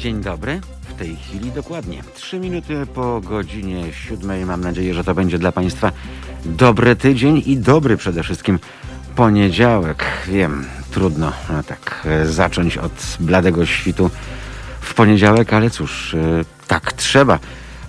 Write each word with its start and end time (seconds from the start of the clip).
Dzień 0.00 0.20
dobry. 0.20 0.60
W 0.88 0.94
tej 0.98 1.16
chwili 1.16 1.52
dokładnie 1.52 2.02
trzy 2.14 2.40
minuty 2.40 2.86
po 2.94 3.20
godzinie 3.20 3.92
siódmej. 3.92 4.46
Mam 4.46 4.60
nadzieję, 4.60 4.94
że 4.94 5.04
to 5.04 5.14
będzie 5.14 5.38
dla 5.38 5.52
Państwa 5.52 5.92
dobry 6.44 6.96
tydzień 6.96 7.42
i 7.46 7.56
dobry 7.56 7.96
przede 7.96 8.22
wszystkim 8.22 8.58
poniedziałek. 9.16 10.04
Wiem, 10.28 10.64
trudno 10.90 11.32
no 11.50 11.62
tak 11.62 12.06
e, 12.06 12.26
zacząć 12.26 12.78
od 12.78 12.92
bladego 13.20 13.66
świtu 13.66 14.10
w 14.80 14.94
poniedziałek, 14.94 15.52
ale 15.52 15.70
cóż, 15.70 16.14
e, 16.14 16.44
tak 16.66 16.92
trzeba. 16.92 17.38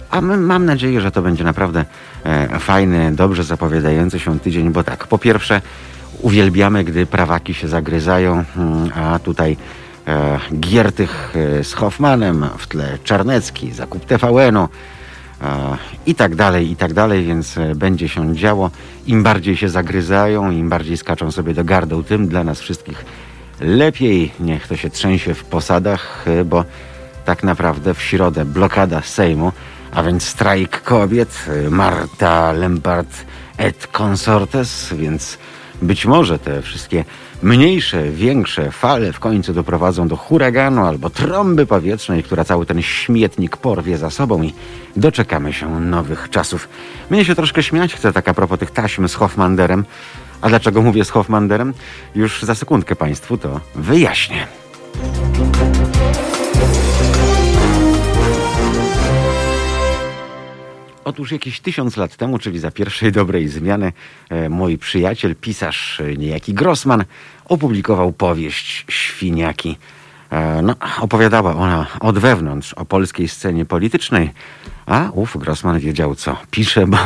A 0.10 0.22
my, 0.22 0.38
mam 0.38 0.66
nadzieję, 0.66 1.02
że 1.02 1.12
to 1.12 1.22
będzie 1.22 1.44
naprawdę 1.44 1.86
e, 2.24 2.60
fajny, 2.60 3.12
dobrze 3.16 3.44
zapowiadający 3.44 4.20
się 4.20 4.40
tydzień, 4.40 4.70
bo 4.70 4.84
tak, 4.84 5.08
po 5.08 5.18
pierwsze 5.18 5.62
uwielbiamy, 6.22 6.84
gdy 6.84 7.06
prawaki 7.06 7.54
się 7.54 7.68
zagryzają, 7.68 8.44
mm, 8.58 8.92
a 8.96 9.20
tutaj 9.20 9.58
Giertych 10.60 11.34
e, 11.36 11.64
z 11.64 11.74
Hoffmanem, 11.74 12.46
w 12.58 12.68
tle 12.68 12.98
Czarnecki, 13.04 13.72
zakup 13.72 14.06
TVN-u 14.06 14.62
e, 14.62 14.70
i 16.06 16.16
tak 16.16 16.36
dalej, 16.36 16.72
i 16.72 16.76
tak 16.76 16.94
dalej, 16.94 17.26
więc 17.26 17.58
e, 17.58 17.76
będzie 17.76 18.10
się 18.10 18.36
działo. 18.36 18.72
Im 19.08 19.24
bardziej 19.24 19.58
się 19.58 19.70
zagryzają, 19.70 20.52
im 20.52 20.70
bardziej 20.70 20.98
skaczą 20.98 21.32
sobie 21.32 21.54
do 21.54 21.64
gardeł, 21.64 22.04
tym 22.04 22.28
dla 22.28 22.44
nas 22.44 22.60
wszystkich 22.60 23.06
lepiej. 23.60 24.32
Niech 24.40 24.68
to 24.68 24.76
się 24.76 24.90
trzęsie 24.90 25.34
w 25.34 25.44
posadach, 25.44 26.26
e, 26.28 26.46
bo 26.46 26.66
tak 27.26 27.44
naprawdę 27.44 27.94
w 27.94 28.02
środę 28.02 28.46
blokada 28.46 29.02
Sejmu, 29.02 29.52
a 29.92 30.04
więc 30.04 30.24
strajk 30.24 30.82
kobiet, 30.82 31.46
e, 31.48 31.70
Marta 31.70 32.52
Lempart 32.52 33.26
et 33.58 33.88
consortes, 33.88 34.94
więc 34.94 35.38
być 35.82 36.06
może 36.06 36.40
te 36.40 36.62
wszystkie 36.62 37.06
mniejsze, 37.44 38.12
większe 38.12 38.72
fale 38.72 39.14
w 39.14 39.20
końcu 39.20 39.54
doprowadzą 39.54 40.08
do 40.08 40.16
huraganu 40.16 40.86
albo 40.86 41.10
trąby 41.10 41.66
powietrznej, 41.66 42.24
która 42.24 42.44
cały 42.44 42.66
ten 42.66 42.82
śmietnik 42.82 43.58
porwie 43.58 43.98
za 43.98 44.10
sobą 44.10 44.42
i 44.42 44.54
doczekamy 44.96 45.54
się 45.54 45.80
nowych 45.80 46.30
czasów. 46.30 46.70
Mnie 47.10 47.26
się 47.26 47.36
troszkę 47.36 47.64
śmiać 47.64 47.94
chce 47.94 48.14
tak 48.14 48.30
a 48.30 48.34
propos 48.34 48.60
tych 48.60 48.72
taśm 48.72 49.08
z 49.08 49.14
Hoffmanderem. 49.14 49.86
A 50.42 50.50
dlaczego 50.50 50.82
mówię 50.82 51.06
z 51.06 51.10
Hoffmanderem? 51.10 51.74
Już 52.16 52.44
za 52.44 52.56
sekundkę 52.56 52.96
Państwu 52.96 53.38
to 53.38 53.60
wyjaśnię. 53.76 54.48
Otóż 61.06 61.32
jakieś 61.32 61.60
tysiąc 61.60 61.98
lat 61.98 62.16
temu, 62.16 62.40
czyli 62.40 62.60
za 62.60 62.72
pierwszej 62.72 63.12
dobrej 63.22 63.48
zmiany, 63.48 63.94
e, 64.30 64.50
mój 64.50 64.78
przyjaciel, 64.78 65.36
pisarz 65.36 66.02
e, 66.02 66.18
niejaki 66.18 66.54
Grossman, 66.54 67.04
opublikował 67.46 68.12
powieść 68.12 68.86
Świniaki. 68.90 69.78
E, 70.30 70.62
no, 70.62 70.76
opowiadała 71.00 71.56
ona 71.56 71.88
od 72.00 72.20
wewnątrz 72.20 72.74
o 72.74 72.86
polskiej 72.86 73.28
scenie 73.28 73.66
politycznej, 73.66 74.30
a 74.86 75.10
ów 75.14 75.38
Grossman 75.38 75.80
wiedział, 75.80 76.16
co 76.16 76.38
pisze, 76.52 76.88
bo 76.88 76.98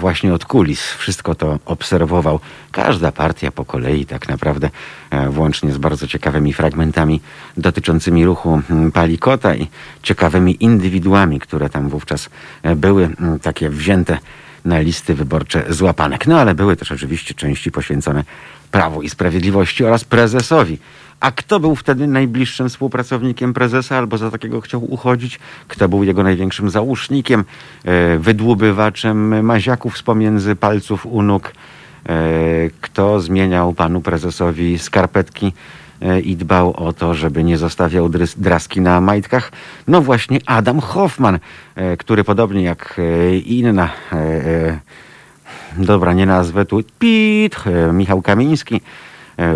właśnie 0.00 0.34
od 0.34 0.44
kulis 0.44 0.80
wszystko 0.80 1.34
to 1.34 1.58
obserwował. 1.64 2.40
Każda 2.72 3.12
partia 3.12 3.50
po 3.50 3.64
kolei 3.64 4.06
tak 4.06 4.28
naprawdę, 4.28 4.70
e, 5.10 5.30
włącznie 5.30 5.72
z 5.72 5.78
bardzo 5.78 6.06
ciekawymi 6.06 6.52
fragmentami 6.52 7.20
dotyczącymi 7.56 8.24
ruchu 8.24 8.62
mm, 8.70 8.92
Palikota 8.92 9.54
i 9.54 9.66
ciekawymi 10.02 10.64
indywiduami, 10.64 11.40
które 11.40 11.70
tam 11.70 11.88
wówczas 11.88 12.30
e, 12.62 12.76
były 12.76 13.04
mm, 13.04 13.38
takie 13.38 13.70
wzięte 13.70 14.18
na 14.64 14.80
listy 14.80 15.14
wyborcze 15.14 15.64
złapanek. 15.68 16.26
No 16.26 16.40
ale 16.40 16.54
były 16.54 16.76
też 16.76 16.92
oczywiście 16.92 17.34
części 17.34 17.70
poświęcone 17.70 18.24
Prawu 18.70 19.02
i 19.02 19.10
Sprawiedliwości 19.10 19.84
oraz 19.84 20.04
prezesowi. 20.04 20.78
A 21.20 21.30
kto 21.30 21.60
był 21.60 21.76
wtedy 21.76 22.06
najbliższym 22.06 22.68
współpracownikiem 22.68 23.54
prezesa 23.54 23.98
albo 23.98 24.18
za 24.18 24.30
takiego 24.30 24.60
chciał 24.60 24.92
uchodzić? 24.92 25.38
Kto 25.68 25.88
był 25.88 26.04
jego 26.04 26.22
największym 26.22 26.70
załóżnikiem, 26.70 27.44
e, 27.84 28.18
wydłubywaczem 28.18 29.44
maziaków 29.44 29.98
z 29.98 30.02
pomiędzy 30.02 30.56
palców 30.56 31.06
u 31.06 31.22
nóg? 31.22 31.52
E, 32.08 32.14
Kto 32.80 33.20
zmieniał 33.20 33.72
panu 33.72 34.00
prezesowi 34.00 34.78
skarpetki 34.78 35.52
e, 36.02 36.20
i 36.20 36.36
dbał 36.36 36.72
o 36.76 36.92
to, 36.92 37.14
żeby 37.14 37.44
nie 37.44 37.58
zostawiał 37.58 38.10
draski 38.36 38.80
na 38.80 39.00
majtkach? 39.00 39.52
No 39.88 40.00
właśnie 40.00 40.38
Adam 40.46 40.80
Hoffman, 40.80 41.38
który 41.98 42.24
podobnie 42.24 42.62
jak 42.62 43.00
inna 43.44 43.90
dobra, 45.78 46.12
nie 46.12 46.26
nazwę 46.26 46.64
tu, 46.64 46.80
Pit, 46.98 47.56
Michał 47.92 48.22
Kamiński, 48.22 48.80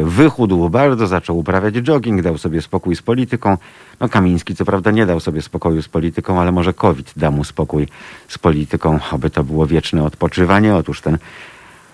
wychudł 0.03 0.69
bardzo, 0.69 1.07
zaczął 1.07 1.39
uprawiać 1.39 1.75
jogging, 1.75 2.23
dał 2.23 2.39
sobie 2.39 2.63
spokój 2.63 2.97
z 2.97 3.03
polityką. 3.03 3.57
No 4.01 4.09
Kamiński 4.09 4.55
co 4.55 4.65
prawda 4.65 4.91
nie 4.91 5.07
dał 5.07 5.21
sobie 5.21 5.43
spokoju 5.43 5.83
z 5.83 5.89
polityką, 5.89 6.41
ale 6.41 6.53
może 6.53 6.75
COVID 6.75 7.13
da 7.17 7.31
mu 7.31 7.45
spokój 7.45 7.89
z 8.29 8.39
polityką, 8.39 8.99
aby 9.11 9.31
to 9.31 9.45
było 9.45 9.67
wieczne 9.67 10.05
odpoczywanie. 10.05 10.77
Otóż 10.77 11.01
ten 11.01 11.19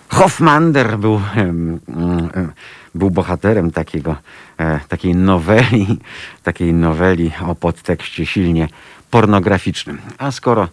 Hoffmander 0.09 0.99
był, 0.99 1.21
był 2.95 3.11
bohaterem 3.11 3.71
takiego, 3.71 4.17
e, 4.59 4.81
takiej 4.89 5.15
noweli, 5.15 5.99
takiej 6.43 6.75
noweli 6.75 7.31
o 7.47 7.55
podtekście 7.55 8.27
silnie 8.27 8.69
pornograficznym. 9.11 9.99
A 10.19 10.31
skoro 10.31 10.63
e, 10.63 10.69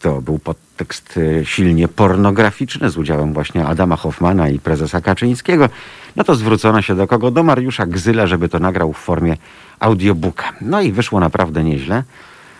to 0.00 0.22
był 0.22 0.38
podtekst 0.38 0.63
e, 1.16 1.44
silnie 1.44 1.88
pornograficzny 1.88 2.90
z 2.90 2.96
udziałem 2.98 3.32
właśnie 3.32 3.66
Adama 3.66 3.96
Hoffmana 3.96 4.48
i 4.48 4.58
prezesa 4.58 5.00
Kaczyńskiego, 5.00 5.68
no 6.16 6.24
to 6.24 6.34
zwrócono 6.34 6.82
się 6.82 6.94
do 6.94 7.06
kogo? 7.06 7.30
Do 7.30 7.42
Mariusza 7.42 7.86
Gzyla, 7.86 8.26
żeby 8.26 8.48
to 8.48 8.58
nagrał 8.58 8.92
w 8.92 8.96
formie 8.96 9.36
audiobooka. 9.80 10.52
No 10.60 10.80
i 10.80 10.92
wyszło 10.92 11.20
naprawdę 11.20 11.64
nieźle. 11.64 12.02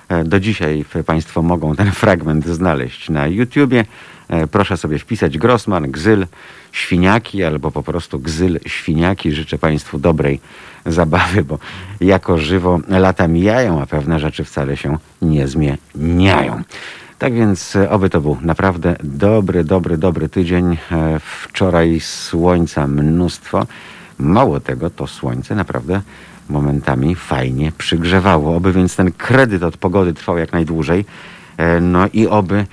E, 0.08 0.24
Do 0.24 0.40
dzisiaj 0.40 0.84
Państwo 1.06 1.42
mogą 1.42 1.76
ten 1.76 1.92
fragment 2.02 2.46
znaleźć 2.46 3.10
na 3.10 3.26
YouTubie. 3.26 3.84
E, 4.28 4.46
Proszę 4.46 4.76
sobie 4.76 4.98
wpisać 4.98 5.38
Grossman, 5.38 5.90
Gzyl, 5.90 6.26
Świniaki 6.72 7.44
albo 7.44 7.70
po 7.70 7.82
prostu 7.82 8.18
Gzyl, 8.18 8.60
Świniaki. 8.66 9.32
Życzę 9.32 9.58
Państwu 9.58 9.98
dobrej 9.98 10.40
zabawy, 10.86 11.44
bo 11.44 11.58
jako 12.00 12.38
żywo 12.38 12.80
lata 12.88 13.28
mijają, 13.28 13.82
a 13.82 13.86
pewne 13.86 14.20
rzeczy 14.20 14.44
wcale 14.44 14.76
się 14.76 14.98
nie 15.22 15.48
zmieniają. 15.48 16.62
Tak 17.18 17.34
więc 17.34 17.76
e, 17.76 17.90
oby 17.90 18.10
to 18.10 18.20
był 18.20 18.36
naprawdę 18.42 18.96
dobry, 19.04 19.64
dobry, 19.64 19.98
dobry 19.98 20.28
tydzień. 20.28 20.76
E, 20.92 21.20
Wczoraj 21.20 22.00
słońca 22.00 22.86
mnóstwo. 22.86 23.66
Mało 24.18 24.60
tego, 24.60 24.90
to 24.90 25.06
słońce 25.06 25.54
naprawdę 25.54 26.00
momentami 26.48 27.14
fajnie 27.14 27.72
przygrzewało. 27.78 28.56
Oby 28.56 28.72
więc 28.72 28.96
ten 28.96 29.12
kredyt 29.12 29.62
od 29.62 29.76
pogody 29.76 30.14
trwał 30.14 30.38
jak 30.38 30.52
najdłużej. 30.52 31.04
E, 31.56 31.80
No 31.80 32.06
i 32.12 32.26
oby 32.26 32.66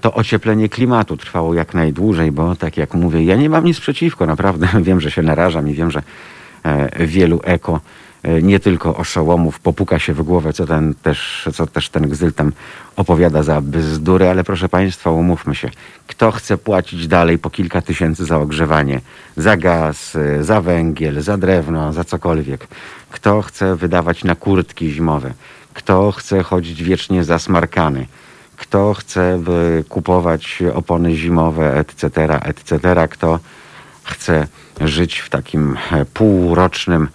to 0.00 0.14
ocieplenie 0.14 0.68
klimatu 0.68 1.16
trwało 1.16 1.54
jak 1.54 1.74
najdłużej, 1.74 2.32
bo 2.32 2.56
tak 2.56 2.76
jak 2.76 2.94
mówię, 2.94 3.24
ja 3.24 3.36
nie 3.36 3.50
mam 3.50 3.64
nic 3.64 3.80
przeciwko, 3.80 4.26
naprawdę. 4.26 4.68
Wiem, 4.82 5.00
że 5.00 5.10
się 5.10 5.22
narażam 5.22 5.68
i 5.68 5.74
wiem, 5.74 5.90
że 5.90 6.02
wielu 7.00 7.40
eko 7.44 7.80
nie 8.42 8.60
tylko 8.60 8.96
oszołomów 8.96 9.60
popuka 9.60 9.98
się 9.98 10.14
w 10.14 10.22
głowę, 10.22 10.52
co, 10.52 10.66
ten 10.66 10.94
też, 10.94 11.48
co 11.54 11.66
też 11.66 11.88
ten 11.88 12.08
gzyl 12.08 12.32
tam 12.32 12.52
opowiada 12.96 13.42
za 13.42 13.60
bzdury, 13.60 14.28
ale 14.28 14.44
proszę 14.44 14.68
Państwa, 14.68 15.10
umówmy 15.10 15.54
się, 15.54 15.70
kto 16.06 16.32
chce 16.32 16.58
płacić 16.58 17.06
dalej 17.08 17.38
po 17.38 17.50
kilka 17.50 17.80
tysięcy 17.80 18.24
za 18.24 18.38
ogrzewanie, 18.38 19.00
za 19.36 19.56
gaz, 19.56 20.16
e, 20.16 20.44
za 20.44 20.60
węgiel, 20.60 21.22
za 21.22 21.36
drewno, 21.36 21.92
za 21.92 22.04
cokolwiek, 22.04 22.68
kto 23.10 23.42
chce 23.42 23.76
wydawać 23.76 24.24
na 24.24 24.34
kurtki 24.34 24.90
zimowe, 24.90 25.32
kto 25.74 26.12
chce 26.12 26.42
chodzić 26.42 26.82
wiecznie 26.82 27.24
zasmarkany, 27.24 28.06
kto 28.56 28.94
chce 28.94 29.42
kupować 29.88 30.62
opony 30.74 31.16
zimowe, 31.16 31.76
etc., 31.78 32.08
etc., 32.42 32.78
kto 33.10 33.38
chce 34.04 34.46
żyć 34.80 35.18
w 35.18 35.28
takim 35.28 35.76
e, 35.90 36.04
półrocznym 36.04 37.02
e, 37.02 37.08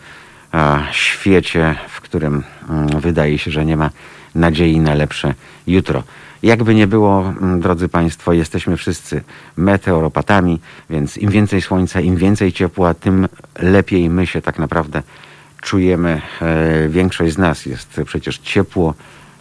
świecie, 0.92 1.76
w 1.90 2.02
którym 2.02 2.44
mm, 2.70 2.88
wydaje 3.00 3.38
się, 3.38 3.52
że 3.52 3.66
nie 3.66 3.78
ma 3.78 3.90
nadziei 4.36 4.80
na 4.80 4.94
lepsze 4.94 5.34
jutro. 5.68 6.04
Jakby 6.44 6.76
nie 6.76 6.88
było, 6.88 7.34
mm, 7.42 7.60
drodzy 7.60 7.90
Państwo, 7.90 8.34
jesteśmy 8.34 8.78
wszyscy 8.78 9.24
meteoropatami, 9.58 10.60
więc 10.90 11.18
im 11.18 11.30
więcej 11.30 11.62
słońca, 11.62 12.02
im 12.02 12.16
więcej 12.16 12.54
ciepła, 12.54 12.94
tym 12.94 13.28
lepiej 13.60 14.10
my 14.10 14.28
się 14.28 14.42
tak 14.42 14.60
naprawdę 14.60 15.04
czujemy. 15.62 16.22
E, 16.42 16.90
Większość 16.90 17.34
z 17.34 17.38
nas 17.38 17.66
jest 17.66 18.02
przecież 18.06 18.38
ciepło 18.38 18.94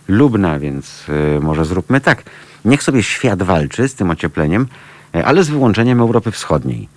lubna, 0.08 0.58
więc 0.58 1.06
e, 1.36 1.40
może 1.40 1.64
zróbmy 1.64 2.00
tak. 2.00 2.22
Niech 2.64 2.82
sobie 2.82 3.02
świat 3.02 3.42
walczy 3.42 3.88
z 3.88 3.94
tym 3.94 4.10
ociepleniem, 4.10 4.66
e, 5.14 5.24
ale 5.24 5.44
z 5.44 5.48
wyłączeniem 5.48 6.00
Europy 6.00 6.30
Wschodniej. 6.30 6.88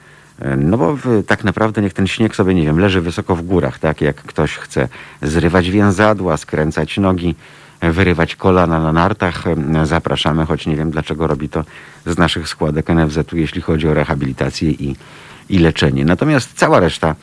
E, 0.42 0.56
No 0.56 0.78
bo 0.78 0.98
tak 1.28 1.44
naprawdę 1.44 1.82
niech 1.82 1.94
ten 1.94 2.08
śnieg 2.08 2.36
sobie, 2.36 2.54
nie 2.54 2.64
wiem, 2.64 2.80
leży 2.80 3.02
wysoko 3.02 3.36
w 3.36 3.42
górach, 3.42 3.80
tak? 3.80 4.02
Jak 4.02 4.16
ktoś 4.16 4.56
chce 4.58 4.88
zrywać 5.22 5.70
więzadła, 5.70 6.38
skręcać 6.38 6.98
nogi, 6.98 7.36
e, 7.82 7.92
wyrywać 7.92 8.36
kolana 8.36 8.80
na 8.80 8.92
nartach, 8.94 9.44
e, 9.48 9.86
zapraszamy, 9.86 10.46
choć 10.46 10.68
nie 10.68 10.76
wiem 10.76 10.92
dlaczego 10.92 11.28
robi 11.28 11.50
to 11.50 11.64
z 12.06 12.18
naszych 12.18 12.50
składek 12.50 12.90
NFZ-u, 12.90 13.38
jeśli 13.38 13.62
chodzi 13.62 13.88
o 13.88 13.94
rehabilitację 13.94 14.72
i 14.72 14.96
i 15.50 15.60
leczenie. 15.60 16.06
Natomiast 16.06 16.54
cała 16.54 16.80
reszta, 16.80 17.16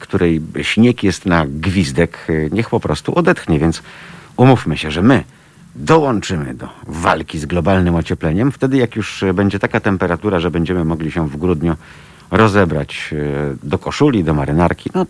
której 0.00 0.40
śnieg 0.62 1.02
jest 1.02 1.26
na 1.26 1.46
gwizdek, 1.46 2.26
niech 2.50 2.70
po 2.70 2.80
prostu 2.80 3.14
odetchnie, 3.14 3.58
więc 3.58 3.82
umówmy 4.36 4.76
się, 4.76 4.90
że 4.90 5.02
my 5.02 5.24
dołączymy 5.76 6.54
do 6.54 6.68
walki 6.86 7.38
z 7.38 7.46
globalnym 7.46 7.94
ociepleniem, 7.94 8.52
wtedy 8.52 8.76
jak 8.76 8.96
już 8.96 9.24
będzie 9.34 9.58
taka 9.58 9.80
temperatura, 9.80 10.40
że 10.40 10.50
będziemy 10.50 10.84
mogli 10.84 11.10
się 11.10 11.28
w 11.28 11.36
grudniu 11.36 11.76
rozebrać 12.30 13.14
do 13.62 13.78
koszuli, 13.78 14.24
do 14.24 14.34
marynarki, 14.34 14.90
no 14.94 15.06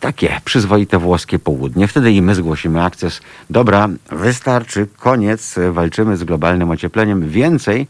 takie 0.00 0.40
przyzwoite 0.44 0.98
włoskie 0.98 1.38
południe. 1.38 1.88
Wtedy 1.88 2.12
i 2.12 2.22
my 2.22 2.34
zgłosimy 2.34 2.82
akces. 2.82 3.20
Dobra, 3.50 3.88
wystarczy, 4.10 4.86
koniec, 4.98 5.54
walczymy 5.72 6.16
z 6.16 6.24
globalnym 6.24 6.70
ociepleniem. 6.70 7.28
Więcej 7.28 7.86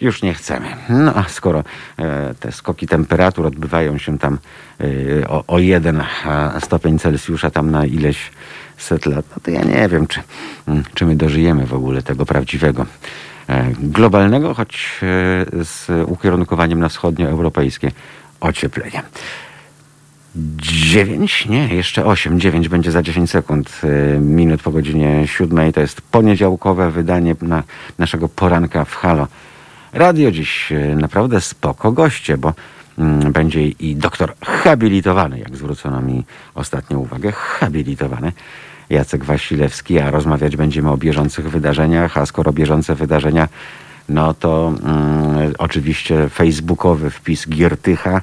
już 0.00 0.22
nie 0.22 0.34
chcemy. 0.34 0.66
No 0.88 1.14
a 1.14 1.24
skoro 1.28 1.64
e, 1.98 2.34
te 2.40 2.52
skoki 2.52 2.86
temperatur 2.86 3.46
odbywają 3.46 3.98
się 3.98 4.18
tam 4.18 4.38
e, 4.80 5.28
o, 5.28 5.44
o 5.46 5.58
jeden 5.58 6.04
stopień 6.60 6.98
Celsjusza 6.98 7.50
tam 7.50 7.70
na 7.70 7.86
ileś 7.86 8.30
set 8.76 9.06
lat, 9.06 9.24
no 9.36 9.42
to 9.42 9.50
ja 9.50 9.62
nie 9.62 9.88
wiem, 9.88 10.06
czy, 10.06 10.20
mm, 10.68 10.84
czy 10.94 11.06
my 11.06 11.16
dożyjemy 11.16 11.66
w 11.66 11.74
ogóle 11.74 12.02
tego 12.02 12.26
prawdziwego 12.26 12.82
e, 12.82 12.86
globalnego, 13.78 14.54
choć 14.54 15.00
z 15.62 15.88
ukierunkowaniem 16.06 16.80
na 16.80 16.88
wschodnioeuropejskie 16.88 17.90
ocieplenie. 18.40 19.02
9, 20.36 21.46
nie, 21.46 21.74
jeszcze 21.74 22.04
8, 22.04 22.40
9 22.40 22.68
będzie 22.68 22.92
za 22.92 23.02
10 23.02 23.30
sekund, 23.30 23.80
y, 23.84 24.18
minut 24.20 24.62
po 24.62 24.70
godzinie 24.70 25.26
7. 25.26 25.72
To 25.72 25.80
jest 25.80 26.00
poniedziałkowe 26.00 26.90
wydanie 26.90 27.36
na 27.42 27.62
naszego 27.98 28.28
poranka 28.28 28.84
w 28.84 28.94
Halo. 28.94 29.26
Radio 29.92 30.30
dziś 30.30 30.72
naprawdę 30.96 31.40
spoko 31.40 31.92
goście, 31.92 32.38
bo 32.38 32.52
mm, 32.98 33.32
będzie 33.32 33.68
i 33.68 33.96
doktor 33.96 34.34
habilitowany, 34.40 35.38
jak 35.38 35.56
zwrócono 35.56 36.00
mi 36.00 36.24
ostatnio 36.54 36.98
uwagę, 36.98 37.32
habilitowany 37.32 38.32
Jacek 38.90 39.24
Wasilewski, 39.24 39.98
a 39.98 40.10
rozmawiać 40.10 40.56
będziemy 40.56 40.90
o 40.90 40.96
bieżących 40.96 41.50
wydarzeniach, 41.50 42.18
a 42.18 42.26
skoro 42.26 42.52
bieżące 42.52 42.94
wydarzenia, 42.94 43.48
no 44.08 44.34
to 44.34 44.72
mm, 44.84 45.54
oczywiście 45.58 46.28
facebookowy 46.28 47.10
wpis 47.10 47.48
Giertycha, 47.48 48.20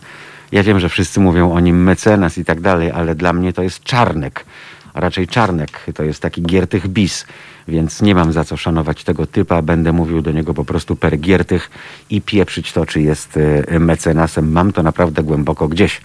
ja 0.52 0.64
wiem, 0.64 0.80
że 0.80 0.90
wszyscy 0.90 1.20
mówią 1.20 1.52
o 1.52 1.60
nim 1.60 1.84
mecenas 1.84 2.38
i 2.38 2.46
tak 2.46 2.62
dalej, 2.62 2.92
ale 2.92 3.16
dla 3.16 3.34
mnie 3.34 3.54
to 3.54 3.64
jest 3.64 3.84
czarnek. 3.84 4.46
A 4.94 5.00
raczej 5.00 5.28
czarnek 5.28 5.70
to 5.96 6.04
jest 6.04 6.22
taki 6.22 6.42
giertych 6.42 6.88
bis, 6.88 7.26
więc 7.68 8.02
nie 8.02 8.16
mam 8.16 8.32
za 8.34 8.44
co 8.44 8.58
szanować 8.58 9.04
tego 9.04 9.28
typa. 9.28 9.62
Będę 9.62 9.92
mówił 9.92 10.22
do 10.22 10.32
niego 10.32 10.54
po 10.54 10.66
prostu 10.66 10.96
per 10.96 11.20
giertych 11.20 11.72
i 12.10 12.22
pieprzyć 12.22 12.74
to, 12.74 12.86
czy 12.86 13.02
jest 13.02 13.40
e, 13.68 13.80
mecenasem. 13.80 14.52
Mam 14.52 14.74
to 14.74 14.84
naprawdę 14.84 15.24
głęboko 15.24 15.68
gdzieś. 15.68 16.02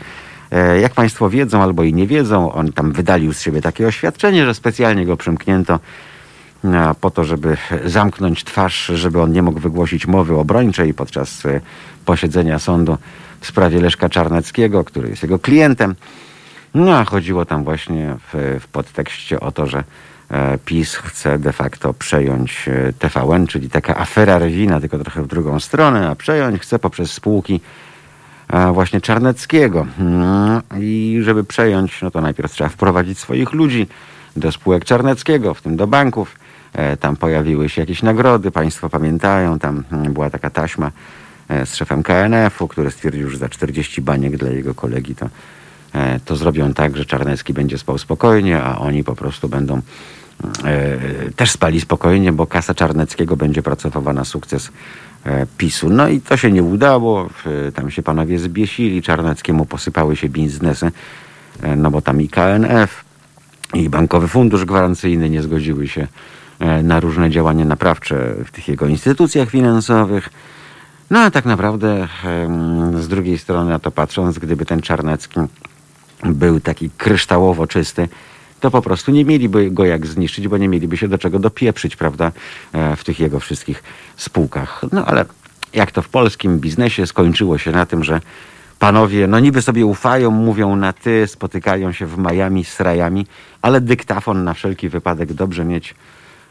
E, 0.52 0.80
jak 0.80 0.94
Państwo 0.94 1.30
wiedzą 1.30 1.62
albo 1.62 1.82
i 1.82 1.94
nie 1.94 2.06
wiedzą, 2.06 2.52
on 2.52 2.72
tam 2.72 2.92
wydalił 2.92 3.32
z 3.32 3.40
siebie 3.40 3.62
takie 3.62 3.86
oświadczenie, 3.86 4.46
że 4.46 4.54
specjalnie 4.54 5.06
go 5.06 5.16
przymknięto 5.16 5.80
po 7.00 7.10
to, 7.10 7.24
żeby 7.24 7.56
zamknąć 7.84 8.44
twarz, 8.44 8.86
żeby 8.94 9.20
on 9.20 9.32
nie 9.32 9.42
mógł 9.42 9.60
wygłosić 9.60 10.06
mowy 10.06 10.36
obrończej 10.36 10.94
podczas 10.94 11.46
e, 11.46 11.60
posiedzenia 12.04 12.58
sądu 12.58 12.98
w 13.40 13.46
sprawie 13.46 13.80
Leszka 13.80 14.08
Czarneckiego, 14.08 14.84
który 14.84 15.08
jest 15.08 15.22
jego 15.22 15.38
klientem. 15.38 15.94
No 16.74 16.98
a 16.98 17.04
chodziło 17.04 17.44
tam 17.44 17.64
właśnie 17.64 18.16
w, 18.32 18.58
w 18.60 18.66
podtekście 18.66 19.40
o 19.40 19.52
to, 19.52 19.66
że 19.66 19.84
e, 20.30 20.58
PiS 20.64 20.94
chce 20.94 21.38
de 21.38 21.52
facto 21.52 21.94
przejąć 21.94 22.68
e, 22.68 22.92
TVN, 22.92 23.46
czyli 23.46 23.70
taka 23.70 23.96
afera 23.96 24.38
Rewina, 24.38 24.80
tylko 24.80 24.98
trochę 24.98 25.22
w 25.22 25.26
drugą 25.26 25.60
stronę, 25.60 26.08
a 26.08 26.14
przejąć 26.14 26.60
chce 26.60 26.78
poprzez 26.78 27.12
spółki 27.12 27.54
e, 27.54 27.91
właśnie 28.72 29.00
Czarneckiego. 29.00 29.86
No, 29.98 30.62
I 30.80 31.18
żeby 31.22 31.44
przejąć, 31.44 32.02
no 32.02 32.10
to 32.10 32.20
najpierw 32.20 32.52
trzeba 32.52 32.70
wprowadzić 32.70 33.18
swoich 33.18 33.52
ludzi 33.52 33.86
do 34.36 34.52
spółek 34.52 34.84
Czarneckiego, 34.84 35.54
w 35.54 35.62
tym 35.62 35.76
do 35.76 35.86
banków. 35.86 36.36
Tam 37.00 37.16
pojawiły 37.16 37.68
się 37.68 37.82
jakieś 37.82 38.02
nagrody, 38.02 38.50
Państwo 38.50 38.88
pamiętają, 38.88 39.58
tam 39.58 39.84
mm, 39.92 40.12
była 40.12 40.30
taka 40.30 40.50
taśma 40.50 40.90
E, 41.52 41.66
z 41.66 41.74
szefem 41.76 42.02
KNF-u, 42.02 42.68
który 42.68 42.90
stwierdził, 42.90 43.30
że 43.30 43.38
za 43.38 43.48
40 43.48 44.02
baniek 44.02 44.36
dla 44.36 44.50
jego 44.50 44.74
kolegi 44.74 45.14
to, 45.14 45.28
e, 45.92 46.20
to 46.20 46.36
zrobią 46.36 46.74
tak, 46.74 46.96
że 46.96 47.04
Czarnecki 47.04 47.52
będzie 47.52 47.78
spał 47.78 47.98
spokojnie, 47.98 48.62
a 48.62 48.78
oni 48.78 49.04
po 49.04 49.16
prostu 49.16 49.48
będą 49.48 49.80
e, 50.64 50.98
też 51.36 51.50
spali 51.50 51.80
spokojnie, 51.80 52.32
bo 52.32 52.46
kasa 52.46 52.74
Czarneckiego 52.74 53.36
będzie 53.36 53.62
pracowała 53.62 54.12
na 54.12 54.24
sukces 54.24 54.70
PiSu. 55.58 55.90
No 55.90 56.08
i 56.08 56.20
to 56.20 56.36
się 56.36 56.52
nie 56.52 56.62
udało, 56.62 57.28
tam 57.74 57.90
się 57.90 58.02
panowie 58.02 58.38
zbiesili, 58.38 59.02
Czarneckiemu 59.02 59.66
posypały 59.66 60.16
się 60.16 60.28
biznesy, 60.28 60.92
no 61.76 61.90
bo 61.90 62.02
tam 62.02 62.20
i 62.20 62.28
KNF, 62.28 63.04
i 63.74 63.88
Bankowy 63.88 64.28
Fundusz 64.28 64.64
Gwarancyjny 64.64 65.30
nie 65.30 65.42
zgodziły 65.42 65.88
się 65.88 66.06
na 66.82 67.00
różne 67.00 67.30
działania 67.30 67.64
naprawcze 67.64 68.34
w 68.44 68.50
tych 68.50 68.68
jego 68.68 68.86
instytucjach 68.86 69.50
finansowych. 69.50 70.30
No 71.10 71.18
a 71.18 71.30
tak 71.30 71.44
naprawdę 71.44 72.08
z 73.00 73.08
drugiej 73.08 73.38
strony 73.38 73.70
na 73.70 73.78
to 73.78 73.90
patrząc, 73.90 74.38
gdyby 74.38 74.66
ten 74.66 74.82
Czarnecki 74.82 75.40
był 76.24 76.60
taki 76.60 76.90
kryształowo 76.90 77.66
czysty, 77.66 78.08
to 78.62 78.70
po 78.70 78.82
prostu 78.82 79.10
nie 79.10 79.24
mieliby 79.24 79.70
go 79.70 79.84
jak 79.84 80.06
zniszczyć, 80.06 80.48
bo 80.48 80.58
nie 80.58 80.68
mieliby 80.68 80.96
się 80.96 81.08
do 81.08 81.18
czego 81.18 81.38
dopieprzyć, 81.38 81.96
prawda, 81.96 82.32
e, 82.72 82.96
w 82.96 83.04
tych 83.04 83.20
jego 83.20 83.40
wszystkich 83.40 83.82
spółkach. 84.16 84.80
No 84.92 85.06
ale 85.06 85.24
jak 85.72 85.90
to 85.90 86.02
w 86.02 86.08
polskim 86.08 86.58
biznesie 86.58 87.06
skończyło 87.06 87.58
się 87.58 87.72
na 87.72 87.86
tym, 87.86 88.04
że 88.04 88.20
panowie, 88.78 89.26
no 89.26 89.40
niby 89.40 89.62
sobie 89.62 89.86
ufają, 89.86 90.30
mówią 90.30 90.76
na 90.76 90.92
ty, 90.92 91.26
spotykają 91.26 91.92
się 91.92 92.06
w 92.06 92.18
Miami 92.18 92.64
z 92.64 92.80
rajami, 92.80 93.26
ale 93.62 93.80
dyktafon 93.80 94.44
na 94.44 94.54
wszelki 94.54 94.88
wypadek 94.88 95.32
dobrze 95.32 95.64
mieć 95.64 95.94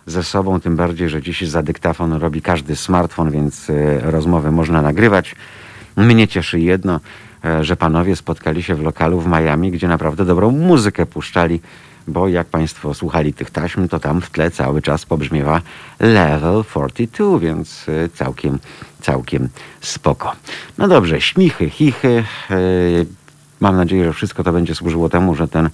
ze 0.05 0.23
sobą, 0.23 0.59
tym 0.59 0.75
bardziej, 0.75 1.09
że 1.09 1.21
dziś 1.21 1.41
za 1.41 1.63
dyktafon 1.63 2.13
robi 2.13 2.41
każdy 2.41 2.75
smartfon, 2.75 3.31
więc 3.31 3.69
e, 3.69 3.99
rozmowy 4.11 4.51
można 4.51 4.81
nagrywać. 4.81 5.35
Mnie 5.97 6.27
cieszy 6.27 6.59
jedno, 6.59 6.99
e, 7.45 7.63
że 7.63 7.75
panowie 7.75 8.15
spotkali 8.15 8.63
się 8.63 8.75
w 8.75 8.81
lokalu 8.81 9.19
w 9.19 9.27
Miami, 9.27 9.71
gdzie 9.71 9.87
naprawdę 9.87 10.25
dobrą 10.25 10.51
muzykę 10.51 11.05
puszczali, 11.05 11.61
bo 12.07 12.27
jak 12.27 12.47
państwo 12.47 12.93
słuchali 12.93 13.33
tych 13.33 13.49
taśm, 13.49 13.87
to 13.87 13.99
tam 13.99 14.21
w 14.21 14.29
tle 14.29 14.51
cały 14.51 14.81
czas 14.81 15.05
pobrzmiewa 15.05 15.61
Level 15.99 16.63
42, 16.71 17.39
więc 17.39 17.85
e, 17.89 18.09
całkiem, 18.09 18.59
całkiem 19.01 19.49
spoko. 19.81 20.31
No 20.77 20.87
dobrze, 20.87 21.21
śmichy, 21.21 21.69
chichy. 21.69 22.23
Mam 23.59 23.75
nadzieję, 23.75 24.05
że 24.05 24.13
wszystko 24.13 24.43
to 24.43 24.53
będzie 24.53 24.75
służyło 24.75 25.09
temu, 25.09 25.35
że 25.35 25.47
ten 25.47 25.69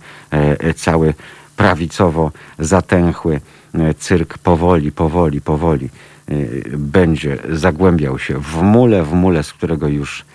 cały 0.75 1.13
prawicowo 1.55 2.31
zatęchły 2.59 3.41
E, 3.73 3.93
cyrk 3.93 4.37
powoli, 4.37 4.91
powoli, 4.91 5.41
powoli 5.41 5.89
e, 6.29 6.33
będzie 6.77 7.37
zagłębiał 7.49 8.19
się 8.19 8.41
w 8.41 8.61
mule, 8.61 9.03
w 9.03 9.13
mule, 9.13 9.43
z 9.43 9.53
którego 9.53 9.87
już 9.87 10.25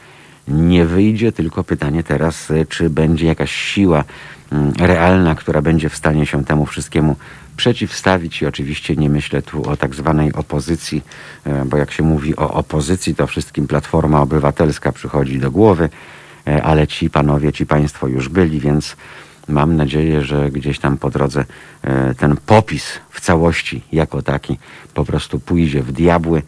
nie 0.48 0.84
wyjdzie, 0.84 1.32
tylko 1.32 1.64
pytanie 1.64 2.02
teraz, 2.02 2.50
e, 2.50 2.66
czy 2.66 2.90
będzie 2.90 3.26
jakaś 3.26 3.52
siła 3.52 4.04
realna, 4.78 5.34
która 5.34 5.62
będzie 5.62 5.88
w 5.88 5.96
stanie 5.96 6.26
się 6.26 6.44
temu 6.44 6.66
wszystkiemu 6.66 7.16
przeciwstawić. 7.56 8.42
I 8.42 8.46
oczywiście 8.46 8.96
nie 8.96 9.10
myślę 9.10 9.42
tu 9.42 9.70
o 9.70 9.76
tak 9.76 9.94
zwanej 9.94 10.32
opozycji, 10.32 11.02
bo 11.66 11.76
jak 11.76 11.90
się 11.90 12.02
mówi 12.02 12.36
o 12.36 12.52
opozycji, 12.54 13.14
to 13.14 13.26
wszystkim 13.26 13.66
Platforma 13.66 14.20
Obywatelska 14.20 14.92
przychodzi 14.92 15.38
do 15.38 15.50
głowy, 15.50 15.88
ale 16.62 16.86
ci 16.86 17.10
panowie, 17.10 17.52
ci 17.52 17.66
państwo 17.66 18.08
już 18.08 18.28
byli, 18.28 18.60
więc 18.60 18.96
mam 19.48 19.76
nadzieję, 19.76 20.22
że 20.22 20.50
gdzieś 20.50 20.78
tam 20.78 20.96
po 20.96 21.10
drodze 21.10 21.44
e, 21.82 22.14
ten 22.14 22.36
popis 22.46 22.84
w 23.10 23.20
całości 23.20 23.82
jako 23.92 24.22
taki 24.22 24.58
po 24.94 25.04
prostu 25.04 25.40
pójdzie 25.40 25.82
w 25.82 25.92
diabły 25.92 26.42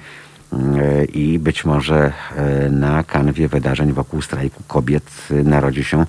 e, 0.53 1.05
i 1.05 1.39
być 1.39 1.65
może 1.65 2.13
e, 2.37 2.71
na 2.71 3.05
kanwie 3.05 3.49
wydarzeń 3.49 3.93
wokół 3.93 4.23
strajku 4.23 4.63
kobiet 4.69 5.29
narodzi 5.31 5.85
się 5.85 6.07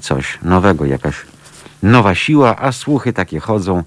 coś 0.00 0.38
nowego, 0.42 0.84
jakaś 0.84 1.14
nowa 1.84 2.14
siła, 2.14 2.56
a 2.56 2.72
słuchy 2.72 3.12
takie 3.12 3.40
chodzą, 3.40 3.82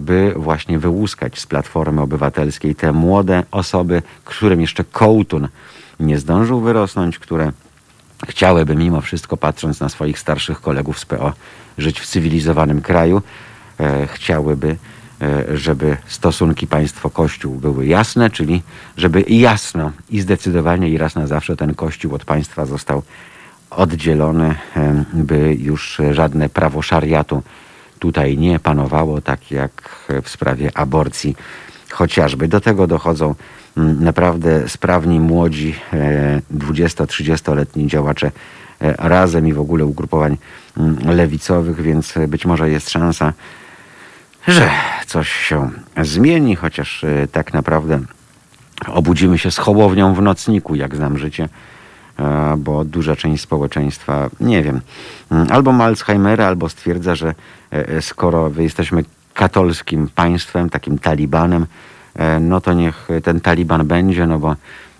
by 0.00 0.34
właśnie 0.36 0.78
wyłuskać 0.78 1.38
z 1.38 1.46
Platformy 1.46 2.00
Obywatelskiej 2.00 2.74
te 2.74 2.92
młode 2.92 3.42
osoby, 3.50 4.02
którym 4.24 4.60
jeszcze 4.60 4.84
kołtun 4.84 5.48
nie 6.00 6.18
zdążył 6.18 6.60
wyrosnąć, 6.60 7.18
które 7.18 7.52
chciałyby 8.28 8.76
mimo 8.76 9.00
wszystko, 9.00 9.36
patrząc 9.36 9.80
na 9.80 9.88
swoich 9.88 10.18
starszych 10.18 10.60
kolegów 10.60 10.98
z 10.98 11.04
PO, 11.04 11.32
żyć 11.78 12.00
w 12.00 12.06
cywilizowanym 12.06 12.82
kraju, 12.82 13.22
e, 13.80 14.06
chciałyby, 14.06 14.76
e, 15.22 15.56
żeby 15.56 15.96
stosunki 16.06 16.66
państwo-kościół 16.66 17.54
były 17.54 17.86
jasne, 17.86 18.30
czyli 18.30 18.62
żeby 18.96 19.24
jasno 19.28 19.92
i 20.10 20.20
zdecydowanie 20.20 20.88
i 20.88 20.98
raz 20.98 21.14
na 21.14 21.26
zawsze 21.26 21.56
ten 21.56 21.74
kościół 21.74 22.14
od 22.14 22.24
państwa 22.24 22.66
został 22.66 23.02
oddzielony, 23.70 24.54
e, 24.76 25.04
by 25.12 25.54
już 25.54 26.00
żadne 26.10 26.48
prawo 26.48 26.82
szariatu 26.82 27.42
tutaj 27.98 28.38
nie 28.38 28.58
panowało, 28.58 29.20
tak 29.20 29.50
jak 29.50 30.04
w 30.22 30.28
sprawie 30.28 30.70
aborcji 30.74 31.36
chociażby. 31.90 32.48
Do 32.48 32.60
tego 32.60 32.86
dochodzą 32.86 33.34
naprawdę 33.76 34.68
sprawni, 34.68 35.20
młodzi, 35.20 35.74
20-30-letni 36.54 37.86
działacze 37.86 38.30
razem 38.80 39.48
i 39.48 39.52
w 39.52 39.60
ogóle 39.60 39.84
ugrupowań 39.84 40.36
lewicowych, 41.04 41.82
więc 41.82 42.14
być 42.28 42.46
może 42.46 42.70
jest 42.70 42.90
szansa, 42.90 43.32
że 44.48 44.70
coś 45.06 45.32
się 45.32 45.70
zmieni, 46.02 46.56
chociaż 46.56 47.04
tak 47.32 47.54
naprawdę 47.54 48.00
obudzimy 48.86 49.38
się 49.38 49.50
z 49.50 49.58
hołownią 49.58 50.14
w 50.14 50.22
nocniku, 50.22 50.74
jak 50.74 50.96
znam 50.96 51.18
życie 51.18 51.48
bo 52.58 52.84
duża 52.84 53.16
część 53.16 53.42
społeczeństwa, 53.42 54.30
nie 54.40 54.62
wiem, 54.62 54.80
mm, 55.30 55.46
albo 55.50 55.72
ma 55.72 55.84
Alzheimera, 55.84 56.46
albo 56.46 56.68
stwierdza, 56.68 57.14
że 57.14 57.34
e, 57.72 57.88
e, 57.88 58.02
skoro 58.02 58.50
jesteśmy 58.58 59.04
katolskim 59.34 60.08
państwem, 60.14 60.70
takim 60.70 60.98
talibanem, 60.98 61.66
e, 62.14 62.40
no 62.40 62.60
to 62.60 62.72
niech 62.72 63.08
ten 63.24 63.40
taliban 63.40 63.86
będzie, 63.86 64.26
no 64.26 64.38
bo 64.38 64.56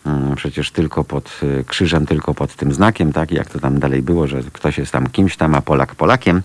mm, 0.06 0.34
przecież 0.36 0.70
tylko 0.70 1.04
pod 1.04 1.40
krzyżem, 1.66 2.06
tylko 2.06 2.34
pod 2.34 2.54
tym 2.54 2.72
znakiem, 2.72 3.12
tak, 3.12 3.32
jak 3.32 3.48
to 3.48 3.60
tam 3.60 3.78
dalej 3.78 4.02
było, 4.02 4.26
że 4.26 4.42
ktoś 4.52 4.78
jest 4.78 4.92
tam 4.92 5.06
kimś 5.06 5.36
tam, 5.36 5.54
a 5.54 5.60
Polak 5.60 5.94
Polakiem. 5.94 6.42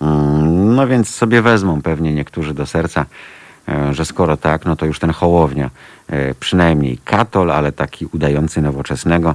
Mm, 0.00 0.74
no 0.74 0.86
więc 0.86 1.08
sobie 1.08 1.42
wezmą 1.42 1.82
pewnie 1.82 2.14
niektórzy 2.14 2.54
do 2.54 2.66
serca, 2.66 3.06
że 3.90 4.04
skoro 4.04 4.36
tak, 4.36 4.64
no 4.64 4.76
to 4.76 4.86
już 4.86 4.98
ten 4.98 5.10
Hołownia, 5.10 5.70
przynajmniej 6.40 6.98
katol, 7.04 7.50
ale 7.50 7.72
taki 7.72 8.06
udający 8.06 8.62
nowoczesnego, 8.62 9.34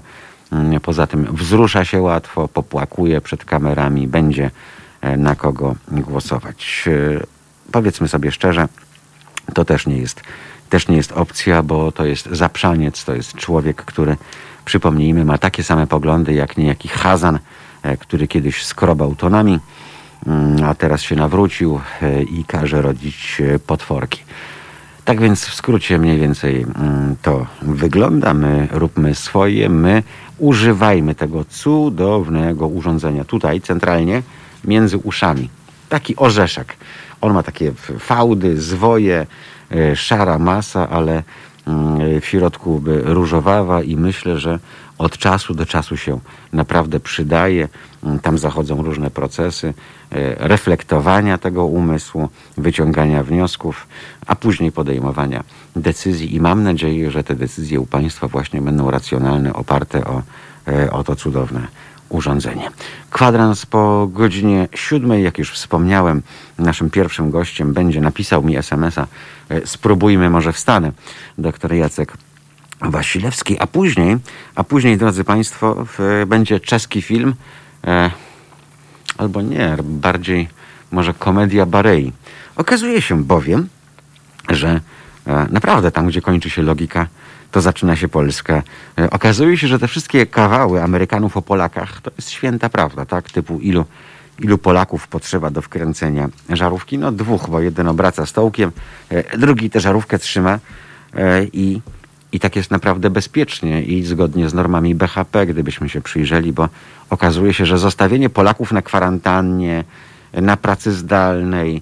poza 0.81 1.07
tym 1.07 1.35
wzrusza 1.35 1.85
się 1.85 2.01
łatwo, 2.01 2.47
popłakuje 2.47 3.21
przed 3.21 3.45
kamerami, 3.45 4.07
będzie 4.07 4.51
e, 5.01 5.17
na 5.17 5.35
kogo 5.35 5.75
głosować. 5.91 6.85
E, 6.87 7.25
powiedzmy 7.71 8.07
sobie 8.07 8.31
szczerze, 8.31 8.67
to 9.53 9.65
też 9.65 9.87
nie 9.87 9.97
jest, 9.97 10.21
też 10.69 10.87
nie 10.87 10.97
jest 10.97 11.11
opcja, 11.11 11.63
bo 11.63 11.91
to 11.91 12.05
jest 12.05 12.25
zaprzaniec, 12.25 13.05
to 13.05 13.15
jest 13.15 13.33
człowiek, 13.33 13.81
który, 13.85 14.17
przypomnijmy, 14.65 15.25
ma 15.25 15.37
takie 15.37 15.63
same 15.63 15.87
poglądy 15.87 16.33
jak 16.33 16.57
niejaki 16.57 16.87
Hazan, 16.87 17.39
e, 17.83 17.97
który 17.97 18.27
kiedyś 18.27 18.65
skrobał 18.65 19.15
tonami, 19.15 19.59
mm, 20.27 20.63
a 20.63 20.73
teraz 20.73 21.01
się 21.01 21.15
nawrócił 21.15 21.81
i 22.29 22.45
każe 22.45 22.81
rodzić 22.81 23.41
potworki. 23.67 24.23
Tak 25.07 25.21
więc 25.21 25.45
w 25.45 25.53
skrócie 25.53 25.97
mniej 25.97 26.19
więcej 26.19 26.65
mm, 26.75 27.15
to 27.21 27.45
wygląda. 27.61 28.33
My 28.33 28.67
róbmy 28.71 29.15
swoje, 29.15 29.69
my 29.69 30.03
używajmy 30.37 31.15
tego 31.15 31.45
cudownego 31.45 32.67
urządzenia 32.67 33.23
tutaj 33.23 33.61
centralnie 33.61 34.23
między 34.63 34.97
uszami. 34.97 35.49
Taki 35.89 36.15
orzeszek. 36.15 36.75
On 37.21 37.33
ma 37.33 37.43
takie 37.43 37.71
fałdy, 37.99 38.61
zwoje, 38.61 39.25
e, 39.71 39.95
szara 39.95 40.39
masa, 40.39 40.89
ale 40.89 41.23
mm, 41.67 42.21
w 42.21 42.25
środku 42.25 42.83
różowawa 43.03 43.83
i 43.83 43.95
myślę, 43.95 44.37
że 44.37 44.59
od 44.97 45.17
czasu 45.17 45.53
do 45.53 45.65
czasu 45.65 45.97
się 45.97 46.19
naprawdę 46.53 46.99
przydaje. 46.99 47.67
Mm, 48.03 48.19
tam 48.19 48.37
zachodzą 48.37 48.83
różne 48.83 49.11
procesy 49.11 49.67
e, 50.11 50.47
reflektowania 50.47 51.37
tego 51.37 51.65
umysłu, 51.65 52.29
wyciągania 52.57 53.23
wniosków, 53.23 53.87
a 54.27 54.35
później 54.35 54.71
podejmowania 54.71 55.43
decyzji. 55.75 56.35
I 56.35 56.41
mam 56.41 56.63
nadzieję, 56.63 57.11
że 57.11 57.23
te 57.23 57.35
decyzje 57.35 57.79
u 57.79 57.85
Państwa 57.85 58.27
właśnie 58.27 58.61
będą 58.61 58.91
racjonalne, 58.91 59.53
oparte 59.53 60.05
o, 60.05 60.21
e, 60.67 60.91
o 60.91 61.03
to 61.03 61.15
cudowne 61.15 61.67
urządzenie. 62.09 62.71
Kwadrans 63.09 63.65
po 63.65 64.07
godzinie 64.11 64.67
siódmej, 64.75 65.23
jak 65.23 65.37
już 65.37 65.51
wspomniałem, 65.51 66.21
naszym 66.59 66.89
pierwszym 66.89 67.31
gościem 67.31 67.73
będzie, 67.73 68.01
napisał 68.01 68.43
mi 68.43 68.57
SMS-a, 68.57 69.07
e, 69.49 69.67
spróbujmy, 69.67 70.29
może 70.29 70.53
wstanę, 70.53 70.91
doktor 71.37 71.73
Jacek 71.73 72.13
Wasilewski, 72.81 73.59
a 73.59 73.67
później, 73.67 74.17
a 74.55 74.63
później, 74.63 74.97
drodzy 74.97 75.23
Państwo, 75.23 75.85
będzie 76.27 76.59
czeski 76.59 77.01
film, 77.01 77.35
albo 79.17 79.41
nie, 79.41 79.77
bardziej 79.83 80.47
może 80.91 81.13
komedia 81.13 81.65
Barei. 81.65 82.11
Okazuje 82.55 83.01
się 83.01 83.23
bowiem, 83.23 83.67
że 84.49 84.81
e, 85.27 85.47
naprawdę 85.51 85.91
tam, 85.91 86.07
gdzie 86.07 86.21
kończy 86.21 86.49
się 86.49 86.61
logika, 86.61 87.07
to 87.51 87.61
zaczyna 87.61 87.95
się 87.95 88.07
Polska. 88.07 88.63
E, 88.99 89.09
okazuje 89.09 89.57
się, 89.57 89.67
że 89.67 89.79
te 89.79 89.87
wszystkie 89.87 90.25
kawały 90.25 90.83
Amerykanów 90.83 91.37
o 91.37 91.41
Polakach 91.41 92.01
to 92.01 92.11
jest 92.17 92.29
święta 92.29 92.69
prawda, 92.69 93.05
tak? 93.05 93.31
Typu 93.31 93.59
ilu, 93.59 93.85
ilu 94.39 94.57
Polaków 94.57 95.07
potrzeba 95.07 95.51
do 95.51 95.61
wkręcenia 95.61 96.29
żarówki? 96.49 96.97
No 96.97 97.11
dwóch, 97.11 97.49
bo 97.49 97.61
jeden 97.61 97.87
obraca 97.87 98.25
stołkiem, 98.25 98.71
e, 99.09 99.37
drugi 99.37 99.69
tę 99.69 99.79
żarówkę 99.79 100.19
trzyma 100.19 100.59
e, 101.15 101.43
i 101.43 101.81
i 102.31 102.39
tak 102.39 102.55
jest 102.55 102.71
naprawdę 102.71 103.09
bezpiecznie 103.09 103.83
i 103.83 104.03
zgodnie 104.03 104.49
z 104.49 104.53
normami 104.53 104.95
BHP, 104.95 105.45
gdybyśmy 105.45 105.89
się 105.89 106.01
przyjrzeli, 106.01 106.53
bo 106.53 106.69
okazuje 107.09 107.53
się, 107.53 107.65
że 107.65 107.77
zostawienie 107.77 108.29
Polaków 108.29 108.71
na 108.71 108.81
kwarantannie, 108.81 109.83
na 110.33 110.57
pracy 110.57 110.91
zdalnej, 110.91 111.75
e, 111.77 111.81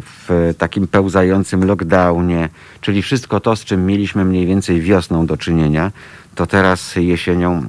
w 0.00 0.54
takim 0.58 0.86
pełzającym 0.86 1.64
lockdownie, 1.64 2.48
czyli 2.80 3.02
wszystko 3.02 3.40
to, 3.40 3.56
z 3.56 3.64
czym 3.64 3.86
mieliśmy 3.86 4.24
mniej 4.24 4.46
więcej 4.46 4.80
wiosną 4.80 5.26
do 5.26 5.36
czynienia, 5.36 5.92
to 6.34 6.46
teraz 6.46 6.96
jesienią 6.96 7.66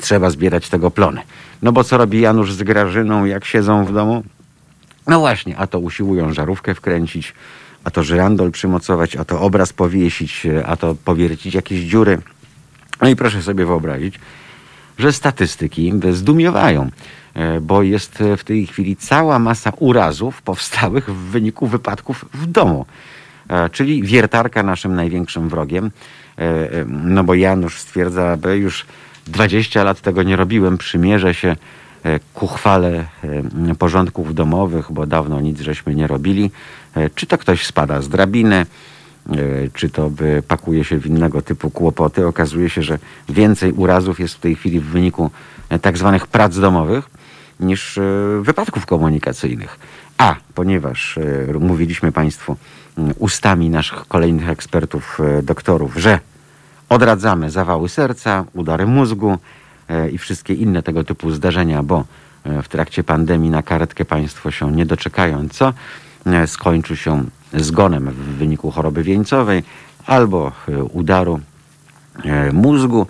trzeba 0.00 0.30
zbierać 0.30 0.68
tego 0.68 0.90
plony. 0.90 1.22
No 1.62 1.72
bo 1.72 1.84
co 1.84 1.98
robi 1.98 2.20
Janusz 2.20 2.52
z 2.52 2.62
Grażyną, 2.62 3.24
jak 3.24 3.44
siedzą 3.44 3.84
w 3.84 3.92
domu? 3.92 4.24
No 5.06 5.20
właśnie, 5.20 5.56
a 5.56 5.66
to 5.66 5.78
usiłują 5.78 6.32
żarówkę 6.32 6.74
wkręcić, 6.74 7.34
a 7.84 7.90
to 7.90 8.02
żyrandol 8.02 8.50
przymocować, 8.50 9.16
a 9.16 9.24
to 9.24 9.40
obraz 9.40 9.72
powiesić, 9.72 10.46
a 10.66 10.76
to 10.76 10.94
powiercić 10.94 11.54
jakieś 11.54 11.80
dziury. 11.80 12.18
No 13.02 13.08
i 13.08 13.16
proszę 13.16 13.42
sobie 13.42 13.66
wyobrazić, 13.66 14.14
że 15.00 15.12
statystyki 15.12 15.92
zdumiewają, 16.10 16.90
e, 17.34 17.60
bo 17.60 17.82
jest 17.82 18.18
w 18.36 18.44
tej 18.44 18.66
chwili 18.66 18.96
cała 18.96 19.38
masa 19.38 19.72
urazów 19.78 20.42
powstałych 20.42 21.10
w 21.10 21.30
wyniku 21.30 21.66
wypadków 21.66 22.24
w 22.34 22.46
domu. 22.46 22.86
E, 23.48 23.70
czyli 23.70 24.02
wiertarka 24.02 24.62
naszym 24.62 24.94
największym 24.94 25.48
wrogiem. 25.48 25.90
E, 26.38 26.68
no 26.86 27.24
bo 27.24 27.34
Janusz 27.34 27.78
stwierdza, 27.78 28.38
że 28.44 28.58
już 28.58 28.86
20 29.26 29.84
lat 29.84 30.00
tego 30.00 30.22
nie 30.22 30.36
robiłem, 30.36 30.78
przymierzę 30.78 31.34
się 31.34 31.56
ku 32.34 32.46
chwale 32.46 33.04
porządków 33.78 34.34
domowych, 34.34 34.92
bo 34.92 35.06
dawno 35.06 35.40
nic 35.40 35.60
żeśmy 35.60 35.94
nie 35.94 36.06
robili. 36.06 36.50
E, 36.94 37.10
czy 37.10 37.26
to 37.26 37.38
ktoś 37.38 37.66
spada 37.66 38.02
z 38.02 38.08
drabiny, 38.08 38.56
e, 38.56 38.66
czy 39.74 39.90
to 39.90 40.10
pakuje 40.48 40.84
się 40.84 40.98
w 40.98 41.06
innego 41.06 41.42
typu 41.42 41.70
kłopoty. 41.70 42.26
Okazuje 42.26 42.70
się, 42.70 42.82
że 42.82 42.98
więcej 43.28 43.72
urazów 43.72 44.20
jest 44.20 44.34
w 44.34 44.40
tej 44.40 44.54
chwili 44.54 44.80
w 44.80 44.84
wyniku 44.84 45.30
e, 45.68 45.78
tak 45.78 45.98
zwanych 45.98 46.26
prac 46.26 46.58
domowych 46.58 47.10
niż 47.60 47.98
wypadków 48.40 48.86
komunikacyjnych. 48.86 49.78
A 50.18 50.36
ponieważ 50.54 51.18
mówiliśmy 51.60 52.12
Państwu 52.12 52.56
ustami 53.18 53.70
naszych 53.70 54.06
kolejnych 54.08 54.48
ekspertów, 54.48 55.18
doktorów, 55.42 55.96
że 55.96 56.18
odradzamy 56.88 57.50
zawały 57.50 57.88
serca, 57.88 58.44
udary 58.52 58.86
mózgu 58.86 59.38
i 60.12 60.18
wszystkie 60.18 60.54
inne 60.54 60.82
tego 60.82 61.04
typu 61.04 61.30
zdarzenia, 61.30 61.82
bo 61.82 62.04
w 62.62 62.68
trakcie 62.68 63.04
pandemii 63.04 63.50
na 63.50 63.62
karetkę 63.62 64.04
Państwo 64.04 64.50
się 64.50 64.72
nie 64.72 64.86
doczekają, 64.86 65.48
co 65.48 65.66
E, 65.68 65.72
skończy 66.46 66.96
się 66.96 67.24
zgonem 67.54 68.10
w 68.10 68.14
wyniku 68.14 68.70
choroby 68.70 69.02
wieńcowej 69.02 69.62
albo 70.06 70.52
e, 70.68 70.84
udaru 70.84 71.40
e, 72.24 72.52
mózgu, 72.52 73.06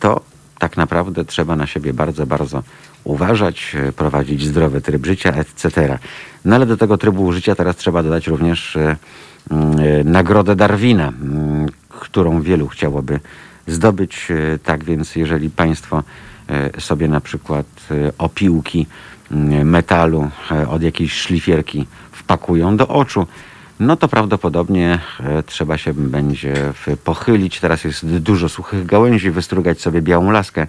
to 0.00 0.20
tak 0.58 0.76
naprawdę 0.76 1.24
trzeba 1.24 1.56
na 1.56 1.66
siebie 1.66 1.92
bardzo, 1.92 2.26
bardzo 2.26 2.62
uważać, 3.04 3.76
prowadzić 3.96 4.44
zdrowy 4.46 4.80
tryb 4.80 5.06
życia, 5.06 5.32
etc. 5.32 5.98
No 6.44 6.56
ale 6.56 6.66
do 6.66 6.76
tego 6.76 6.98
trybu 6.98 7.32
życia 7.32 7.54
teraz 7.54 7.76
trzeba 7.76 8.02
dodać 8.02 8.26
również 8.26 8.78
nagrodę 10.04 10.56
Darwina, 10.56 11.12
którą 11.88 12.42
wielu 12.42 12.68
chciałoby 12.68 13.20
zdobyć. 13.66 14.28
Tak 14.64 14.84
więc 14.84 15.16
jeżeli 15.16 15.50
Państwo 15.50 16.02
sobie 16.78 17.08
na 17.08 17.20
przykład 17.20 17.66
opiłki 18.18 18.86
metalu 19.64 20.30
od 20.68 20.82
jakiejś 20.82 21.12
szlifierki 21.12 21.86
wpakują 22.28 22.76
do 22.76 22.88
oczu, 22.88 23.26
no 23.80 23.96
to 23.96 24.08
prawdopodobnie 24.08 25.00
e, 25.20 25.42
trzeba 25.42 25.78
się 25.78 25.94
będzie 25.94 26.54
pochylić. 27.04 27.60
Teraz 27.60 27.84
jest 27.84 28.06
dużo 28.06 28.48
suchych 28.48 28.86
gałęzi, 28.86 29.30
wystrugać 29.30 29.80
sobie 29.80 30.02
białą 30.02 30.30
laskę. 30.30 30.66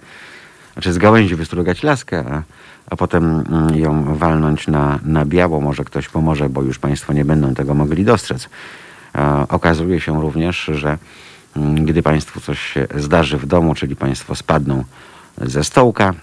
Znaczy 0.74 0.94
z 0.94 0.98
gałęzi 0.98 1.36
wystrugać 1.36 1.84
laskę, 1.84 2.24
a, 2.32 2.44
a 2.90 2.96
potem 2.96 3.44
mm, 3.50 3.76
ją 3.76 4.18
walnąć 4.18 4.68
na, 4.68 5.00
na 5.04 5.26
biało. 5.26 5.60
Może 5.60 5.84
ktoś 5.84 6.10
pomoże, 6.10 6.50
bo 6.50 6.62
już 6.62 6.80
Państwo 6.80 7.14
nie 7.14 7.26
będą 7.26 7.54
tego 7.54 7.74
mogli 7.74 8.06
dostrzec. 8.06 8.50
Okazuje 9.50 10.00
się 10.00 10.22
również, 10.22 10.72
że 10.74 10.98
mm, 11.56 11.86
gdy 11.86 12.04
Państwu 12.04 12.40
coś 12.42 12.60
się 12.60 12.88
zdarzy 12.96 13.38
w 13.38 13.46
domu, 13.46 13.76
czyli 13.76 13.96
Państwo 13.96 14.36
spadną 14.36 14.84
ze 15.38 15.64
stołka, 15.64 16.14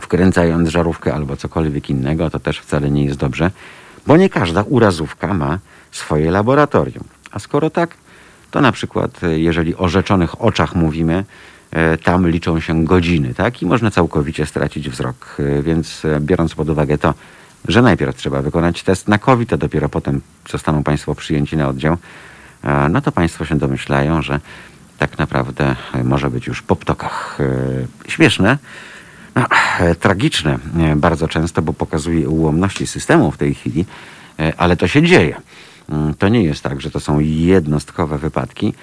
wkręcając 0.00 0.68
żarówkę 0.68 1.14
albo 1.14 1.36
cokolwiek 1.36 1.90
innego, 1.90 2.30
to 2.30 2.38
też 2.40 2.58
wcale 2.58 2.90
nie 2.90 3.04
jest 3.04 3.18
dobrze 3.18 3.50
bo 4.06 4.16
nie 4.16 4.28
każda 4.28 4.62
urazówka 4.62 5.34
ma 5.34 5.58
swoje 5.92 6.30
laboratorium. 6.30 7.04
A 7.30 7.38
skoro 7.38 7.70
tak, 7.70 7.94
to 8.50 8.60
na 8.60 8.72
przykład, 8.72 9.20
jeżeli 9.36 9.76
o 9.76 9.88
rzeczonych 9.88 10.42
oczach 10.42 10.74
mówimy, 10.74 11.24
tam 12.02 12.28
liczą 12.28 12.60
się 12.60 12.84
godziny, 12.84 13.34
tak? 13.34 13.62
I 13.62 13.66
można 13.66 13.90
całkowicie 13.90 14.46
stracić 14.46 14.90
wzrok. 14.90 15.36
Więc 15.62 16.02
biorąc 16.20 16.54
pod 16.54 16.68
uwagę 16.68 16.98
to, 16.98 17.14
że 17.68 17.82
najpierw 17.82 18.16
trzeba 18.16 18.42
wykonać 18.42 18.82
test 18.82 19.08
na 19.08 19.18
COVID, 19.18 19.52
a 19.52 19.56
dopiero 19.56 19.88
potem 19.88 20.20
zostaną 20.50 20.82
Państwo 20.82 21.14
przyjęci 21.14 21.56
na 21.56 21.68
oddział, 21.68 21.96
no 22.90 23.00
to 23.00 23.12
Państwo 23.12 23.44
się 23.44 23.58
domyślają, 23.58 24.22
że 24.22 24.40
tak 24.98 25.18
naprawdę 25.18 25.76
może 26.04 26.30
być 26.30 26.46
już 26.46 26.62
po 26.62 26.76
ptokach. 26.76 27.38
Śmieszne, 28.08 28.58
tragiczne 30.00 30.58
bardzo 30.96 31.28
często, 31.28 31.62
bo 31.62 31.72
pokazuje 31.72 32.28
ułomności 32.28 32.86
systemu 32.86 33.30
w 33.30 33.36
tej 33.36 33.54
chwili, 33.54 33.84
ale 34.56 34.76
to 34.76 34.88
się 34.88 35.02
dzieje. 35.02 35.36
Mm, 35.90 36.14
to 36.14 36.28
nie 36.28 36.42
jest 36.42 36.62
tak, 36.62 36.80
że 36.80 36.90
to 36.90 37.00
są 37.00 37.18
jednostkowe 37.18 38.18
wypadki, 38.18 38.74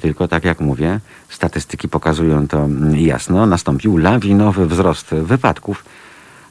tylko 0.00 0.28
tak 0.28 0.44
jak 0.44 0.60
mówię, 0.60 1.00
statystyki 1.28 1.88
pokazują 1.88 2.48
to 2.48 2.68
jasno, 2.94 3.46
nastąpił 3.46 3.96
lawinowy 3.96 4.66
wzrost 4.66 5.10
wypadków 5.10 5.84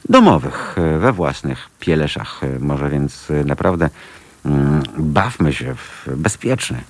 domowych 0.08 0.76
we 0.98 1.12
własnych 1.12 1.70
pieleszach. 1.80 2.40
Może 2.60 2.88
więc 2.88 3.28
naprawdę 3.44 3.90
mm, 4.46 4.82
bawmy 4.98 5.52
się 5.52 5.74
w 5.74 6.16
bezpieczny 6.16 6.80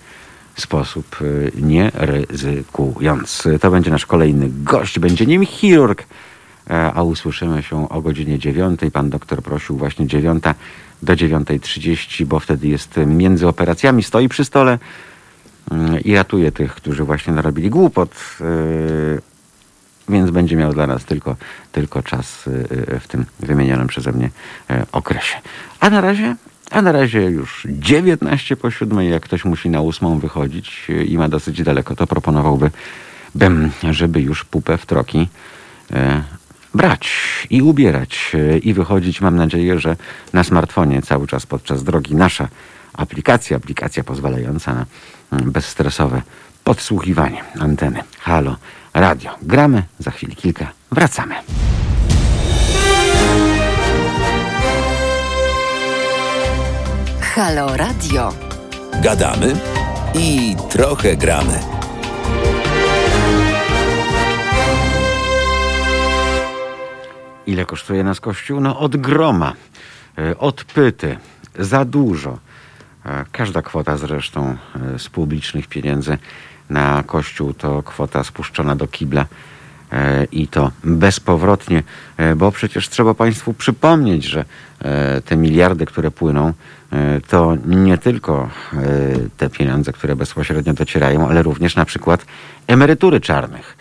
sposób, 0.56 1.16
nie 1.62 1.90
ryzykując. 1.94 3.48
To 3.60 3.70
będzie 3.70 3.90
nasz 3.90 4.06
kolejny 4.06 4.48
gość, 4.50 4.98
będzie 4.98 5.26
nim 5.26 5.46
chirurg, 5.46 6.04
a 6.94 7.02
usłyszymy 7.02 7.62
się 7.62 7.88
o 7.88 8.00
godzinie 8.00 8.38
dziewiątej. 8.38 8.90
Pan 8.90 9.10
doktor 9.10 9.42
prosił 9.42 9.76
właśnie 9.76 10.06
dziewiąta 10.06 10.54
do 11.02 11.12
9.30, 11.12 12.24
bo 12.24 12.40
wtedy 12.40 12.68
jest 12.68 12.96
między 13.06 13.48
operacjami, 13.48 14.02
stoi 14.02 14.28
przy 14.28 14.44
stole 14.44 14.78
mm, 15.70 16.00
i 16.00 16.14
ratuje 16.14 16.52
tych, 16.52 16.74
którzy 16.74 17.04
właśnie 17.04 17.32
narobili 17.32 17.70
głupot. 17.70 18.14
Więc 20.08 20.30
będzie 20.30 20.56
miał 20.56 20.72
dla 20.72 20.86
nas 20.86 21.04
tylko, 21.04 21.36
tylko 21.72 22.02
czas 22.02 22.42
w 23.00 23.08
tym 23.08 23.26
wymienionym 23.40 23.86
przeze 23.86 24.12
mnie 24.12 24.30
okresie. 24.92 25.36
A 25.80 25.90
na 25.90 26.00
razie 26.00 26.36
a 26.70 26.82
na 26.82 26.92
razie 26.92 27.20
już 27.20 27.66
19 27.70 28.56
po 28.56 28.70
7, 28.70 29.02
jak 29.02 29.22
ktoś 29.22 29.44
musi 29.44 29.70
na 29.70 29.80
8 29.80 30.20
wychodzić 30.20 30.88
i 31.06 31.18
ma 31.18 31.28
dosyć 31.28 31.62
daleko, 31.62 31.96
to 31.96 32.06
proponowałby, 32.06 32.70
bym, 33.34 33.70
żeby 33.90 34.20
już 34.20 34.44
pupę 34.44 34.78
w 34.78 34.86
troki 34.86 35.28
brać 36.76 37.10
i 37.50 37.62
ubierać 37.62 38.32
e, 38.34 38.58
i 38.58 38.74
wychodzić. 38.74 39.20
Mam 39.20 39.36
nadzieję, 39.36 39.80
że 39.80 39.96
na 40.32 40.44
smartfonie 40.44 41.02
cały 41.02 41.26
czas 41.26 41.46
podczas 41.46 41.84
drogi 41.84 42.14
nasza 42.14 42.48
aplikacja, 42.92 43.56
aplikacja 43.56 44.04
pozwalająca 44.04 44.74
na 44.74 44.86
mm, 45.32 45.52
bezstresowe 45.52 46.22
podsłuchiwanie 46.64 47.44
anteny. 47.60 48.02
Halo, 48.20 48.56
radio. 48.94 49.30
Gramy, 49.42 49.82
za 49.98 50.10
chwilę 50.10 50.34
kilka 50.34 50.72
wracamy. 50.92 51.34
Halo 57.20 57.76
Radio. 57.76 58.32
Gadamy 59.02 59.56
i 60.14 60.56
trochę 60.70 61.16
gramy. 61.16 61.75
Ile 67.46 67.64
kosztuje 67.64 68.04
nas 68.04 68.20
kościół? 68.20 68.60
No 68.60 68.78
od 68.78 68.96
groma, 68.96 69.52
e, 70.18 70.38
od 70.38 70.64
pyty, 70.64 71.16
za 71.58 71.84
dużo. 71.84 72.38
E, 73.06 73.24
każda 73.32 73.62
kwota 73.62 73.96
zresztą 73.96 74.56
e, 74.94 74.98
z 74.98 75.08
publicznych 75.08 75.66
pieniędzy 75.66 76.18
na 76.70 77.02
kościół 77.06 77.54
to 77.54 77.82
kwota 77.82 78.24
spuszczona 78.24 78.76
do 78.76 78.86
kibla 78.86 79.26
i 80.32 80.48
to 80.48 80.70
bezpowrotnie, 80.84 81.82
bo 82.36 82.52
przecież 82.52 82.88
trzeba 82.88 83.14
Państwu 83.14 83.54
przypomnieć, 83.54 84.24
że 84.24 84.44
te 85.24 85.36
miliardy, 85.36 85.86
które 85.86 86.10
płyną, 86.10 86.52
to 87.28 87.56
nie 87.66 87.98
tylko 87.98 88.50
te 89.36 89.50
pieniądze, 89.50 89.92
które 89.92 90.16
bezpośrednio 90.16 90.72
docierają, 90.72 91.28
ale 91.28 91.42
również 91.42 91.76
na 91.76 91.84
przykład 91.84 92.26
emerytury 92.66 93.20
czarnych 93.20 93.76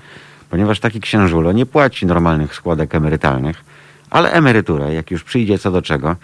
ponieważ 0.56 0.80
taki 0.80 1.02
księżulo 1.02 1.52
nie 1.52 1.66
płaci 1.66 2.06
normalnych 2.06 2.56
składek 2.56 2.96
emerytalnych, 2.96 3.64
ale 4.10 4.32
emeryturę, 4.32 4.94
jak 4.94 5.12
już 5.12 5.24
przyjdzie 5.24 5.58
co 5.58 5.72
do 5.72 5.82
czego, 5.82 6.16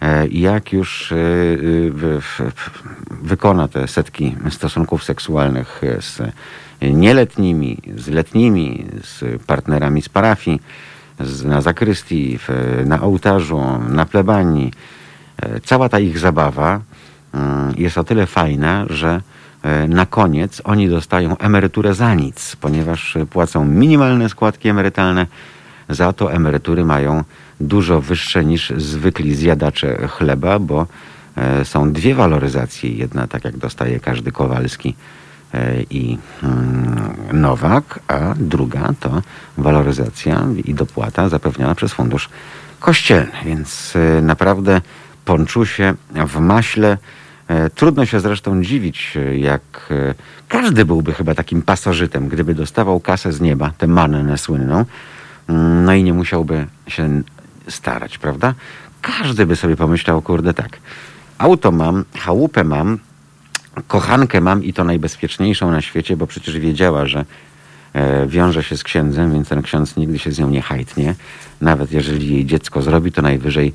e, 0.00 0.26
jak 0.26 0.72
już 0.72 1.12
e, 1.12 1.16
e, 1.16 2.50
wykona 3.22 3.68
te 3.68 3.88
setki 3.88 4.36
stosunków 4.50 5.04
seksualnych 5.04 5.80
z 6.00 6.22
nieletnimi, 6.82 7.78
z 7.96 8.08
letnimi, 8.08 8.86
z 9.02 9.42
partnerami 9.42 10.02
z 10.02 10.08
parafii, 10.08 10.62
na 11.44 11.60
zakrystii, 11.60 12.38
na 12.86 13.02
ołtarzu, 13.02 13.60
na 13.88 14.06
plebanii, 14.06 14.72
cała 15.64 15.88
ta 15.88 16.00
ich 16.00 16.18
zabawa 16.18 16.80
mm, 17.34 17.74
jest 17.76 17.98
o 17.98 18.04
tyle 18.04 18.26
fajna, 18.26 18.86
że 18.90 19.20
na 19.88 20.06
koniec 20.06 20.62
oni 20.64 20.88
dostają 20.88 21.38
emeryturę 21.38 21.94
za 21.94 22.14
nic, 22.14 22.56
ponieważ 22.56 23.18
płacą 23.30 23.64
minimalne 23.64 24.28
składki 24.28 24.68
emerytalne, 24.68 25.26
za 25.88 26.12
to 26.12 26.32
emerytury 26.32 26.84
mają 26.84 27.24
dużo 27.60 28.00
wyższe 28.00 28.44
niż 28.44 28.72
zwykli 28.76 29.34
zjadacze 29.34 30.08
chleba, 30.08 30.58
bo 30.58 30.86
e, 31.36 31.64
są 31.64 31.92
dwie 31.92 32.14
waloryzacje. 32.14 32.90
Jedna 32.90 33.26
tak 33.26 33.44
jak 33.44 33.56
dostaje 33.56 34.00
każdy 34.00 34.32
Kowalski 34.32 34.94
e, 35.54 35.82
i 35.90 36.18
mm, 36.42 37.14
Nowak, 37.32 38.00
a 38.08 38.34
druga 38.36 38.92
to 39.00 39.22
waloryzacja 39.58 40.46
i 40.64 40.74
dopłata 40.74 41.28
zapewniona 41.28 41.74
przez 41.74 41.92
Fundusz 41.92 42.28
Kościelny. 42.80 43.32
Więc 43.44 43.94
naprawdę 44.22 44.80
ponczusie 45.24 45.94
w 46.26 46.40
maśle 46.40 46.96
E, 46.96 47.19
trudno 47.74 48.06
się 48.06 48.20
zresztą 48.20 48.62
dziwić, 48.62 49.16
e, 49.16 49.38
jak 49.38 49.62
e, 49.90 50.14
każdy 50.48 50.84
byłby 50.84 51.14
chyba 51.14 51.34
takim 51.34 51.62
pasożytem, 51.62 52.28
gdyby 52.28 52.54
dostawał 52.54 53.00
kasę 53.00 53.32
z 53.32 53.40
nieba, 53.40 53.72
tę 53.78 53.86
mannę 53.86 54.38
słynną, 54.38 54.84
mm, 55.48 55.84
no 55.84 55.94
i 55.94 56.04
nie 56.04 56.12
musiałby 56.12 56.66
się 56.88 57.22
starać, 57.68 58.18
prawda? 58.18 58.54
Każdy 59.02 59.46
by 59.46 59.56
sobie 59.56 59.76
pomyślał, 59.76 60.22
kurde, 60.22 60.54
tak, 60.54 60.78
auto 61.38 61.72
mam, 61.72 62.04
chałupę 62.18 62.64
mam, 62.64 62.98
kochankę 63.88 64.40
mam 64.40 64.64
i 64.64 64.72
to 64.72 64.84
najbezpieczniejszą 64.84 65.70
na 65.70 65.80
świecie, 65.80 66.16
bo 66.16 66.26
przecież 66.26 66.58
wiedziała, 66.58 67.06
że 67.06 67.24
wiąże 68.26 68.62
się 68.62 68.76
z 68.76 68.82
księdzem, 68.82 69.32
więc 69.32 69.48
ten 69.48 69.62
ksiądz 69.62 69.96
nigdy 69.96 70.18
się 70.18 70.32
z 70.32 70.38
nią 70.38 70.50
nie 70.50 70.62
hajtnie. 70.62 71.14
Nawet 71.60 71.92
jeżeli 71.92 72.34
jej 72.34 72.46
dziecko 72.46 72.82
zrobi, 72.82 73.12
to 73.12 73.22
najwyżej 73.22 73.72
E, 73.72 73.74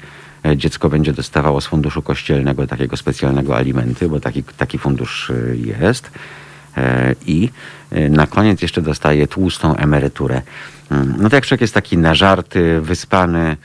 dziecko 0.56 0.90
będzie 0.90 1.14
dostawało 1.14 1.62
z 1.62 1.68
funduszu 1.68 2.02
kościelnego 2.02 2.68
takiego 2.68 2.98
specjalnego 2.98 3.58
alimenty, 3.58 4.10
bo 4.10 4.20
taki, 4.20 4.44
taki 4.44 4.78
fundusz 4.78 5.30
e, 5.30 5.56
jest. 5.56 6.12
E, 6.78 7.16
I 7.26 7.50
na 8.10 8.28
koniec 8.28 8.62
jeszcze 8.62 8.82
dostaje 8.82 9.28
tłustą 9.28 9.76
emeryturę. 9.76 10.42
Mm, 10.92 11.14
no 11.20 11.30
to 11.30 11.36
jak 11.36 11.46
człowiek 11.46 11.62
jest 11.62 11.74
taki 11.74 11.98
nażarty, 11.98 12.82
wyspany, 12.82 13.58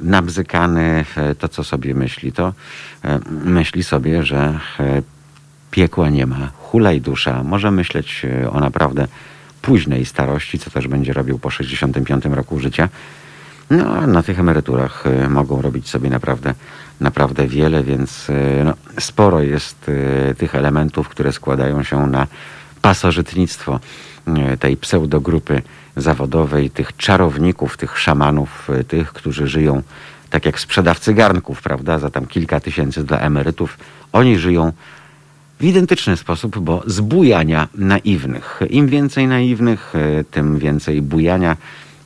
nabzykany, 0.00 1.04
to 1.38 1.48
co 1.48 1.64
sobie 1.64 1.94
myśli, 1.94 2.32
to 2.32 2.52
myśli 3.44 3.84
sobie, 3.84 4.24
że 4.24 4.58
piekła 5.70 6.10
nie 6.10 6.26
ma, 6.26 6.50
hulaj 6.58 7.00
dusza, 7.00 7.42
może 7.44 7.70
myśleć 7.70 8.26
o 8.52 8.60
naprawdę 8.60 9.06
późnej 9.62 10.06
starości, 10.06 10.58
co 10.58 10.70
też 10.70 10.88
będzie 10.88 11.12
robił 11.12 11.38
po 11.38 11.50
65 11.50 12.24
roku 12.24 12.58
życia. 12.58 12.88
No, 13.70 13.96
a 13.96 14.06
na 14.06 14.22
tych 14.22 14.40
emeryturach 14.40 15.06
y, 15.06 15.28
mogą 15.28 15.62
robić 15.62 15.88
sobie 15.88 16.10
naprawdę, 16.10 16.54
naprawdę 17.00 17.46
wiele, 17.46 17.82
więc 17.82 18.30
y, 18.30 18.62
no, 18.64 18.74
sporo 19.00 19.40
jest 19.40 19.88
y, 19.88 20.34
tych 20.38 20.54
elementów, 20.54 21.08
które 21.08 21.32
składają 21.32 21.82
się 21.82 22.06
na 22.06 22.26
pasożytnictwo 22.82 23.80
tej 24.60 24.76
pseudogrupy 24.76 25.62
zawodowej, 25.96 26.70
tych 26.70 26.96
czarowników, 26.96 27.76
tych 27.76 27.98
szamanów, 27.98 28.68
tych, 28.88 29.12
którzy 29.12 29.48
żyją 29.48 29.82
tak 30.30 30.46
jak 30.46 30.60
sprzedawcy 30.60 31.14
garnków, 31.14 31.62
prawda, 31.62 31.98
za 31.98 32.10
tam 32.10 32.26
kilka 32.26 32.60
tysięcy 32.60 33.04
dla 33.04 33.18
emerytów. 33.18 33.78
Oni 34.12 34.38
żyją 34.38 34.72
w 35.60 35.64
identyczny 35.64 36.16
sposób, 36.16 36.58
bo 36.58 36.82
z 36.86 37.00
bujania 37.00 37.68
naiwnych. 37.74 38.60
Im 38.70 38.86
więcej 38.88 39.26
naiwnych, 39.26 39.92
tym 40.30 40.58
więcej 40.58 41.02
bujania 41.02 41.56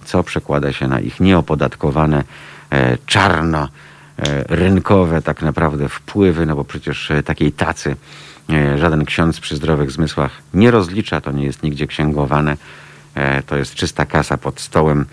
co 0.05 0.23
przekłada 0.23 0.73
się 0.73 0.89
na 0.89 1.01
ich 1.01 1.21
nieopodatkowane, 1.21 2.25
e, 2.71 2.99
czarno 3.07 3.69
e, 4.19 4.45
rynkowe 4.49 5.23
tak 5.23 5.43
naprawdę 5.43 5.89
wpływy, 5.89 6.47
no 6.47 6.57
bo 6.57 6.65
przecież 6.65 7.11
e, 7.11 7.23
takiej 7.23 7.53
tacy 7.53 7.97
żaden 8.77 9.05
ksiądz 9.05 9.41
przy 9.41 9.57
zdrowych 9.57 9.91
zmysłach 9.91 10.31
nie 10.55 10.71
rozlicza, 10.71 11.21
to 11.21 11.33
nie 11.33 11.45
jest 11.45 11.63
nigdzie 11.63 11.87
księgowane, 11.87 12.57
to 13.47 13.57
jest 13.57 13.75
czysta 13.75 14.05
kasa 14.07 14.37
pod 14.37 14.61
stołem 14.61 15.07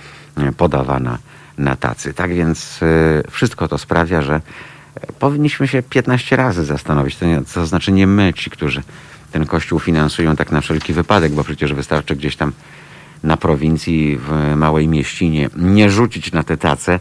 podawana 0.57 1.17
na 1.57 1.75
tacy. 1.75 2.13
Tak 2.13 2.33
więc 2.33 2.79
wszystko 3.29 3.67
to 3.67 3.77
sprawia, 3.77 4.21
że 4.21 4.41
powinniśmy 5.19 5.67
się 5.67 5.83
15 5.83 6.35
razy 6.35 6.65
zastanowić, 6.65 7.15
to, 7.15 7.25
nie, 7.25 7.41
to 7.53 7.65
znaczy 7.65 7.91
nie 7.91 8.07
my, 8.07 8.33
ci, 8.33 8.49
którzy 8.49 8.83
ten 9.31 9.45
kościół 9.45 9.79
finansują 9.79 10.35
tak 10.35 10.51
na 10.51 10.61
wszelki 10.61 10.93
wypadek, 10.93 11.31
bo 11.31 11.43
przecież 11.43 11.73
wystarczy 11.73 12.15
gdzieś 12.15 12.35
tam 12.35 12.51
na 13.23 13.37
prowincji, 13.37 14.17
w 14.17 14.55
małej 14.55 14.87
mieścinie 14.87 15.49
nie 15.55 15.89
rzucić 15.89 16.31
na 16.31 16.43
te 16.43 16.57
tace, 16.57 16.99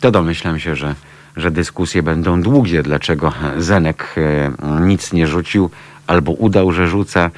to 0.00 0.10
domyślam 0.10 0.58
się, 0.58 0.76
że, 0.76 0.94
że 1.36 1.50
dyskusje 1.50 2.02
będą 2.02 2.42
długie, 2.42 2.82
dlaczego 2.82 3.32
Zenek 3.58 4.14
e, 4.16 4.52
nic 4.80 5.12
nie 5.12 5.26
rzucił, 5.26 5.70
albo 6.06 6.32
udał, 6.32 6.72
że 6.72 6.88
rzuca, 6.88 7.30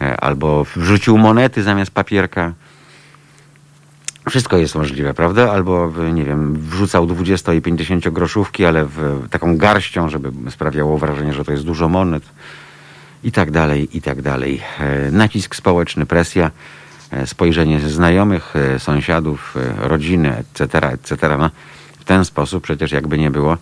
e, 0.00 0.20
albo 0.20 0.64
wrzucił 0.76 1.18
monety 1.18 1.62
zamiast 1.62 1.90
papierka. 1.90 2.52
Wszystko 4.30 4.56
jest 4.56 4.74
możliwe, 4.74 5.14
prawda? 5.14 5.52
Albo, 5.52 5.92
nie 6.12 6.24
wiem, 6.24 6.54
wrzucał 6.54 7.06
20 7.06 7.54
i 7.54 7.62
50 7.62 8.08
groszówki, 8.08 8.64
ale 8.64 8.84
w 8.84 9.26
taką 9.30 9.56
garścią, 9.56 10.08
żeby 10.08 10.50
sprawiało 10.50 10.98
wrażenie, 10.98 11.32
że 11.32 11.44
to 11.44 11.52
jest 11.52 11.64
dużo 11.64 11.88
monet. 11.88 12.22
I 13.24 13.32
tak 13.32 13.50
dalej, 13.50 13.96
i 13.96 14.02
tak 14.02 14.22
dalej. 14.22 14.60
E, 14.78 15.10
nacisk 15.10 15.54
społeczny, 15.54 16.06
presja, 16.06 16.50
spojrzenie 17.26 17.80
znajomych, 17.80 18.56
e, 18.56 18.78
sąsiadów, 18.78 19.54
rodziny, 19.78 20.36
etc., 20.36 20.78
etc. 20.88 21.36
No, 21.38 21.50
w 22.00 22.04
ten 22.04 22.24
sposób 22.24 22.64
przecież 22.64 22.92
jakby 22.92 23.18
nie 23.18 23.30
było, 23.30 23.56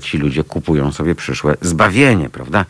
ci 0.00 0.18
ludzie 0.18 0.44
kupują 0.44 0.92
sobie 0.92 1.14
przyszłe 1.14 1.56
zbawienie, 1.60 2.28
prawda? 2.30 2.64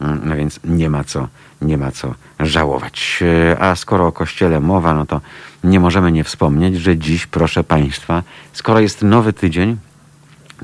Mm, 0.00 0.20
no 0.24 0.36
więc 0.36 0.60
nie 0.64 0.90
ma 0.90 1.04
co, 1.04 1.28
nie 1.62 1.78
ma 1.78 1.92
co 1.92 2.14
żałować. 2.40 3.24
A 3.58 3.74
skoro 3.74 4.06
o 4.06 4.12
kościele 4.12 4.60
mowa, 4.60 4.94
no 4.94 5.06
to 5.06 5.20
nie 5.64 5.80
możemy 5.80 6.12
nie 6.12 6.24
wspomnieć, 6.24 6.80
że 6.80 6.96
dziś, 6.96 7.26
proszę 7.26 7.64
Państwa, 7.64 8.22
skoro 8.52 8.80
jest 8.80 9.02
nowy 9.02 9.32
tydzień, 9.32 9.76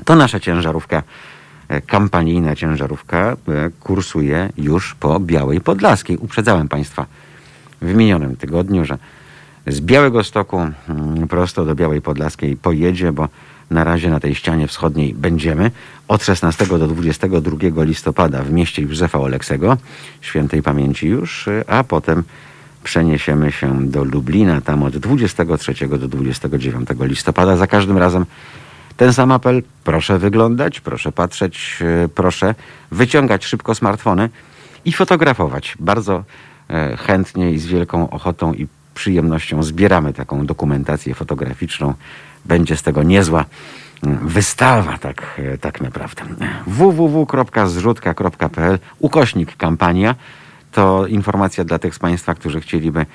to 0.05 0.15
nasza 0.15 0.39
ciężarówka, 0.39 1.03
e, 1.67 1.81
kampanijna 1.81 2.55
ciężarówka 2.55 3.17
e, 3.17 3.35
kursuje 3.79 4.49
już 4.57 4.95
po 4.95 5.19
Białej 5.19 5.61
Podlaskiej. 5.61 6.17
Uprzedzałem 6.17 6.67
Państwa 6.67 7.05
w 7.85 7.95
minionym 7.95 8.35
tygodniu, 8.35 8.85
że 8.85 8.97
z 9.67 9.81
Białego 9.81 10.23
Stoku 10.23 10.59
mm, 10.59 11.27
prosto 11.27 11.65
do 11.65 11.75
Białej 11.75 12.01
Podlaskiej 12.01 12.57
pojedzie, 12.57 13.11
bo 13.11 13.27
na 13.71 13.83
razie 13.83 14.09
na 14.09 14.19
tej 14.19 14.35
ścianie 14.35 14.67
wschodniej 14.67 15.13
będziemy 15.13 15.71
od 16.07 16.23
16 16.23 16.65
do 16.65 16.87
22 16.87 17.83
listopada 17.83 18.43
w 18.43 18.51
mieście 18.51 18.81
Józefa 18.81 19.19
Oleksego, 19.19 19.77
świętej 20.21 20.63
pamięci 20.63 21.07
już, 21.07 21.49
a 21.67 21.83
potem 21.83 22.23
przeniesiemy 22.83 23.51
się 23.51 23.87
do 23.89 24.03
Lublina, 24.03 24.61
tam 24.61 24.83
od 24.83 24.97
23 24.97 25.87
do 25.87 26.07
29 26.07 26.89
listopada. 26.99 27.57
Za 27.57 27.67
każdym 27.67 27.97
razem 27.97 28.25
ten 28.97 29.13
sam 29.13 29.31
apel. 29.31 29.63
Proszę 29.83 30.19
wyglądać, 30.19 30.79
proszę 30.79 31.11
patrzeć, 31.11 31.79
e, 31.81 32.07
proszę 32.07 32.55
wyciągać 32.91 33.45
szybko 33.45 33.75
smartfony 33.75 34.29
i 34.85 34.93
fotografować. 34.93 35.75
Bardzo 35.79 36.23
chętnie 36.97 37.51
i 37.51 37.59
z 37.59 37.65
wielką 37.65 38.09
ochotą 38.09 38.53
i 38.53 38.67
przyjemnością 38.95 39.63
zbieramy 39.63 40.13
taką 40.13 40.45
dokumentację 40.45 41.13
fotograficzną. 41.13 41.93
Będzie 42.45 42.77
z 42.77 42.83
tego 42.83 43.03
niezła 43.03 43.45
mm, 44.03 44.27
wystawa, 44.27 44.97
tak, 44.97 45.41
e, 45.53 45.57
tak 45.57 45.81
naprawdę. 45.81 46.23
www.zrzutka.pl 46.67 48.79
ukośnik 48.99 49.57
kampania 49.57 50.15
to 50.71 51.07
informacja 51.07 51.63
dla 51.63 51.79
tych 51.79 51.95
z 51.95 51.99
Państwa, 51.99 52.35
którzy 52.35 52.61
chcieliby 52.61 53.05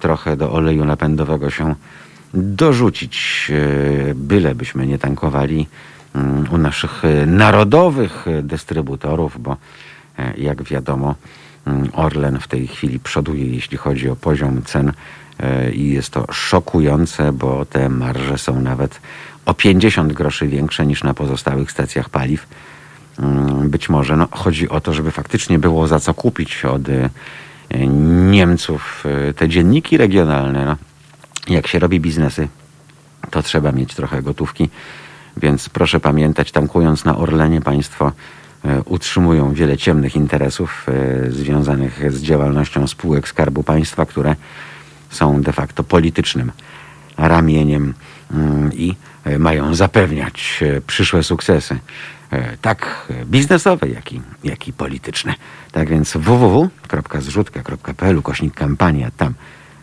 trochę 0.00 0.36
do 0.36 0.52
oleju 0.52 0.84
napędowego 0.84 1.50
się 1.50 1.74
dorzucić, 2.34 3.46
e, 3.50 4.14
bylebyśmy 4.14 4.86
nie 4.86 4.98
tankowali 4.98 5.68
mm, 6.14 6.44
u 6.52 6.58
naszych 6.58 7.04
e, 7.04 7.26
narodowych 7.26 8.26
dystrybutorów, 8.42 9.42
bo 9.42 9.56
e, 10.18 10.34
jak 10.36 10.62
wiadomo, 10.62 11.14
Orlen 11.92 12.40
w 12.40 12.48
tej 12.48 12.66
chwili 12.66 12.98
przoduje, 12.98 13.46
jeśli 13.46 13.76
chodzi 13.76 14.08
o 14.08 14.16
poziom 14.16 14.62
cen 14.62 14.92
i 15.72 15.88
jest 15.88 16.10
to 16.10 16.32
szokujące, 16.32 17.32
bo 17.32 17.64
te 17.64 17.88
marże 17.88 18.38
są 18.38 18.60
nawet 18.60 19.00
o 19.46 19.54
50 19.54 20.12
groszy 20.12 20.48
większe 20.48 20.86
niż 20.86 21.04
na 21.04 21.14
pozostałych 21.14 21.70
stacjach 21.70 22.08
paliw. 22.08 22.46
Mm, 23.18 23.70
być 23.70 23.88
może 23.88 24.16
no, 24.16 24.28
chodzi 24.30 24.68
o 24.68 24.80
to, 24.80 24.92
żeby 24.92 25.10
faktycznie 25.10 25.58
było 25.58 25.86
za 25.86 26.00
co 26.00 26.14
kupić 26.14 26.64
od 26.64 26.88
y, 26.88 27.10
Niemców 28.30 29.04
y, 29.30 29.34
te 29.34 29.48
dzienniki 29.48 29.96
regionalne. 29.96 30.66
No, 30.66 30.76
jak 31.48 31.66
się 31.66 31.78
robi 31.78 32.00
biznesy, 32.00 32.48
to 33.30 33.42
trzeba 33.42 33.72
mieć 33.72 33.94
trochę 33.94 34.22
gotówki, 34.22 34.68
więc 35.36 35.68
proszę 35.68 36.00
pamiętać, 36.00 36.52
tankując 36.52 37.04
na 37.04 37.16
Orlenie 37.18 37.60
państwo 37.60 38.12
utrzymują 38.84 39.52
wiele 39.52 39.78
ciemnych 39.78 40.16
interesów 40.16 40.86
związanych 41.28 42.12
z 42.12 42.22
działalnością 42.22 42.86
spółek 42.86 43.28
Skarbu 43.28 43.62
Państwa, 43.62 44.06
które 44.06 44.36
są 45.10 45.42
de 45.42 45.52
facto 45.52 45.84
politycznym 45.84 46.52
ramieniem 47.16 47.94
mm, 48.34 48.72
i 48.72 48.94
mają 49.38 49.74
zapewniać 49.74 50.64
przyszłe 50.86 51.22
sukcesy 51.22 51.78
E, 52.32 52.56
tak 52.56 53.08
biznesowe, 53.26 53.88
jak 53.88 54.12
i, 54.12 54.20
jak 54.44 54.68
i 54.68 54.72
polityczne. 54.72 55.34
Tak 55.72 55.88
więc 55.88 56.16
www.zrzutka.pl 56.16 58.22
kośnik 58.22 58.54
kampania, 58.54 59.10
tam 59.16 59.34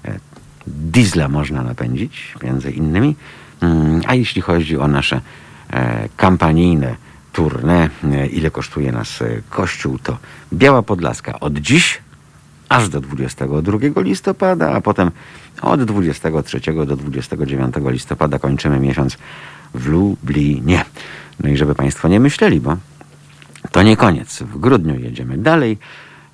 e, 0.05 0.19
diesla 0.67 1.27
można 1.27 1.63
napędzić, 1.63 2.35
między 2.43 2.71
innymi. 2.71 3.15
Mm, 3.61 4.01
a 4.07 4.15
jeśli 4.15 4.41
chodzi 4.41 4.77
o 4.77 4.87
nasze 4.87 5.21
e, 5.69 6.09
kampanijne 6.17 6.95
tournée, 7.33 7.89
ile 8.31 8.51
kosztuje 8.51 8.91
nas 8.91 9.23
kościół, 9.49 9.99
to 9.99 10.17
Biała 10.53 10.81
Podlaska 10.81 11.39
od 11.39 11.57
dziś 11.57 12.01
aż 12.69 12.89
do 12.89 13.01
22 13.01 14.01
listopada, 14.01 14.71
a 14.71 14.81
potem 14.81 15.11
od 15.61 15.83
23 15.83 16.59
do 16.85 16.95
29 16.95 17.75
listopada 17.85 18.39
kończymy 18.39 18.79
miesiąc 18.79 19.17
w 19.73 19.87
Lublinie. 19.87 20.85
No 21.39 21.49
i 21.49 21.57
żeby 21.57 21.75
Państwo 21.75 22.07
nie 22.07 22.19
myśleli, 22.19 22.59
bo 22.59 22.77
to 23.71 23.83
nie 23.83 23.97
koniec. 23.97 24.39
W 24.39 24.59
grudniu 24.59 24.99
jedziemy 24.99 25.37
dalej. 25.37 25.77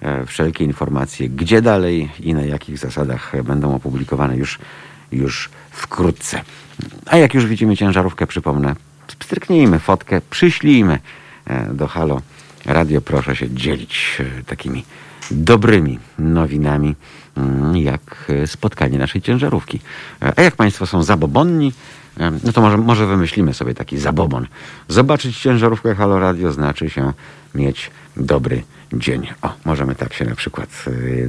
E, 0.01 0.25
wszelkie 0.25 0.63
informacje, 0.63 1.29
gdzie 1.29 1.62
dalej 1.62 2.10
i 2.19 2.34
na 2.34 2.41
jakich 2.41 2.77
zasadach 2.77 3.43
będą 3.43 3.75
opublikowane 3.75 4.38
już, 4.38 4.60
już 5.12 5.49
wkrótce. 5.71 6.41
A 7.05 7.17
jak 7.17 7.34
już 7.34 7.45
widzimy 7.45 7.77
ciężarówkę, 7.77 8.27
przypomnę, 8.27 8.75
stryknijmy 9.23 9.79
fotkę, 9.79 10.21
przyślijmy 10.29 10.99
e, 11.45 11.73
do 11.73 11.87
Halo 11.87 12.21
Radio. 12.65 13.01
Proszę 13.01 13.35
się 13.35 13.49
dzielić 13.49 14.17
e, 14.19 14.43
takimi 14.43 14.85
dobrymi 15.31 15.99
nowinami, 16.19 16.95
mm, 17.37 17.77
jak 17.77 18.31
spotkanie 18.45 18.97
naszej 18.97 19.21
ciężarówki. 19.21 19.79
A 20.37 20.41
jak 20.41 20.55
Państwo 20.55 20.85
są 20.85 21.03
zabobonni, 21.03 21.73
no 22.43 22.51
to 22.53 22.61
może, 22.61 22.77
może 22.77 23.07
wymyślimy 23.07 23.53
sobie 23.53 23.73
taki 23.73 23.97
zabobon. 23.97 24.47
Zobaczyć 24.87 25.37
ciężarówkę 25.37 25.95
Halo 25.95 26.19
Radio 26.19 26.51
znaczy 26.51 26.89
się 26.89 27.13
mieć 27.55 27.91
dobry 28.17 28.63
dzień. 28.93 29.27
O, 29.41 29.53
możemy 29.65 29.95
tak 29.95 30.13
się 30.13 30.25
na 30.25 30.35
przykład 30.35 30.85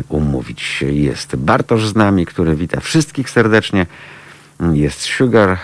umówić. 0.08 0.84
Jest 0.90 1.36
Bartosz 1.36 1.86
z 1.86 1.94
nami, 1.94 2.26
który 2.26 2.56
wita 2.56 2.80
wszystkich 2.80 3.30
serdecznie. 3.30 3.86
Jest 4.72 5.00
Sugar 5.00 5.58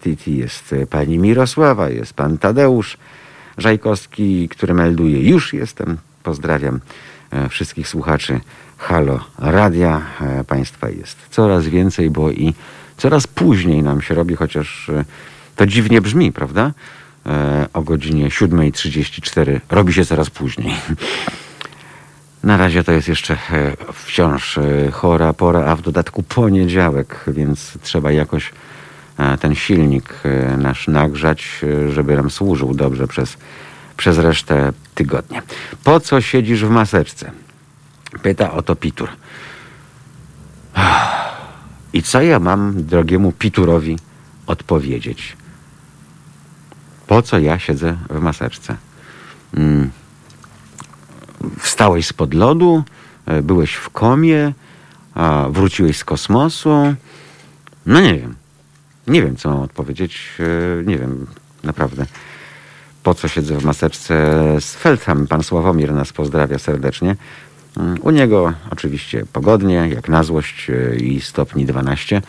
TT, 0.00 0.26
jest 0.26 0.74
pani 0.90 1.18
Mirosława, 1.18 1.90
jest 1.90 2.14
pan 2.14 2.38
Tadeusz 2.38 2.96
Żajkowski, 3.58 4.48
który 4.48 4.74
melduje 4.74 5.28
już 5.30 5.52
jestem. 5.52 5.96
Pozdrawiam 6.22 6.80
e, 7.30 7.48
wszystkich 7.48 7.88
słuchaczy 7.88 8.40
Halo 8.78 9.20
Radia. 9.38 10.02
E, 10.20 10.44
państwa 10.44 10.90
jest 10.90 11.16
coraz 11.30 11.66
więcej, 11.66 12.10
bo 12.10 12.30
i 12.30 12.54
coraz 12.96 13.26
później 13.26 13.82
nam 13.82 14.02
się 14.02 14.14
robi, 14.14 14.36
chociaż 14.36 14.88
e, 14.88 15.04
to 15.56 15.66
dziwnie 15.66 16.00
brzmi, 16.00 16.32
prawda? 16.32 16.72
E, 17.26 17.66
o 17.72 17.82
godzinie 17.82 18.28
7.34 18.28 19.60
robi 19.70 19.92
się 19.92 20.04
coraz 20.04 20.30
później. 20.30 20.74
Na 22.44 22.56
razie 22.56 22.84
to 22.84 22.92
jest 22.92 23.08
jeszcze 23.08 23.34
e, 23.34 23.38
wciąż 23.92 24.58
chora 24.92 25.32
pora, 25.32 25.64
a 25.66 25.76
w 25.76 25.82
dodatku 25.82 26.22
poniedziałek, 26.22 27.24
więc 27.26 27.78
trzeba 27.82 28.12
jakoś 28.12 28.52
ten 29.40 29.54
silnik 29.54 30.14
nasz 30.58 30.88
nagrzać, 30.88 31.60
żeby 31.92 32.16
nam 32.16 32.30
służył 32.30 32.74
dobrze 32.74 33.08
przez, 33.08 33.36
przez 33.96 34.18
resztę 34.18 34.72
tygodnia. 34.94 35.42
Po 35.84 36.00
co 36.00 36.20
siedzisz 36.20 36.64
w 36.64 36.70
maseczce? 36.70 37.30
Pyta 38.22 38.52
o 38.52 38.62
to 38.62 38.76
Pitur. 38.76 39.08
I 41.92 42.02
co 42.02 42.22
ja 42.22 42.38
mam 42.38 42.84
drogiemu 42.84 43.32
Piturowi 43.32 43.98
odpowiedzieć? 44.46 45.36
Po 47.06 47.22
co 47.22 47.38
ja 47.38 47.58
siedzę 47.58 47.96
w 48.10 48.20
maseczce? 48.20 48.76
Hmm. 49.54 49.90
Wstałeś 51.58 52.06
spod 52.06 52.34
lodu, 52.34 52.82
e, 53.26 53.42
byłeś 53.42 53.74
w 53.74 53.90
komie, 53.90 54.52
wróciłeś 55.50 55.98
z 55.98 56.04
kosmosu. 56.04 56.94
No 57.86 58.00
nie 58.00 58.18
wiem. 58.18 58.34
Nie 59.06 59.22
wiem, 59.22 59.36
co 59.36 59.48
mam 59.48 59.60
odpowiedzieć. 59.60 60.28
E, 60.40 60.84
nie 60.84 60.98
wiem, 60.98 61.26
naprawdę. 61.64 62.06
Po 63.02 63.14
co 63.14 63.28
siedzę 63.28 63.58
w 63.58 63.64
maseczce 63.64 64.14
z 64.60 64.74
Feldham? 64.74 65.26
Pan 65.26 65.42
Sławomir 65.42 65.92
nas 65.92 66.12
pozdrawia 66.12 66.58
serdecznie. 66.58 67.16
Mm, 67.76 67.98
U 68.02 68.10
niego 68.10 68.52
oczywiście 68.70 69.26
pogodnie, 69.32 69.74
jak 69.74 70.08
na 70.08 70.22
złość 70.22 70.70
e, 70.70 70.96
i 70.96 71.20
stopni 71.20 71.66
12, 71.66 72.22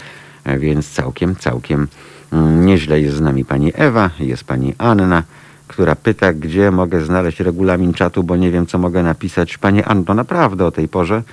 e, 0.44 0.60
więc 0.60 0.90
całkiem, 0.90 1.36
całkiem 1.36 1.88
mm, 2.32 2.66
nieźle 2.66 3.02
jest 3.02 3.16
z 3.16 3.22
nami 3.22 3.46
pani 3.46 3.72
Ewa, 3.76 4.10
jest 4.20 4.44
pani 4.44 4.74
Anna, 4.78 5.24
która 5.68 5.96
pyta, 5.96 6.34
gdzie 6.34 6.72
mogę 6.72 7.06
znaleźć 7.06 7.40
regulamin 7.40 7.94
czatu, 7.94 8.24
bo 8.24 8.36
nie 8.36 8.52
wiem, 8.52 8.66
co 8.66 8.78
mogę 8.78 9.04
napisać. 9.04 9.58
Pani 9.58 9.84
Anno, 9.84 10.14
naprawdę 10.14 10.66
o 10.66 10.72
tej 10.72 10.88
porze 10.88 11.24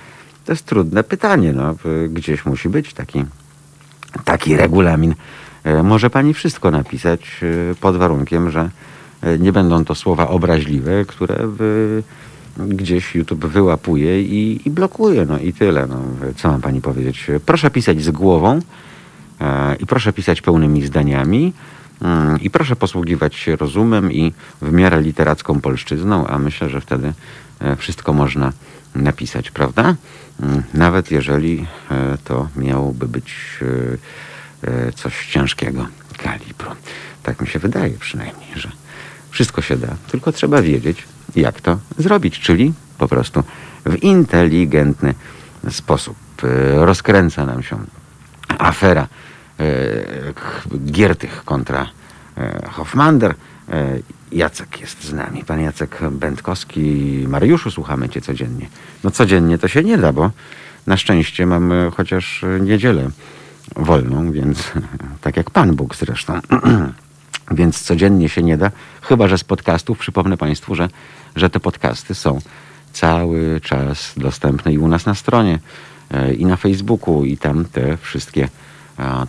to 0.45 0.51
jest 0.51 0.65
trudne 0.65 1.03
pytanie. 1.03 1.53
No, 1.53 1.75
gdzieś 2.09 2.45
musi 2.45 2.69
być 2.69 2.93
taki, 2.93 3.25
taki 4.25 4.57
regulamin. 4.57 5.15
E, 5.63 5.83
Może 5.83 6.09
pani 6.09 6.33
wszystko 6.33 6.71
napisać 6.71 7.41
e, 7.71 7.75
pod 7.75 7.97
warunkiem, 7.97 8.51
że 8.51 8.69
e, 9.21 9.39
nie 9.39 9.51
będą 9.51 9.85
to 9.85 9.95
słowa 9.95 10.27
obraźliwe, 10.27 11.05
które 11.05 11.35
gdzieś 12.57 13.15
YouTube 13.15 13.45
wyłapuje 13.45 14.21
i, 14.21 14.61
i 14.65 14.71
blokuje. 14.71 15.25
No 15.25 15.39
i 15.39 15.53
tyle. 15.53 15.87
No, 15.87 16.01
co 16.35 16.51
mam 16.51 16.61
pani 16.61 16.81
powiedzieć? 16.81 17.27
Proszę 17.45 17.69
pisać 17.69 18.01
z 18.03 18.11
głową 18.11 18.59
i 19.79 19.85
proszę 19.85 20.13
pisać 20.13 20.41
pełnymi 20.41 20.85
zdaniami. 20.85 21.53
Mm, 22.03 22.41
I 22.41 22.49
proszę 22.49 22.75
posługiwać 22.75 23.35
się 23.35 23.55
rozumem 23.55 24.11
i 24.11 24.33
w 24.61 24.71
miarę 24.71 25.01
literacką 25.01 25.61
polszczyzną, 25.61 26.27
a 26.27 26.39
myślę, 26.39 26.69
że 26.69 26.81
wtedy 26.81 27.13
e, 27.59 27.75
wszystko 27.75 28.13
można 28.13 28.53
napisać, 28.95 29.51
prawda? 29.51 29.95
Mm, 30.41 30.63
Nawet 30.73 31.11
jeżeli 31.11 31.65
e, 31.91 32.17
to 32.23 32.47
miałoby 32.55 33.07
być 33.07 33.35
e, 34.63 34.91
coś 34.91 35.27
ciężkiego 35.27 35.87
kalibru. 36.17 36.71
Tak 37.23 37.41
mi 37.41 37.47
się 37.47 37.59
wydaje 37.59 37.97
przynajmniej, 37.97 38.49
że 38.55 38.71
wszystko 39.29 39.61
się 39.61 39.77
da, 39.77 39.95
tylko 40.11 40.31
trzeba 40.31 40.61
wiedzieć, 40.61 41.03
jak 41.35 41.61
to 41.61 41.79
zrobić, 41.97 42.39
czyli 42.39 42.73
po 42.97 43.07
prostu 43.07 43.43
w 43.85 44.03
inteligentny 44.03 45.13
sposób. 45.69 46.15
Rozkręca 46.75 47.45
nam 47.45 47.63
się 47.63 47.77
afera 48.57 49.07
Giertych 50.85 51.43
kontra 51.45 51.87
e, 52.37 52.69
Hofmander. 52.71 53.35
E, 53.69 53.99
Jacek 54.31 54.81
jest 54.81 55.03
z 55.03 55.13
nami. 55.13 55.43
Pan 55.43 55.61
Jacek 55.61 55.99
Będkowski. 56.11 57.25
Mariuszu, 57.27 57.71
słuchamy 57.71 58.09
cię 58.09 58.21
codziennie. 58.21 58.67
No 59.03 59.11
codziennie 59.11 59.57
to 59.57 59.67
się 59.67 59.83
nie 59.83 59.97
da, 59.97 60.13
bo 60.13 60.31
na 60.87 60.97
szczęście 60.97 61.45
mamy 61.45 61.91
chociaż 61.95 62.45
niedzielę 62.61 63.09
wolną, 63.75 64.31
więc 64.31 64.71
tak 65.21 65.37
jak 65.37 65.49
Pan 65.49 65.75
Bóg 65.75 65.95
zresztą. 65.95 66.39
więc 67.51 67.81
codziennie 67.81 68.29
się 68.29 68.43
nie 68.43 68.57
da, 68.57 68.71
chyba 69.01 69.27
że 69.27 69.37
z 69.37 69.43
podcastów. 69.43 69.97
Przypomnę 69.97 70.37
Państwu, 70.37 70.75
że, 70.75 70.89
że 71.35 71.49
te 71.49 71.59
podcasty 71.59 72.15
są 72.15 72.41
cały 72.93 73.61
czas 73.61 74.13
dostępne 74.17 74.73
i 74.73 74.77
u 74.77 74.87
nas 74.87 75.05
na 75.05 75.15
stronie, 75.15 75.59
e, 76.11 76.33
i 76.33 76.45
na 76.45 76.55
Facebooku, 76.55 77.25
i 77.25 77.37
tam 77.37 77.65
te 77.65 77.97
wszystkie, 77.97 78.49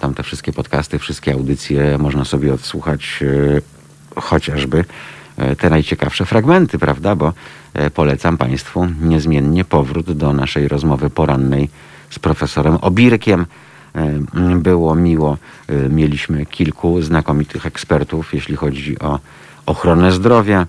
tam 0.01 0.15
te 0.15 0.23
wszystkie 0.23 0.53
podcasty, 0.53 0.99
wszystkie 0.99 1.33
audycje 1.33 1.99
można 1.99 2.25
sobie 2.25 2.55
odsłuchać 2.55 3.21
e, 3.23 4.21
chociażby 4.21 4.85
e, 5.37 5.57
te 5.57 5.71
najciekawsze 5.71 6.27
fragmenty, 6.27 6.79
prawda? 6.79 7.17
Bo 7.17 7.33
e, 7.75 7.91
polecam 7.91 8.39
Państwu 8.39 8.87
niezmiennie 9.01 9.65
powrót 9.65 10.13
do 10.13 10.33
naszej 10.33 10.69
rozmowy 10.69 11.11
porannej 11.11 11.71
z 12.11 12.19
profesorem 12.19 12.77
Obirkiem. 12.77 13.47
Było 14.57 14.95
miło. 14.95 15.37
Mieliśmy 15.91 16.47
kilku 16.47 17.03
znakomitych 17.03 17.67
ekspertów, 17.67 18.35
jeśli 18.35 18.57
chodzi 18.57 18.99
o 18.99 19.19
ochronę 19.67 20.13
zdrowia, 20.13 20.67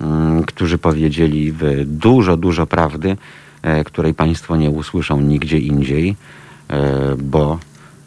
mm, 0.00 0.42
którzy 0.42 0.78
powiedzieli 0.78 1.54
dużo, 1.84 2.36
dużo 2.36 2.66
prawdy, 2.66 3.16
której 3.84 4.14
Państwo 4.14 4.56
nie 4.56 4.70
usłyszą 4.70 5.20
nigdzie 5.20 5.58
indziej, 5.58 6.16
bo, 7.18 7.58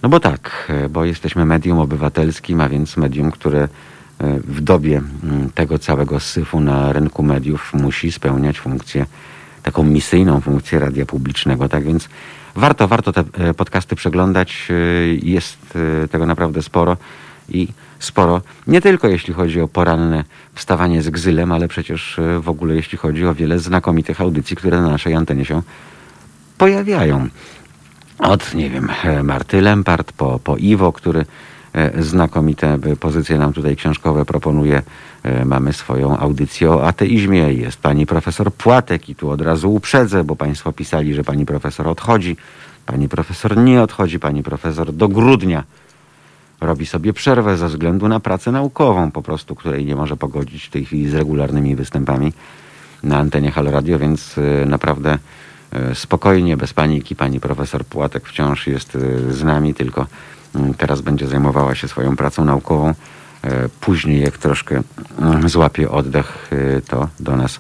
no 0.04 0.10
bo 0.10 0.20
tak, 0.20 0.68
e, 0.70 0.90
bo 0.90 1.06
jesteśmy 1.06 1.46
medium 1.46 1.80
obywatelskim, 1.80 2.62
a 2.62 2.70
więc 2.70 2.98
medium, 2.98 3.32
które 3.32 3.60
e, 3.62 3.70
w 4.40 4.62
dobie 4.62 5.02
mm, 5.24 5.50
tego 5.50 5.80
całego 5.80 6.20
syfu 6.20 6.60
na 6.60 6.94
rynku 6.94 7.24
mediów 7.24 7.74
musi 7.74 8.12
spełniać 8.12 8.60
funkcję, 8.60 9.06
taką 9.64 9.84
misyjną 9.84 10.42
funkcję 10.42 10.80
radia 10.80 11.06
publicznego. 11.06 11.70
Tak 11.70 11.84
więc 11.84 12.10
warto, 12.56 12.88
warto 12.88 13.14
te 13.14 13.24
e, 13.34 13.54
podcasty 13.54 13.96
przeglądać. 13.96 14.68
Jest 15.22 15.58
tego 16.12 16.26
naprawdę 16.26 16.64
sporo 16.64 16.98
i 17.50 17.68
sporo, 18.00 18.42
nie 18.68 18.82
tylko 18.82 19.08
jeśli 19.08 19.34
chodzi 19.34 19.62
o 19.62 19.68
poranne 19.68 20.24
wstawanie 20.54 21.02
z 21.02 21.10
gzylem, 21.10 21.52
ale 21.52 21.68
przecież 21.68 22.20
w 22.40 22.50
ogóle 22.50 22.76
jeśli 22.76 22.98
chodzi 22.98 23.26
o 23.26 23.34
wiele 23.34 23.60
znakomitych 23.60 24.22
audycji, 24.22 24.56
które 24.56 24.82
na 24.82 24.90
naszej 24.90 25.16
antenie 25.16 25.46
się 25.46 25.62
pojawiają. 26.58 27.30
Od, 28.20 28.54
nie 28.54 28.70
wiem, 28.70 28.90
e, 29.04 29.24
Marty 29.24 29.62
Lempart 29.62 30.12
po, 30.12 30.40
po 30.40 30.58
Iwo, 30.58 30.92
który 30.92 31.26
e, 31.74 32.04
znakomite 32.04 32.74
e, 32.74 32.96
pozycje 32.96 33.38
nam 33.38 33.54
tutaj 33.54 33.76
książkowe 33.76 34.26
proponuje. 34.26 34.82
Mamy 35.46 35.74
swoją 35.74 36.18
audycję 36.18 36.72
o 36.72 36.88
ateizmie. 36.88 37.54
Jest 37.54 37.78
pani 37.78 38.06
profesor 38.06 38.54
Płatek 38.54 39.10
i 39.10 39.16
tu 39.16 39.30
od 39.30 39.42
razu 39.42 39.74
uprzedzę, 39.74 40.24
bo 40.24 40.36
państwo 40.36 40.72
pisali, 40.72 41.14
że 41.14 41.24
pani 41.24 41.46
profesor 41.46 41.88
odchodzi. 41.88 42.38
Pani 42.86 43.10
profesor 43.10 43.58
nie 43.58 43.82
odchodzi. 43.82 44.20
Pani 44.20 44.44
profesor 44.44 44.94
do 44.94 45.08
grudnia 45.08 45.64
robi 46.62 46.86
sobie 46.86 47.14
przerwę 47.14 47.58
ze 47.58 47.68
względu 47.68 48.08
na 48.08 48.20
pracę 48.20 48.52
naukową, 48.52 49.12
po 49.12 49.22
prostu, 49.22 49.56
której 49.56 49.86
nie 49.86 49.96
może 49.96 50.18
pogodzić 50.18 50.66
w 50.66 50.70
tej 50.70 50.86
chwili 50.86 51.10
z 51.10 51.14
regularnymi 51.14 51.76
występami 51.76 52.34
na 53.04 53.18
antenie 53.18 53.52
Halo 53.52 53.72
Radio, 53.72 54.00
więc 54.00 54.36
naprawdę 54.66 55.18
spokojnie, 55.94 56.58
bez 56.58 56.74
paniki. 56.74 57.16
Pani 57.16 57.40
profesor 57.40 57.86
Płatek 57.86 58.28
wciąż 58.28 58.68
jest 58.68 58.96
y, 58.96 59.34
z 59.34 59.44
nami, 59.44 59.74
tylko 59.74 60.08
mm, 60.56 60.74
teraz 60.74 61.02
będzie 61.02 61.28
zajmowała 61.28 61.76
się 61.76 61.88
swoją 61.88 62.16
pracą 62.16 62.46
naukową. 62.46 62.90
Y, 62.90 62.96
Później, 63.82 64.22
jak 64.22 64.38
troszkę 64.38 64.82
mm, 65.20 65.50
złapie 65.50 65.92
oddech, 65.92 66.50
to 66.88 67.10
do 67.20 67.36
nas, 67.36 67.60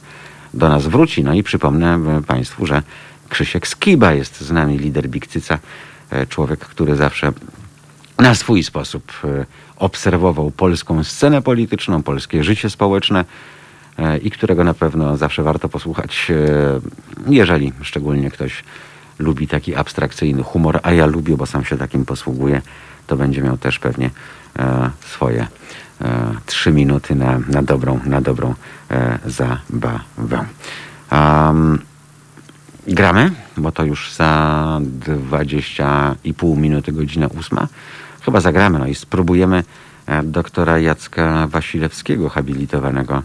do 0.53 0.69
nas 0.69 0.87
wróci. 0.87 1.23
No 1.23 1.33
i 1.33 1.43
przypomnę 1.43 1.99
Państwu, 2.27 2.65
że 2.65 2.83
Krzysiek 3.29 3.67
Skiba 3.67 4.13
jest 4.13 4.41
z 4.41 4.51
nami, 4.51 4.77
lider 4.77 5.09
Bikcyca, 5.09 5.59
człowiek, 6.29 6.59
który 6.59 6.95
zawsze 6.95 7.33
na 8.19 8.35
swój 8.35 8.63
sposób 8.63 9.11
e, 9.23 9.45
obserwował 9.75 10.51
polską 10.51 11.03
scenę 11.03 11.41
polityczną, 11.41 12.03
polskie 12.03 12.43
życie 12.43 12.69
społeczne 12.69 13.19
e, 13.19 13.25
i 14.23 14.31
którego 14.31 14.63
na 14.63 14.73
pewno 14.73 15.17
zawsze 15.17 15.43
warto 15.43 15.69
posłuchać, 15.69 16.31
e, 16.31 17.33
jeżeli 17.33 17.73
szczególnie 17.81 18.31
ktoś 18.31 18.63
lubi 19.19 19.47
taki 19.47 19.75
abstrakcyjny 19.75 20.43
humor, 20.43 20.79
a 20.83 20.91
ja 20.91 21.05
lubię, 21.05 21.37
bo 21.37 21.45
sam 21.45 21.65
się 21.65 21.77
takim 21.77 22.05
posługuję, 22.05 22.61
to 23.07 23.15
będzie 23.15 23.41
miał 23.41 23.57
też 23.57 23.79
pewnie 23.79 24.09
e, 24.59 24.89
swoje 25.05 25.47
e, 26.01 26.35
trzy 26.45 26.71
minuty 26.71 27.15
na, 27.15 27.39
na 27.47 27.63
dobrą, 27.63 27.99
na 28.05 28.21
dobrą 28.21 28.55
zabawę. 29.25 30.45
Um, 31.11 31.79
Gramy, 32.87 33.31
bo 33.57 33.71
to 33.71 33.83
już 33.83 34.13
za 34.13 34.79
20,5 35.31 36.57
minuty, 36.57 36.91
godzina 36.91 37.27
ósma. 37.27 37.67
Chyba 38.21 38.41
zagramy, 38.41 38.79
no 38.79 38.87
i 38.87 38.95
spróbujemy 38.95 39.63
doktora 40.23 40.79
Jacka 40.79 41.47
Wasilewskiego, 41.47 42.29
habilitowanego, 42.29 43.23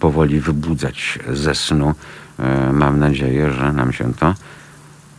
powoli 0.00 0.40
wybudzać 0.40 1.18
ze 1.32 1.54
snu. 1.54 1.94
E, 2.38 2.72
Mam 2.72 2.98
nadzieję, 2.98 3.52
że 3.52 3.72
nam 3.72 3.92
się 3.92 4.14
to 4.14 4.34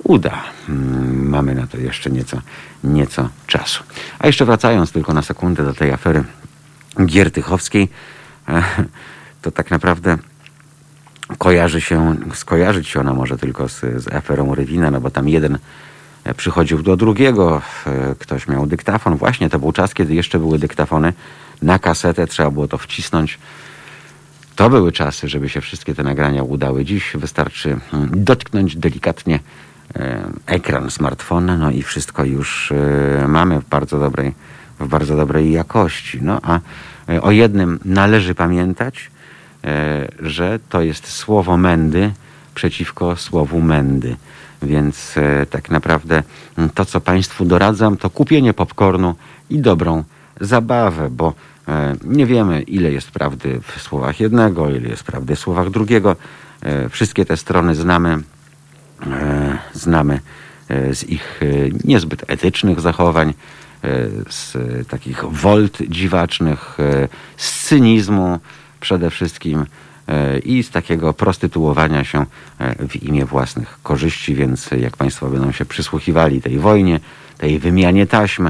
uda. 0.04 0.44
Mm, 0.70 1.30
Mamy 1.30 1.56
na 1.56 1.68
to 1.68 1.78
jeszcze 1.78 2.10
nieco, 2.10 2.42
nieco 2.84 3.30
czasu. 3.48 3.84
A 4.20 4.28
jeszcze 4.28 4.46
wracając 4.46 4.92
tylko 4.92 5.14
na 5.14 5.22
sekundę 5.22 5.64
do 5.64 5.74
tej 5.74 5.92
afery 5.92 6.24
Giertychowskiej, 7.06 7.90
e, 8.48 8.64
to 9.42 9.52
tak 9.52 9.72
naprawdę 9.72 10.18
kojarzy 11.38 11.82
się, 11.82 12.16
skojarzyć 12.34 12.88
się 12.88 13.00
ona 13.00 13.14
może 13.14 13.38
tylko 13.38 13.70
z, 13.70 13.80
z 13.80 14.14
aferą 14.14 14.56
Rywina, 14.56 14.92
no 14.92 15.02
bo 15.02 15.10
tam 15.10 15.30
jeden 15.30 15.58
e, 16.24 16.34
przychodził 16.34 16.82
do 16.84 16.98
drugiego, 16.98 17.62
e, 17.86 18.16
ktoś 18.20 18.48
miał 18.48 18.68
dyktafon. 18.68 19.18
Właśnie 19.18 19.50
to 19.50 19.60
był 19.60 19.72
czas, 19.72 19.94
kiedy 19.94 20.14
jeszcze 20.14 20.40
były 20.40 20.60
dyktafony 20.60 21.14
na 21.62 21.80
kasetę, 21.80 22.28
trzeba 22.28 22.52
było 22.52 22.68
to 22.68 22.78
wcisnąć. 22.78 23.40
To 24.56 24.70
były 24.70 24.92
czasy, 24.92 25.28
żeby 25.28 25.50
się 25.50 25.62
wszystkie 25.62 25.96
te 25.96 26.04
nagrania 26.04 26.44
udały. 26.44 26.86
Dziś 26.86 27.12
wystarczy 27.16 27.78
mm, 27.94 28.10
dotknąć 28.24 28.76
delikatnie 28.76 29.40
e, 29.96 30.30
ekran 30.46 30.92
smartfona, 30.92 31.58
no 31.58 31.72
i 31.72 31.84
wszystko 31.84 32.26
już 32.26 32.72
e, 32.72 33.28
mamy 33.28 33.60
w 33.62 33.66
bardzo 33.70 34.00
dobrej, 34.00 34.34
w 34.80 34.88
bardzo 34.88 35.18
dobrej 35.18 35.52
jakości. 35.52 36.20
No 36.22 36.40
a 36.44 36.60
e, 37.10 37.22
o 37.22 37.32
jednym 37.32 37.80
należy 37.86 38.36
pamiętać, 38.36 39.14
że 40.20 40.60
to 40.70 40.82
jest 40.82 41.08
słowo 41.08 41.58
mędy 41.58 42.12
przeciwko 42.56 43.16
słowu 43.16 43.62
mędy. 43.62 44.16
Więc 44.62 45.16
tak 45.50 45.70
naprawdę 45.70 46.24
m, 46.58 46.70
to, 46.74 46.86
co 46.86 47.02
Państwu 47.02 47.46
doradzam, 47.46 47.98
to 47.98 48.10
kupienie 48.10 48.54
popcornu 48.54 49.16
i 49.50 49.60
dobrą 49.60 50.04
zabawę, 50.42 51.10
bo 51.10 51.34
nie 52.04 52.26
wiemy, 52.26 52.62
ile 52.62 52.92
jest 52.92 53.12
prawdy 53.12 53.62
w 53.62 53.82
słowach 53.82 54.20
jednego, 54.20 54.70
ile 54.70 54.90
jest 54.90 55.04
prawdy 55.04 55.36
w 55.36 55.40
słowach 55.40 55.70
drugiego. 55.70 56.16
E, 56.62 56.90
Wszystkie 56.90 57.26
te 57.26 57.38
strony 57.38 57.76
znamy 57.76 58.20
znamy 59.74 60.20
z 60.94 61.04
ich 61.04 61.42
niezbyt 61.84 62.24
etycznych 62.28 62.80
zachowań, 62.80 63.34
z 64.30 64.58
takich 64.88 65.26
wolt 65.26 65.78
dziwacznych, 65.90 66.78
z 67.38 67.66
cynizmu 67.68 68.40
przede 68.80 69.10
wszystkim 69.10 69.66
i 70.44 70.64
z 70.64 70.70
takiego 70.70 71.14
prostytuowania 71.14 72.04
się 72.04 72.26
w 72.90 73.04
imię 73.04 73.26
własnych 73.26 73.80
korzyści, 73.84 74.36
więc 74.36 74.72
jak 74.72 74.98
Państwo 74.98 75.30
będą 75.30 75.52
się 75.52 75.66
przysłuchiwali 75.66 76.42
tej 76.42 76.60
wojnie, 76.60 77.00
tej 77.38 77.60
wymianie 77.60 78.08
taśm, 78.08 78.50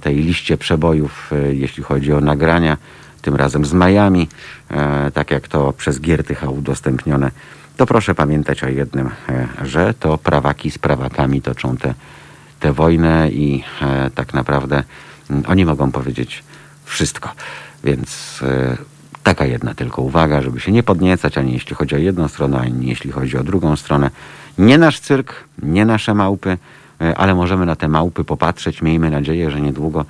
tej 0.00 0.16
liście 0.16 0.56
przebojów, 0.56 1.30
jeśli 1.52 1.82
chodzi 1.82 2.12
o 2.12 2.20
nagrania, 2.20 2.76
tym 3.22 3.36
razem 3.36 3.64
z 3.64 3.72
Miami, 3.72 4.28
e, 4.70 5.10
tak 5.10 5.30
jak 5.30 5.48
to 5.48 5.72
przez 5.72 6.00
Giertycha 6.00 6.48
udostępnione, 6.48 7.30
to 7.76 7.86
proszę 7.86 8.14
pamiętać 8.14 8.64
o 8.64 8.68
jednym, 8.68 9.10
e, 9.28 9.48
że 9.62 9.94
to 9.94 10.18
prawaki 10.18 10.70
z 10.70 10.78
prawakami 10.78 11.42
toczą 11.42 11.76
tę 11.76 11.88
te, 11.88 11.94
te 12.60 12.72
wojnę 12.72 13.30
i 13.30 13.64
e, 13.82 14.10
tak 14.14 14.34
naprawdę 14.34 14.82
mm, 15.30 15.44
oni 15.46 15.64
mogą 15.64 15.92
powiedzieć 15.92 16.44
wszystko. 16.84 17.30
Więc 17.84 18.40
taka 19.22 19.46
jedna 19.46 19.74
tylko 19.74 20.02
uwaga, 20.02 20.42
żeby 20.42 20.60
się 20.60 20.72
nie 20.72 20.82
podniecać, 20.82 21.38
ani 21.38 21.52
jeśli 21.52 21.76
chodzi 21.76 21.94
o 21.94 21.98
jedną 21.98 22.28
stronę, 22.28 22.60
ani 22.60 22.86
jeśli 22.86 23.12
chodzi 23.12 23.36
o 23.36 23.42
drugą 23.42 23.76
stronę. 23.76 24.10
Nie 24.58 24.78
nasz 24.78 25.00
cyrk, 25.00 25.34
nie 25.62 25.84
nasze 25.84 26.14
małpy, 26.14 26.58
ale 27.16 27.34
możemy 27.34 27.66
na 27.66 27.76
te 27.76 27.88
małpy 27.88 28.24
popatrzeć. 28.24 28.82
Miejmy 28.82 29.10
nadzieję, 29.10 29.50
że 29.50 29.60
niedługo 29.60 30.04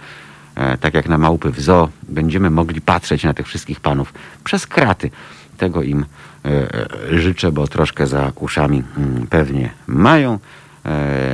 E, 0.55 0.79
tak 0.79 0.95
jak 0.95 1.09
na 1.09 1.19
małpy 1.19 1.51
w 1.51 1.61
zoo, 1.61 1.89
będziemy 2.09 2.51
mogli 2.51 2.81
patrzeć 2.81 3.25
na 3.25 3.35
tych 3.35 3.47
wszystkich 3.47 3.81
panów 3.81 4.15
przez 4.45 4.67
kraty. 4.67 5.11
Tego 5.59 5.83
im 5.83 6.05
e, 6.45 6.49
e, 6.49 7.21
życzę, 7.21 7.53
bo 7.53 7.69
troszkę 7.69 8.07
za 8.07 8.33
uszami 8.37 8.83
mm, 8.97 9.27
pewnie 9.27 9.71
mają. 9.87 10.39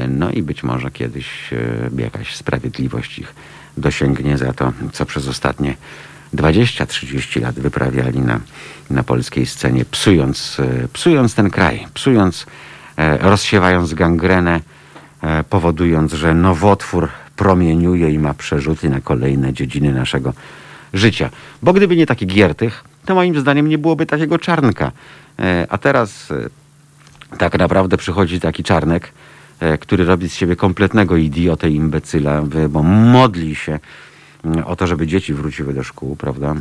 No 0.09 0.31
i 0.31 0.43
być 0.43 0.63
może 0.63 0.91
kiedyś 0.91 1.51
jakaś 1.99 2.37
sprawiedliwość 2.37 3.19
ich 3.19 3.35
dosięgnie 3.77 4.39
za 4.39 4.53
to, 4.53 4.73
co 4.93 5.07
przez 5.07 5.29
ostatnie 5.29 5.77
20-30 6.35 7.43
lat 7.43 7.55
wyprawiali 7.55 8.21
na, 8.21 8.41
na 8.91 9.03
polskiej 9.03 9.47
scenie, 9.47 9.85
psując, 9.85 10.57
psując 10.93 11.35
ten 11.35 11.51
kraj, 11.51 11.87
psując, 11.95 12.47
rozsiewając 13.21 13.95
gangrenę, 13.95 14.61
powodując, 15.51 16.13
że 16.13 16.35
nowotwór 16.35 17.09
promieniuje 17.37 18.11
i 18.11 18.19
ma 18.19 18.35
przerzuty 18.35 18.91
na 18.91 19.01
kolejne 19.01 19.53
dziedziny 19.53 19.93
naszego 19.93 20.33
życia. 20.93 21.31
Bo 21.63 21.73
gdyby 21.73 21.97
nie 21.97 22.07
taki 22.07 22.27
Giertych, 22.27 22.85
to 23.05 23.15
moim 23.15 23.41
zdaniem 23.41 23.69
nie 23.69 23.79
byłoby 23.79 24.07
takiego 24.07 24.39
czarnka. 24.39 24.93
E, 25.39 25.67
a 25.71 25.79
teraz 25.79 26.31
e, 26.31 27.37
tak 27.39 27.59
naprawdę 27.59 27.97
przychodzi 27.97 28.41
taki 28.41 28.65
czarnek, 28.65 29.13
e, 29.61 29.79
który 29.79 30.05
robi 30.05 30.29
z 30.29 30.35
siebie 30.35 30.57
kompletnego 30.57 31.17
idiotę 31.17 31.71
imbecyla, 31.71 32.43
bo 32.69 32.83
modli 32.83 33.55
się 33.55 33.79
o 34.65 34.77
to, 34.77 34.87
żeby 34.87 35.07
dzieci 35.07 35.35
wróciły 35.35 35.75
do 35.75 35.83
szkół, 35.83 36.17
prawda? 36.17 36.55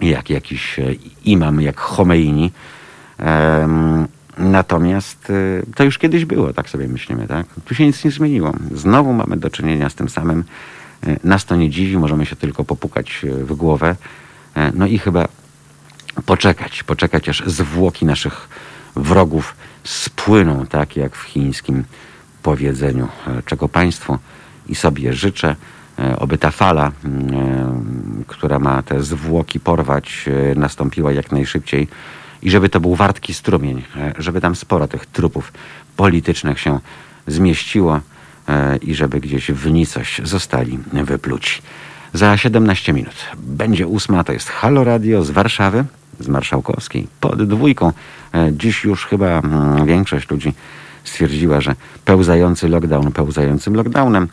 Jak 0.00 0.30
jakiś 0.30 0.80
imam, 1.24 1.60
jak 1.60 1.80
Chomeini. 1.80 2.52
Natomiast 4.38 5.30
y, 5.30 5.62
to 5.74 5.84
już 5.84 5.98
kiedyś 5.98 6.24
było, 6.24 6.52
tak 6.52 6.70
sobie 6.70 6.88
myślimy, 6.88 7.26
tak? 7.26 7.46
Tu 7.64 7.74
się 7.74 7.86
nic 7.86 8.04
nie 8.04 8.10
zmieniło. 8.10 8.52
Znowu 8.74 9.12
mamy 9.12 9.36
do 9.36 9.50
czynienia 9.50 9.88
z 9.88 9.94
tym 9.94 10.08
samym. 10.08 10.44
Y, 11.06 11.18
nas 11.24 11.44
to 11.44 11.56
nie 11.56 11.70
dziwi, 11.70 11.98
możemy 11.98 12.26
się 12.26 12.36
tylko 12.36 12.64
popukać 12.64 13.20
y, 13.24 13.44
w 13.44 13.54
głowę. 13.54 13.96
No 14.74 14.86
i 14.86 14.98
chyba 14.98 15.28
poczekać, 16.26 16.82
poczekać 16.82 17.28
aż 17.28 17.42
zwłoki 17.46 18.06
naszych 18.06 18.48
wrogów 18.96 19.56
spłyną, 19.84 20.66
tak 20.66 20.96
jak 20.96 21.16
w 21.16 21.22
chińskim 21.22 21.84
powiedzeniu, 22.42 23.08
czego 23.44 23.68
Państwu 23.68 24.18
i 24.68 24.74
sobie 24.74 25.12
życzę, 25.12 25.56
oby 26.18 26.38
ta 26.38 26.50
fala, 26.50 26.92
która 28.26 28.58
ma 28.58 28.82
te 28.82 29.02
zwłoki 29.02 29.60
porwać, 29.60 30.24
nastąpiła 30.54 31.12
jak 31.12 31.32
najszybciej 31.32 31.88
i 32.42 32.50
żeby 32.50 32.68
to 32.68 32.80
był 32.80 32.94
wartki 32.94 33.34
strumień, 33.34 33.82
e, 33.96 34.14
żeby 34.18 34.40
tam 34.40 34.56
sporo 34.56 34.88
tych 34.88 35.06
trupów 35.06 35.52
politycznych 35.96 36.60
się 36.60 36.78
zmieściło 37.26 38.00
e, 38.48 38.76
i 38.76 38.94
żeby 38.94 39.20
gdzieś 39.20 39.50
w 39.50 39.70
nicość 39.70 40.20
zostali 40.24 40.78
wypluci. 40.92 41.62
Za 42.12 42.36
17 42.36 42.92
minut 42.92 43.14
będzie 43.36 43.86
ósma, 43.86 44.24
to 44.24 44.32
jest 44.32 44.48
Halo 44.48 44.84
Radio 44.84 45.24
z 45.24 45.30
Warszawy, 45.30 45.84
z 46.20 46.28
Marszałkowskiej, 46.28 47.08
pod 47.20 47.48
dwójką. 47.48 47.92
E, 48.34 48.52
dziś 48.52 48.84
już 48.84 49.06
chyba 49.06 49.26
mm, 49.26 49.86
większość 49.86 50.30
ludzi 50.30 50.52
stwierdziła, 51.04 51.60
że 51.60 51.74
pełzający 52.04 52.68
lockdown 52.68 53.12
pełzającym 53.12 53.74
lockdownem, 53.74 54.28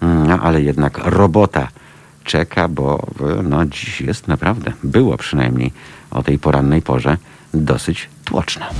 mm, 0.00 0.26
no, 0.26 0.40
ale 0.40 0.62
jednak 0.62 0.98
robota 1.04 1.68
czeka, 2.24 2.68
bo 2.68 3.06
no, 3.42 3.66
dziś 3.66 4.00
jest 4.00 4.28
naprawdę, 4.28 4.72
było 4.84 5.16
przynajmniej 5.16 5.72
o 6.10 6.22
tej 6.22 6.38
porannej 6.38 6.82
porze 6.82 7.16
dosyć 7.54 8.08
tłoczna. 8.24 8.70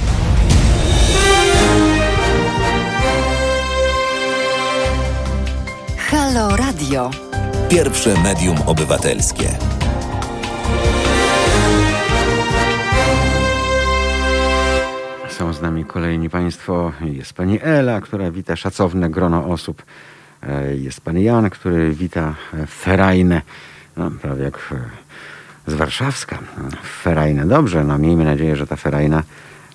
Halo 5.98 6.56
Radio. 6.56 7.10
Pierwsze 7.68 8.14
medium 8.22 8.56
obywatelskie. 8.66 9.48
Są 15.28 15.52
z 15.52 15.62
nami 15.62 15.84
kolejni 15.84 16.30
Państwo. 16.30 16.92
Jest 17.00 17.32
Pani 17.32 17.58
Ela, 17.62 18.00
która 18.00 18.30
wita 18.30 18.56
szacowne 18.56 19.10
grono 19.10 19.46
osób. 19.46 19.82
E, 20.42 20.76
jest 20.76 21.00
Pan 21.00 21.18
Jan, 21.18 21.50
który 21.50 21.92
wita 21.92 22.34
ferajne, 22.66 23.42
no, 23.96 24.10
prawie 24.10 24.44
jak 24.44 24.74
z 25.68 25.74
Warszawska. 25.74 26.38
Ferajna. 27.02 27.46
Dobrze, 27.46 27.84
no 27.84 27.98
miejmy 27.98 28.24
nadzieję, 28.24 28.56
że 28.56 28.66
ta 28.66 28.76
ferajna 28.76 29.22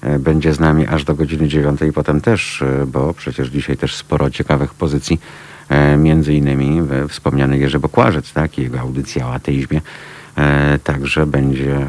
e, 0.02 0.20
będzie 0.20 0.54
z 0.54 0.60
nami 0.60 0.88
aż 0.88 1.04
do 1.04 1.16
godziny 1.16 1.48
dziewiątej 1.48 1.90
i 1.90 1.94
potem 1.94 2.22
też, 2.22 2.62
e, 2.62 2.86
bo 2.88 3.14
przecież 3.14 3.50
dzisiaj 3.50 3.78
też 3.78 3.96
sporo 3.96 4.30
ciekawych 4.30 4.74
pozycji, 4.74 5.20
e, 5.70 5.98
między 5.98 6.34
innymi 6.34 6.82
wspomniany 7.10 7.58
Jerzy 7.58 7.80
Bokłażec, 7.80 8.34
tak, 8.34 8.58
jego 8.58 8.80
audycja 8.80 9.28
o 9.28 9.34
ateizmie, 9.34 9.82
także 10.84 11.26
będzie 11.26 11.88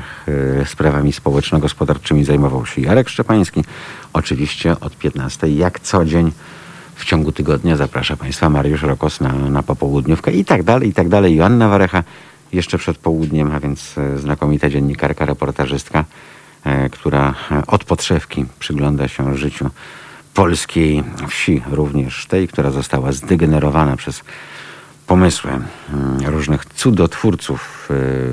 sprawami 0.64 1.12
społeczno-gospodarczymi 1.12 2.24
zajmował 2.24 2.66
się 2.66 2.80
Jarek 2.80 3.08
Szczepański. 3.08 3.64
Oczywiście 4.12 4.80
od 4.80 4.96
15 4.96 5.48
jak 5.48 5.80
co 5.80 6.04
dzień 6.04 6.32
w 6.94 7.04
ciągu 7.04 7.32
tygodnia 7.32 7.76
zaprasza 7.76 8.16
Państwa 8.16 8.50
Mariusz 8.50 8.82
Rokos 8.82 9.20
na, 9.20 9.32
na 9.32 9.62
popołudniówkę 9.62 10.32
i 10.32 10.44
tak 10.44 10.62
dalej, 10.62 10.88
i 10.88 10.92
tak 10.92 11.08
dalej. 11.08 11.34
Joanna 11.34 11.68
Warecha 11.68 12.02
jeszcze 12.54 12.78
przed 12.78 12.98
południem, 12.98 13.52
a 13.52 13.60
więc 13.60 13.98
e, 13.98 14.18
znakomita 14.18 14.70
dziennikarka, 14.70 15.24
reportażystka, 15.24 16.04
e, 16.64 16.88
która 16.88 17.34
e, 17.50 17.66
od 17.66 17.84
podszewki 17.84 18.46
przygląda 18.58 19.08
się 19.08 19.36
życiu 19.36 19.70
polskiej 20.34 21.04
wsi, 21.28 21.62
również 21.70 22.26
tej, 22.26 22.48
która 22.48 22.70
została 22.70 23.12
zdegenerowana 23.12 23.96
przez 23.96 24.22
pomysły 25.06 25.50
mm, 25.50 25.64
różnych 26.26 26.64
cudotwórców 26.64 27.88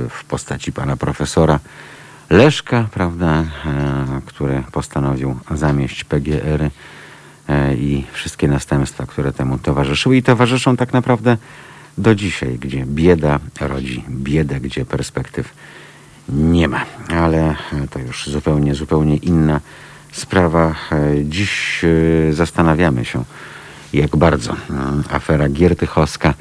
w 0.09 0.23
postaci 0.27 0.71
pana 0.73 0.97
profesora 0.97 1.59
Leszka, 2.29 2.87
prawda, 2.91 3.43
który 4.25 4.63
postanowił 4.71 5.39
zamieść 5.51 6.03
PGR-y 6.03 6.71
i 7.75 8.03
wszystkie 8.11 8.47
następstwa, 8.47 9.05
które 9.05 9.33
temu 9.33 9.57
towarzyszyły 9.57 10.17
i 10.17 10.23
towarzyszą 10.23 10.77
tak 10.77 10.93
naprawdę 10.93 11.37
do 11.97 12.15
dzisiaj, 12.15 12.57
gdzie 12.59 12.85
bieda 12.85 13.39
rodzi 13.59 14.03
biedę, 14.09 14.59
gdzie 14.59 14.85
perspektyw 14.85 15.53
nie 16.29 16.67
ma. 16.67 16.85
Ale 17.09 17.55
to 17.89 17.99
już 17.99 18.27
zupełnie, 18.27 18.75
zupełnie 18.75 19.17
inna 19.17 19.61
sprawa. 20.11 20.75
Dziś 21.23 21.81
e, 21.83 22.33
zastanawiamy 22.33 23.05
się, 23.05 23.23
jak 23.93 24.15
bardzo 24.15 24.51
e, 24.51 24.55
afera 25.09 25.49
Giertychowska 25.49 26.33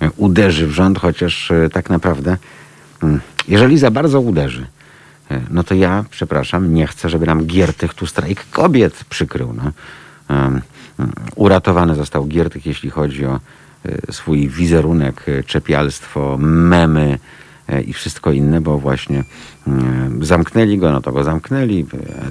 e, 0.00 0.10
uderzy 0.16 0.66
w 0.66 0.70
rząd, 0.70 0.98
chociaż 0.98 1.52
tak 1.72 1.90
naprawdę, 1.90 2.36
mm, 3.02 3.20
jeżeli 3.48 3.78
za 3.78 3.90
bardzo 3.90 4.20
uderzy, 4.20 4.66
no 5.50 5.64
to 5.64 5.74
ja, 5.74 6.04
przepraszam, 6.10 6.74
nie 6.74 6.86
chcę, 6.86 7.08
żeby 7.08 7.26
nam 7.26 7.46
Giertych 7.46 7.94
tu 7.94 8.06
strajk 8.06 8.44
kobiet 8.50 9.04
przykrył. 9.04 9.52
No. 9.52 9.72
Uratowany 11.36 11.94
został 11.94 12.26
Giertych, 12.26 12.66
jeśli 12.66 12.90
chodzi 12.90 13.26
o 13.26 13.34
E, 13.34 13.61
swój 14.10 14.48
wizerunek, 14.48 15.24
e, 15.28 15.42
czepialstwo, 15.42 16.36
memy 16.40 17.18
e, 17.68 17.82
i 17.82 17.92
wszystko 17.92 18.32
inne, 18.32 18.60
bo 18.60 18.78
właśnie 18.78 19.24
zamknęli 20.20 20.78
go, 20.78 20.92
no 20.92 21.00
to 21.00 21.12
go 21.12 21.24
zamknęli. 21.24 21.86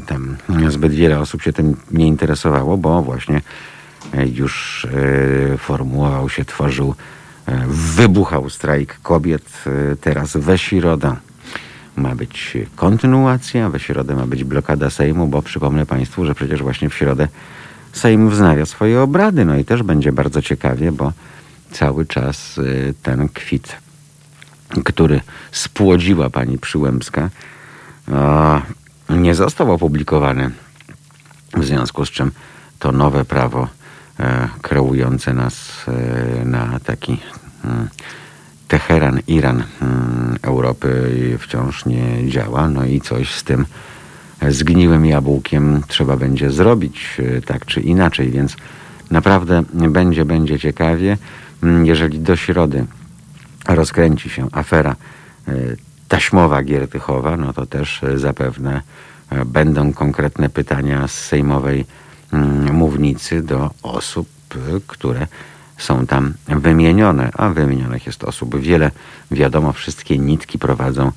Tam 0.08 0.38
zbyt 0.70 0.93
wiele 0.93 1.20
osób 1.20 1.41
się 1.41 1.54
tym 1.54 1.76
nie 1.91 2.08
interesowało, 2.08 2.78
bo 2.78 3.02
właśnie 3.02 3.41
już 4.34 4.88
formułował 5.58 6.30
się, 6.30 6.45
tworzył, 6.45 6.95
wybuchał 7.68 8.49
strajk 8.49 8.99
kobiet. 9.04 9.64
Teraz 10.02 10.38
we 10.38 10.58
środę 10.58 11.16
ma 11.95 12.16
być 12.16 12.58
kontynuacja, 12.76 13.70
we 13.70 13.80
środę 13.80 14.16
ma 14.16 14.28
być 14.28 14.43
blokada 14.43 14.89
Sejmu, 14.89 15.28
bo 15.28 15.41
przypomnę 15.41 15.86
Państwu, 15.86 16.26
że 16.26 16.36
przecież 16.36 16.62
właśnie 16.62 16.89
w 16.89 16.93
środę 16.93 17.28
Sejm 17.93 18.30
wznawia 18.30 18.66
swoje 18.66 19.02
obrady, 19.02 19.45
no 19.45 19.58
i 19.58 19.66
też 19.66 19.84
będzie 19.84 20.12
bardzo 20.12 20.41
ciekawie, 20.41 20.91
bo 20.91 21.14
cały 21.72 22.05
czas 22.05 22.57
y, 22.57 22.93
ten 23.03 23.30
kwit, 23.30 23.76
który 24.84 25.22
spłodziła 25.51 26.30
pani 26.30 26.57
Przyłębska, 26.57 27.30
nie 29.09 29.36
został 29.36 29.72
opublikowany. 29.72 30.51
W 31.57 31.65
związku 31.65 32.05
z 32.05 32.09
czym 32.09 32.32
to 32.80 32.91
nowe 32.91 33.26
prawo 33.26 33.67
e, 34.19 34.49
kreujące 34.61 35.34
nas 35.34 35.86
e, 35.88 36.45
na 36.45 36.80
taki 36.80 37.17
mm, 37.65 37.89
Teheran, 38.67 39.19
Iran 39.28 39.63
mm, 39.82 40.38
Europy 40.41 41.38
wciąż 41.39 41.86
nie 41.86 42.30
działa. 42.30 42.69
No 42.69 42.86
i 42.86 43.01
coś 43.01 43.34
z 43.36 43.43
tym 43.43 43.65
zgniłym 44.49 45.05
jabłkiem 45.05 45.84
trzeba 45.88 46.17
będzie 46.17 46.51
zrobić 46.51 47.17
e, 47.38 47.41
tak 47.41 47.65
czy 47.65 47.82
inaczej, 47.82 48.32
więc 48.32 48.55
naprawdę 49.11 49.63
będzie, 49.74 50.26
będzie 50.26 50.59
ciekawie. 50.59 51.17
Mm, 51.64 51.86
jeżeli 51.86 52.20
do 52.20 52.36
środy 52.36 52.86
rozkręci 53.68 54.30
się 54.30 54.47
afera 54.51 54.95
e, 55.47 55.53
taśmowa 56.07 56.64
Giertychowa, 56.64 57.38
no 57.38 57.53
to 57.53 57.66
też 57.66 58.03
e, 58.03 58.18
zapewne 58.18 58.82
będą 59.45 59.93
konkretne 59.93 60.49
pytania 60.49 61.07
z 61.07 61.14
sejmowej 61.14 61.86
mm, 62.34 62.74
mównicy 62.76 63.41
do 63.41 63.70
osób, 63.84 64.28
które 64.88 65.28
są 65.78 66.07
tam 66.07 66.34
wymienione, 66.47 67.32
a 67.34 67.49
wymienionych 67.49 68.05
jest 68.05 68.24
osób 68.24 68.59
wiele. 68.59 68.91
Wiadomo, 69.32 69.74
wszystkie 69.74 70.18
nitki 70.18 70.59
prowadzą 70.59 71.12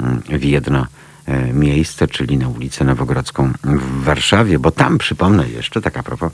mm, 0.00 0.22
w 0.28 0.44
jedno 0.44 0.86
E, 1.28 1.52
miejsce, 1.52 2.08
czyli 2.08 2.38
na 2.38 2.48
ulicę 2.48 2.84
Nowogrodzką 2.84 3.52
w 3.64 4.04
Warszawie, 4.04 4.58
bo 4.58 4.70
tam 4.70 4.98
przypomnę 4.98 5.48
jeszcze, 5.48 5.80
tak 5.80 5.96
a 5.96 6.02
propos, 6.02 6.32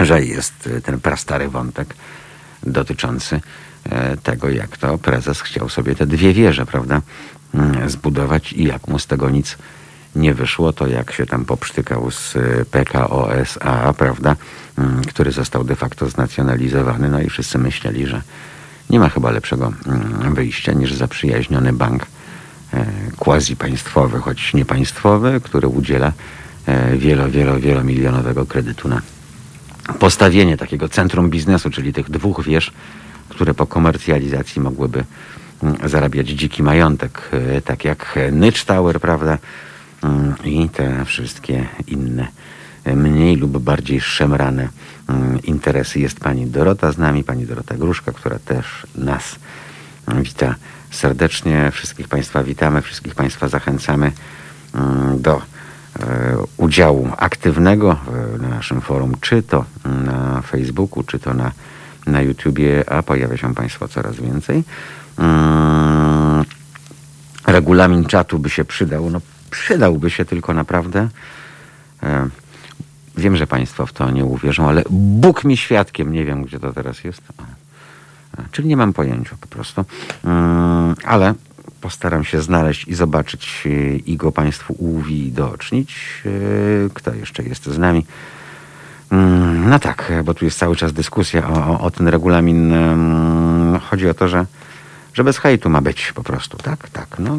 że 0.00 0.24
jest 0.24 0.66
e, 0.66 0.80
ten 0.80 1.00
prastary 1.00 1.48
wątek 1.48 1.94
dotyczący 2.66 3.40
e, 3.84 4.16
tego, 4.16 4.48
jak 4.48 4.76
to 4.76 4.98
prezes 4.98 5.40
chciał 5.40 5.68
sobie 5.68 5.94
te 5.94 6.06
dwie 6.06 6.32
wieże, 6.32 6.66
prawda, 6.66 7.02
mm, 7.54 7.90
zbudować 7.90 8.52
i 8.52 8.64
jak 8.64 8.88
mu 8.88 8.98
z 8.98 9.06
tego 9.06 9.30
nic 9.30 9.58
nie 10.16 10.34
wyszło, 10.34 10.72
to 10.72 10.86
jak 10.86 11.12
się 11.12 11.26
tam 11.26 11.44
poprztykał 11.44 12.10
z 12.10 12.34
PKO 12.70 13.34
SA, 13.34 13.92
prawda, 13.92 14.36
mm, 14.78 15.04
który 15.04 15.32
został 15.32 15.64
de 15.64 15.76
facto 15.76 16.08
znacjonalizowany, 16.08 17.08
no 17.08 17.20
i 17.20 17.28
wszyscy 17.30 17.58
myśleli, 17.58 18.06
że 18.06 18.22
nie 18.90 19.00
ma 19.00 19.08
chyba 19.08 19.30
lepszego 19.30 19.72
mm, 19.86 20.34
wyjścia 20.34 20.72
niż 20.72 20.94
zaprzyjaźniony 20.94 21.72
bank 21.72 22.06
E, 22.74 22.86
quasi-państwowy, 23.16 24.18
choć 24.20 24.54
niepaństwowy, 24.54 25.40
który 25.44 25.68
udziela 25.68 26.12
e, 26.66 26.96
wielo, 26.96 27.30
wielo, 27.30 27.60
wielomilionowego 27.60 28.46
kredytu 28.46 28.88
na 28.88 29.02
postawienie 29.98 30.56
takiego 30.56 30.88
centrum 30.88 31.30
biznesu, 31.30 31.70
czyli 31.70 31.92
tych 31.92 32.10
dwóch 32.10 32.44
wież, 32.44 32.72
które 33.28 33.54
po 33.54 33.66
komercjalizacji 33.66 34.62
mogłyby 34.62 35.04
mm, 35.62 35.88
zarabiać 35.88 36.28
dziki 36.28 36.62
majątek, 36.62 37.30
e, 37.32 37.60
tak 37.60 37.84
jak 37.84 38.18
Nycz 38.32 38.64
Tower, 38.64 39.00
prawda, 39.00 39.38
mm, 40.02 40.34
i 40.44 40.68
te 40.68 41.04
wszystkie 41.04 41.66
inne 41.86 42.28
mniej 42.86 43.36
lub 43.36 43.58
bardziej 43.58 44.00
szemrane 44.00 44.68
mm, 45.08 45.42
interesy. 45.42 46.00
Jest 46.00 46.20
pani 46.20 46.46
Dorota 46.46 46.92
z 46.92 46.98
nami, 46.98 47.24
pani 47.24 47.46
Dorota 47.46 47.74
Gruszka, 47.74 48.12
która 48.12 48.38
też 48.38 48.86
nas 48.94 49.36
wita 50.22 50.54
serdecznie. 50.90 51.70
Wszystkich 51.70 52.08
Państwa 52.08 52.42
witamy, 52.42 52.82
wszystkich 52.82 53.14
Państwa 53.14 53.48
zachęcamy 53.48 54.12
do 55.18 55.36
e, 55.36 55.53
udziału 56.56 57.08
aktywnego 57.16 57.96
na 58.40 58.48
naszym 58.48 58.80
forum, 58.80 59.12
czy 59.20 59.42
to 59.42 59.64
na 59.84 60.42
Facebooku, 60.42 61.02
czy 61.02 61.18
to 61.18 61.34
na, 61.34 61.52
na 62.06 62.22
YouTubie, 62.22 62.90
a 62.90 63.02
pojawia 63.02 63.36
się 63.36 63.54
Państwa 63.54 63.88
coraz 63.88 64.16
więcej. 64.16 64.64
Mm, 65.18 66.44
regulamin 67.46 68.04
czatu 68.04 68.38
by 68.38 68.50
się 68.50 68.64
przydał. 68.64 69.10
No, 69.10 69.20
przydałby 69.50 70.10
się 70.10 70.24
tylko 70.24 70.54
naprawdę. 70.54 71.08
E, 72.02 72.28
wiem, 73.16 73.36
że 73.36 73.46
Państwo 73.46 73.86
w 73.86 73.92
to 73.92 74.10
nie 74.10 74.24
uwierzą, 74.24 74.68
ale 74.68 74.82
Bóg 74.90 75.44
mi 75.44 75.56
świadkiem, 75.56 76.12
nie 76.12 76.24
wiem, 76.24 76.44
gdzie 76.44 76.60
to 76.60 76.72
teraz 76.72 77.04
jest. 77.04 77.22
Czyli 78.50 78.68
nie 78.68 78.76
mam 78.76 78.92
pojęcia 78.92 79.36
po 79.40 79.46
prostu. 79.46 79.84
Mm, 80.24 80.94
ale 81.04 81.34
postaram 81.84 82.24
się 82.24 82.42
znaleźć 82.42 82.88
i 82.88 82.94
zobaczyć 82.94 83.64
e, 83.66 83.96
i 83.96 84.16
go 84.16 84.32
Państwu 84.32 84.74
uwidocznić. 84.78 86.22
E, 86.26 86.30
kto 86.94 87.14
jeszcze 87.14 87.42
jest 87.42 87.64
z 87.64 87.78
nami? 87.78 88.06
Mm, 89.10 89.68
no 89.70 89.78
tak, 89.78 90.12
bo 90.24 90.34
tu 90.34 90.44
jest 90.44 90.58
cały 90.58 90.76
czas 90.76 90.92
dyskusja 90.92 91.48
o, 91.48 91.70
o, 91.70 91.80
o 91.80 91.90
ten 91.90 92.08
regulamin. 92.08 92.72
Mm, 92.72 93.80
chodzi 93.80 94.08
o 94.08 94.14
to, 94.14 94.28
że, 94.28 94.46
że 95.14 95.24
bez 95.24 95.38
hejtu 95.38 95.70
ma 95.70 95.80
być 95.80 96.12
po 96.12 96.22
prostu, 96.22 96.56
tak? 96.56 96.88
Tak, 96.88 97.18
no. 97.18 97.38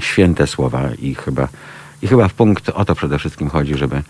Święte 0.00 0.46
słowa 0.46 0.82
i 0.98 1.14
chyba, 1.14 1.48
i 2.02 2.08
chyba 2.08 2.28
w 2.28 2.34
punkt 2.34 2.68
o 2.68 2.84
to 2.84 2.94
przede 2.94 3.18
wszystkim 3.18 3.48
chodzi, 3.48 3.74
żeby 3.74 4.02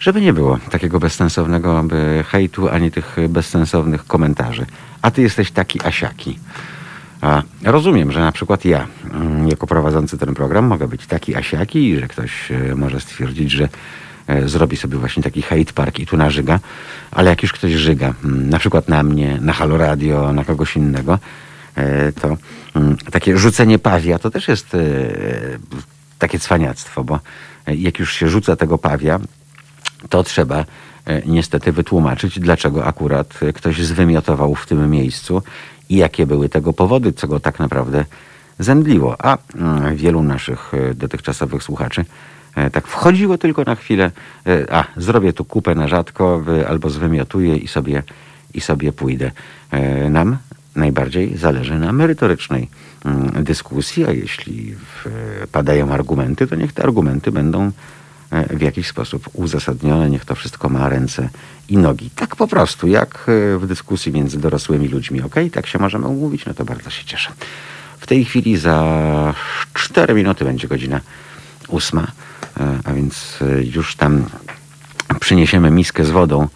żeby 0.00 0.20
nie 0.20 0.32
było 0.32 0.58
takiego 0.70 1.00
bezsensownego 1.00 1.84
hejtu, 2.26 2.68
ani 2.68 2.90
tych 2.90 3.16
bezsensownych 3.28 4.06
komentarzy. 4.06 4.66
A 5.02 5.10
ty 5.10 5.22
jesteś 5.22 5.50
taki 5.50 5.84
asiaki. 5.84 6.38
A 7.26 7.42
rozumiem, 7.64 8.12
że 8.12 8.20
na 8.20 8.32
przykład 8.32 8.64
ja, 8.64 8.86
mm, 9.12 9.48
jako 9.48 9.66
prowadzący 9.66 10.18
ten 10.18 10.34
program, 10.34 10.64
mogę 10.64 10.88
być 10.88 11.06
taki 11.06 11.34
asiaki 11.34 11.88
i 11.88 11.98
że 12.00 12.08
ktoś 12.08 12.52
e, 12.52 12.74
może 12.74 13.00
stwierdzić, 13.00 13.50
że 13.50 13.68
e, 14.26 14.48
zrobi 14.48 14.76
sobie 14.76 14.98
właśnie 14.98 15.22
taki 15.22 15.42
hate 15.42 15.72
park 15.74 15.98
i 15.98 16.06
tu 16.06 16.16
nażyga, 16.16 16.60
ale 17.10 17.30
jak 17.30 17.42
już 17.42 17.52
ktoś 17.52 17.72
żyga, 17.72 18.14
mm, 18.24 18.50
na 18.50 18.58
przykład 18.58 18.88
na 18.88 19.02
mnie, 19.02 19.38
na 19.40 19.52
Halo 19.52 19.76
Radio, 19.76 20.32
na 20.32 20.44
kogoś 20.44 20.76
innego, 20.76 21.18
e, 21.74 22.12
to 22.12 22.36
mm, 22.74 22.96
takie 23.10 23.38
rzucenie 23.38 23.78
pawia 23.78 24.18
to 24.18 24.30
też 24.30 24.48
jest 24.48 24.76
takie 26.18 26.38
cwaniactwo, 26.38 27.04
bo 27.04 27.20
jak 27.66 27.98
już 27.98 28.14
się 28.14 28.28
rzuca 28.28 28.56
tego 28.56 28.78
pawia, 28.78 29.18
to 30.08 30.22
trzeba 30.22 30.64
niestety 31.26 31.72
wytłumaczyć, 31.72 32.40
dlaczego 32.40 32.84
akurat 32.84 33.38
ktoś 33.54 33.82
zwymiotował 33.82 34.54
w 34.54 34.66
tym 34.66 34.90
miejscu 34.90 35.42
i 35.88 35.96
jakie 35.96 36.26
były 36.26 36.48
tego 36.48 36.72
powody, 36.72 37.12
co 37.12 37.28
go 37.28 37.40
tak 37.40 37.58
naprawdę 37.58 38.04
zemdliło. 38.58 39.16
A 39.18 39.38
mm, 39.54 39.96
wielu 39.96 40.22
naszych 40.22 40.74
e, 40.74 40.94
dotychczasowych 40.94 41.62
słuchaczy 41.62 42.04
e, 42.54 42.70
tak 42.70 42.86
wchodziło 42.86 43.38
tylko 43.38 43.62
na 43.64 43.74
chwilę, 43.74 44.10
a 44.70 44.84
zrobię 44.96 45.32
tu 45.32 45.44
kupę 45.44 45.74
na 45.74 45.88
rzadko, 45.88 46.44
albo 46.68 46.90
zwymiotuję 46.90 47.56
i 47.56 47.68
sobie, 47.68 48.02
i 48.54 48.60
sobie 48.60 48.92
pójdę. 48.92 49.30
Nam 50.10 50.36
najbardziej 50.76 51.36
zależy 51.36 51.78
na 51.78 51.92
merytorycznej 51.92 52.68
mm, 53.04 53.44
dyskusji, 53.44 54.06
a 54.06 54.10
jeśli 54.10 54.74
padają 55.52 55.92
argumenty, 55.92 56.46
to 56.46 56.56
niech 56.56 56.72
te 56.72 56.82
argumenty 56.82 57.32
będą 57.32 57.70
E, 57.70 57.72
w 58.30 58.60
jakiś 58.60 58.88
sposób 58.88 59.28
uzasadnione, 59.32 60.10
niech 60.10 60.24
to 60.24 60.34
wszystko 60.34 60.68
ma 60.68 60.88
ręce 60.88 61.28
i 61.68 61.76
nogi. 61.76 62.10
Tak 62.10 62.36
po 62.36 62.48
prostu, 62.48 62.88
jak 62.88 63.26
e, 63.28 63.58
w 63.58 63.66
dyskusji 63.66 64.12
między 64.12 64.38
dorosłymi 64.38 64.88
ludźmi. 64.88 65.22
Ok, 65.22 65.34
tak 65.52 65.66
się 65.66 65.78
możemy 65.78 66.06
umówić, 66.06 66.46
no 66.46 66.54
to 66.54 66.64
bardzo 66.64 66.90
się 66.90 67.04
cieszę. 67.04 67.32
W 67.98 68.06
tej 68.06 68.24
chwili 68.24 68.56
za 68.56 69.34
4 69.74 70.14
minuty 70.14 70.44
będzie 70.44 70.68
godzina 70.68 71.00
ósma, 71.68 72.06
e, 72.60 72.78
a 72.84 72.92
więc 72.92 73.38
już 73.74 73.96
tam 73.96 74.24
przyniesiemy 75.20 75.70
miskę 75.70 76.04
z 76.04 76.10
wodą, 76.10 76.48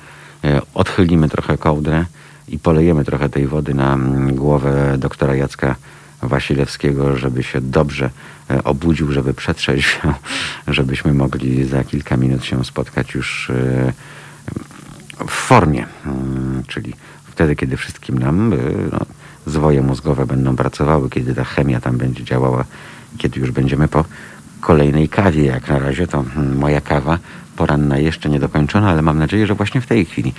odchylimy 0.74 1.28
trochę 1.28 1.58
kołdrę 1.58 2.04
i 2.48 2.58
polejemy 2.58 3.04
trochę 3.04 3.28
tej 3.28 3.46
wody 3.46 3.74
na 3.74 3.94
mm, 3.94 4.34
głowę 4.34 4.98
doktora 4.98 5.34
Jacka 5.34 5.76
Wasilewskiego, 6.22 7.16
żeby 7.16 7.42
się 7.42 7.60
dobrze 7.60 8.10
e, 8.50 8.64
obudził, 8.64 9.12
żeby 9.12 9.34
przetrzeźwiał, 9.34 10.14
żebyśmy 10.68 11.14
mogli 11.14 11.64
za 11.64 11.84
kilka 11.84 12.16
minut 12.16 12.44
się 12.44 12.64
spotkać 12.64 13.14
już 13.14 13.50
e, 13.50 13.92
w 15.26 15.30
formie, 15.30 15.86
mm, 16.06 16.62
czyli 16.66 16.94
wtedy, 17.24 17.56
kiedy 17.56 17.76
wszystkim 17.76 18.18
nam 18.18 18.52
e, 18.52 18.56
no, 18.92 18.98
zwoje 19.46 19.82
mózgowe 19.82 20.26
będą 20.26 20.56
pracowały, 20.56 21.10
kiedy 21.10 21.34
ta 21.34 21.44
chemia 21.44 21.80
tam 21.80 21.98
będzie 21.98 22.24
działała, 22.24 22.64
kiedy 23.18 23.40
już 23.40 23.50
będziemy 23.50 23.88
po 23.88 24.04
kolejnej 24.60 25.08
kawie. 25.08 25.44
Jak 25.44 25.68
na 25.68 25.78
razie 25.78 26.06
to 26.06 26.24
mm, 26.36 26.58
moja 26.58 26.80
kawa 26.80 27.18
poranna 27.56 27.98
jeszcze 27.98 28.30
niedokończona, 28.30 28.90
ale 28.90 29.02
mam 29.02 29.18
nadzieję, 29.18 29.46
że 29.46 29.54
właśnie 29.54 29.80
w 29.80 29.86
tej 29.86 30.04
chwili 30.04 30.34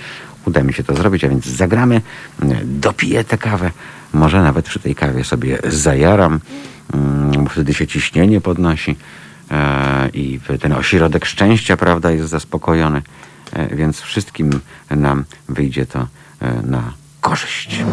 uda 0.46 0.62
mi 0.62 0.72
się 0.72 0.84
to 0.84 0.94
zrobić, 0.94 1.24
a 1.24 1.28
więc 1.28 1.46
zagramy, 1.46 2.00
dopiję 2.64 3.24
tę 3.24 3.38
kawę, 3.38 3.70
może 4.12 4.42
nawet 4.42 4.66
przy 4.66 4.78
tej 4.78 4.94
kawie 4.94 5.24
sobie 5.24 5.58
zajaram, 5.68 6.40
mm, 6.94 7.44
bo 7.44 7.50
wtedy 7.50 7.74
się 7.74 7.86
ciśnienie 7.86 8.40
podnosi 8.40 8.96
e, 9.50 10.08
i 10.08 10.40
ten 10.60 10.72
ośrodek 10.72 11.24
szczęścia, 11.24 11.76
prawda, 11.76 12.10
jest 12.10 12.30
zaspokojony, 12.30 13.02
e, 13.52 13.76
więc 13.76 14.00
wszystkim 14.00 14.60
nam 14.90 15.24
wyjdzie 15.48 15.86
to 15.86 16.06
e, 16.40 16.62
na 16.62 16.92
korzyść. 17.20 17.84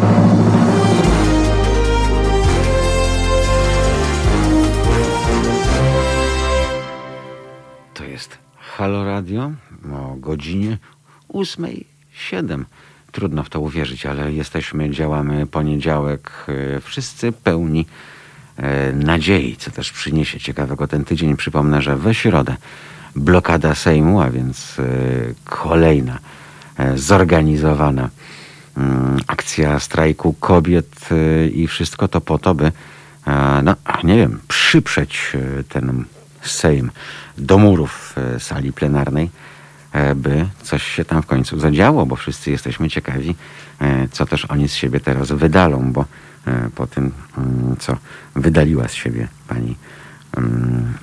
To 7.94 8.04
jest 8.04 8.38
Halo 8.56 9.04
Radio 9.04 9.50
o 9.92 10.14
godzinie 10.16 10.78
8.07. 12.20 12.64
Trudno 13.12 13.42
w 13.42 13.48
to 13.48 13.60
uwierzyć, 13.60 14.06
ale 14.06 14.32
jesteśmy, 14.32 14.90
działamy 14.90 15.46
poniedziałek, 15.46 16.30
e, 16.76 16.80
wszyscy 16.80 17.32
pełni 17.32 17.86
e, 18.56 18.92
nadziei, 18.92 19.56
co 19.56 19.70
też 19.70 19.92
przyniesie 19.92 20.40
ciekawego 20.40 20.86
ten 20.86 21.04
tydzień. 21.04 21.36
Przypomnę, 21.36 21.82
że 21.82 21.96
we 21.96 22.14
środę 22.14 22.56
blokada 23.16 23.74
Sejmu, 23.74 24.20
a 24.20 24.30
więc 24.30 24.76
e, 24.78 24.84
kolejna 25.44 26.18
zorganizowana 26.94 28.08
mm, 28.76 29.18
akcja 29.26 29.80
strajku 29.80 30.32
kobiet 30.32 31.08
i 31.52 31.66
wszystko 31.66 32.08
to 32.08 32.20
po 32.20 32.38
to, 32.38 32.54
by 32.54 32.72
no, 33.62 33.74
nie 34.04 34.16
wiem, 34.16 34.40
przyprzeć 34.48 35.32
ten 35.68 36.04
Sejm 36.42 36.90
do 37.38 37.58
murów 37.58 38.14
sali 38.38 38.72
plenarnej 38.72 39.30
by 40.14 40.46
coś 40.62 40.82
się 40.82 41.04
tam 41.04 41.22
w 41.22 41.26
końcu 41.26 41.60
zadziało, 41.60 42.06
bo 42.06 42.16
wszyscy 42.16 42.50
jesteśmy 42.50 42.88
ciekawi, 42.88 43.34
e, 43.80 44.08
co 44.08 44.26
też 44.26 44.44
oni 44.44 44.68
z 44.68 44.74
siebie 44.74 45.00
teraz 45.00 45.32
wydalą, 45.32 45.92
bo 45.92 46.04
e, 46.46 46.70
po 46.74 46.86
tym, 46.86 47.12
mm, 47.38 47.76
co 47.78 47.96
wydaliła 48.36 48.88
z 48.88 48.94
siebie 48.94 49.28
pani, 49.48 49.76
mm, 50.36 50.94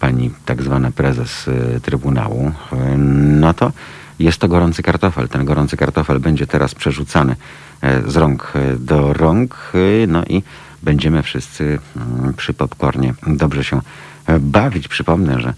pani 0.00 0.30
tak 0.44 0.62
zwana 0.62 0.90
prezes 0.90 1.50
Trybunału, 1.82 2.52
no 3.16 3.54
to 3.54 3.72
jest 4.18 4.38
to 4.38 4.48
gorący 4.48 4.82
kartofel. 4.82 5.28
Ten 5.28 5.44
gorący 5.44 5.76
kartofel 5.76 6.20
będzie 6.20 6.46
teraz 6.46 6.74
przerzucany 6.74 7.36
z 8.06 8.16
rąk 8.16 8.52
do 8.78 9.12
rąk, 9.12 9.72
no 10.08 10.24
i 10.24 10.42
będziemy 10.82 11.22
wszyscy 11.22 11.78
mm, 11.96 12.34
przy 12.34 12.54
popcornie 12.54 13.14
dobrze 13.26 13.64
się 13.64 13.80
bawić. 14.40 14.88
Przypomnę, 14.88 15.40
że 15.40 15.48
E, 15.48 15.54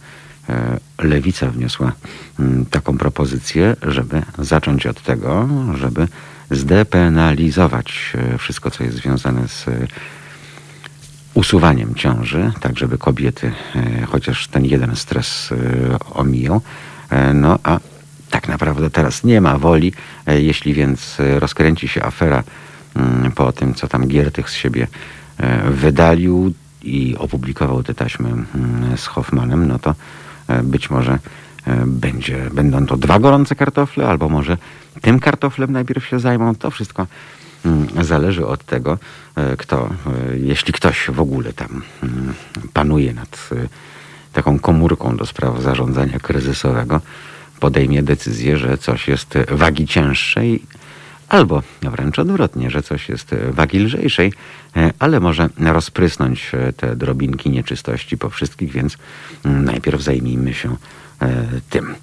lewica 0.98 1.50
wniosła 1.50 1.92
mm, 2.40 2.66
taką 2.66 2.98
propozycję, 2.98 3.76
żeby 3.82 4.22
zacząć 4.38 4.86
od 4.86 5.02
tego, 5.02 5.48
żeby 5.74 6.08
zdepenalizować 6.50 8.12
e, 8.14 8.38
wszystko, 8.38 8.70
co 8.70 8.84
jest 8.84 8.96
związane 8.96 9.48
z 9.48 9.68
e, 9.68 9.86
usuwaniem 11.34 11.94
ciąży, 11.94 12.52
tak 12.60 12.78
żeby 12.78 12.98
kobiety 12.98 13.52
chociaż 14.08 14.48
ten 14.48 14.64
jeden 14.64 14.96
stres 14.96 15.50
omijał. 16.10 16.60
No 17.34 17.58
a 17.62 17.78
tak 18.30 18.48
naprawdę 18.48 18.90
teraz 18.90 19.24
nie 19.24 19.40
ma 19.40 19.58
woli. 19.58 19.92
Jeśli 20.26 20.74
więc 20.74 21.18
rozkręci 21.38 21.88
się 21.88 22.02
afera 22.02 22.42
mm, 22.96 23.32
po 23.32 23.52
tym, 23.52 23.74
co 23.74 23.88
tam 23.88 24.08
Giertych 24.08 24.50
z 24.50 24.54
siebie 24.54 24.86
wydalił 25.70 26.52
i 26.82 27.16
opublikował 27.18 27.82
te 27.82 27.94
taśmy 27.94 28.28
mm, 28.28 28.46
z 28.96 29.06
Hoffmanem, 29.06 29.68
no 29.68 29.78
to 29.78 29.94
E, 29.94 29.94
być 30.62 30.90
może 30.90 31.18
e, 31.66 31.84
będzie, 31.86 32.50
będą 32.52 32.86
to 32.86 32.96
dwa 32.96 33.18
gorące 33.18 33.54
kartofle, 33.54 34.08
albo 34.08 34.28
może 34.28 34.58
tym 35.00 35.20
kartoflem 35.20 35.72
najpierw 35.72 36.06
się 36.06 36.20
zajmą. 36.20 36.54
To 36.54 36.70
wszystko 36.70 37.06
mm, 37.64 37.86
zależy 38.00 38.46
od 38.46 38.64
tego, 38.64 38.98
e, 39.36 39.56
kto, 39.56 39.90
jeśli 40.34 40.72
ktoś 40.72 41.06
w 41.08 41.20
ogóle 41.20 41.52
tam 41.52 41.82
mm, 42.02 42.34
panuje 42.72 43.14
nad 43.14 43.50
taką 44.32 44.58
komórką 44.58 45.16
do 45.16 45.26
spraw 45.26 45.62
zarządzania 45.62 46.18
kryzysowego, 46.18 47.00
podejmie 47.60 48.02
decyzję, 48.02 48.56
że 48.56 48.78
coś 48.78 49.08
jest 49.08 49.34
wagi 49.50 49.86
cięższej, 49.86 50.62
albo 51.32 51.62
wręcz 51.82 52.18
odwrotnie, 52.18 52.70
że 52.70 52.82
coś 52.82 53.08
jest 53.08 53.34
wagi 53.50 53.78
lżejszej, 53.78 54.32
ale 54.98 55.20
może 55.20 55.48
rozprysnąć 55.58 56.52
te 56.76 56.96
drobinki 56.96 57.50
nieczystości 57.50 58.18
po 58.18 58.30
wszystkich, 58.30 58.72
więc 58.72 58.96
najpierw 59.44 60.02
zajmijmy 60.02 60.54
się 60.54 60.76
e, 61.22 61.46
tym. 61.70 61.94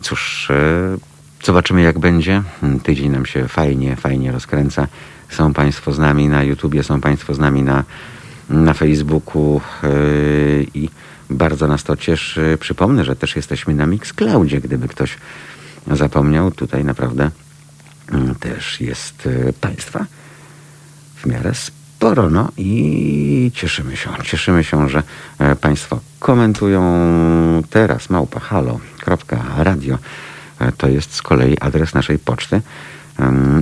Cóż, 0.00 0.50
e, 0.50 1.44
zobaczymy 1.44 1.82
jak 1.82 1.98
będzie. 1.98 2.42
Tydzień 2.82 3.10
nam 3.10 3.26
się 3.26 3.48
fajnie, 3.48 3.96
fajnie 3.96 4.32
rozkręca. 4.32 4.88
Są 5.28 5.52
Państwo 5.52 5.92
z 5.92 5.98
nami 5.98 6.28
na 6.28 6.42
YouTubie, 6.42 6.82
są 6.82 7.00
Państwo 7.00 7.34
z 7.34 7.38
nami 7.38 7.62
na, 7.62 7.84
na 8.50 8.74
Facebooku 8.74 9.60
e, 9.82 9.88
i 10.74 10.90
bardzo 11.30 11.66
nas 11.66 11.84
to 11.84 11.96
cieszy. 11.96 12.58
Przypomnę, 12.60 13.04
że 13.04 13.16
też 13.16 13.36
jesteśmy 13.36 13.74
na 13.74 13.86
Mixcloudzie, 13.86 14.60
gdyby 14.60 14.88
ktoś 14.88 15.18
zapomniał. 15.90 16.50
Tutaj 16.50 16.84
naprawdę 16.84 17.22
mm, 17.22 17.47
też 18.40 18.80
jest 18.80 19.28
Państwa 19.60 20.06
w 21.16 21.26
miarę 21.26 21.54
sporo. 21.98 22.30
No 22.30 22.48
i 22.56 23.50
cieszymy 23.54 23.96
się. 23.96 24.10
Cieszymy 24.24 24.64
się, 24.64 24.88
że 24.88 25.02
e, 25.38 25.56
Państwo 25.56 26.00
komentują 26.18 26.82
teraz 27.70 28.10
małpa. 28.10 28.40
E, 30.58 30.72
to 30.72 30.88
jest 30.88 31.14
z 31.14 31.22
kolei 31.22 31.58
adres 31.60 31.94
naszej 31.94 32.18
poczty. 32.18 32.60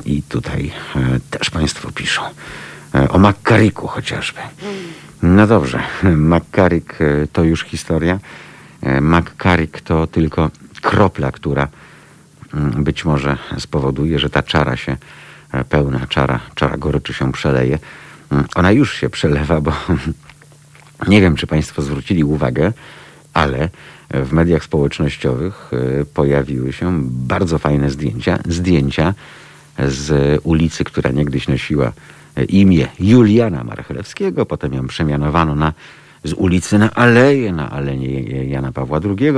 I 0.04 0.22
tutaj 0.22 0.72
e, 0.96 1.20
też 1.30 1.50
Państwo 1.50 1.92
piszą. 1.92 2.22
O 3.08 3.18
Makkariku 3.18 3.86
chociażby. 3.86 4.40
No 5.22 5.46
dobrze, 5.46 5.82
Makkarik 6.32 6.98
to 7.32 7.44
już 7.44 7.64
historia. 7.64 8.18
Makkarik 9.00 9.80
to 9.80 10.06
tylko 10.06 10.50
kropla, 10.82 11.32
która 11.32 11.62
mm, 11.62 11.85
być 12.78 13.04
może 13.04 13.38
spowoduje, 13.58 14.18
że 14.18 14.30
ta 14.30 14.42
czara 14.42 14.76
się, 14.76 14.96
pełna 15.68 16.06
czara, 16.06 16.40
czara 16.54 16.76
goryczy 16.76 17.14
się 17.14 17.32
przeleje. 17.32 17.78
Ona 18.54 18.72
już 18.72 18.94
się 18.94 19.10
przelewa, 19.10 19.60
bo 19.60 19.72
nie 21.08 21.20
wiem, 21.20 21.36
czy 21.36 21.46
Państwo 21.46 21.82
zwrócili 21.82 22.24
uwagę, 22.24 22.72
ale 23.34 23.68
w 24.10 24.32
mediach 24.32 24.64
społecznościowych 24.64 25.70
e, 25.72 26.04
pojawiły 26.04 26.72
się 26.72 27.00
bardzo 27.10 27.58
fajne 27.58 27.90
zdjęcia. 27.90 28.38
Zdjęcia 28.48 29.14
z 29.88 30.40
ulicy, 30.44 30.84
która 30.84 31.10
niegdyś 31.10 31.48
nosiła 31.48 31.92
e, 32.36 32.44
imię 32.44 32.88
Juliana 33.00 33.64
Marchlewskiego, 33.64 34.46
potem 34.46 34.74
ją 34.74 34.86
przemianowano 34.86 35.54
na, 35.54 35.72
z 36.24 36.32
ulicy 36.32 36.78
na 36.78 36.90
Aleję, 36.90 37.52
na 37.52 37.70
Aleję 37.70 38.44
Jana 38.44 38.72
Pawła 38.72 39.00
II. 39.04 39.32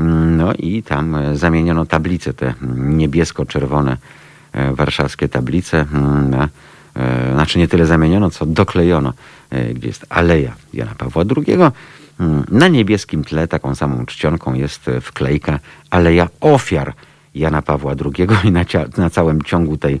Mm, 0.00 0.36
no 0.36 0.52
i 0.54 0.82
tam 0.82 1.14
e, 1.14 1.36
zamieniono 1.36 1.86
tablice, 1.86 2.34
te 2.34 2.54
niebiesko-czerwone 2.76 3.96
warszawskie 4.74 5.28
tablice 5.28 5.86
mm, 5.92 6.30
na 6.30 6.48
E, 6.96 7.32
znaczy 7.32 7.58
nie 7.58 7.68
tyle 7.68 7.86
zamieniono, 7.86 8.30
co 8.30 8.46
doklejono, 8.46 9.12
e, 9.50 9.74
gdzie 9.74 9.88
jest 9.88 10.06
Aleja 10.08 10.54
Jana 10.74 10.94
Pawła 10.94 11.24
II. 11.36 11.54
Mm, 12.20 12.44
na 12.50 12.68
niebieskim 12.68 13.24
tle 13.24 13.48
taką 13.48 13.74
samą 13.74 14.06
czcionką 14.06 14.54
jest 14.54 14.90
wklejka 15.00 15.58
Aleja 15.90 16.28
Ofiar 16.40 16.92
Jana 17.34 17.62
Pawła 17.62 17.92
II 17.92 18.28
i 18.48 18.50
na, 18.50 18.64
na 18.96 19.10
całym 19.10 19.42
ciągu 19.42 19.76
tej, 19.76 20.00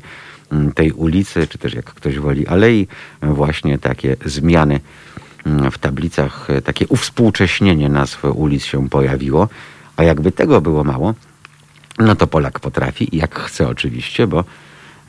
tej 0.74 0.92
ulicy, 0.92 1.46
czy 1.46 1.58
też 1.58 1.74
jak 1.74 1.84
ktoś 1.84 2.18
woli 2.18 2.46
alei, 2.46 2.86
właśnie 3.22 3.78
takie 3.78 4.16
zmiany 4.24 4.80
w 5.72 5.78
tablicach, 5.78 6.50
e, 6.50 6.62
takie 6.62 6.88
uwspółcześnienie 6.88 7.88
nazw 7.88 8.24
ulic 8.24 8.64
się 8.64 8.88
pojawiło. 8.88 9.48
A 10.00 10.04
jakby 10.04 10.32
tego 10.32 10.60
było 10.60 10.84
mało, 10.84 11.14
no 11.98 12.16
to 12.16 12.26
Polak 12.26 12.60
potrafi, 12.60 13.08
jak 13.12 13.38
chce 13.38 13.68
oczywiście, 13.68 14.26
bo 14.26 14.44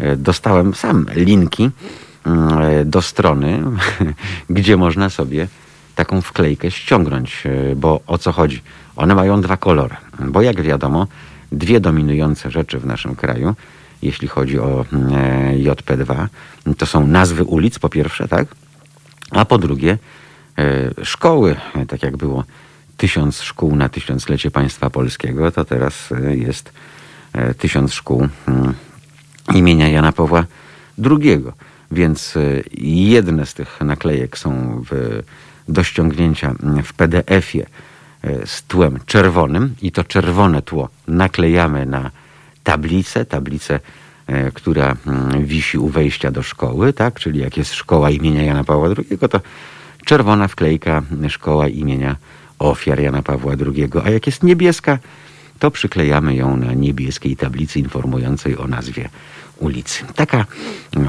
E, 0.01 0.15
dostałem 0.17 0.73
sam 0.73 1.05
linki 1.15 1.69
mm, 2.25 2.61
e, 2.61 2.85
do 2.85 3.01
strony, 3.01 3.63
gdzie 4.49 4.77
można 4.77 5.09
sobie 5.09 5.47
taką 5.95 6.21
wklejkę 6.21 6.71
ściągnąć, 6.71 7.43
e, 7.45 7.75
bo 7.75 7.99
o 8.07 8.17
co 8.17 8.31
chodzi? 8.31 8.61
One 8.95 9.15
mają 9.15 9.41
dwa 9.41 9.57
kolory, 9.57 9.95
bo 10.19 10.41
jak 10.41 10.61
wiadomo, 10.61 11.07
dwie 11.51 11.79
dominujące 11.79 12.51
rzeczy 12.51 12.79
w 12.79 12.85
naszym 12.85 13.15
kraju, 13.15 13.55
jeśli 14.01 14.27
chodzi 14.27 14.59
o 14.59 14.85
mm, 14.93 15.11
JP2, 15.57 16.27
to 16.77 16.85
są 16.85 17.07
nazwy 17.07 17.43
ulic 17.43 17.79
po 17.79 17.89
pierwsze, 17.89 18.27
tak? 18.27 18.47
A 19.31 19.45
po 19.45 19.57
drugie 19.57 19.97
szkoły, 21.03 21.55
tak 21.87 22.03
jak 22.03 22.17
było 22.17 22.43
tysiąc 23.01 23.41
szkół 23.41 23.75
na 23.75 23.89
tysiąclecie 23.89 24.51
państwa 24.51 24.89
polskiego, 24.89 25.51
to 25.51 25.65
teraz 25.65 26.09
jest 26.31 26.73
tysiąc 27.57 27.93
szkół 27.93 28.27
mm, 28.47 28.73
imienia 29.53 29.89
Jana 29.89 30.11
Pawła 30.11 30.45
II. 31.05 31.43
Więc 31.91 32.37
e, 32.37 32.61
jedne 33.17 33.45
z 33.45 33.53
tych 33.53 33.81
naklejek 33.81 34.37
są 34.37 34.81
w, 34.91 35.21
do 35.67 35.83
ściągnięcia 35.83 36.55
w 36.83 36.93
PDF-ie 36.93 37.65
e, 38.23 38.47
z 38.47 38.63
tłem 38.63 38.99
czerwonym 39.05 39.75
i 39.81 39.91
to 39.91 40.03
czerwone 40.03 40.61
tło 40.61 40.89
naklejamy 41.07 41.85
na 41.85 42.11
tablicę, 42.63 43.25
tablicę, 43.25 43.79
e, 44.27 44.51
która 44.51 44.95
mm, 45.07 45.45
wisi 45.45 45.77
u 45.77 45.87
wejścia 45.87 46.31
do 46.31 46.43
szkoły, 46.43 46.93
tak? 46.93 47.19
czyli 47.19 47.39
jak 47.39 47.57
jest 47.57 47.73
szkoła 47.73 48.09
imienia 48.09 48.43
Jana 48.43 48.63
Pawła 48.63 48.87
II, 48.87 49.17
to 49.29 49.41
czerwona 50.05 50.47
wklejka 50.47 51.01
szkoła 51.29 51.67
imienia 51.67 52.15
ofiar 52.61 52.99
Jana 52.99 53.21
Pawła 53.21 53.53
II, 53.75 53.87
a 54.05 54.09
jak 54.09 54.25
jest 54.25 54.43
niebieska, 54.43 54.99
to 55.59 55.71
przyklejamy 55.71 56.35
ją 56.35 56.57
na 56.57 56.73
niebieskiej 56.73 57.35
tablicy 57.35 57.79
informującej 57.79 58.57
o 58.57 58.67
nazwie 58.67 59.09
ulicy. 59.57 60.03
Taka 60.15 60.45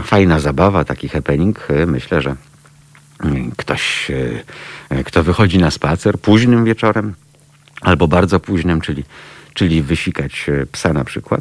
fajna 0.05 0.41
zabawa, 0.41 0.85
taki 0.85 1.09
happening. 1.09 1.69
Myślę, 1.87 2.23
że 2.23 2.37
ktoś, 3.57 4.11
kto 5.05 5.23
wychodzi 5.23 5.59
na 5.59 5.71
spacer 5.71 6.19
późnym 6.19 6.65
wieczorem 6.65 7.15
albo 7.81 8.09
bardzo 8.09 8.41
późnym, 8.41 8.81
czyli 8.81 9.05
czyli 9.55 9.83
wysikać 9.83 10.47
psa 10.73 10.93
na 10.93 11.05
przykład, 11.05 11.41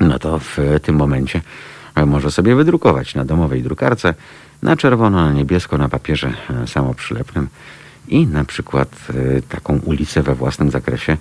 no 0.00 0.18
to 0.18 0.38
w 0.38 0.58
tym 0.82 0.96
momencie 0.96 1.40
może 2.06 2.30
sobie 2.30 2.54
wydrukować 2.54 3.14
na 3.14 3.24
domowej 3.24 3.62
drukarce 3.62 4.14
na 4.62 4.76
czerwono, 4.76 5.24
na 5.24 5.32
niebiesko, 5.32 5.78
na 5.78 5.88
papierze 5.88 6.34
samoprzylepnym 6.66 7.48
i 8.10 8.26
na 8.26 8.44
przykład 8.44 8.88
taką 9.48 9.78
ulicę 9.78 10.22
we 10.22 10.34
własnym 10.34 10.70
zakresie 10.70 11.16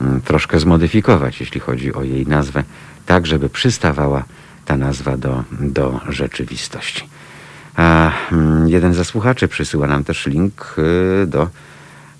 mm, 0.00 0.20
troszkę 0.20 0.60
zmodyfikować, 0.60 1.40
jeśli 1.40 1.60
chodzi 1.60 1.94
o 1.94 2.02
jej 2.02 2.26
nazwę, 2.26 2.64
tak 3.06 3.26
żeby 3.26 3.48
przystawała 3.48 4.24
ta 4.64 4.76
nazwa 4.76 5.16
do, 5.16 5.44
do 5.60 6.00
rzeczywistości. 6.08 7.08
A 7.76 8.12
mm, 8.32 8.68
jeden 8.68 8.94
ze 8.94 9.04
słuchaczy 9.04 9.48
przysyła 9.48 9.86
nam 9.86 10.04
też 10.04 10.26
link 10.26 10.76
y, 11.22 11.26
do 11.26 11.48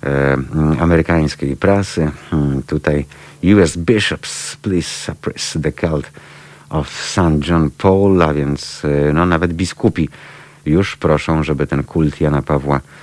e, 0.03 0.37
amerykańskiej 0.79 1.57
prasy. 1.57 2.11
Hmm, 2.29 2.63
tutaj 2.63 3.05
US 3.43 3.77
bishops 3.77 4.55
please 4.55 4.87
suppress 4.87 5.57
the 5.63 5.71
cult 5.71 6.11
of 6.69 6.89
St. 6.89 7.47
John 7.47 7.69
Paul, 7.77 8.21
a 8.21 8.33
więc 8.33 8.81
no, 9.13 9.25
nawet 9.25 9.53
biskupi 9.53 10.09
już 10.65 10.97
proszą, 10.97 11.43
żeby 11.43 11.67
ten 11.67 11.83
kult 11.83 12.21
Jana 12.21 12.41
Pawła 12.41 12.75
mm, 12.75 13.00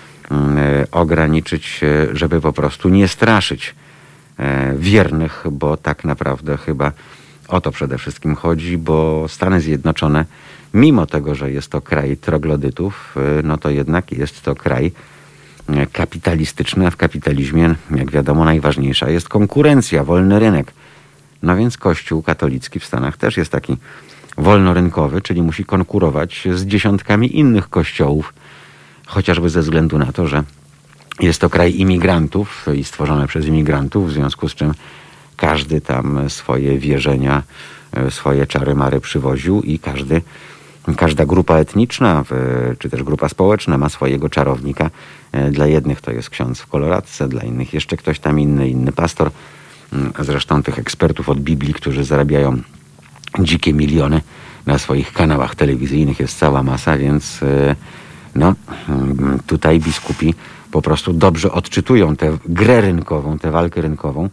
ograniczyć, 0.90 1.80
żeby 2.12 2.40
po 2.40 2.52
prostu 2.52 2.88
nie 2.88 3.08
straszyć 3.08 3.74
e, 4.38 4.74
wiernych, 4.76 5.44
bo 5.50 5.76
tak 5.76 6.04
naprawdę 6.04 6.56
chyba 6.56 6.92
o 7.48 7.60
to 7.60 7.70
przede 7.72 7.98
wszystkim 7.98 8.34
chodzi, 8.34 8.78
bo 8.78 9.28
Stany 9.28 9.60
Zjednoczone, 9.60 10.24
mimo 10.74 11.06
tego, 11.06 11.34
że 11.34 11.52
jest 11.52 11.70
to 11.70 11.80
kraj 11.80 12.16
troglodytów, 12.16 13.16
y, 13.40 13.42
no 13.42 13.58
to 13.58 13.70
jednak 13.70 14.12
jest 14.12 14.42
to 14.42 14.54
kraj 14.54 14.92
kapitalistyczny, 15.92 16.86
a 16.86 16.90
w 16.90 16.96
kapitalizmie, 16.96 17.74
jak 17.96 18.10
wiadomo, 18.10 18.44
najważniejsza 18.44 19.10
jest 19.10 19.28
konkurencja, 19.28 20.04
wolny 20.04 20.38
rynek. 20.38 20.72
No 21.42 21.56
więc 21.56 21.76
Kościół 21.76 22.22
katolicki 22.22 22.80
w 22.80 22.84
Stanach 22.84 23.16
też 23.16 23.36
jest 23.36 23.52
taki 23.52 23.76
wolnorynkowy, 24.38 25.22
czyli 25.22 25.42
musi 25.42 25.64
konkurować 25.64 26.48
z 26.54 26.66
dziesiątkami 26.66 27.38
innych 27.38 27.68
kościołów, 27.68 28.34
chociażby 29.08 29.50
ze 29.50 29.60
względu 29.60 29.98
na 29.98 30.12
to, 30.12 30.28
że 30.28 30.42
jest 31.20 31.40
to 31.40 31.50
kraj 31.50 31.74
imigrantów 31.74 32.66
i 32.74 32.84
stworzony 32.84 33.26
przez 33.26 33.46
imigrantów, 33.46 34.08
w 34.08 34.12
związku 34.12 34.48
z 34.48 34.54
czym 34.54 34.74
każdy 35.36 35.80
tam 35.80 36.30
swoje 36.30 36.78
wierzenia, 36.78 37.42
e, 37.92 38.10
swoje 38.10 38.46
czary 38.46 38.74
mary 38.74 39.00
przywoził 39.00 39.62
i 39.62 39.78
każdy, 39.78 40.22
każda 40.96 41.26
grupa 41.26 41.56
etniczna 41.56 42.24
czy 42.78 42.90
też 42.90 43.02
grupa 43.02 43.28
społeczna 43.28 43.78
ma 43.78 43.88
swojego 43.88 44.28
czarownika. 44.28 44.90
E, 45.32 45.50
dla 45.50 45.66
jednych 45.66 46.00
to 46.00 46.12
jest 46.12 46.30
ksiądz 46.30 46.60
w 46.60 46.66
koloradce, 46.66 47.28
dla 47.28 47.42
innych 47.42 47.74
jeszcze 47.74 47.96
ktoś 47.96 48.18
tam 48.18 48.40
inny, 48.40 48.68
inny 48.68 48.92
pastor. 48.92 49.30
Mm, 49.92 50.12
zresztą 50.18 50.62
tych 50.62 50.78
ekspertów 50.78 51.28
od 51.28 51.40
Biblii, 51.40 51.74
którzy 51.74 52.04
zarabiają 52.04 52.62
dzikie 53.38 53.72
miliony 53.72 54.20
na 54.66 54.78
swoich 54.78 55.12
kanałach 55.12 55.54
telewizyjnych 55.54 56.20
jest 56.20 56.38
cała 56.38 56.62
masa, 56.62 56.98
więc 56.98 57.42
e, 57.42 57.76
no, 58.34 58.54
mm, 58.88 59.38
tutaj 59.46 59.80
biskupi 59.80 60.34
po 60.70 60.82
prostu 60.82 61.12
dobrze 61.12 61.52
odczytują 61.52 62.16
tę 62.16 62.38
grę 62.46 62.80
rynkową, 62.80 63.38
tę 63.38 63.50
walkę 63.50 63.80
rynkową 63.80 64.28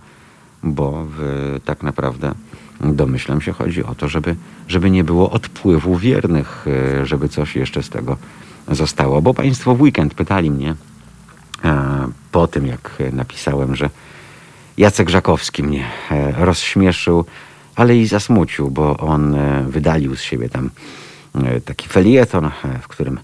bo 0.66 1.06
w, 1.10 1.60
tak 1.66 1.84
naprawdę 1.84 2.34
domyślam 2.82 3.42
się 3.42 3.52
chodzi 3.52 3.84
o 3.84 3.96
to, 3.96 4.08
żeby, 4.08 4.36
żeby 4.68 4.92
nie 4.92 5.04
było 5.04 5.32
odpływu 5.32 5.98
wiernych, 5.98 6.66
e, 7.02 7.06
żeby 7.06 7.30
coś 7.30 7.56
jeszcze 7.56 7.84
z 7.84 7.90
tego 7.90 8.18
zostało. 8.72 9.22
Bo 9.22 9.34
Państwo 9.34 9.76
w 9.76 9.82
weekend 9.82 10.14
pytali 10.14 10.52
mnie 10.52 10.76
e, 11.64 12.08
po 12.32 12.48
tym, 12.48 12.68
jak 12.68 12.92
napisałem, 13.12 13.76
że 13.76 13.90
Jacek 14.78 15.10
Żakowski 15.10 15.64
mnie 15.64 15.86
e, 16.12 16.46
rozśmieszył, 16.46 17.26
ale 17.76 17.98
i 17.98 18.08
zasmucił, 18.08 18.72
bo 18.72 18.98
on 18.98 19.36
wydalił 19.68 20.16
z 20.16 20.22
siebie 20.22 20.50
tam 20.50 20.70
taki 21.66 21.90
felieton, 21.90 22.52
w 22.82 22.88
którym 22.88 23.20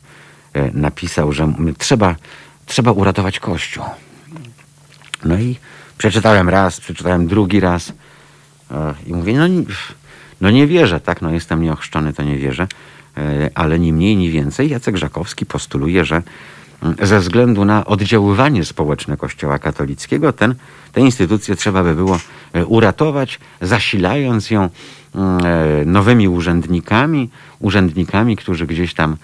napisał, 0.73 1.33
że 1.33 1.53
trzeba, 1.77 2.15
trzeba 2.65 2.91
uratować 2.91 3.39
Kościół. 3.39 3.83
No 5.25 5.39
i 5.39 5.55
Przeczytałem 6.01 6.49
raz, 6.49 6.81
przeczytałem 6.81 7.27
drugi 7.27 7.59
raz 7.59 7.93
e, 8.71 8.93
i 9.07 9.13
mówię, 9.13 9.33
no, 9.33 9.45
no 10.41 10.51
nie 10.51 10.67
wierzę, 10.67 10.99
tak, 10.99 11.21
no 11.21 11.31
jestem 11.31 11.61
nieochrzczony, 11.61 12.13
to 12.13 12.23
nie 12.23 12.37
wierzę, 12.37 12.67
e, 13.17 13.49
ale 13.55 13.79
ni 13.79 13.93
mniej, 13.93 14.15
ni 14.17 14.29
więcej 14.29 14.69
Jacek 14.69 14.97
Żakowski 14.97 15.45
postuluje, 15.45 16.05
że 16.05 16.21
ze 17.01 17.19
względu 17.19 17.65
na 17.65 17.85
oddziaływanie 17.85 18.65
społeczne 18.65 19.17
Kościoła 19.17 19.59
katolickiego 19.59 20.33
ten, 20.33 20.55
tę 20.91 21.01
instytucję 21.01 21.55
trzeba 21.55 21.83
by 21.83 21.95
było 21.95 22.19
e, 22.53 22.65
uratować, 22.65 23.39
zasilając 23.61 24.51
ją 24.51 24.69
nowymi 25.85 26.27
urzędnikami, 26.27 27.29
urzędnikami, 27.59 28.35
którzy 28.35 28.67
gdzieś 28.67 28.93
tam 28.93 29.15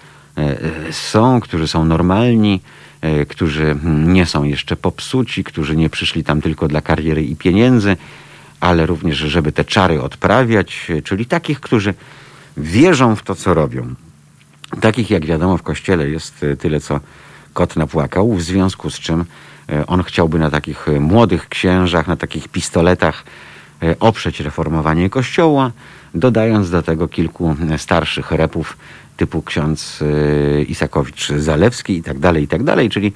są, 0.90 1.40
którzy 1.40 1.68
są 1.68 1.84
normalni, 1.84 2.60
E, 3.00 3.26
którzy 3.26 3.76
nie 3.84 4.26
są 4.26 4.44
jeszcze 4.44 4.76
popsuci, 4.76 5.44
którzy 5.44 5.76
nie 5.76 5.90
przyszli 5.90 6.24
tam 6.24 6.40
tylko 6.40 6.68
dla 6.68 6.80
kariery 6.80 7.22
i 7.22 7.36
pieniędzy, 7.36 7.96
ale 8.60 8.86
również, 8.86 9.18
żeby 9.18 9.52
te 9.52 9.64
czary 9.64 10.02
odprawiać, 10.02 10.86
e, 10.90 11.02
czyli 11.02 11.26
takich, 11.26 11.60
którzy 11.60 11.94
wierzą 12.56 13.16
w 13.16 13.22
to, 13.22 13.34
co 13.34 13.54
robią. 13.54 13.94
Takich, 14.80 15.10
jak 15.10 15.26
wiadomo, 15.26 15.56
w 15.56 15.62
kościele 15.62 16.08
jest 16.08 16.44
e, 16.44 16.56
tyle, 16.56 16.80
co 16.80 17.00
kot 17.54 17.76
napłakał, 17.76 18.32
w 18.32 18.42
związku 18.42 18.90
z 18.90 18.98
czym 18.98 19.24
on 19.86 20.02
chciałby 20.02 20.38
na 20.38 20.50
takich 20.50 20.86
młodych 21.00 21.48
księżach, 21.48 22.06
na 22.06 22.16
takich 22.16 22.48
pistoletach 22.48 23.24
oprzeć 24.00 24.40
reformowanie 24.40 25.10
kościoła, 25.10 25.72
dodając 26.14 26.70
do 26.70 26.82
tego 26.82 27.08
kilku 27.08 27.56
starszych 27.76 28.30
repów 28.30 28.76
typu 29.18 29.42
ksiądz 29.42 30.02
y, 30.02 30.66
Isakowicz-Zalewski 30.68 31.92
i 31.92 32.02
tak 32.02 32.18
dalej, 32.18 32.44
i 32.44 32.48
tak 32.48 32.62
dalej, 32.62 32.90
czyli 32.90 33.12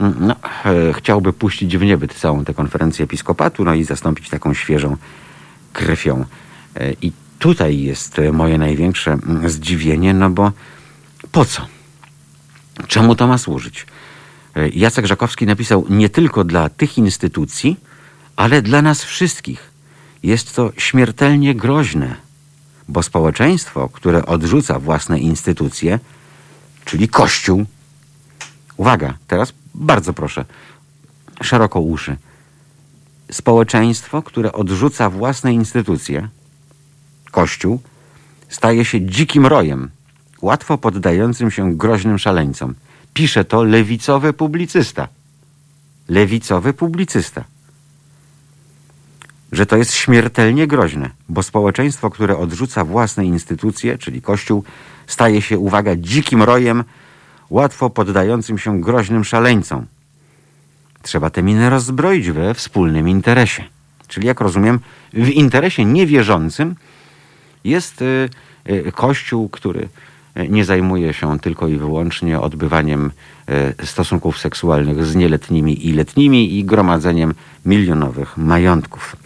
mm, 0.00 0.14
no, 0.20 0.36
e, 0.64 0.92
chciałby 0.92 1.32
puścić 1.32 1.78
w 1.78 1.82
niebyt 1.82 2.14
całą 2.14 2.44
tę 2.44 2.54
konferencję 2.54 3.04
episkopatu, 3.04 3.64
no 3.64 3.74
i 3.74 3.84
zastąpić 3.84 4.28
taką 4.28 4.54
świeżą 4.54 4.96
krwią. 5.72 6.24
E, 6.76 6.92
I 7.02 7.12
tutaj 7.38 7.80
jest 7.80 8.20
moje 8.32 8.58
największe 8.58 9.12
mm, 9.12 9.50
zdziwienie, 9.50 10.14
no 10.14 10.30
bo 10.30 10.52
po 11.32 11.44
co? 11.44 11.66
Czemu 12.86 13.14
to 13.14 13.26
ma 13.26 13.38
służyć? 13.38 13.86
E, 14.56 14.68
Jacek 14.68 15.06
Żakowski 15.06 15.46
napisał 15.46 15.86
nie 15.90 16.08
tylko 16.08 16.44
dla 16.44 16.68
tych 16.68 16.98
instytucji, 16.98 17.76
ale 18.36 18.62
dla 18.62 18.82
nas 18.82 19.04
wszystkich. 19.04 19.70
Jest 20.22 20.56
to 20.56 20.72
śmiertelnie 20.76 21.54
groźne 21.54 22.23
bo 22.88 23.02
społeczeństwo, 23.02 23.88
które 23.88 24.26
odrzuca 24.26 24.78
własne 24.78 25.18
instytucje, 25.18 25.98
czyli 26.84 27.08
Kościół, 27.08 27.64
uwaga, 28.76 29.14
teraz 29.26 29.52
bardzo 29.74 30.12
proszę, 30.12 30.44
szeroko 31.42 31.80
uszy, 31.80 32.16
społeczeństwo, 33.32 34.22
które 34.22 34.52
odrzuca 34.52 35.10
własne 35.10 35.52
instytucje, 35.52 36.28
Kościół, 37.30 37.80
staje 38.48 38.84
się 38.84 39.00
dzikim 39.00 39.46
rojem, 39.46 39.90
łatwo 40.42 40.78
poddającym 40.78 41.50
się 41.50 41.76
groźnym 41.76 42.18
szaleńcom. 42.18 42.74
Pisze 43.14 43.44
to 43.44 43.64
lewicowy 43.64 44.32
publicysta. 44.32 45.08
Lewicowy 46.08 46.72
publicysta 46.72 47.44
że 49.52 49.66
to 49.66 49.76
jest 49.76 49.94
śmiertelnie 49.94 50.66
groźne, 50.66 51.10
bo 51.28 51.42
społeczeństwo, 51.42 52.10
które 52.10 52.36
odrzuca 52.36 52.84
własne 52.84 53.24
instytucje, 53.24 53.98
czyli 53.98 54.22
Kościół, 54.22 54.64
staje 55.06 55.42
się, 55.42 55.58
uwaga, 55.58 55.96
dzikim 55.96 56.42
rojem, 56.42 56.84
łatwo 57.50 57.90
poddającym 57.90 58.58
się 58.58 58.80
groźnym 58.80 59.24
szaleńcom. 59.24 59.86
Trzeba 61.02 61.30
te 61.30 61.42
miny 61.42 61.70
rozbroić 61.70 62.30
we 62.30 62.54
wspólnym 62.54 63.08
interesie. 63.08 63.64
Czyli, 64.08 64.26
jak 64.26 64.40
rozumiem, 64.40 64.80
w 65.12 65.28
interesie 65.28 65.84
niewierzącym 65.84 66.74
jest 67.64 68.02
y, 68.02 68.28
y, 68.68 68.92
Kościół, 68.92 69.48
który 69.48 69.88
nie 70.48 70.64
zajmuje 70.64 71.14
się 71.14 71.38
tylko 71.38 71.68
i 71.68 71.76
wyłącznie 71.76 72.40
odbywaniem 72.40 73.10
y, 73.82 73.86
stosunków 73.86 74.38
seksualnych 74.38 75.04
z 75.06 75.14
nieletnimi 75.14 75.86
i 75.86 75.92
letnimi 75.92 76.58
i 76.58 76.64
gromadzeniem 76.64 77.34
milionowych 77.66 78.36
majątków. 78.36 79.16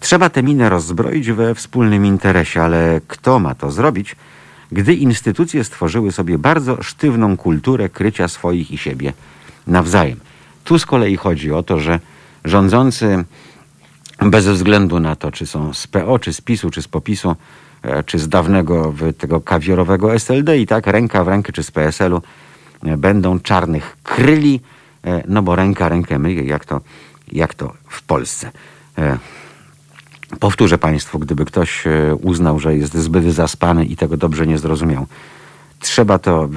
Trzeba 0.00 0.30
tę 0.30 0.42
minę 0.42 0.68
rozbroić 0.68 1.32
we 1.32 1.54
wspólnym 1.54 2.06
interesie, 2.06 2.62
ale 2.62 3.00
kto 3.08 3.38
ma 3.38 3.54
to 3.54 3.70
zrobić, 3.70 4.16
gdy 4.72 4.94
instytucje 4.94 5.64
stworzyły 5.64 6.12
sobie 6.12 6.38
bardzo 6.38 6.82
sztywną 6.82 7.36
kulturę 7.36 7.88
krycia 7.88 8.28
swoich 8.28 8.70
i 8.70 8.78
siebie 8.78 9.12
nawzajem? 9.66 10.20
Tu 10.64 10.78
z 10.78 10.86
kolei 10.86 11.16
chodzi 11.16 11.52
o 11.52 11.62
to, 11.62 11.80
że 11.80 12.00
rządzący 12.44 13.24
bez 14.20 14.48
względu 14.48 15.00
na 15.00 15.16
to, 15.16 15.32
czy 15.32 15.46
są 15.46 15.74
z 15.74 15.86
PO, 15.86 16.18
czy 16.18 16.32
z 16.32 16.40
PiSu, 16.40 16.70
czy 16.70 16.82
z 16.82 16.88
popisu, 16.88 17.30
e, 17.30 17.36
czy 18.06 18.18
z 18.18 18.28
dawnego 18.28 18.94
tego 19.18 19.40
kawiorowego 19.40 20.14
SLD 20.14 20.58
i 20.58 20.66
tak 20.66 20.86
ręka 20.86 21.24
w 21.24 21.28
rękę, 21.28 21.52
czy 21.52 21.62
z 21.62 21.70
PSL-u, 21.70 22.22
e, 22.82 22.96
będą 22.96 23.40
czarnych 23.40 23.96
kryli, 24.02 24.60
e, 25.04 25.22
no 25.28 25.42
bo 25.42 25.56
ręka 25.56 25.88
rękę 25.88 26.18
myje, 26.18 26.44
jak 26.44 26.64
to 26.64 26.80
jak 27.32 27.54
to 27.54 27.72
w 27.88 28.02
Polsce. 28.02 28.50
E, 28.98 29.18
Powtórzę 30.40 30.78
Państwu, 30.78 31.18
gdyby 31.18 31.44
ktoś 31.44 31.86
e, 31.86 32.14
uznał, 32.14 32.58
że 32.58 32.76
jest 32.76 32.94
zbyt 32.94 33.24
zaspany 33.24 33.84
i 33.84 33.96
tego 33.96 34.16
dobrze 34.16 34.46
nie 34.46 34.58
zrozumiał. 34.58 35.06
Trzeba 35.80 36.18
to 36.18 36.48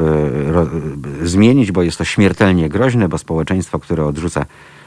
zmienić, 1.23 1.71
bo 1.71 1.83
jest 1.83 1.97
to 1.97 2.05
śmiertelnie 2.05 2.69
groźne, 2.69 3.09
bo 3.09 3.17
społeczeństwo, 3.17 3.79
które 3.79 4.05
odrzuca 4.05 4.45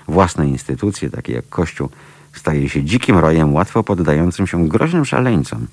własne 0.09 0.49
instytucje, 0.49 1.11
takie 1.11 1.33
jak 1.33 1.49
Kościół, 1.49 1.89
staje 2.33 2.69
się 2.69 2.85
dzikim 2.85 3.19
rojem, 3.19 3.55
łatwo 3.55 3.83
poddającym 3.83 4.47
się 4.47 4.69
groźnym 4.69 5.05
szaleńcom. 5.05 5.67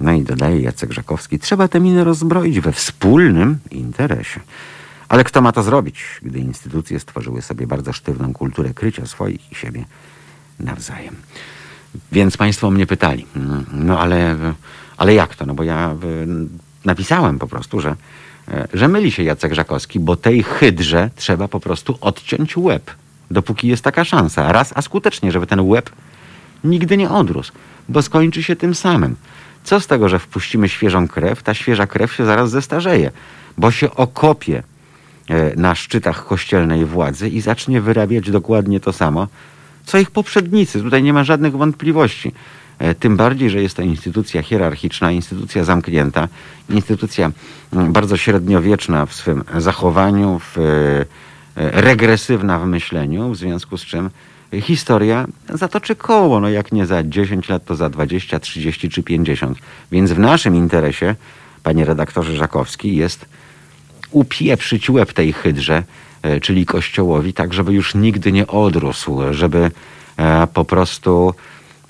No 0.00 0.12
i 0.12 0.22
dodaje 0.22 0.60
Jacek 0.60 0.92
Żakowski, 0.92 1.38
trzeba 1.38 1.68
te 1.68 1.80
miny 1.80 2.04
rozbroić 2.04 2.60
we 2.60 2.72
wspólnym 2.72 3.58
interesie. 3.70 4.40
Ale 5.08 5.24
kto 5.24 5.40
ma 5.40 5.52
to 5.52 5.62
zrobić, 5.62 6.04
gdy 6.22 6.38
instytucje 6.38 7.00
stworzyły 7.00 7.42
sobie 7.42 7.66
bardzo 7.66 7.92
sztywną 7.92 8.32
kulturę 8.32 8.74
krycia 8.74 9.06
swoich 9.06 9.52
i 9.52 9.54
siebie 9.54 9.84
nawzajem? 10.60 11.16
Więc 12.12 12.36
Państwo 12.36 12.70
mnie 12.70 12.86
pytali, 12.86 13.26
no 13.72 14.00
ale, 14.00 14.36
ale 14.96 15.14
jak 15.14 15.36
to? 15.36 15.46
No 15.46 15.54
bo 15.54 15.62
ja 15.62 15.94
napisałem 16.84 17.38
po 17.38 17.46
prostu, 17.46 17.80
że, 17.80 17.96
że 18.72 18.88
myli 18.88 19.12
się 19.12 19.22
Jacek 19.22 19.54
Żakowski, 19.54 20.00
bo 20.00 20.16
tej 20.16 20.42
hydrze 20.42 21.10
trzeba 21.16 21.48
po 21.48 21.60
prostu 21.60 21.98
odciąć 22.00 22.56
łeb, 22.56 22.90
dopóki 23.30 23.68
jest 23.68 23.84
taka 23.84 24.04
szansa. 24.04 24.52
Raz, 24.52 24.72
a 24.74 24.82
skutecznie, 24.82 25.32
żeby 25.32 25.46
ten 25.46 25.60
łeb 25.60 25.90
nigdy 26.64 26.96
nie 26.96 27.10
odrósł, 27.10 27.52
bo 27.88 28.02
skończy 28.02 28.42
się 28.42 28.56
tym 28.56 28.74
samym. 28.74 29.16
Co 29.64 29.80
z 29.80 29.86
tego, 29.86 30.08
że 30.08 30.18
wpuścimy 30.18 30.68
świeżą 30.68 31.08
krew? 31.08 31.42
Ta 31.42 31.54
świeża 31.54 31.86
krew 31.86 32.12
się 32.12 32.24
zaraz 32.24 32.50
zestarzeje, 32.50 33.10
bo 33.58 33.70
się 33.70 33.90
okopie 33.90 34.62
e, 35.28 35.56
na 35.56 35.74
szczytach 35.74 36.26
kościelnej 36.26 36.84
władzy 36.84 37.28
i 37.28 37.40
zacznie 37.40 37.80
wyrabiać 37.80 38.30
dokładnie 38.30 38.80
to 38.80 38.92
samo, 38.92 39.28
co 39.86 39.98
ich 39.98 40.10
poprzednicy. 40.10 40.82
Tutaj 40.82 41.02
nie 41.02 41.12
ma 41.12 41.24
żadnych 41.24 41.56
wątpliwości. 41.56 42.32
E, 42.78 42.94
tym 42.94 43.16
bardziej, 43.16 43.50
że 43.50 43.62
jest 43.62 43.76
to 43.76 43.82
instytucja 43.82 44.42
hierarchiczna, 44.42 45.12
instytucja 45.12 45.64
zamknięta, 45.64 46.28
instytucja 46.70 47.30
mm, 47.72 47.92
bardzo 47.92 48.16
średniowieczna 48.16 49.06
w 49.06 49.14
swym 49.14 49.44
zachowaniu, 49.58 50.38
w, 50.38 50.58
e, 50.58 51.04
regresywna 51.80 52.58
w 52.58 52.66
myśleniu, 52.66 53.30
w 53.30 53.36
związku 53.36 53.78
z 53.78 53.84
czym 53.84 54.10
historia 54.60 55.26
zatoczy 55.48 55.96
koło. 55.96 56.40
No 56.40 56.48
jak 56.48 56.72
nie 56.72 56.86
za 56.86 57.02
10 57.02 57.48
lat, 57.48 57.64
to 57.64 57.74
za 57.74 57.90
20, 57.90 58.40
30 58.40 58.88
czy 58.88 59.02
50. 59.02 59.58
Więc 59.92 60.12
w 60.12 60.18
naszym 60.18 60.56
interesie, 60.56 61.14
panie 61.62 61.84
redaktorze 61.84 62.36
Żakowski, 62.36 62.96
jest 62.96 63.26
upieprzyć 64.10 64.90
łeb 64.90 65.12
tej 65.12 65.32
hydrze, 65.32 65.82
e, 66.22 66.40
czyli 66.40 66.66
Kościołowi, 66.66 67.32
tak 67.32 67.54
żeby 67.54 67.72
już 67.72 67.94
nigdy 67.94 68.32
nie 68.32 68.46
odrósł, 68.46 69.20
żeby 69.30 69.70
e, 70.16 70.46
po 70.46 70.64
prostu 70.64 71.34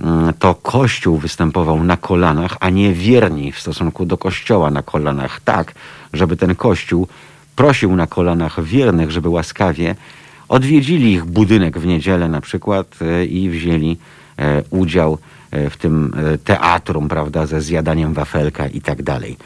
mm, 0.01 0.35
to 0.39 0.55
Kościół 0.55 1.19
występował 1.19 1.85
na 1.85 1.97
kolanach, 1.97 2.57
a 2.61 2.71
nie 2.71 2.93
wierni 2.93 3.53
w 3.53 3.61
stosunku 3.61 4.07
do 4.07 4.19
Kościoła 4.19 4.71
na 4.71 4.83
kolanach. 4.83 5.41
Tak, 5.41 5.75
żeby 6.13 6.37
ten 6.37 6.55
Kościół 6.55 7.09
prosił 7.57 7.97
na 7.97 8.07
kolanach 8.07 8.65
wiernych, 8.65 9.11
żeby 9.11 9.29
łaskawie 9.29 9.95
odwiedzili 10.49 11.13
ich 11.13 11.25
budynek 11.25 11.79
w 11.79 11.87
niedzielę 11.87 12.29
na 12.29 12.41
przykład 12.41 12.87
e, 13.01 13.25
i 13.25 13.51
wzięli 13.51 13.97
e, 14.39 14.63
udział 14.71 15.19
e, 15.51 15.71
w 15.71 15.77
tym 15.77 16.15
teatrum, 16.45 17.09
prawda, 17.09 17.47
ze 17.47 17.61
zjadaniem 17.61 18.15
wafelka 18.15 18.67
i 18.67 18.81
tak 18.81 19.03
dalej. 19.03 19.37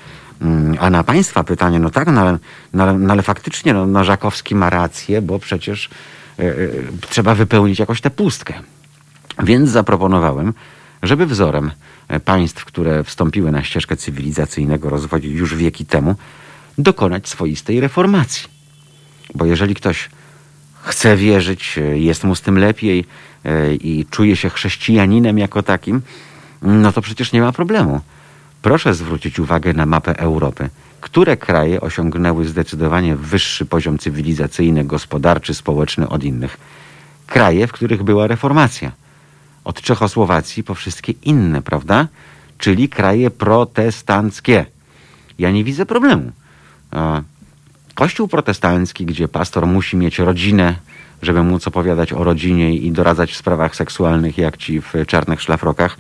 Mm, 0.43 0.77
a 0.81 0.91
na 0.91 1.05
Państwa 1.05 1.45
pytanie, 1.45 1.79
no 1.79 1.91
tak, 1.91 2.09
no 2.13 2.21
ale, 2.21 2.39
no 2.73 2.99
no 2.99 3.13
ale 3.13 3.23
faktycznie 3.23 3.75
no, 3.75 3.87
no 3.87 4.05
Żakowski 4.05 4.55
ma 4.55 4.71
rację, 4.71 5.23
bo 5.23 5.39
przecież 5.39 5.91
trzeba 7.09 7.35
wypełnić 7.35 7.79
jakoś 7.79 8.01
tę 8.01 8.11
pustkę. 8.11 8.55
Więc 9.43 9.71
zaproponowałem, 9.71 10.53
żeby 11.03 11.27
wzorem 11.27 11.71
państw, 12.25 12.65
które 12.65 13.05
wstąpiły 13.05 13.53
na 13.53 13.65
ścieżkę 13.65 13.97
cywilizacyjnego 13.97 14.91
rozwoju 14.91 15.31
już 15.31 15.55
wieki 15.55 15.87
temu, 15.87 16.15
dokonać 16.79 17.29
swoistej 17.29 17.81
reformacji. 17.81 18.49
Bo 19.35 19.45
jeżeli 19.45 19.75
ktoś 19.75 20.11
chce 20.89 21.17
wierzyć, 21.17 21.79
e, 21.79 21.99
jest 21.99 22.25
mu 22.25 22.35
z 22.35 22.41
tym 22.41 22.59
lepiej 22.59 23.05
e, 23.45 23.75
i 23.75 24.07
czuje 24.11 24.37
się 24.37 24.51
chrześcijaninem 24.51 25.39
jako 25.39 25.63
takim, 25.63 26.03
no 26.63 26.93
to 26.93 27.03
przecież 27.03 27.33
nie 27.33 27.41
ma 27.41 27.53
problemu. 27.53 28.01
Proszę 28.63 28.95
zwrócić 28.95 29.39
uwagę 29.39 29.73
na 29.73 29.87
mapę 29.87 30.19
Europy. 30.19 30.69
Które 31.01 31.37
kraje 31.37 31.81
osiągnęły 31.81 32.45
zdecydowanie 32.45 33.17
wyższy 33.17 33.67
poziom 33.67 33.99
cywilizacyjny, 33.99 34.85
gospodarczy, 34.85 35.55
społeczny 35.55 36.09
od 36.09 36.25
innych? 36.25 36.57
Kraje, 37.27 37.67
w 37.67 37.73
których 37.73 38.03
była 38.03 38.27
reformacja. 38.27 38.93
Od 39.65 39.81
Czechosłowacji 39.83 40.65
po 40.65 40.75
wszystkie 40.75 41.13
inne, 41.23 41.63
prawda? 41.63 42.09
Czyli 42.59 42.89
kraje 42.89 43.31
protestanckie. 43.31 44.67
Ja 45.39 45.51
nie 45.51 45.65
widzę 45.65 45.87
problemu. 45.87 46.33
Kościół 47.99 48.29
protestancki, 48.29 49.07
gdzie 49.07 49.29
pastor 49.29 49.67
musi 49.67 49.97
mieć 49.97 50.19
rodzinę, 50.19 50.77
żeby 51.23 51.43
móc 51.43 51.67
opowiadać 51.67 52.13
o 52.13 52.25
rodzinie 52.25 52.77
i 52.77 52.93
doradzać 52.93 53.33
w 53.33 53.37
sprawach 53.37 53.77
seksualnych, 53.77 54.39
jak 54.39 54.57
ci 54.57 54.81
w 54.81 54.93
czarnych 55.07 55.43
szlafrokach, 55.43 55.97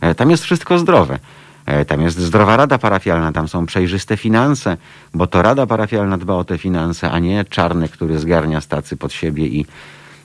e, 0.00 0.14
tam 0.14 0.30
jest 0.30 0.44
wszystko 0.44 0.78
zdrowe. 0.78 1.18
E, 1.66 1.84
tam 1.84 2.00
jest 2.00 2.18
zdrowa 2.18 2.56
rada 2.56 2.78
parafialna, 2.78 3.32
tam 3.32 3.48
są 3.48 3.66
przejrzyste 3.66 4.16
finanse, 4.16 4.76
bo 5.14 5.26
to 5.26 5.42
rada 5.42 5.66
parafialna 5.66 6.18
dba 6.18 6.34
o 6.34 6.44
te 6.44 6.58
finanse, 6.58 7.10
a 7.10 7.18
nie 7.18 7.44
czarny, 7.44 7.88
który 7.88 8.18
zgarnia 8.18 8.60
stacy 8.60 8.96
pod 8.96 9.12
siebie 9.12 9.46
i, 9.46 9.66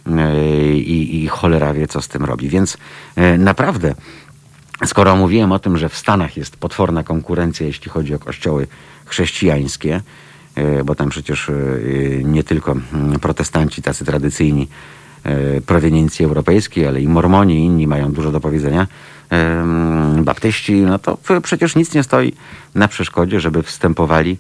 e, 0.08 0.74
i, 0.76 1.24
i 1.24 1.28
cholera 1.28 1.74
wie, 1.74 1.88
co 1.88 2.02
z 2.02 2.08
tym 2.08 2.26
robi. 2.26 2.50
Więc 2.50 2.78
naprawdę, 3.38 3.96
skoro 4.86 5.16
mówiłem 5.16 5.52
o 5.52 5.60
tym, 5.60 5.78
że 5.78 5.90
w 5.90 5.98
Stanach 5.98 6.38
jest 6.38 6.58
potworna 6.58 7.04
konkurencja, 7.04 7.68
jeśli 7.68 7.92
chodzi 7.92 8.16
o 8.16 8.20
kościoły 8.20 8.68
chrześcijańskie, 9.06 10.02
bo 10.86 10.96
tam 10.96 11.10
przecież 11.10 11.50
e, 11.50 11.54
nie 12.24 12.44
tylko 12.44 12.72
mm, 12.72 13.20
protestanci 13.20 13.82
tacy 13.82 14.06
tradycyjni 14.06 14.68
e, 15.24 15.62
proweniencji 15.62 16.26
europejskiej, 16.26 16.88
ale 16.88 17.02
i 17.02 17.08
mormoni 17.08 17.66
inni 17.66 17.88
mają 17.88 18.12
dużo 18.12 18.32
do 18.32 18.40
powiedzenia. 18.40 18.88
Mm, 19.30 20.24
baptyści, 20.24 20.76
no 20.76 21.00
to 21.00 21.18
przecież 21.44 21.76
nic 21.76 21.94
nie 21.94 22.04
stoi 22.04 22.34
na 22.76 22.88
przeszkodzie, 22.88 23.40
żeby 23.40 23.64
wstępowali 23.64 24.38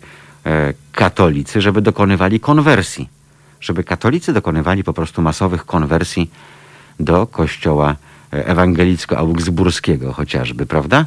katolicy, 0.92 1.62
żeby 1.62 1.82
dokonywali 1.82 2.40
konwersji. 2.40 3.10
Żeby 3.62 3.84
katolicy 3.84 4.34
dokonywali 4.34 4.84
po 4.84 4.94
prostu 4.94 5.22
masowych 5.22 5.66
konwersji 5.66 6.32
do 7.00 7.28
kościoła 7.28 7.96
ewangelicko-augsburskiego 8.32 10.14
chociażby, 10.14 10.66
prawda? 10.66 11.06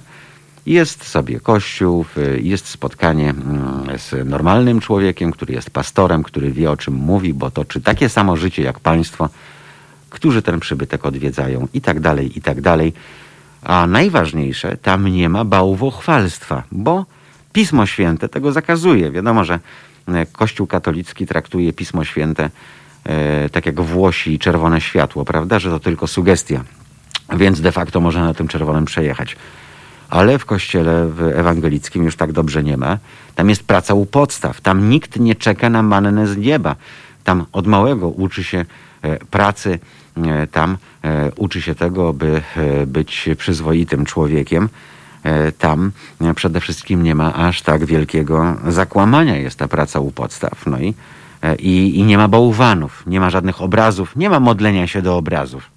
Jest 0.66 1.08
sobie 1.08 1.40
kościół, 1.40 2.04
jest 2.42 2.68
spotkanie 2.68 3.30
mm, 3.30 3.98
z 3.98 4.28
normalnym 4.28 4.80
człowiekiem, 4.80 5.32
który 5.32 5.54
jest 5.54 5.70
pastorem, 5.70 6.22
który 6.22 6.52
wie 6.52 6.70
o 6.70 6.76
czym 6.76 6.94
mówi, 6.94 7.34
bo 7.34 7.50
toczy 7.50 7.80
takie 7.80 8.08
samo 8.08 8.36
życie 8.36 8.62
jak 8.62 8.80
państwo, 8.80 9.28
którzy 10.10 10.42
ten 10.42 10.60
przybytek 10.60 11.06
odwiedzają 11.06 11.68
i 11.74 11.80
tak 11.80 12.00
dalej, 12.00 12.38
i 12.38 12.42
tak 12.42 12.60
dalej. 12.60 12.92
A 13.62 13.86
najważniejsze, 13.86 14.76
tam 14.76 15.08
nie 15.08 15.28
ma 15.28 15.44
bałwochwalstwa, 15.44 16.62
bo 16.72 17.06
Pismo 17.52 17.86
Święte 17.86 18.28
tego 18.28 18.52
zakazuje. 18.52 19.10
Wiadomo, 19.10 19.44
że 19.44 19.60
e, 20.08 20.26
Kościół 20.26 20.66
katolicki 20.66 21.26
traktuje 21.26 21.72
Pismo 21.72 22.04
Święte 22.04 22.50
e, 23.04 23.50
tak 23.50 23.66
jak 23.66 23.80
Włosi 23.80 24.32
i 24.32 24.38
czerwone 24.38 24.80
światło, 24.80 25.24
prawda, 25.24 25.58
że 25.58 25.70
to 25.70 25.80
tylko 25.80 26.06
sugestia. 26.06 26.64
Więc 27.36 27.60
de 27.60 27.72
facto 27.72 28.00
można 28.00 28.24
na 28.24 28.34
tym 28.34 28.48
czerwonym 28.48 28.84
przejechać 28.84 29.36
ale 30.10 30.38
w 30.38 30.44
kościele 30.44 31.10
ewangelickim 31.34 32.04
już 32.04 32.16
tak 32.16 32.32
dobrze 32.32 32.64
nie 32.64 32.76
ma. 32.76 32.98
Tam 33.34 33.48
jest 33.48 33.64
praca 33.64 33.94
u 33.94 34.06
podstaw. 34.06 34.60
Tam 34.60 34.88
nikt 34.88 35.20
nie 35.20 35.34
czeka 35.34 35.70
na 35.70 35.82
mannę 35.82 36.26
z 36.26 36.36
nieba. 36.36 36.76
Tam 37.24 37.46
od 37.52 37.66
małego 37.66 38.08
uczy 38.08 38.44
się 38.44 38.64
e, 39.02 39.18
pracy, 39.18 39.78
e, 40.16 40.46
tam 40.46 40.76
e, 41.04 41.32
uczy 41.36 41.62
się 41.62 41.74
tego, 41.74 42.12
by 42.12 42.42
być 42.86 43.28
przyzwoitym 43.38 44.04
człowiekiem. 44.04 44.68
Tam 45.58 45.92
przede 46.34 46.60
wszystkim 46.60 47.02
nie 47.02 47.14
ma 47.14 47.34
aż 47.34 47.62
tak 47.62 47.84
wielkiego 47.84 48.56
zakłamania. 48.68 49.36
Jest 49.36 49.58
ta 49.58 49.68
praca 49.68 50.00
u 50.00 50.10
podstaw. 50.10 50.66
No 50.66 50.78
i, 50.78 50.94
i, 51.58 51.98
i 51.98 52.02
nie 52.02 52.18
ma 52.18 52.28
bałwanów, 52.28 53.02
nie 53.06 53.20
ma 53.20 53.30
żadnych 53.30 53.62
obrazów, 53.62 54.16
nie 54.16 54.30
ma 54.30 54.40
modlenia 54.40 54.86
się 54.86 55.02
do 55.02 55.16
obrazów. 55.16 55.70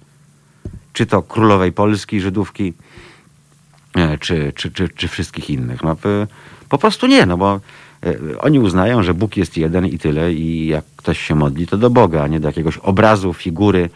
Czy 0.92 1.06
to 1.06 1.22
królowej 1.22 1.72
Polski, 1.72 2.20
Żydówki, 2.20 2.74
czy, 4.20 4.52
czy, 4.54 4.70
czy, 4.70 4.88
czy 4.88 5.08
wszystkich 5.08 5.50
innych. 5.50 5.82
No, 5.82 5.96
po 6.68 6.78
prostu 6.78 7.06
nie, 7.06 7.26
no 7.26 7.36
bo 7.36 7.60
e, 8.06 8.38
oni 8.38 8.58
uznają, 8.58 9.02
że 9.02 9.14
Bóg 9.14 9.36
jest 9.36 9.56
jeden 9.56 9.86
i 9.86 9.98
tyle 9.98 10.32
i 10.32 10.66
jak 10.66 10.84
ktoś 10.96 11.20
się 11.20 11.34
modli, 11.34 11.66
to 11.66 11.76
do 11.76 11.90
Boga, 11.90 12.22
a 12.22 12.26
nie 12.26 12.40
do 12.40 12.48
jakiegoś 12.48 12.78
obrazu, 12.78 13.32
figury 13.32 13.90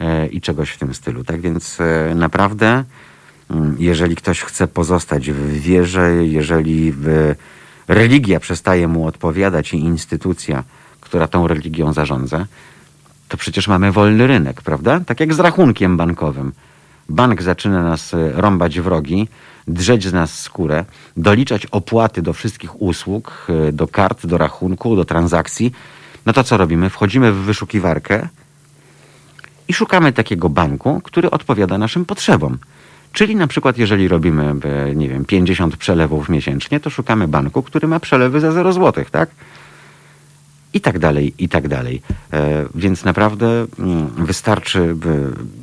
e, 0.00 0.26
i 0.26 0.40
czegoś 0.40 0.70
w 0.70 0.78
tym 0.78 0.94
stylu. 0.94 1.24
Tak 1.24 1.40
więc 1.40 1.78
naprawdę, 2.14 2.84
mm, 3.50 3.76
jeżeli 3.78 4.16
ktoś 4.16 4.40
chce 4.40 4.68
pozostać 4.68 5.30
w 5.30 5.60
wierze, 5.60 6.10
jeżeli 6.26 6.94
religia 7.88 8.40
przestaje 8.40 8.88
mu 8.88 9.06
odpowiadać 9.06 9.74
i 9.74 9.78
instytucja, 9.78 10.64
która 11.00 11.28
tą 11.28 11.48
religią 11.48 11.92
zarządza, 11.92 12.46
to 13.28 13.36
przecież 13.36 13.68
mamy 13.68 13.92
wolny 13.92 14.26
rynek, 14.26 14.62
prawda? 14.62 15.00
Tak 15.00 15.20
jak 15.20 15.34
z 15.34 15.38
rachunkiem 15.38 15.96
bankowym. 15.96 16.52
Bank 17.08 17.42
zaczyna 17.42 17.82
nas 17.82 18.14
e, 18.14 18.32
rąbać 18.32 18.80
w 18.80 18.86
rogi, 18.86 19.28
drzeć 19.68 20.06
z 20.06 20.12
nas 20.12 20.40
skórę, 20.40 20.84
doliczać 21.16 21.66
opłaty 21.66 22.22
do 22.22 22.32
wszystkich 22.32 22.82
usług, 22.82 23.46
e, 23.48 23.72
do 23.72 23.88
kart, 23.88 24.26
do 24.26 24.38
rachunku, 24.38 24.96
do 24.96 25.04
transakcji, 25.04 25.72
no 26.26 26.32
to 26.32 26.44
co 26.44 26.56
robimy? 26.56 26.90
Wchodzimy 26.90 27.32
w 27.32 27.36
wyszukiwarkę 27.36 28.28
i 29.68 29.72
szukamy 29.72 30.12
takiego 30.12 30.48
banku, 30.48 31.00
który 31.04 31.30
odpowiada 31.30 31.78
naszym 31.78 32.04
potrzebom. 32.04 32.58
Czyli 33.12 33.36
na 33.36 33.46
przykład, 33.46 33.78
jeżeli 33.78 34.08
robimy, 34.08 34.54
e, 34.64 34.94
nie 34.94 35.08
wiem, 35.08 35.24
50 35.24 35.76
przelewów 35.76 36.28
miesięcznie, 36.28 36.80
to 36.80 36.90
szukamy 36.90 37.28
banku, 37.28 37.62
który 37.62 37.88
ma 37.88 38.00
przelewy 38.00 38.40
za 38.40 38.52
0 38.52 38.72
zł, 38.72 39.04
tak? 39.10 39.30
I 40.74 40.80
tak 40.80 40.98
dalej, 40.98 41.34
i 41.38 41.48
tak 41.48 41.68
dalej. 41.68 42.02
E, 42.32 42.64
więc 42.74 43.04
naprawdę 43.04 43.66
mm, 43.78 44.06
wystarczy 44.06 44.96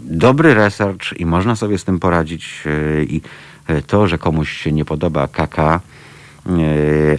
dobry 0.03 0.53
research 0.53 1.19
i 1.19 1.25
można 1.25 1.55
sobie 1.55 1.77
z 1.77 1.83
tym 1.83 1.99
poradzić. 1.99 2.63
E, 2.65 3.03
I 3.03 3.21
e, 3.67 3.81
to, 3.81 4.07
że 4.07 4.17
komuś 4.17 4.51
się 4.51 4.71
nie 4.71 4.85
podoba 4.85 5.27
KK, 5.27 5.79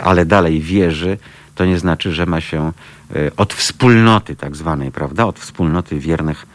ale 0.05 0.24
dalej 0.26 0.61
wierzy, 0.61 1.18
to 1.55 1.64
nie 1.64 1.78
znaczy, 1.78 2.12
że 2.12 2.26
ma 2.26 2.40
się 2.40 2.72
od 3.36 3.55
wspólnoty 3.55 4.36
tak 4.36 4.57
zwanej, 4.57 4.93
prawda? 4.93 5.26
Od 5.26 5.38
wspólnoty 5.38 5.99
wiernych 5.99 6.47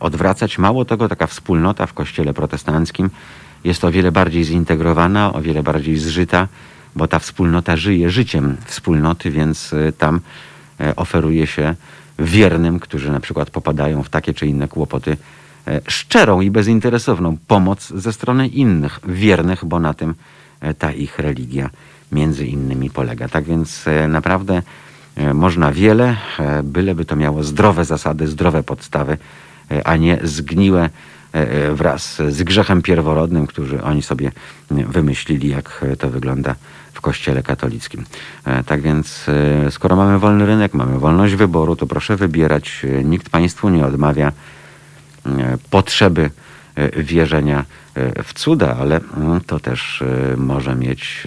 odwracać. 0.00 0.58
Mało 0.58 0.84
tego, 0.84 1.08
taka 1.08 1.26
wspólnota 1.26 1.86
w 1.86 1.92
kościele 1.92 2.34
protestanckim 2.34 3.10
jest 3.64 3.84
o 3.84 3.90
wiele 3.90 4.12
bardziej 4.12 4.44
zintegrowana, 4.44 5.32
o 5.32 5.42
wiele 5.42 5.62
bardziej 5.62 5.96
zżyta, 5.96 6.48
bo 6.96 7.08
ta 7.08 7.18
wspólnota 7.18 7.76
żyje 7.76 8.10
życiem 8.10 8.56
wspólnoty, 8.66 9.30
więc 9.30 9.74
tam 9.98 10.20
oferuje 10.96 11.46
się 11.46 11.74
wiernym, 12.18 12.80
którzy 12.80 13.12
na 13.12 13.20
przykład 13.20 13.50
popadają 13.50 14.02
w 14.02 14.08
takie 14.08 14.34
czy 14.34 14.46
inne 14.46 14.68
kłopoty, 14.68 15.16
e, 15.66 15.80
szczerą 15.88 16.40
i 16.40 16.50
bezinteresowną 16.50 17.36
pomoc 17.48 17.92
ze 17.94 18.12
strony 18.12 18.48
innych 18.48 19.00
wiernych, 19.08 19.64
bo 19.64 19.80
na 19.80 19.94
tym 19.94 20.14
e, 20.60 20.74
ta 20.74 20.92
ich 20.92 21.18
religia 21.18 21.70
między 22.12 22.46
innymi 22.46 22.90
polega. 22.90 23.28
Tak 23.28 23.44
więc 23.44 23.88
e, 23.88 24.08
naprawdę 24.08 24.62
e, 25.16 25.34
można 25.34 25.72
wiele, 25.72 26.16
e, 26.38 26.62
byleby 26.62 27.04
to 27.04 27.16
miało 27.16 27.44
zdrowe 27.44 27.84
zasady, 27.84 28.28
zdrowe 28.28 28.62
podstawy, 28.62 29.18
e, 29.70 29.86
a 29.86 29.96
nie 29.96 30.18
zgniłe 30.22 30.90
e, 31.34 31.50
e, 31.50 31.72
wraz 31.72 32.22
z 32.28 32.42
grzechem 32.42 32.82
pierworodnym, 32.82 33.46
który 33.46 33.82
oni 33.82 34.02
sobie 34.02 34.32
e, 34.70 34.84
wymyślili, 34.84 35.48
jak 35.48 35.84
e, 35.92 35.96
to 35.96 36.10
wygląda 36.10 36.54
w 36.96 37.00
kościele 37.00 37.42
katolickim. 37.42 38.04
E, 38.44 38.64
Tak 38.64 38.80
więc 38.82 39.26
e, 39.28 39.70
skoro 39.70 39.96
mamy 39.96 40.18
wolny 40.18 40.46
rynek, 40.46 40.74
mamy 40.74 40.98
wolność 40.98 41.34
wyboru, 41.34 41.76
to 41.76 41.86
proszę 41.86 42.16
wybierać. 42.16 42.82
E, 42.84 43.04
Nikt 43.04 43.30
Państwu 43.30 43.68
nie 43.68 43.86
odmawia 43.86 44.32
potrzeby 45.70 46.30
wierzenia 46.96 47.64
w 48.24 48.34
cuda, 48.34 48.76
ale 48.80 49.00
mm, 49.16 49.40
to 49.40 49.60
też 49.60 50.04
może 50.36 50.74
mieć 50.74 51.22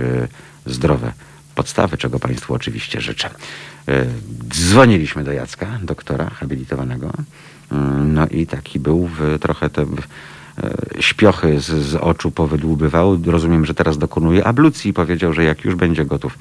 zdrowe 0.65 1.11
podstawy, 1.55 1.97
czego 1.97 2.19
Państwu 2.19 2.53
oczywiście 2.53 3.01
życzę. 3.01 3.29
Dzwoniliśmy 4.49 5.23
do 5.23 5.31
Jacka, 5.31 5.67
doktora 5.83 6.29
habilitowanego. 6.29 7.11
Mm, 7.71 8.13
No 8.13 8.27
i 8.27 8.47
taki 8.47 8.79
był 8.79 9.07
w, 9.07 9.39
trochę 9.39 9.69
te 9.69 9.85
śpiochy 10.99 11.59
z, 11.59 11.65
z 11.65 11.95
oczu 11.95 12.31
powydłubywał. 12.31 13.19
Rozumiem, 13.25 13.65
że 13.65 13.73
teraz 13.73 13.97
dokonuje 13.97 14.47
ablucji 14.47 14.91
i 14.91 14.93
powiedział, 14.93 15.33
że 15.33 15.43
jak 15.43 15.65
już 15.65 15.75
będzie 15.75 16.05
gotów, 16.05 16.37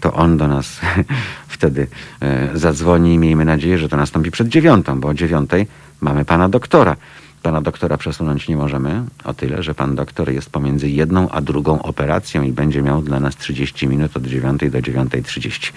to 0.00 0.12
on 0.12 0.36
do 0.36 0.48
nas 0.48 0.80
wtedy 1.48 1.86
e, 2.20 2.50
zadzwoni 2.54 3.18
miejmy 3.18 3.44
nadzieję, 3.44 3.78
że 3.78 3.88
to 3.88 3.96
nastąpi 3.96 4.30
przed 4.30 4.48
dziewiątą, 4.48 5.00
bo 5.00 5.08
o 5.08 5.14
dziewiątej 5.14 5.66
mamy 6.00 6.24
pana 6.24 6.48
doktora. 6.48 6.96
Pana 7.42 7.60
doktora 7.60 7.96
przesunąć 7.96 8.48
nie 8.48 8.56
możemy 8.56 9.04
o 9.24 9.34
tyle, 9.34 9.62
że 9.62 9.74
pan 9.74 9.94
doktor 9.94 10.30
jest 10.30 10.50
pomiędzy 10.50 10.88
jedną 10.88 11.28
a 11.28 11.40
drugą 11.40 11.82
operacją 11.82 12.42
i 12.42 12.52
będzie 12.52 12.82
miał 12.82 13.02
dla 13.02 13.20
nas 13.20 13.36
30 13.36 13.88
minut 13.88 14.16
od 14.16 14.26
9 14.26 14.60
do 14.60 14.78
9.30. 14.78 15.72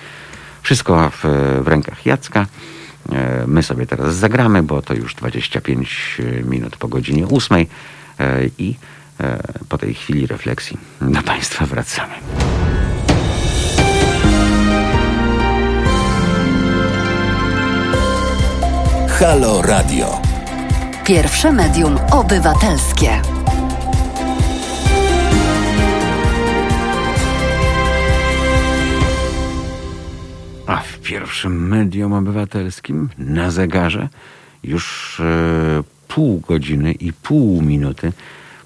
Wszystko 0.62 1.10
w, 1.10 1.26
w 1.64 1.68
rękach 1.68 2.06
Jacka. 2.06 2.46
E, 3.12 3.47
My 3.47 3.64
sobie 3.64 3.86
teraz 3.86 4.16
zagramy, 4.16 4.64
bo 4.64 4.82
to 4.82 4.93
już 4.93 5.16
25 5.16 6.22
minut 6.43 6.78
po 6.78 6.88
godzinie 6.88 7.28
8 7.28 7.58
e, 7.58 7.66
i 8.58 8.76
e, 9.20 9.43
po 9.70 9.78
tej 9.78 9.93
chwili 9.93 10.28
refleksji 10.28 10.78
do 11.02 11.24
Państwa 11.32 11.66
wracamy. 11.66 12.14
Halo 19.20 19.62
Radio. 19.62 20.22
Pierwsze 21.06 21.52
medium 21.52 21.97
obywatelskie. 22.12 23.22
A 30.72 30.78
w 30.78 31.00
pierwszym 31.00 31.68
medium 31.68 32.14
obywatelskim 32.14 33.10
na 33.18 33.52
zegarze 33.52 34.10
już 34.64 35.20
e, 35.20 35.24
pół 36.08 36.40
godziny 36.40 36.92
i 36.92 37.14
pół 37.14 37.62
minuty 37.62 38.12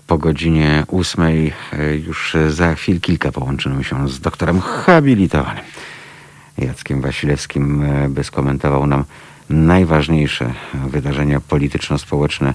po 0.07 0.17
godzinie 0.17 0.83
ósmej. 0.87 1.53
E, 1.73 1.95
już 1.95 2.37
za 2.49 2.75
chwil 2.75 3.01
kilka 3.01 3.31
połączymy 3.31 3.83
się 3.83 4.09
z 4.09 4.19
doktorem 4.19 4.61
habilitowanym 4.61 5.63
Jackiem 6.57 7.01
Wasilewskim, 7.01 7.83
e, 7.83 8.09
by 8.09 8.23
skomentował 8.23 8.87
nam 8.87 9.03
najważniejsze 9.49 10.53
wydarzenia 10.73 11.39
polityczno-społeczne, 11.39 12.53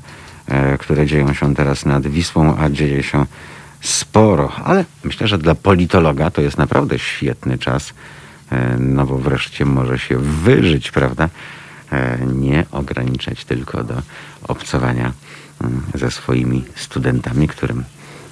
e, 0.48 0.78
które 0.78 1.06
dzieją 1.06 1.34
się 1.34 1.54
teraz 1.54 1.86
nad 1.86 2.06
Wisłą, 2.06 2.56
a 2.58 2.70
dzieje 2.70 3.02
się 3.02 3.26
sporo. 3.80 4.52
Ale 4.64 4.84
myślę, 5.04 5.28
że 5.28 5.38
dla 5.38 5.54
politologa 5.54 6.30
to 6.30 6.40
jest 6.40 6.58
naprawdę 6.58 6.98
świetny 6.98 7.58
czas, 7.58 7.90
e, 7.90 8.19
no 8.78 9.06
bo 9.06 9.18
wreszcie 9.18 9.64
może 9.64 9.98
się 9.98 10.18
wyżyć, 10.18 10.90
prawda? 10.90 11.28
E, 11.92 12.18
Nie 12.26 12.64
ograniczać 12.72 13.44
tylko 13.44 13.84
do 13.84 13.94
obcowania 14.48 15.12
mm, 15.64 15.82
ze 15.94 16.10
swoimi 16.10 16.64
studentami, 16.74 17.48
którym 17.48 17.84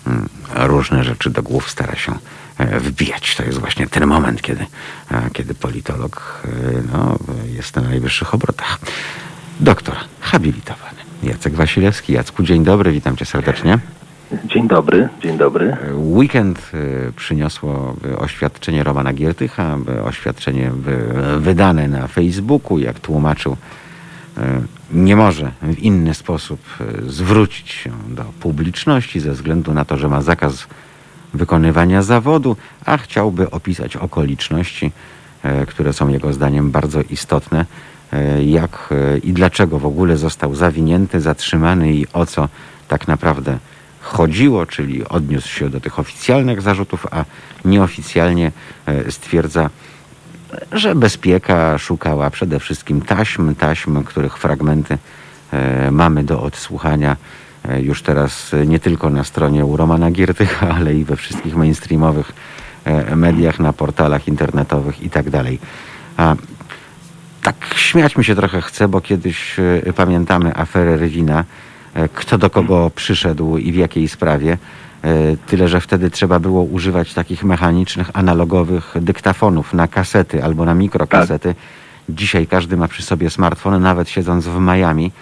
mm, 0.06 0.28
różne 0.54 1.04
rzeczy 1.04 1.30
do 1.30 1.42
głów 1.42 1.70
stara 1.70 1.96
się 1.96 2.12
e, 2.58 2.80
wbijać. 2.80 3.36
To 3.36 3.44
jest 3.44 3.58
właśnie 3.58 3.86
ten 3.86 4.06
moment, 4.06 4.42
kiedy, 4.42 4.66
e, 5.10 5.30
kiedy 5.32 5.54
politolog 5.54 6.42
e, 6.44 6.48
no, 6.92 7.18
jest 7.44 7.76
na 7.76 7.82
najwyższych 7.82 8.34
obrotach. 8.34 8.78
Doktor 9.60 9.96
habilitowany 10.20 10.98
Jacek 11.22 11.54
Wasilewski. 11.54 12.12
Jacku, 12.12 12.42
dzień 12.42 12.64
dobry, 12.64 12.92
witam 12.92 13.16
cię 13.16 13.24
serdecznie. 13.24 13.78
Dzień 14.44 14.68
dobry, 14.68 15.08
dzień 15.22 15.38
dobry. 15.38 15.76
Weekend 15.94 16.70
e, 16.74 17.12
przyniosło 17.12 17.96
e, 18.12 18.18
oświadczenie 18.18 18.84
Romana 18.84 19.12
Giertycha, 19.12 19.76
e, 19.96 20.04
oświadczenie 20.04 20.70
wy- 20.70 21.40
wydane 21.40 21.88
na 21.88 22.06
Facebooku, 22.06 22.78
jak 22.78 23.00
tłumaczył, 23.00 23.56
nie 24.92 25.16
może 25.16 25.52
w 25.62 25.78
inny 25.78 26.14
sposób 26.14 26.60
zwrócić 27.06 27.70
się 27.70 27.90
do 28.08 28.24
publiczności 28.40 29.20
ze 29.20 29.32
względu 29.32 29.74
na 29.74 29.84
to, 29.84 29.96
że 29.98 30.08
ma 30.08 30.22
zakaz 30.22 30.66
wykonywania 31.34 32.02
zawodu, 32.02 32.56
a 32.84 32.96
chciałby 32.98 33.50
opisać 33.50 33.96
okoliczności, 33.96 34.92
które 35.68 35.92
są 35.92 36.08
jego 36.08 36.32
zdaniem 36.32 36.70
bardzo 36.70 37.00
istotne, 37.02 37.66
jak 38.46 38.94
i 39.22 39.32
dlaczego 39.32 39.78
w 39.78 39.86
ogóle 39.86 40.16
został 40.16 40.54
zawinięty, 40.54 41.20
zatrzymany 41.20 41.92
i 41.92 42.06
o 42.12 42.26
co 42.26 42.48
tak 42.88 43.08
naprawdę 43.08 43.58
chodziło, 44.00 44.66
czyli 44.66 45.08
odniósł 45.08 45.48
się 45.48 45.70
do 45.70 45.80
tych 45.80 45.98
oficjalnych 45.98 46.62
zarzutów, 46.62 47.06
a 47.10 47.24
nieoficjalnie 47.64 48.52
e, 48.86 49.10
stwierdza, 49.10 49.70
że 50.72 50.94
bezpieka 50.94 51.78
szukała 51.78 52.30
przede 52.30 52.60
wszystkim 52.60 53.00
taśm, 53.00 53.54
taśm, 53.54 54.04
których 54.04 54.38
fragmenty 54.38 54.98
e, 55.52 55.90
mamy 55.90 56.24
do 56.24 56.42
odsłuchania 56.42 57.16
e, 57.68 57.82
już 57.82 58.02
teraz 58.02 58.52
nie 58.66 58.78
tylko 58.80 59.10
na 59.10 59.24
stronie 59.24 59.64
u 59.64 59.76
Romana 59.76 60.10
Giertycha, 60.10 60.68
ale 60.76 60.94
i 60.94 61.04
we 61.04 61.16
wszystkich 61.16 61.56
mainstreamowych 61.56 62.32
mediach, 63.16 63.58
na 63.58 63.72
portalach 63.72 64.28
internetowych 64.28 65.02
i 65.02 65.10
tak 65.10 65.30
dalej. 65.30 65.58
Tak 67.42 67.56
śmiać 67.76 68.16
mi 68.16 68.24
się 68.24 68.34
trochę 68.34 68.62
chce, 68.62 68.88
bo 68.88 69.00
kiedyś 69.00 69.56
pamiętamy 69.96 70.56
aferę 70.56 70.96
Rywina, 70.96 71.44
kto 72.14 72.38
do 72.38 72.50
kogo 72.50 72.90
przyszedł 72.94 73.56
i 73.56 73.72
w 73.72 73.76
jakiej 73.76 74.08
sprawie. 74.08 74.58
E, 75.02 75.36
Tyle, 75.46 75.68
że 75.68 75.80
wtedy 75.80 76.10
trzeba 76.10 76.38
było 76.38 76.62
używać 76.62 77.14
takich 77.14 77.44
mechanicznych, 77.44 78.10
analogowych 78.12 78.94
dyktafonów 79.00 79.74
na 79.74 79.88
kasety 79.88 80.44
albo 80.44 80.64
na 80.64 80.74
mikrokasety. 80.74 81.54
Dzisiaj 82.08 82.46
każdy 82.46 82.76
ma 82.76 82.88
przy 82.88 83.02
sobie 83.02 83.30
smartfon, 83.30 83.82
nawet 83.82 84.08
siedząc 84.08 84.46
w 84.46 84.60
Miami. 84.60 85.12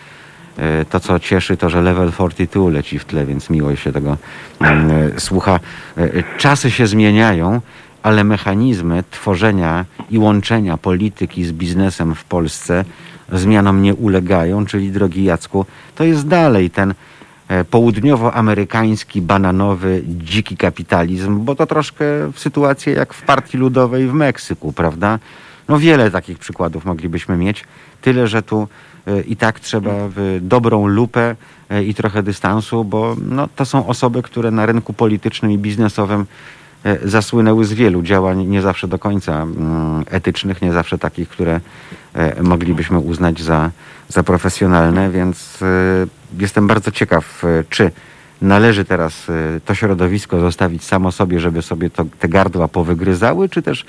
E, 0.59 0.85
To, 0.85 1.01
co 1.01 1.19
cieszy, 1.21 1.57
to, 1.57 1.71
że 1.71 1.83
level 1.83 2.13
42 2.13 2.71
leci 2.71 2.99
w 2.99 3.05
tle, 3.05 3.27
więc 3.27 3.51
miło 3.51 3.77
się 3.77 3.93
tego 3.93 4.17
mm, 4.61 4.91
e, 5.17 5.21
słucha. 5.21 5.61
E, 5.97 6.39
Czasy 6.39 6.71
się 6.71 6.87
zmieniają, 6.87 7.61
ale 8.03 8.25
mechanizmy 8.25 9.05
tworzenia 9.11 9.85
i 10.11 10.19
łączenia 10.19 10.77
polityki 10.77 11.45
z 11.45 11.53
biznesem 11.53 12.15
w 12.15 12.25
Polsce 12.25 12.85
zmianom 13.33 13.83
nie 13.83 13.95
ulegają, 13.95 14.67
czyli 14.67 14.91
drogi 14.91 15.25
Jacku, 15.25 15.67
to 15.95 16.05
jest 16.05 16.29
dalej 16.29 16.71
ten 16.71 16.95
e, 17.49 17.65
południowoamerykański, 17.65 19.23
bananowy, 19.23 20.03
dziki 20.07 20.57
kapitalizm, 20.57 21.45
bo 21.45 21.55
to 21.55 21.67
troszkę 21.67 22.05
w 22.33 22.39
sytuacji 22.39 22.93
jak 22.93 23.15
w 23.15 23.23
Partii 23.23 23.59
Ludowej 23.59 24.07
w 24.07 24.13
Meksyku, 24.13 24.73
prawda? 24.73 25.19
No 25.69 25.79
wiele 25.79 26.11
takich 26.11 26.39
przykładów 26.39 26.85
moglibyśmy 26.85 27.37
mieć, 27.37 27.65
tyle 28.03 28.27
że 28.27 28.43
tu 28.43 28.69
e, 29.07 29.21
i 29.21 29.37
tak 29.37 29.61
trzeba 29.61 29.91
w 30.17 30.39
dobrą 30.43 30.87
lupę 30.87 31.37
e, 31.71 31.85
i 31.85 31.95
trochę 31.95 32.23
dystansu, 32.23 32.85
bo 32.85 33.17
no, 33.29 33.49
to 33.57 33.65
są 33.65 33.87
osoby, 33.87 34.23
które 34.23 34.51
na 34.51 34.67
rynku 34.67 34.93
politycznym 34.93 35.53
i 35.53 35.59
biznesowym 35.59 36.27
zasłynęły 37.05 37.65
z 37.65 37.73
wielu 37.73 38.03
działań, 38.03 38.47
nie 38.47 38.63
zawsze 38.63 38.89
do 38.89 38.99
końca 38.99 39.43
mm, 39.43 40.05
etycznych, 40.11 40.63
nie 40.63 40.73
zawsze 40.73 40.99
takich, 40.99 41.29
które 41.29 41.61
e, 42.15 42.43
moglibyśmy 42.43 42.99
uznać 42.99 43.43
za, 43.43 43.71
za 44.09 44.23
profesjonalne, 44.23 45.11
więc 45.11 45.63
e, 45.63 45.67
jestem 46.39 46.67
bardzo 46.67 46.91
ciekaw, 46.91 47.45
e, 47.45 47.65
czy 47.71 47.91
należy 48.43 48.85
teraz 48.85 49.29
e, 49.29 49.61
to 49.65 49.75
środowisko 49.75 50.41
zostawić 50.41 50.85
samo 50.85 51.13
sobie, 51.13 51.41
żeby 51.41 51.63
sobie 51.63 51.91
to, 51.91 52.05
te 52.19 52.29
gardła 52.29 52.69
powygryzały, 52.69 53.49
czy 53.49 53.63
też 53.63 53.85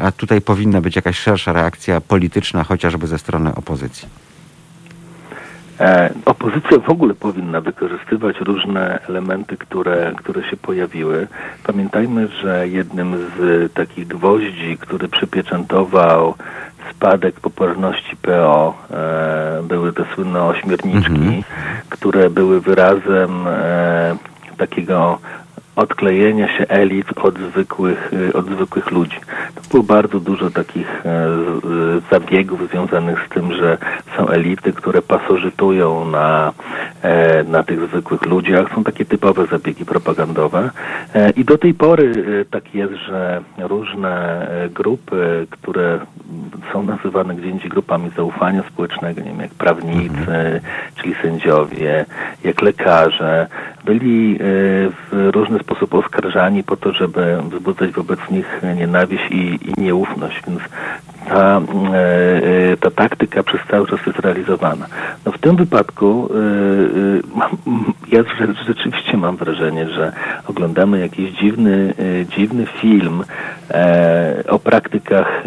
a 0.00 0.12
tutaj 0.12 0.40
powinna 0.40 0.80
być 0.80 0.96
jakaś 0.96 1.18
szersza 1.18 1.52
reakcja 1.52 2.00
polityczna, 2.00 2.64
chociażby 2.64 3.06
ze 3.06 3.18
strony 3.18 3.54
opozycji. 3.54 4.08
E, 5.80 6.10
opozycja 6.24 6.78
w 6.78 6.90
ogóle 6.90 7.14
powinna 7.14 7.60
wykorzystywać 7.60 8.36
różne 8.40 8.98
elementy, 9.08 9.56
które, 9.56 10.12
które 10.16 10.44
się 10.50 10.56
pojawiły. 10.56 11.26
Pamiętajmy, 11.64 12.28
że 12.28 12.68
jednym 12.68 13.16
z 13.38 13.72
takich 13.72 14.06
gwoździ, 14.06 14.78
który 14.80 15.08
przypieczętował 15.08 16.34
spadek 16.90 17.40
popularności 17.40 18.16
PO, 18.16 18.74
e, 18.90 19.62
były 19.62 19.92
te 19.92 20.04
słynne 20.14 20.42
ośmiorniczki, 20.42 21.12
Mhm. 21.12 21.42
które 21.88 22.30
były 22.30 22.60
wyrazem 22.60 23.46
e, 23.46 24.16
takiego 24.56 25.18
odklejenia 25.76 26.58
się 26.58 26.68
elit 26.68 27.06
od 27.18 27.38
zwykłych, 27.38 28.12
y, 28.12 28.32
od 28.32 28.46
zwykłych 28.46 28.90
ludzi. 28.90 29.16
To 29.54 29.60
było 29.70 29.82
bardzo 29.82 30.20
dużo 30.20 30.50
takich 30.50 31.06
e, 31.06 31.28
zabiegów 32.10 32.68
związanych 32.68 33.26
z 33.26 33.34
tym, 33.34 33.52
że 33.52 33.78
są 34.16 34.28
elity, 34.28 34.72
które 34.72 35.02
pasożytują 35.02 36.04
na, 36.04 36.52
e, 37.02 37.44
na 37.44 37.62
tych 37.62 37.88
zwykłych 37.88 38.26
ludziach. 38.26 38.74
Są 38.74 38.84
takie 38.84 39.04
typowe 39.04 39.46
zabiegi 39.46 39.84
propagandowe. 39.84 40.70
E, 41.14 41.30
I 41.30 41.44
do 41.44 41.58
tej 41.58 41.74
pory 41.74 42.12
tak 42.50 42.74
jest, 42.74 42.94
że 42.94 43.42
różne 43.58 44.46
grupy, 44.70 45.46
które 45.50 46.00
są 46.72 46.82
nazywane 46.82 47.34
gdzie 47.34 47.48
indziej 47.48 47.70
grupami 47.70 48.10
zaufania 48.16 48.62
społecznego, 48.72 49.20
nie 49.20 49.30
wiem, 49.30 49.40
jak 49.40 49.54
prawnicy, 49.54 50.60
czyli 50.96 51.14
sędziowie, 51.22 52.04
jak 52.44 52.62
lekarze, 52.62 53.46
byli 53.84 54.38
w 55.10 55.30
różny 55.34 55.58
sposób 55.64 55.94
oskarżani 55.94 56.64
po 56.64 56.76
to, 56.76 56.92
żeby 56.92 57.38
wzbudzać 57.50 57.90
wobec 57.90 58.18
nich 58.30 58.60
nienawiść 58.76 59.24
i, 59.30 59.58
i 59.70 59.82
nieufność, 59.82 60.42
więc 60.46 60.60
ta, 61.28 61.60
e, 61.94 62.72
e, 62.72 62.76
ta 62.76 62.90
taktyka 62.90 63.42
przez 63.42 63.60
cały 63.70 63.86
czas 63.86 64.06
jest 64.06 64.18
realizowana. 64.18 64.86
No 65.26 65.32
w 65.32 65.38
tym 65.38 65.56
wypadku 65.56 66.28
e, 66.30 68.16
ja 68.16 68.22
rze- 68.22 68.64
rzeczywiście 68.66 69.16
mam 69.16 69.36
wrażenie, 69.36 69.88
że 69.88 70.12
oglądamy 70.46 71.00
jakiś 71.00 71.30
dziwny, 71.30 71.94
dziwny 72.36 72.66
film 72.66 73.24
o 74.48 74.58
praktykach 74.58 75.44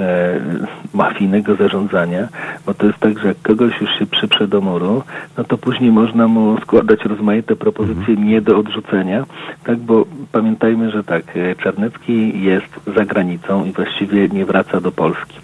mafijnego 0.93 1.55
zarządzania, 1.55 2.28
bo 2.65 2.74
to 2.74 2.86
jest 2.88 2.99
tak, 2.99 3.20
że 3.20 3.28
jak 3.28 3.41
kogoś 3.41 3.82
już 3.82 3.89
się 3.99 4.05
przyprze 4.05 4.47
do 4.47 4.61
muru, 4.61 5.03
no 5.38 5.43
to 5.43 5.57
później 5.57 5.91
można 5.91 6.28
mu 6.28 6.57
składać 6.61 7.05
rozmaite 7.05 7.55
propozycje 7.55 8.15
nie 8.15 8.41
do 8.41 8.57
odrzucenia, 8.57 9.26
tak, 9.63 9.78
bo 9.78 10.05
pamiętajmy, 10.31 10.91
że 10.91 11.03
tak, 11.03 11.23
e, 11.37 11.55
Czarnecki 11.55 12.43
jest 12.43 12.79
za 12.95 13.05
granicą 13.05 13.65
i 13.65 13.71
właściwie 13.71 14.27
nie 14.29 14.45
wraca 14.45 14.81
do 14.81 14.91
Polski. 14.91 15.39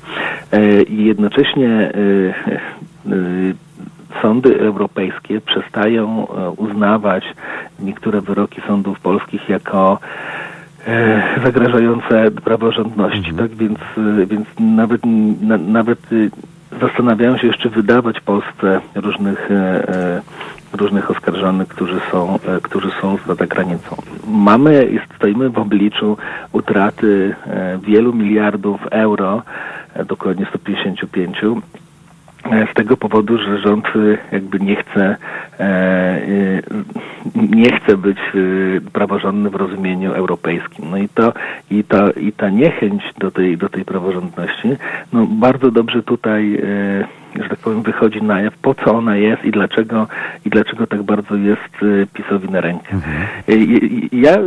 E, 0.51 0.81
I 0.81 1.05
jednocześnie 1.05 1.69
e, 1.69 3.53
sądy 4.21 4.59
europejskie 4.59 5.41
przestają 5.41 6.27
uznawać 6.57 7.23
niektóre 7.79 8.21
wyroki 8.21 8.61
sądów 8.67 8.99
polskich 8.99 9.49
jako 9.49 9.99
zagrażające 11.43 12.31
praworządności, 12.31 13.33
tak? 13.33 13.55
Więc, 13.55 13.79
więc 14.27 14.47
nawet, 14.59 15.01
na, 15.41 15.57
nawet 15.57 15.99
zastanawiają 16.81 17.37
się 17.37 17.47
jeszcze 17.47 17.69
wydawać 17.69 18.19
Polsce 18.19 18.81
różnych 18.95 19.49
różnych 20.73 21.11
oskarżonych, 21.11 21.67
którzy 21.67 21.99
są, 22.11 22.39
e, 22.47 22.61
którzy 22.61 22.89
są 23.01 23.17
za 23.27 23.47
granicą. 23.47 23.95
Mamy, 24.27 24.87
jest- 24.91 25.13
stoimy 25.15 25.49
w 25.49 25.57
obliczu 25.57 26.17
utraty 26.51 27.35
e, 27.47 27.79
wielu 27.83 28.13
miliardów 28.13 28.87
euro, 28.91 29.41
e, 29.93 30.05
dokładnie 30.05 30.45
155, 30.49 31.37
E, 32.51 32.67
z 32.71 32.73
tego 32.73 32.97
powodu, 32.97 33.37
że 33.37 33.57
rząd 33.59 33.85
jakby 34.31 34.59
nie 34.59 34.75
chce 34.75 35.17
nie 37.35 37.79
chce 37.79 37.97
być 37.97 38.17
praworządny 38.93 39.49
w 39.49 39.55
rozumieniu 39.55 40.13
europejskim. 40.13 40.85
No 40.91 40.97
i 40.97 41.09
to 41.09 41.33
i 41.71 41.83
ta, 41.83 42.11
i 42.11 42.31
ta 42.31 42.49
niechęć 42.49 43.03
do 43.17 43.31
tej, 43.31 43.57
do 43.57 43.69
tej 43.69 43.85
praworządności, 43.85 44.69
no 45.13 45.25
bardzo 45.25 45.71
dobrze 45.71 46.03
tutaj 46.03 46.61
że 47.35 47.49
tak 47.49 47.59
powiem, 47.59 47.81
wychodzi 47.81 48.23
na 48.23 48.41
jaw, 48.41 48.57
po 48.57 48.75
co 48.75 48.95
ona 48.95 49.15
jest 49.15 49.45
i 49.45 49.51
dlaczego, 49.51 50.07
i 50.45 50.49
dlaczego 50.49 50.87
tak 50.87 51.03
bardzo 51.03 51.35
jest 51.35 51.83
y, 51.83 52.07
PiSowi 52.13 52.49
na 52.49 52.61
rękę. 52.61 52.95
Y, 53.49 53.53
y, 53.53 54.09
Ja 54.11 54.37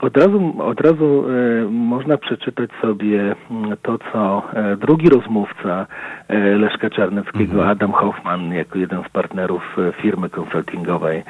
od 0.00 0.16
razu, 0.16 0.54
od 0.58 0.80
razu 0.80 1.24
można 1.70 2.16
przeczytać 2.16 2.70
sobie 2.82 3.34
mm, 3.50 3.76
to, 3.82 3.98
co 4.12 4.42
e, 4.54 4.76
drugi 4.76 5.08
rozmówca 5.08 5.86
e, 6.28 6.38
Leszka 6.38 6.90
Czarneckiego, 6.90 7.68
Adam 7.68 7.92
Hoffman, 7.92 8.52
jako 8.52 8.78
jeden 8.78 9.02
z 9.04 9.08
partnerów 9.08 9.76
e, 9.78 9.92
firmy 9.92 10.30
konsultingowej 10.30 11.22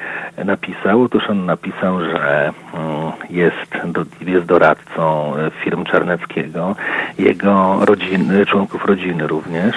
napisał. 0.45 1.01
Otóż 1.01 1.29
on 1.29 1.45
napisał, 1.45 1.99
że 1.99 2.51
mm, 2.73 3.11
jest, 3.29 3.99
jest 4.21 4.45
doradcą 4.45 5.33
firm 5.63 5.83
Czarneckiego, 5.83 6.75
jego 7.19 7.85
rodziny, 7.85 8.45
członków 8.45 8.85
rodziny 8.85 9.27
również 9.27 9.75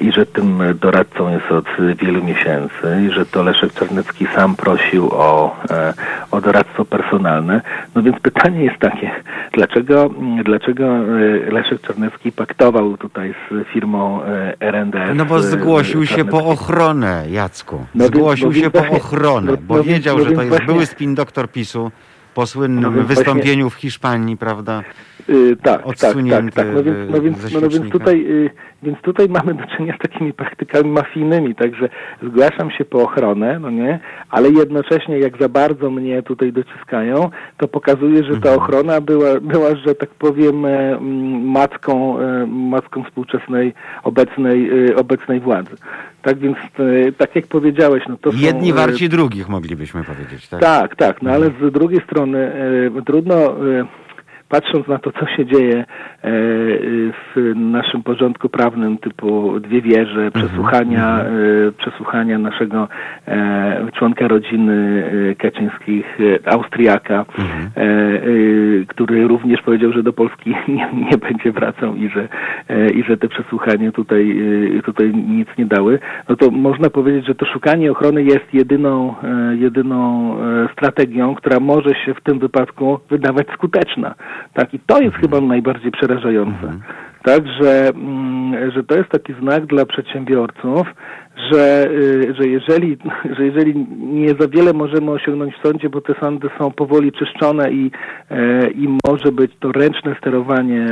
i 0.00 0.12
że 0.12 0.26
tym 0.26 0.49
doradcą 0.80 1.28
jest 1.28 1.52
od 1.52 1.96
wielu 1.96 2.24
miesięcy 2.24 3.02
i 3.08 3.10
że 3.10 3.26
to 3.26 3.42
Leszek 3.42 3.72
Czarnecki 3.72 4.26
sam 4.34 4.56
prosił 4.56 5.08
o, 5.12 5.56
e, 5.70 5.94
o 6.30 6.40
doradztwo 6.40 6.84
personalne. 6.84 7.60
No 7.94 8.02
więc 8.02 8.20
pytanie 8.20 8.64
jest 8.64 8.78
takie, 8.78 9.10
dlaczego, 9.52 10.10
dlaczego 10.44 10.84
e, 10.84 11.50
Leszek 11.52 11.80
Czarnecki 11.80 12.32
paktował 12.32 12.96
tutaj 12.96 13.34
z 13.50 13.68
firmą 13.68 14.22
e, 14.22 14.54
R&S? 14.60 15.10
No 15.14 15.24
bo 15.24 15.40
zgłosił 15.40 16.06
się 16.06 16.24
po 16.24 16.46
ochronę, 16.46 17.24
Jacku. 17.30 17.84
No 17.94 18.06
Zgłosił 18.06 18.46
no 18.46 18.52
więc 18.52 18.64
się 18.64 18.70
po 18.70 18.96
ochronę, 18.96 19.52
no- 19.52 19.58
bo 19.68 19.76
no 19.76 19.82
wiedział, 19.82 20.18
że 20.18 20.24
to 20.24 20.30
jest 20.30 20.48
właśnie- 20.48 20.66
były 20.66 20.86
spin 20.86 21.14
doktor 21.14 21.50
PiSu 21.50 21.90
po 22.34 22.46
słynnym 22.46 22.96
No 22.96 23.02
wystąpieniu 23.02 23.70
w 23.70 23.74
Hiszpanii, 23.74 24.36
prawda? 24.36 24.82
Y, 25.28 25.56
tak, 25.56 25.64
tak, 25.64 25.96
tak, 25.96 26.10
odsunięty 26.10 26.56
tak. 26.56 26.66
No 26.74 26.82
więc, 26.82 26.98
no 27.10 27.20
więc, 27.20 27.52
no, 27.52 27.68
więc, 27.68 27.90
tutaj, 27.90 28.26
y, 28.30 28.50
więc 28.82 28.98
tutaj 28.98 29.28
mamy 29.28 29.54
do 29.54 29.66
czynienia 29.66 29.96
z 29.96 29.98
takimi 29.98 30.32
praktykami 30.32 30.90
mafijnymi, 30.90 31.54
także 31.54 31.88
zgłaszam 32.22 32.70
się 32.70 32.84
po 32.84 33.02
ochronę, 33.02 33.58
no 33.58 33.70
nie, 33.70 34.00
ale 34.30 34.48
jednocześnie 34.50 35.18
jak 35.18 35.38
za 35.40 35.48
bardzo 35.48 35.90
mnie 35.90 36.22
tutaj 36.22 36.52
dociskają, 36.52 37.30
to 37.56 37.68
pokazuje, 37.68 38.24
że 38.24 38.30
ta 38.40 38.50
Mhm. 38.50 38.58
ochrona 38.58 39.00
była, 39.00 39.40
była, 39.40 39.76
że 39.76 39.94
tak 39.94 40.10
powiem, 40.10 40.64
e, 40.66 40.98
macką, 41.44 42.20
e, 42.20 42.46
macką 42.46 43.04
współczesnej, 43.04 43.74
obecnej, 44.02 44.88
e, 44.90 44.96
obecnej 44.96 45.40
władzy. 45.40 45.76
Tak 46.22 46.38
więc, 46.38 46.56
e, 46.56 47.12
tak 47.12 47.36
jak 47.36 47.46
powiedziałeś, 47.46 48.02
no 48.08 48.16
to 48.16 48.30
Jedni 48.34 48.68
są... 48.68 48.74
e, 48.74 48.78
warci 48.78 49.08
drugich, 49.08 49.48
moglibyśmy 49.48 50.04
powiedzieć, 50.04 50.48
tak? 50.48 50.60
tak, 50.60 50.96
tak, 50.96 51.22
no 51.22 51.30
ale 51.30 51.46
z 51.46 51.72
drugiej 51.72 52.00
strony 52.00 52.38
e, 52.98 53.02
trudno, 53.02 53.56
patrząc 54.48 54.86
na 54.86 54.98
to, 54.98 55.12
co 55.12 55.26
się 55.36 55.46
dzieje 55.46 55.84
w 56.22 57.52
naszym 57.56 58.02
porządku 58.02 58.48
prawnym, 58.48 58.98
typu 58.98 59.60
dwie 59.60 59.82
wieże, 59.82 60.30
przesłuchania, 60.30 61.20
e, 61.20 61.72
przesłuchania 61.78 62.38
naszego 62.38 62.88
e, 63.28 63.86
członka 63.94 64.28
rodziny 64.28 65.04
e, 65.30 65.34
Kaczyńskich, 65.34 66.18
e, 66.20 66.52
Austriaka, 66.52 67.24
e, 67.76 67.82
e, 67.82 68.26
który 68.88 69.28
również 69.28 69.62
powiedział, 69.62 69.92
że 69.92 70.02
do 70.02 70.12
Polski 70.12 70.50
nie, 70.68 70.88
nie 71.10 71.18
będzie 71.18 71.52
wracał 71.52 71.96
i 71.96 72.08
że, 72.08 72.28
e, 72.68 72.90
i 72.90 73.04
że 73.04 73.16
te 73.16 73.28
przesłuchania 73.28 73.92
tutaj, 73.92 74.38
e, 74.78 74.82
tutaj 74.82 75.12
nic 75.14 75.48
nie 75.58 75.66
dały, 75.66 75.98
no 76.28 76.36
to 76.36 76.50
można 76.50 76.90
powiedzieć, 76.90 77.26
że 77.26 77.34
to 77.34 77.46
szukanie 77.46 77.90
ochrony 77.90 78.22
jest 78.22 78.54
jedyną, 78.54 79.14
e, 79.22 79.56
jedyną 79.56 80.34
e, 80.40 80.68
strategią, 80.72 81.34
która 81.34 81.60
może 81.60 81.94
się 81.94 82.14
w 82.14 82.20
tym 82.20 82.38
wypadku 82.38 82.98
wydawać 83.10 83.46
skuteczna. 83.54 84.14
Tak, 84.54 84.74
i 84.74 84.78
to 84.86 85.00
jest 85.00 85.16
chyba 85.16 85.40
najbardziej 85.40 85.90
przerażające. 85.90 86.09
Tak, 87.22 87.42
że, 87.60 87.88
mm, 87.88 88.70
że 88.70 88.82
to 88.82 88.98
jest 88.98 89.10
taki 89.10 89.34
znak 89.40 89.66
dla 89.66 89.86
przedsiębiorców, 89.86 90.86
że, 91.52 91.90
y, 91.90 92.34
że, 92.38 92.48
jeżeli, 92.48 92.96
że 93.36 93.44
jeżeli 93.46 93.86
nie 93.98 94.28
za 94.28 94.48
wiele 94.48 94.72
możemy 94.72 95.10
osiągnąć 95.10 95.54
w 95.54 95.66
sądzie, 95.66 95.88
bo 95.88 96.00
te 96.00 96.14
sądy 96.20 96.48
są 96.58 96.70
powoli 96.70 97.12
czyszczone 97.12 97.70
i, 97.72 97.90
e, 98.30 98.70
i 98.70 98.88
może 99.06 99.32
być 99.32 99.52
to 99.60 99.72
ręczne 99.72 100.16
sterowanie, 100.18 100.86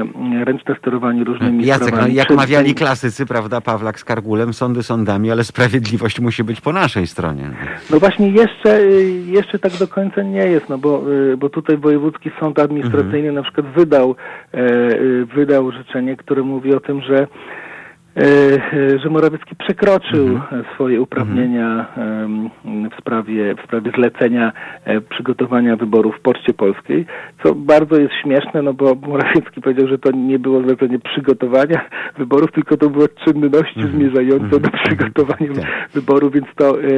ręczne 0.45 0.75
sterowanie 0.79 1.25
różnymi 1.25 1.67
Jacek, 1.67 1.81
no, 1.81 1.89
sprawami. 1.89 2.15
jak 2.15 2.27
Przed- 2.27 2.37
mawiali 2.37 2.75
klasycy, 2.75 3.27
prawda, 3.27 3.61
Pawlak 3.61 4.01
z 4.01 4.05
Kargulem, 4.05 4.53
sądy 4.53 4.83
sądami, 4.83 5.31
ale 5.31 5.45
sprawiedliwość 5.45 6.21
musi 6.21 6.45
być 6.45 6.61
po 6.61 6.73
naszej 6.73 7.07
stronie. 7.07 7.51
No 7.91 7.99
właśnie 7.99 8.29
jeszcze, 8.29 8.81
y, 8.81 9.23
jeszcze 9.27 9.59
tak 9.59 9.73
do 9.73 9.89
końca 9.89 10.23
nie 10.23 10.47
jest, 10.47 10.69
no 10.69 10.79
bo, 10.79 11.13
y, 11.13 11.37
bo 11.37 11.49
tutaj 11.49 11.77
Wojewódzki 11.77 12.31
Sąd 12.41 12.59
Administracyjny 12.59 13.33
na 13.33 13.43
przykład 13.43 13.67
wydał, 13.67 14.17
e, 14.53 14.67
wydał 15.25 15.67
orzeczenie, 15.67 16.17
które 16.17 16.43
mówi 16.43 16.75
o 16.75 16.81
tym, 16.81 17.01
że 17.01 17.27
że 19.03 19.11
Morawiecki 19.11 19.57
przekroczył 19.57 20.41
e, 20.53 20.65
swoje 20.75 21.01
uprawnienia 21.01 21.87
em, 21.97 22.51
w 22.91 23.01
sprawie, 23.01 23.55
w 23.55 23.65
sprawie 23.65 23.91
zlecenia 23.97 24.53
e, 24.85 25.01
przygotowania 25.01 25.77
wyborów 25.77 26.17
w 26.17 26.21
Poczcie 26.21 26.55
Polskiej, 26.55 27.07
co 27.43 27.55
bardzo 27.55 27.97
jest 28.01 28.15
śmieszne, 28.23 28.63
no 28.63 28.75
bo 28.75 28.95
Morawiecki 28.95 29.61
powiedział, 29.61 29.89
że 29.89 29.99
to 29.99 30.11
nie 30.11 30.39
było 30.39 30.63
zlecenie 30.63 30.99
przygotowania 30.99 31.81
wyborów, 32.19 32.53
tylko 32.53 32.77
to 32.77 32.91
było 32.91 33.09
czynności 33.09 33.83
zmierzające 33.83 34.61
do 34.61 34.71
przygotowania 34.85 35.55
Tak. 35.55 35.91
wyborów, 35.95 36.33
więc 36.33 36.47
to, 36.57 36.83
e, 36.83 36.85
e, 36.85 36.89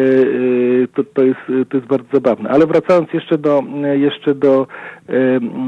to, 0.94 1.04
to, 1.04 1.22
jest, 1.22 1.40
to 1.68 1.76
jest 1.76 1.88
bardzo 1.88 2.08
zabawne. 2.12 2.50
Ale 2.50 2.66
wracając 2.66 3.12
jeszcze 3.12 3.38
do, 3.38 3.62
e, 3.84 3.98
jeszcze 3.98 4.34
do, 4.34 4.66
e, 5.08 5.12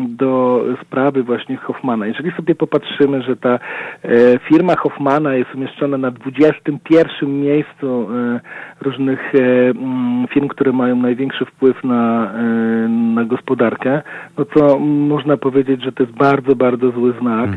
do 0.09 0.65
sprawy 0.83 1.23
właśnie 1.23 1.57
Hoffmana. 1.57 2.07
Jeżeli 2.07 2.33
sobie 2.33 2.55
popatrzymy, 2.55 3.23
że 3.23 3.37
ta 3.37 3.59
e, 4.05 4.39
firma 4.49 4.77
Hoffmana 4.77 5.42
jest 5.43 5.55
umieszczona 5.55 5.99
na 5.99 6.11
21 6.11 7.41
miejscu 7.41 8.09
e, 8.15 8.41
różnych 8.83 9.35
e, 9.35 9.71
mm, 9.71 10.27
firm, 10.29 10.49
które 10.49 10.73
mają 10.73 10.97
największy 10.97 11.45
wpływ 11.45 11.85
na, 11.85 12.33
e, 12.35 12.89
na 12.89 13.25
gospodarkę, 13.25 14.03
no 14.39 14.45
to 14.45 14.79
można 14.79 15.37
powiedzieć, 15.37 15.83
że 15.83 15.93
to 15.93 16.03
jest 16.03 16.17
bardzo, 16.17 16.57
bardzo 16.57 16.91
zły 16.91 17.15
znak 17.21 17.51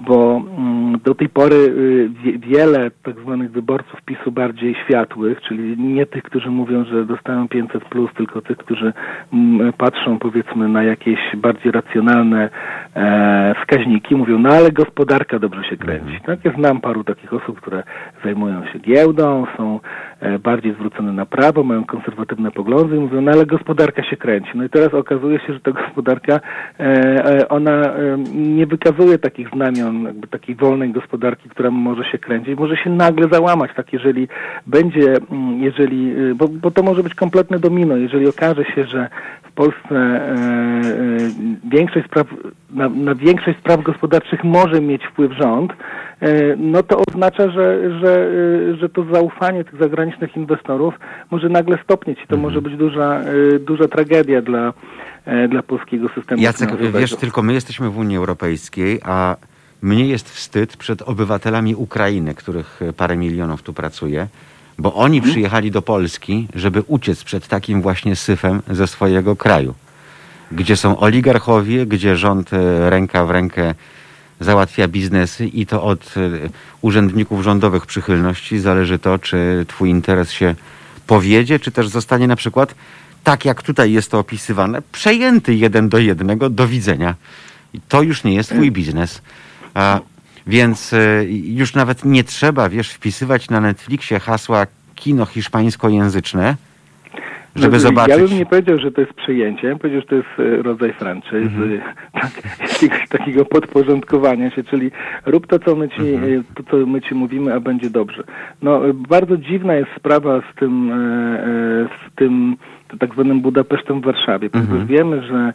bo 0.00 0.42
mm, 0.58 0.98
do 1.04 1.14
tej 1.14 1.28
pory 1.28 1.56
y, 1.56 2.10
wie, 2.24 2.38
wiele 2.38 2.90
tak 3.02 3.20
zwanych 3.20 3.50
wyborców 3.50 4.02
PiSu 4.02 4.32
bardziej 4.32 4.74
światłych, 4.84 5.40
czyli 5.40 5.78
nie 5.78 6.06
tych, 6.06 6.22
którzy 6.22 6.50
mówią, 6.50 6.84
że 6.84 7.04
dostają 7.04 7.48
500 7.48 7.84
plus, 7.84 8.10
tylko 8.14 8.40
tych, 8.40 8.56
którzy 8.56 8.92
mm, 9.32 9.72
patrzą 9.72 10.18
powiedzmy 10.18 10.68
na 10.68 10.82
jakieś 10.82 11.18
bardziej 11.36 11.72
racjonalne 11.72 12.48
e, 12.94 13.54
wskaźniki, 13.60 14.16
mówią, 14.16 14.38
no 14.38 14.50
ale 14.50 14.72
gospodarka 14.72 15.38
dobrze 15.38 15.64
się 15.64 15.76
kręci. 15.76 16.20
Tak, 16.26 16.44
ja 16.44 16.52
znam 16.52 16.80
paru 16.80 17.04
takich 17.04 17.32
osób, 17.34 17.60
które 17.60 17.82
zajmują 18.24 18.66
się 18.66 18.78
giełdą, 18.78 19.46
są 19.56 19.80
e, 20.20 20.38
bardziej 20.60 20.74
zwrócone 20.74 21.12
na 21.12 21.26
prawo, 21.26 21.62
mają 21.62 21.84
konserwatywne 21.84 22.50
poglądy 22.50 22.96
i 22.96 23.00
mówią, 23.00 23.20
no 23.20 23.32
ale 23.32 23.46
gospodarka 23.46 24.04
się 24.04 24.16
kręci. 24.16 24.50
No 24.54 24.64
i 24.64 24.68
teraz 24.68 24.94
okazuje 24.94 25.38
się, 25.40 25.52
że 25.52 25.60
ta 25.60 25.70
gospodarka, 25.72 26.40
e, 26.80 26.84
e, 27.24 27.48
ona 27.48 27.72
e, 27.72 28.18
nie 28.34 28.66
wykazuje 28.66 29.18
takich 29.18 29.48
znamion 29.50 30.02
jakby 30.02 30.26
takiej 30.26 30.54
wolnej 30.54 30.92
gospodarki, 30.92 31.48
która 31.48 31.70
może 31.70 32.04
się 32.04 32.18
kręcić, 32.18 32.58
może 32.58 32.76
się 32.76 32.90
nagle 32.90 33.28
załamać, 33.28 33.70
tak 33.76 33.92
jeżeli 33.92 34.28
będzie, 34.66 35.16
mm, 35.30 35.62
jeżeli, 35.62 36.16
y, 36.18 36.34
bo, 36.34 36.48
bo 36.48 36.70
to 36.70 36.82
może 36.82 37.02
być 37.02 37.14
kompletne 37.14 37.58
domino, 37.58 37.96
jeżeli 37.96 38.28
okaże 38.28 38.64
się, 38.64 38.84
że 38.84 39.08
w 39.42 39.52
Polsce 39.52 40.20
większość 41.64 42.06
spraw, 42.06 42.26
na, 42.72 42.88
na 42.88 43.14
większość 43.14 43.58
spraw 43.58 43.82
gospodarczych 43.82 44.44
może 44.44 44.80
mieć 44.80 45.02
wpływ 45.06 45.32
rząd, 45.32 45.72
e, 46.20 46.56
no 46.56 46.82
to 46.82 47.02
oznacza, 47.08 47.50
że, 47.50 47.98
że, 48.00 48.28
y, 48.28 48.76
że 48.80 48.88
to 48.88 49.04
zaufanie 49.12 49.64
tych 49.64 49.80
zagranicznych 49.80 50.36
inwestorów 50.36 50.94
może 51.30 51.48
nagle 51.48 51.78
stopnieć 51.84 52.18
i 52.24 52.26
to 52.26 52.36
może 52.36 52.62
być 52.62 52.76
duża, 52.76 53.20
y, 53.54 53.58
duża 53.58 53.88
tragedia 53.88 54.42
dla, 54.42 54.72
e, 55.24 55.48
dla 55.48 55.62
polskiego 55.62 56.08
systemu 56.14 56.42
Jacek, 56.42 56.70
wiesz, 57.00 57.16
tylko 57.16 57.42
my 57.42 57.52
jesteśmy 57.52 57.90
w 57.90 57.98
Unii 57.98 58.16
Europejskiej, 58.16 59.00
a 59.04 59.36
mnie 59.82 60.06
jest 60.08 60.30
wstyd 60.30 60.76
przed 60.76 61.02
obywatelami 61.02 61.74
Ukrainy, 61.74 62.34
których 62.34 62.82
e, 62.82 62.92
parę 62.92 63.16
milionów 63.16 63.62
tu 63.62 63.72
pracuje, 63.72 64.26
bo 64.78 64.94
oni 64.94 65.16
Mhm. 65.16 65.30
przyjechali 65.32 65.70
do 65.70 65.82
Polski, 65.82 66.48
żeby 66.54 66.82
uciec 66.86 67.24
przed 67.24 67.48
takim 67.48 67.82
właśnie 67.82 68.16
syfem 68.16 68.62
ze 68.70 68.86
swojego 68.86 69.36
kraju, 69.36 69.74
gdzie 70.52 70.76
są 70.76 70.98
oligarchowie, 70.98 71.86
gdzie 71.86 72.16
rząd 72.16 72.52
e, 72.52 72.90
ręka 72.90 73.24
w 73.24 73.30
rękę 73.30 73.74
załatwia 74.40 74.88
biznesy 74.88 75.46
i 75.46 75.66
to 75.66 75.82
od 75.82 76.14
e, 76.16 76.20
urzędników 76.80 77.42
rządowych 77.42 77.86
przychylności 77.86 78.58
zależy 78.58 78.98
to, 78.98 79.18
czy 79.18 79.64
twój 79.68 79.90
interes 79.90 80.30
się 80.30 80.54
powiedzie, 81.06 81.58
czy 81.58 81.70
też 81.70 81.88
zostanie 81.88 82.28
na 82.28 82.36
przykład, 82.36 82.74
tak 83.24 83.44
jak 83.44 83.62
tutaj 83.62 83.92
jest 83.92 84.10
to 84.10 84.18
opisywane, 84.18 84.82
przejęty 84.92 85.54
jeden 85.54 85.88
do 85.88 85.98
jednego, 85.98 86.50
do 86.50 86.68
widzenia. 86.68 87.14
I 87.74 87.80
to 87.88 88.02
już 88.02 88.24
nie 88.24 88.34
jest 88.34 88.50
twój 88.50 88.72
biznes. 88.72 89.22
A, 89.74 90.00
więc 90.46 90.92
e, 90.92 91.24
już 91.30 91.74
nawet 91.74 92.04
nie 92.04 92.24
trzeba, 92.24 92.68
wiesz, 92.68 92.90
wpisywać 92.90 93.50
na 93.50 93.60
Netflixie 93.60 94.20
hasła 94.20 94.66
kino 94.94 95.26
hiszpańskojęzyczne, 95.26 96.56
żeby 97.56 97.72
No, 97.72 97.80
zobaczyć. 97.80 98.16
Ja 98.16 98.28
bym 98.28 98.38
nie 98.38 98.46
powiedział, 98.46 98.78
że 98.78 98.92
to 98.92 99.00
jest 99.00 99.12
przejęcie, 99.12 99.66
ja 99.66 99.72
bym 99.72 99.78
powiedział, 99.78 100.00
że 100.00 100.06
to 100.06 100.14
jest 100.14 100.28
e, 100.60 100.62
rodzaj 100.62 100.92
franchise, 100.92 101.36
Mhm. 101.36 101.72
e, 101.72 101.80
tak, 102.20 102.30
jakiegoś 102.60 103.08
takiego 103.08 103.44
podporządkowania 103.44 104.50
się, 104.50 104.64
czyli 104.64 104.90
rób 105.26 105.46
to, 105.46 105.58
co 105.58 105.76
my 105.76 105.88
ci, 105.88 106.02
e, 106.02 106.18
to, 106.54 106.62
co 106.70 106.86
my 106.86 107.00
ci 107.00 107.14
mówimy, 107.14 107.54
a 107.54 107.60
będzie 107.60 107.90
dobrze. 107.90 108.22
No, 108.62 108.88
e, 108.88 108.92
bardzo 108.94 109.36
dziwna 109.36 109.74
jest 109.74 109.90
sprawa 109.98 110.40
z 110.52 110.58
tym, 110.58 110.92
z 112.10 112.14
tym 112.14 112.56
tak 112.98 113.12
zwanym 113.14 113.40
Budapesztem 113.40 114.00
w 114.00 114.04
Warszawie, 114.04 114.50
ponieważ 114.50 114.84
wiemy, 114.86 115.22
że 115.22 115.52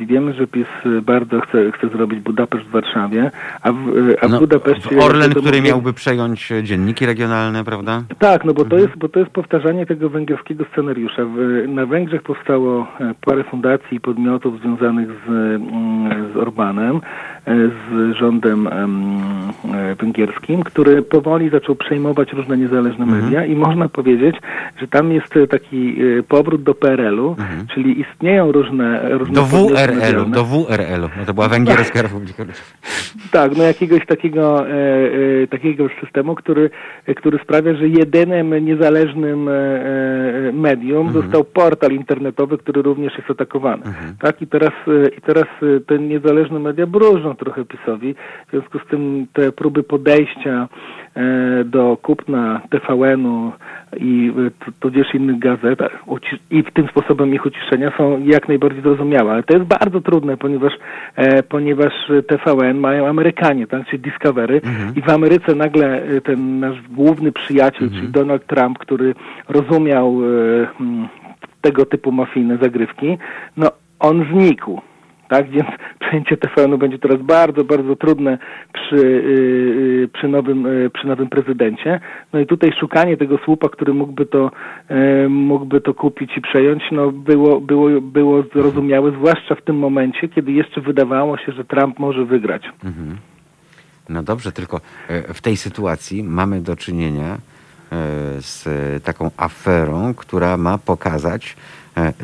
wiemy, 0.00 0.32
że 0.32 0.46
PiS 0.46 0.66
bardzo 1.02 1.40
chce, 1.40 1.72
chce 1.72 1.88
zrobić 1.88 2.20
Budapeszt 2.20 2.64
w 2.64 2.70
Warszawie, 2.70 3.30
a 3.62 3.72
w, 3.72 3.76
e, 3.76 4.24
a 4.24 4.28
w 4.28 4.30
No, 4.30 4.38
Budapeszcie... 4.38 4.98
Orlen, 4.98 5.30
który 5.30 5.62
miałby 5.62 5.92
przejąć 5.92 6.52
e, 6.52 6.62
dzienniki 6.62 7.06
regionalne, 7.06 7.64
prawda? 7.64 8.02
tak, 8.18 8.44
no 8.44 8.54
bo 8.54 8.60
to 8.64 8.76
Mhm. 8.76 8.82
jest, 8.82 8.96
bo 8.98 9.08
to 9.08 9.18
jest 9.20 9.30
powtarzanie 9.30 9.86
tego 9.86 10.08
węgierskiego 10.08 10.64
scenariusza. 10.72 11.22
W, 11.24 11.64
na 11.68 11.86
Węgrzech 11.86 12.22
powstało 12.22 12.86
e, 13.00 13.14
parę 13.24 13.44
fundacji 13.44 13.96
i 13.96 14.00
podmiotów 14.00 14.60
związanych 14.60 15.08
z, 15.08 15.28
mm, 15.28 16.32
z 16.32 16.36
Orbanem, 16.36 16.96
e, 16.96 17.00
z 17.68 18.16
rządem 18.16 18.66
em, 18.66 19.02
e, 19.74 19.94
węgierskim, 19.94 20.62
który 20.62 21.02
powoli 21.02 21.48
zaczął 21.50 21.74
przejmować 21.74 22.32
różne 22.32 22.56
niezależne 22.56 23.04
Mhm. 23.04 23.24
media 23.24 23.44
i 23.46 23.54
można 23.56 23.88
powiedzieć, 23.88 24.36
że 24.80 24.88
tam 24.88 25.12
jest 25.12 25.36
e, 25.36 25.46
taki 25.46 25.96
e, 26.18 26.22
powrót 26.22 26.62
do 26.62 26.74
PRL-u, 26.74 27.36
czyli 27.74 28.00
istnieją 28.00 28.52
różne, 28.52 29.00
różne 29.18 29.40
Mhm. 29.40 29.45
WRL-u, 29.46 30.24
do 30.24 30.44
WRL-u. 30.44 31.08
No 31.18 31.24
to 31.26 31.34
była 31.34 31.48
Węgierska 31.48 32.02
Republika 32.02 32.42
Ludowa. 32.42 32.60
Tak, 33.30 33.56
no 33.56 33.64
jakiegoś 33.64 34.06
takiego, 34.06 34.68
e, 34.68 34.72
e, 35.42 35.46
takiego 35.46 35.88
systemu, 36.00 36.34
który, 36.34 36.70
który 37.16 37.38
sprawia, 37.38 37.74
że 37.74 37.88
jedynym 37.88 38.64
niezależnym 38.64 39.48
e, 39.48 39.52
e, 39.52 40.52
medium 40.52 41.12
został 41.12 41.44
portal 41.44 41.92
internetowy, 41.92 42.58
który 42.58 42.82
również 42.82 43.18
jest 43.18 43.30
atakowany. 43.30 43.82
Tak, 44.20 44.42
i 44.42 44.46
teraz, 44.46 44.72
i 45.18 45.20
teraz 45.20 45.44
te 45.86 45.98
niezależne 45.98 46.58
media 46.58 46.86
brużą 46.86 47.34
trochę 47.34 47.64
PiSowi, 47.64 48.14
w 48.48 48.50
związku 48.50 48.78
z 48.78 48.90
tym 48.90 49.26
te 49.32 49.52
próby 49.52 49.82
podejścia 49.82 50.68
do 51.64 51.96
kupna 52.02 52.60
TVN-u 52.70 53.52
i 53.96 54.32
t- 54.58 54.72
tudzież 54.80 55.14
innych 55.14 55.38
gazet 55.38 55.78
i 56.50 56.64
tym 56.64 56.88
sposobem 56.88 57.34
ich 57.34 57.46
uciszenia 57.46 57.92
są 57.96 58.22
jak 58.24 58.48
najbardziej 58.48 58.82
zrozumiałe. 58.82 59.32
Ale 59.32 59.42
to 59.42 59.54
jest 59.54 59.66
bardzo 59.66 60.00
trudne, 60.00 60.36
ponieważ, 60.36 60.72
e, 61.16 61.42
ponieważ 61.42 61.92
TVN 62.28 62.78
mają 62.78 63.06
Amerykanie, 63.06 63.66
tak, 63.66 63.86
czyli 63.86 64.02
Discovery 64.02 64.60
i 64.96 65.02
w 65.02 65.08
Ameryce 65.08 65.54
nagle 65.54 66.02
e, 66.02 66.20
ten 66.20 66.60
nasz 66.60 66.76
główny 66.90 67.32
przyjaciel, 67.32 67.90
czyli 67.90 68.08
Donald 68.08 68.46
Trump, 68.46 68.78
który 68.78 69.14
rozumiał 69.48 70.18
e, 70.22 70.66
tego 71.60 71.86
typu 71.86 72.12
mafijne 72.12 72.56
zagrywki, 72.56 73.18
no 73.56 73.70
on 74.00 74.24
znikł. 74.32 74.80
Tak, 75.28 75.50
więc 75.50 75.66
przejęcie 76.00 76.36
TVN-u 76.36 76.78
będzie 76.78 76.98
teraz 76.98 77.22
bardzo, 77.22 77.64
bardzo 77.64 77.96
trudne 77.96 78.38
przy, 78.72 78.96
yy, 78.96 80.08
przy, 80.08 80.28
nowym, 80.28 80.64
yy, 80.64 80.90
przy 80.90 81.06
nowym 81.06 81.28
prezydencie. 81.28 82.00
No 82.32 82.40
i 82.40 82.46
tutaj 82.46 82.72
szukanie 82.80 83.16
tego 83.16 83.38
słupa, 83.44 83.68
który 83.68 83.94
mógłby 83.94 84.26
to, 84.26 84.50
mógłby 85.28 85.80
to 85.80 85.94
kupić 85.94 86.36
i 86.36 86.40
przejąć, 86.40 86.82
no 86.92 87.12
było, 87.12 87.60
było, 87.60 88.00
było 88.00 88.42
zrozumiałe, 88.42 89.10
zwłaszcza 89.10 89.54
w 89.54 89.62
tym 89.62 89.78
momencie, 89.78 90.28
kiedy 90.28 90.52
jeszcze 90.52 90.80
wydawało 90.80 91.38
się, 91.38 91.52
że 91.52 91.64
Trump 91.64 91.98
może 91.98 92.24
wygrać. 92.24 92.62
No 94.08 94.22
dobrze, 94.22 94.52
tylko 94.52 94.80
w 95.34 95.40
tej 95.42 95.56
sytuacji 95.56 96.22
mamy 96.22 96.60
do 96.60 96.76
czynienia 96.76 97.38
z 98.38 98.64
taką 99.04 99.30
aferą, 99.36 100.14
która 100.14 100.56
ma 100.56 100.78
pokazać 100.78 101.56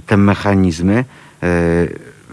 te 0.06 0.16
mechanizmy 0.16 1.04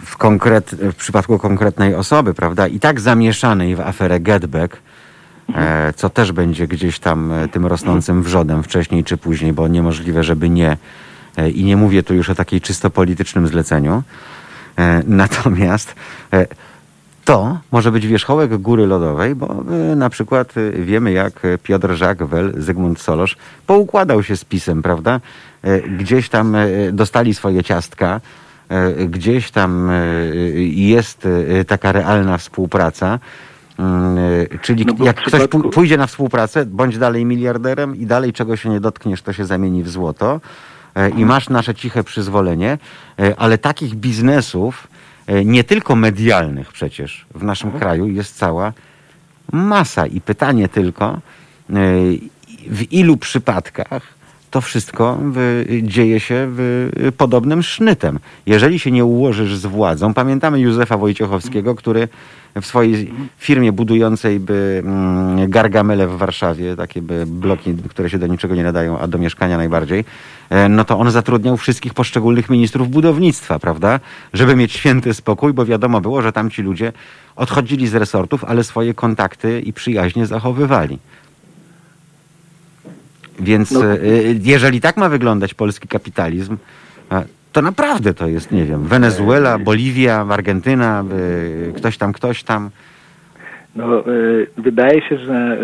w, 0.05 0.17
konkret, 0.17 0.75
w 0.75 0.95
przypadku 0.95 1.39
konkretnej 1.39 1.95
osoby, 1.95 2.33
prawda? 2.33 2.67
I 2.67 2.79
tak 2.79 2.99
zamieszanej 2.99 3.75
w 3.75 3.81
aferę 3.81 4.19
Getback, 4.19 4.77
e, 5.55 5.93
co 5.93 6.09
też 6.09 6.31
będzie 6.31 6.67
gdzieś 6.67 6.99
tam 6.99 7.31
e, 7.31 7.47
tym 7.47 7.65
rosnącym 7.65 8.23
wrzodem 8.23 8.63
wcześniej 8.63 9.03
czy 9.03 9.17
później, 9.17 9.53
bo 9.53 9.67
niemożliwe, 9.67 10.23
żeby 10.23 10.49
nie. 10.49 10.77
E, 11.37 11.49
I 11.49 11.63
nie 11.63 11.77
mówię 11.77 12.03
tu 12.03 12.13
już 12.13 12.29
o 12.29 12.35
takiej 12.35 12.61
czysto 12.61 12.89
politycznym 12.89 13.47
zleceniu. 13.47 14.03
Natomiast 15.07 15.95
to 17.25 17.59
może 17.71 17.91
być 17.91 18.07
wierzchołek 18.07 18.57
góry 18.57 18.87
lodowej, 18.87 19.35
bo 19.35 19.63
na 19.95 20.09
przykład 20.09 20.53
wiemy, 20.73 21.11
jak 21.11 21.33
Piotr 21.63 22.01
Jacques 22.01 22.29
Wel, 22.29 22.53
Zygmunt 22.57 23.01
Solosz 23.01 23.37
poukładał 23.67 24.23
się 24.23 24.37
z 24.37 24.45
pisem, 24.45 24.81
prawda? 24.81 25.19
Gdzieś 25.97 26.29
tam 26.29 26.55
dostali 26.91 27.33
swoje 27.33 27.63
ciastka, 27.63 28.21
gdzieś 29.09 29.51
tam 29.51 29.89
e, 29.89 29.95
jest 30.65 31.27
e, 31.59 31.65
taka 31.65 31.91
realna 31.91 32.37
współpraca. 32.37 33.19
Mm, 33.79 34.17
e, 34.53 34.57
Czyli 34.61 34.85
No 34.85 35.05
jak 35.05 35.15
ktoś 35.17 35.33
przypadku- 35.33 35.61
pu- 35.61 35.69
pójdzie 35.69 35.97
na 35.97 36.07
współpracę, 36.07 36.65
bądź 36.65 36.97
dalej 36.97 37.25
miliarderem 37.25 37.95
i 37.95 38.05
dalej 38.05 38.33
czego 38.33 38.55
się 38.57 38.69
nie 38.69 38.79
dotkniesz, 38.79 39.21
to 39.21 39.33
się 39.33 39.45
zamieni 39.45 39.83
w 39.83 39.89
złoto. 39.89 40.41
E, 40.95 41.09
i 41.09 41.25
masz 41.25 41.49
nasze 41.49 41.75
ciche 41.75 42.03
przyzwolenie, 42.03 42.77
e, 43.19 43.35
ale 43.39 43.57
takich 43.57 43.95
biznesów, 43.95 44.87
e, 45.27 45.45
nie 45.45 45.63
tylko 45.63 45.95
medialnych 45.95 46.71
przecież 46.71 47.25
w 47.35 47.43
naszym 47.43 47.71
kraju 47.71 48.07
jest 48.07 48.37
cała 48.37 48.73
masa. 49.51 50.05
I 50.07 50.21
pytanie 50.21 50.69
tylko, 50.69 51.05
e, 51.09 51.19
w 52.67 52.93
ilu 52.93 53.17
przypadkach 53.17 54.18
to 54.51 54.61
wszystko 54.61 55.17
w, 55.21 55.65
dzieje 55.83 56.19
się 56.19 56.47
w, 56.49 56.89
podobnym 57.17 57.63
sznytem. 57.63 58.19
Jeżeli 58.45 58.79
się 58.79 58.91
nie 58.91 59.05
ułożysz 59.05 59.55
z 59.55 59.65
władzą, 59.65 60.13
pamiętamy 60.13 60.59
Józefa 60.59 60.97
Wojciechowskiego, 60.97 61.75
który 61.75 62.07
w 62.61 62.65
swojej 62.65 63.11
firmie 63.37 63.71
budującej 63.71 64.39
by 64.39 64.81
mm, 64.85 65.49
gargamele 65.49 66.07
w 66.07 66.17
Warszawie, 66.17 66.75
takie 66.75 67.01
by 67.01 67.25
bloki, 67.25 67.75
które 67.89 68.09
się 68.09 68.19
do 68.19 68.27
niczego 68.27 68.55
nie 68.55 68.63
nadają, 68.63 68.99
a 68.99 69.07
do 69.07 69.17
mieszkania 69.17 69.57
najbardziej, 69.57 70.05
e, 70.49 70.69
no 70.69 70.85
to 70.85 70.99
on 70.99 71.11
zatrudniał 71.11 71.57
wszystkich 71.57 71.93
poszczególnych 71.93 72.49
ministrów 72.49 72.89
budownictwa, 72.89 73.59
prawda? 73.59 73.99
Żeby 74.33 74.55
mieć 74.55 74.73
święty 74.73 75.13
spokój, 75.13 75.53
bo 75.53 75.65
wiadomo 75.65 76.01
było, 76.01 76.21
że 76.21 76.31
tamci 76.31 76.61
ludzie 76.61 76.93
odchodzili 77.35 77.87
z 77.87 77.95
resortów, 77.95 78.43
ale 78.43 78.63
swoje 78.63 78.93
kontakty 78.93 79.61
i 79.61 79.73
przyjaźnie 79.73 80.25
zachowywali. 80.25 80.99
Więc 83.39 83.71
No. 83.71 83.85
e, 83.85 83.97
jeżeli 84.41 84.81
tak 84.81 84.97
ma 84.97 85.09
wyglądać 85.09 85.53
polski 85.53 85.87
kapitalizm, 85.87 86.57
e, 87.11 87.23
to 87.51 87.61
naprawdę 87.61 88.13
to 88.13 88.27
jest, 88.27 88.51
nie 88.51 88.65
wiem, 88.65 88.83
Wenezuela, 88.83 89.57
Boliwia, 89.59 90.25
Argentyna, 90.29 91.03
e, 91.69 91.73
ktoś 91.73 91.97
tam, 91.97 92.13
ktoś 92.13 92.43
tam. 92.43 92.69
No, 93.75 94.03
wydaje 94.57 95.01
się, 95.01 95.17
że, 95.17 95.57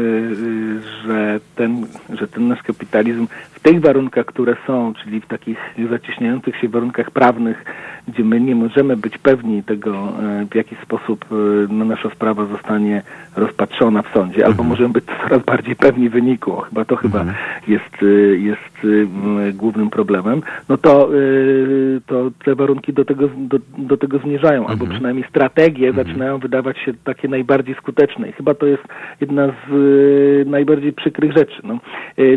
że, 1.06 1.39
ten, 1.56 1.85
że 2.14 2.27
ten 2.27 2.47
nasz 2.47 2.64
kapitalizm 2.64 3.27
tych 3.65 3.81
warunkach, 3.81 4.25
które 4.25 4.55
są, 4.67 4.93
czyli 5.03 5.21
w 5.21 5.27
takich 5.27 5.57
zacieśniających 5.89 6.57
się 6.57 6.69
warunkach 6.69 7.11
prawnych, 7.11 7.65
gdzie 8.07 8.23
my 8.23 8.41
nie 8.41 8.55
możemy 8.55 8.97
być 8.97 9.17
pewni 9.17 9.63
tego, 9.63 10.13
y, 10.41 10.45
w 10.45 10.55
jaki 10.55 10.75
sposób 10.75 11.25
y, 11.31 11.35
no, 11.69 11.85
nasza 11.85 12.09
sprawa 12.09 12.45
zostanie 12.45 13.01
rozpatrzona 13.35 14.01
w 14.01 14.13
sądzie, 14.13 14.45
albo 14.45 14.63
możemy 14.63 14.89
być 14.89 15.05
coraz 15.05 15.43
bardziej 15.43 15.75
pewni 15.75 16.09
wyniku, 16.09 16.61
chyba 16.61 16.85
to 16.85 16.95
chyba 16.95 17.25
jest, 17.67 18.03
y, 18.03 18.39
jest 18.39 18.83
y, 18.83 19.07
m, 19.25 19.53
głównym 19.53 19.89
problemem, 19.89 20.41
no 20.69 20.77
to, 20.77 21.09
to 22.07 22.31
te 22.45 22.55
warunki 22.55 22.93
do 22.93 23.05
tego, 23.05 23.29
do, 23.37 23.57
do 23.77 23.97
tego 23.97 24.19
zmierzają, 24.19 24.67
albo 24.67 24.87
przynajmniej 24.87 25.25
strategie 25.29 25.93
zaczynają 25.93 26.37
wydawać 26.37 26.77
się 26.79 26.93
takie 27.03 27.27
najbardziej 27.27 27.75
skuteczne. 27.75 28.29
I 28.29 28.31
chyba 28.31 28.53
to 28.53 28.65
jest 28.65 28.83
jedna 29.21 29.47
z 29.47 30.47
najbardziej 30.47 30.93
przykrych 30.93 31.33
rzeczy. 31.33 31.61
No. 31.63 31.79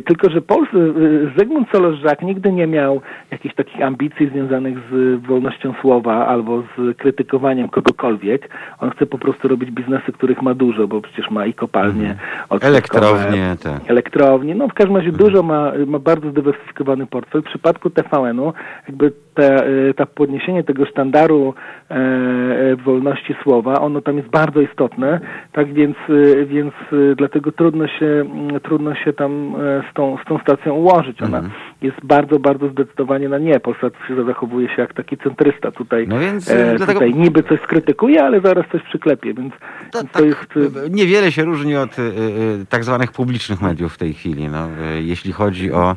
Tylko, 0.05 0.31
że 0.31 0.43
Pols, 0.43 0.69
y, 0.75 1.18
Zygmunt 1.39 1.69
Solosz-Żak 1.71 2.23
nigdy 2.23 2.53
nie 2.53 2.67
miał 2.67 3.01
jakichś 3.31 3.55
takich 3.55 3.83
ambicji 3.83 4.29
związanych 4.29 4.79
z 4.91 5.21
wolnością 5.27 5.75
słowa 5.81 6.27
albo 6.27 6.63
z 6.63 6.97
krytykowaniem 6.97 7.69
kogokolwiek. 7.69 8.49
On 8.81 8.91
chce 8.91 9.07
po 9.07 9.19
prostu 9.19 9.49
robić 9.49 9.71
biznesy, 9.71 10.13
których 10.13 10.43
ma 10.43 10.55
dużo, 10.55 10.89
bo 10.89 11.01
przecież 11.01 11.31
ma 11.31 11.47
i 11.47 11.55
kopalnie, 11.55 12.15
odkrywkowe, 12.49 12.69
Elektrownie, 12.69 13.57
te. 13.63 13.81
elektrowni. 13.89 14.55
No 14.55 14.69
w 14.69 14.75
każdym 14.75 14.97
razie 14.97 15.13
dużo 15.13 15.43
ma, 15.43 15.73
ma 15.87 15.99
bardzo 15.99 16.31
zdywersyfikowany 16.31 17.07
portfel. 17.07 17.43
W 17.43 17.45
przypadku 17.45 17.91
TVN-u 17.91 18.53
jakby 18.89 19.13
te, 19.39 19.67
y, 19.69 19.95
ta 19.95 20.07
podniesienie 20.07 20.65
tego 20.65 20.87
sztandaru 20.87 21.55
e, 21.91 21.95
e, 21.95 22.77
wolności 22.77 23.35
słowa, 23.43 23.81
ono 23.81 24.01
tam 24.01 24.17
jest 24.17 24.29
bardzo 24.29 24.61
istotne, 24.61 25.21
tak 25.53 25.73
więc, 25.73 25.97
y, 26.09 26.47
więc 26.47 26.75
y, 26.93 27.15
dlatego 27.17 27.53
trudno 27.53 27.89
się, 27.89 28.07
mm, 28.07 28.61
trudno 28.61 28.95
się 28.95 29.13
tam 29.13 29.55
e, 29.57 29.83
z 29.91 29.95
tą, 29.95 30.19
z 30.25 30.29
tą 30.29 30.39
stacją 30.39 30.75
ułożyć. 30.75 31.23
Ona 31.23 31.43
jest 31.83 31.97
bardzo, 32.05 32.39
bardzo 32.39 32.69
zdecydowanie 32.69 33.29
na 33.29 33.39
nie. 33.39 33.61
Polsat 33.61 33.93
się 34.09 34.25
zachowuje 34.25 34.69
się 34.69 34.83
jak 34.83 34.95
taki 34.95 35.17
centrysta 35.17 35.71
tutaj. 35.71 36.09
No 36.09 36.19
więc, 36.19 36.51
e, 36.51 36.75
dlatego- 36.77 37.01
tutaj 37.01 37.15
niby 37.15 37.43
coś 37.43 37.61
skrytykuje, 37.61 38.25
ale 38.25 38.41
zaraz 38.41 38.67
coś 38.73 38.83
przyklepie, 38.83 39.35
więc 39.35 39.55
To, 39.93 40.03
to 40.03 40.09
tak, 40.13 40.25
jest... 40.25 40.55
niewiele 40.91 41.33
się 41.33 41.45
różni 41.45 41.77
od 41.77 41.99
y, 41.99 42.03
y, 42.03 42.67
tak 42.69 42.85
zwanych 42.85 43.13
publicznych 43.13 43.63
mediów 43.63 43.95
w 43.95 43.99
tej 43.99 44.15
chwili. 44.15 44.49
No, 44.49 44.69
y, 44.69 45.03
jeśli 45.03 45.33
chodzi 45.33 45.73
o 45.73 45.97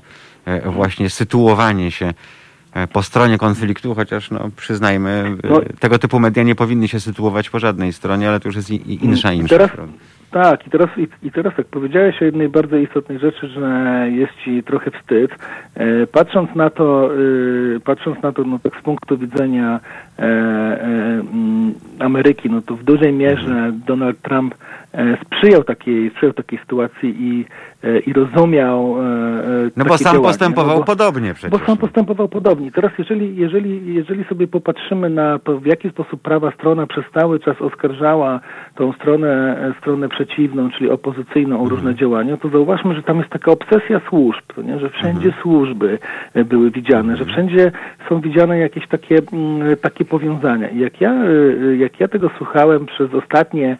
właśnie 0.65 1.09
sytuowanie 1.09 1.91
się 1.91 2.13
po 2.93 3.03
stronie 3.03 3.37
konfliktu, 3.37 3.95
chociaż 3.95 4.31
no, 4.31 4.49
przyznajmy, 4.55 5.37
No. 5.49 5.61
tego 5.79 5.99
typu 5.99 6.19
media 6.19 6.43
nie 6.43 6.55
powinny 6.55 6.87
się 6.87 6.99
sytuować 6.99 7.49
po 7.49 7.59
żadnej 7.59 7.93
stronie, 7.93 8.29
ale 8.29 8.39
to 8.39 8.47
już 8.47 8.55
jest 8.55 8.69
i, 8.69 8.75
i 8.75 9.05
insza, 9.05 9.33
insza 9.33 9.57
teraz. 9.57 9.71
Tak, 10.31 10.67
i 10.67 10.69
teraz, 10.69 10.89
i, 10.97 11.07
i 11.27 11.31
teraz 11.31 11.55
tak 11.55 11.65
powiedziałeś 11.65 12.21
o 12.21 12.25
jednej 12.25 12.49
bardzo 12.49 12.77
istotnej 12.77 13.19
rzeczy, 13.19 13.47
że 13.47 14.05
jest 14.11 14.33
ci 14.43 14.63
trochę 14.63 14.91
wstyd. 14.91 15.31
E, 15.75 16.07
patrząc 16.07 16.55
na 16.55 16.69
to, 16.69 17.09
e, 17.75 17.79
patrząc 17.79 18.23
na 18.23 18.31
to 18.31 18.43
no, 18.43 18.59
tak 18.63 18.75
z 18.79 18.81
punktu 18.83 19.17
widzenia 19.17 19.79
e, 20.19 20.23
e, 20.23 21.21
Ameryki, 21.99 22.49
no 22.49 22.61
to 22.61 22.75
w 22.75 22.83
dużej 22.83 23.13
mierze 23.13 23.71
Donald 23.87 24.21
Trump 24.21 24.55
e, 24.93 25.17
sprzyjał 25.25 25.63
takiej, 25.63 26.09
sprzyjał 26.09 26.33
takiej 26.33 26.59
sytuacji 26.59 27.15
i, 27.19 27.45
e, 27.83 27.99
i 27.99 28.13
rozumiał 28.13 28.95
No 29.77 29.85
bo 29.85 29.97
sam 29.97 30.13
działania. 30.13 30.29
postępował 30.29 30.73
No 30.73 30.79
bo- 30.79 30.85
podobnie 30.85 31.33
przecież. 31.33 31.59
bo 31.59 31.65
sam 31.65 31.77
postępował 31.77 32.27
podobnie. 32.29 32.71
Teraz 32.71 32.91
jeżeli, 32.97 33.35
jeżeli, 33.35 33.93
jeżeli 33.93 34.23
sobie 34.23 34.47
popatrzymy 34.47 35.09
na 35.09 35.39
to, 35.39 35.59
w 35.59 35.65
jaki 35.65 35.89
sposób 35.89 36.21
prawa 36.21 36.51
strona 36.51 36.87
przez 36.87 37.05
cały 37.13 37.39
czas 37.39 37.61
oskarżała 37.61 38.39
tą 38.75 38.93
stronę, 38.93 39.57
stronę 39.79 40.09
przeciwną, 40.09 40.20
czyli 40.25 40.89
opozycyjną 40.89 41.63
o 41.63 41.69
różne 41.69 41.95
działania, 41.95 42.37
to 42.37 42.49
zauważmy, 42.49 42.95
że 42.95 43.03
tam 43.03 43.17
jest 43.17 43.29
taka 43.29 43.51
obsesja 43.51 44.01
służb, 44.09 44.43
nie? 44.63 44.79
że 44.79 44.89
wszędzie 44.89 45.33
służby 45.41 45.99
e, 46.33 46.43
były 46.43 46.71
widziane, 46.71 47.17
że 47.17 47.25
wszędzie 47.25 47.71
są 48.09 48.21
widziane 48.21 48.59
jakieś 48.59 48.87
takie, 48.87 49.15
mm, 49.33 49.77
takie 49.77 50.05
powiązania. 50.05 50.69
I 50.69 50.79
jak 50.79 51.01
ja, 51.01 51.13
e, 51.13 51.75
jak 51.75 51.99
ja 51.99 52.07
tego 52.07 52.29
słuchałem 52.37 52.85
przez 52.85 53.13
ostatnie 53.13 53.77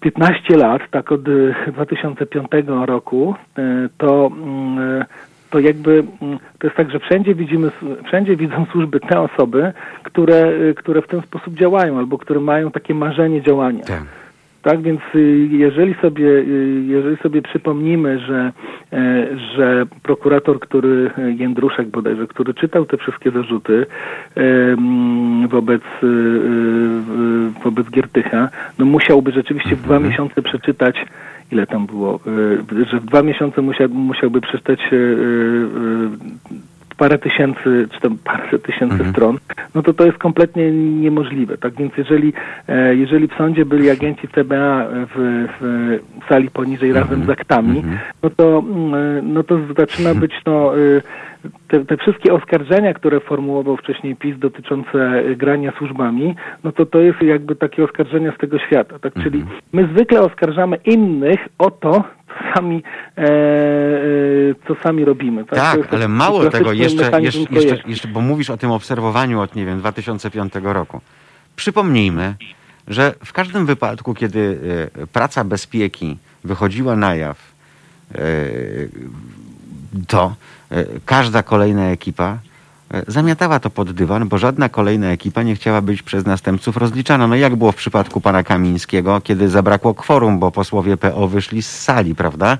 15 0.00 0.56
lat, 0.56 0.82
tak 0.90 1.12
od 1.12 1.28
y, 1.28 1.54
2005 1.72 2.86
roku, 2.86 3.34
to, 3.98 4.30
mm, 4.36 5.04
to 5.50 5.58
jakby 5.58 6.04
mm, 6.22 6.38
to 6.58 6.66
jest 6.66 6.76
tak, 6.76 6.90
że 6.90 6.98
wszędzie 6.98 7.34
widzimy, 7.34 7.70
wszędzie 8.06 8.36
widzą 8.36 8.66
służby 8.72 9.00
te 9.00 9.20
osoby, 9.20 9.72
które, 10.02 10.52
które 10.76 11.02
w 11.02 11.06
ten 11.06 11.22
sposób 11.22 11.54
działają 11.54 11.98
albo 11.98 12.18
które 12.18 12.40
mają 12.40 12.70
takie 12.70 12.94
marzenie 12.94 13.42
działania. 13.42 13.84
Tak. 13.84 14.02
Tak, 14.64 14.82
więc 14.82 15.00
y, 15.14 15.48
jeżeli 15.50 15.94
sobie, 15.94 16.26
y, 16.26 16.84
jeżeli 16.86 17.16
sobie 17.16 17.42
przypomnimy, 17.42 18.18
że, 18.18 18.52
e, 18.92 19.26
że 19.56 19.86
prokurator, 20.02 20.60
który 20.60 21.10
e, 21.18 21.32
Jędruszek 21.32 21.88
bodajże, 21.88 22.26
który 22.26 22.54
czytał 22.54 22.84
te 22.86 22.96
wszystkie 22.96 23.30
zarzuty 23.30 23.86
e, 24.36 24.40
mm, 24.40 25.48
wobec, 25.48 25.82
wobec 27.64 27.90
Giertycha, 27.90 28.48
no 28.78 28.84
musiałby 28.84 29.32
rzeczywiście 29.32 29.76
w 29.76 29.82
dwa 29.82 29.98
miesiące 29.98 30.42
przeczytać 30.42 30.96
ile 31.52 31.66
tam 31.66 31.86
było, 31.86 32.20
że 32.90 33.00
w 33.00 33.04
dwa 33.04 33.22
miesiące 33.22 33.62
musiał, 33.62 33.88
musiałby 33.88 34.40
przeczytać 34.40 34.80
parę 37.04 37.18
tysięcy, 37.18 37.88
czy 37.92 38.00
tam 38.00 38.18
parę 38.24 38.58
tysięcy 38.58 39.10
stron, 39.10 39.38
no 39.74 39.82
to 39.82 39.94
to 39.94 40.06
jest 40.06 40.18
kompletnie 40.18 40.72
niemożliwe. 40.72 41.58
Tak 41.58 41.74
więc 41.74 41.92
jeżeli, 41.96 42.32
e, 42.68 42.94
jeżeli 42.94 43.28
w 43.28 43.34
sądzie 43.34 43.64
byli 43.64 43.90
agenci 43.90 44.28
CBA 44.28 44.86
w, 45.14 45.46
w 45.60 46.28
sali 46.28 46.50
poniżej 46.50 46.92
razem 46.92 47.24
z 47.26 47.30
aktami, 47.30 47.82
no 48.22 48.30
to, 48.30 48.58
mm, 48.58 49.32
no 49.32 49.42
to 49.42 49.58
zaczyna 49.78 50.14
być 50.24 50.32
no, 50.46 50.72
te, 51.68 51.84
te 51.84 51.96
wszystkie 51.96 52.34
oskarżenia, 52.34 52.94
które 52.94 53.20
formułował 53.20 53.76
wcześniej 53.76 54.16
PiS 54.16 54.38
dotyczące 54.38 55.22
y, 55.26 55.36
grania 55.36 55.72
służbami, 55.78 56.34
no 56.64 56.72
to 56.72 56.86
to 56.86 57.00
jest 57.00 57.22
jakby 57.22 57.56
takie 57.56 57.84
oskarżenia 57.84 58.32
z 58.32 58.38
tego 58.38 58.58
świata. 58.58 58.98
Tak? 58.98 59.12
Czyli 59.22 59.44
my 59.72 59.88
zwykle 59.94 60.20
oskarżamy 60.20 60.76
innych 60.76 61.40
o 61.58 61.70
to, 61.70 62.04
co 62.28 62.54
sami, 62.54 62.82
e, 63.18 63.22
e, 63.22 63.28
co 64.68 64.74
sami 64.82 65.04
robimy. 65.04 65.44
Tak, 65.44 65.58
Tak, 65.58 65.94
ale 65.94 66.08
mało 66.08 66.50
tego, 66.50 66.72
jeszcze, 66.72 67.20
jeszcze, 67.20 67.40
jeszcze, 67.50 67.76
jeszcze, 67.86 68.08
bo 68.08 68.20
mówisz 68.20 68.50
o 68.50 68.56
tym 68.56 68.70
obserwowaniu 68.70 69.40
od, 69.40 69.56
nie 69.56 69.66
wiem, 69.66 69.78
2005 69.78 70.52
roku. 70.62 71.00
Przypomnijmy, 71.56 72.34
że 72.88 73.14
w 73.24 73.32
każdym 73.32 73.66
wypadku, 73.66 74.14
kiedy 74.14 74.58
e, 75.02 75.06
praca 75.06 75.44
bezpieki 75.44 76.18
wychodziła 76.44 76.96
na 76.96 77.14
jaw, 77.14 77.52
e, 78.14 78.18
to 80.08 80.24
e, 80.26 80.53
każda 81.04 81.42
kolejna 81.42 81.90
ekipa 81.90 82.38
e, 82.94 83.02
zamiatała 83.08 83.60
to 83.60 83.70
pod 83.70 83.92
dywan, 83.92 84.28
bo 84.28 84.38
żadna 84.38 84.68
kolejna 84.68 85.06
ekipa 85.06 85.42
nie 85.42 85.54
chciała 85.54 85.80
być 85.80 86.02
przez 86.02 86.26
następców 86.26 86.76
rozliczana. 86.76 87.26
No 87.26 87.36
jak 87.36 87.56
było 87.56 87.72
w 87.72 87.76
przypadku 87.76 88.20
pana 88.20 88.42
Kamińskiego, 88.42 89.20
kiedy 89.20 89.48
zabrakło 89.48 89.94
kworum, 89.94 90.38
bo 90.38 90.50
posłowie 90.50 90.96
PO 90.96 91.28
wyszli 91.28 91.62
z 91.62 91.70
sali, 91.80 92.14
prawda? 92.14 92.58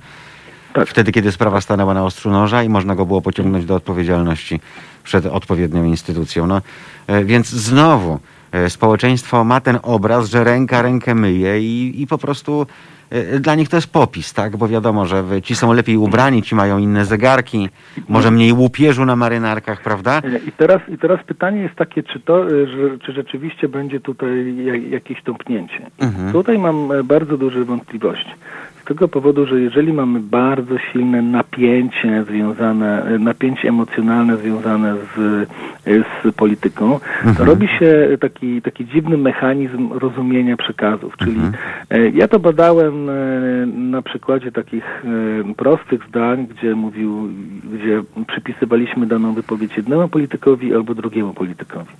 Tak. 0.75 0.89
Wtedy, 0.89 1.13
kiedy 1.13 1.33
sprawa 1.33 1.61
stanęła 1.61 1.95
na 1.95 2.05
ostrzu 2.05 2.31
noża 2.31 2.63
i 2.63 2.69
można 2.69 2.95
go 2.95 3.07
było 3.07 3.23
pociągnąć 3.23 3.65
do 3.65 3.75
odpowiedzialności 3.75 4.61
przed 5.05 5.27
odpowiednią 5.27 5.85
instytucją. 5.85 6.47
No, 6.47 6.63
e, 7.07 7.25
więc 7.25 7.49
znowu 7.49 8.19
e, 8.53 8.71
społeczeństwo 8.71 9.45
ma 9.45 9.61
ten 9.61 9.79
obraz, 9.83 10.31
że 10.31 10.45
ręka 10.45 10.83
rękę 10.83 11.15
myje 11.15 11.61
i, 11.61 12.03
i 12.03 12.07
po 12.07 12.19
prostu 12.19 12.63
e, 12.63 12.67
dla 13.41 13.55
nich 13.55 13.69
to 13.69 13.77
jest 13.77 13.93
popis, 13.93 14.33
tak? 14.33 14.57
Bo 14.57 14.69
wiadomo, 14.69 15.07
że 15.07 15.43
ci 15.43 15.55
są 15.55 15.73
lepiej 15.73 15.97
ubrani, 15.97 16.43
ci 16.43 16.55
mają 16.55 16.79
inne 16.79 17.05
zegarki, 17.05 17.69
może 18.09 18.31
mniej 18.31 18.53
łupieżu 18.53 19.05
na 19.05 19.17
marynarkach, 19.17 19.83
prawda? 19.83 20.23
I 20.49 20.53
teraz, 20.53 20.81
I 20.89 20.99
teraz 20.99 21.21
pytanie 21.27 21.61
jest 21.61 21.75
takie, 21.75 22.03
czy 22.03 22.21
to, 22.21 22.49
że, 22.49 22.99
czy 22.99 23.13
rzeczywiście 23.13 23.69
będzie 23.69 24.01
tutaj 24.01 24.57
ja- 24.65 24.77
jakieś 24.91 25.23
tąpnięcie. 25.23 25.87
Mhm. 25.99 26.33
Tutaj 26.33 26.59
mam 26.59 26.93
e, 26.93 27.05
bardzo 27.05 27.37
duże 27.39 27.65
wątpliwości. 27.65 28.31
Z 28.85 28.87
tego 28.87 29.09
powodu, 29.09 29.47
że 29.47 29.61
jeżeli 29.61 29.93
mamy 29.93 30.21
bardzo 30.21 30.79
silne 30.79 31.23
napięcie 31.23 32.25
związane, 32.25 33.05
e, 33.05 33.19
napięcie 33.19 33.69
emocjonalne 33.69 34.37
związane 34.37 34.95
z, 34.97 35.19
e, 35.87 36.05
z 36.31 36.35
polityką, 36.35 37.01
to 37.39 37.45
robi 37.45 37.69
się 37.69 38.09
taki, 38.21 38.63
taki 38.63 38.87
dziwny 38.87 39.17
mechanizm 39.17 39.93
rozumienia 39.93 40.57
przekazów. 40.57 41.17
Czyli 41.17 41.41
e, 41.91 42.09
ja 42.09 42.29
to 42.29 42.39
badałem 42.39 43.11
na 43.91 44.03
przykładzie 44.03 44.53
takich 44.53 45.05
prostych 45.57 46.01
zdań, 46.09 46.47
gdzie 46.47 46.75
mówił, 46.75 47.29
gdzie 47.73 48.03
przypisywaliśmy 48.27 49.07
daną 49.07 49.35
wypowiedź 49.35 49.77
jednemu 49.77 50.09
politykowi 50.09 50.75
albo 50.75 50.95
drugiemu 50.95 51.35
politykowi 51.35 51.91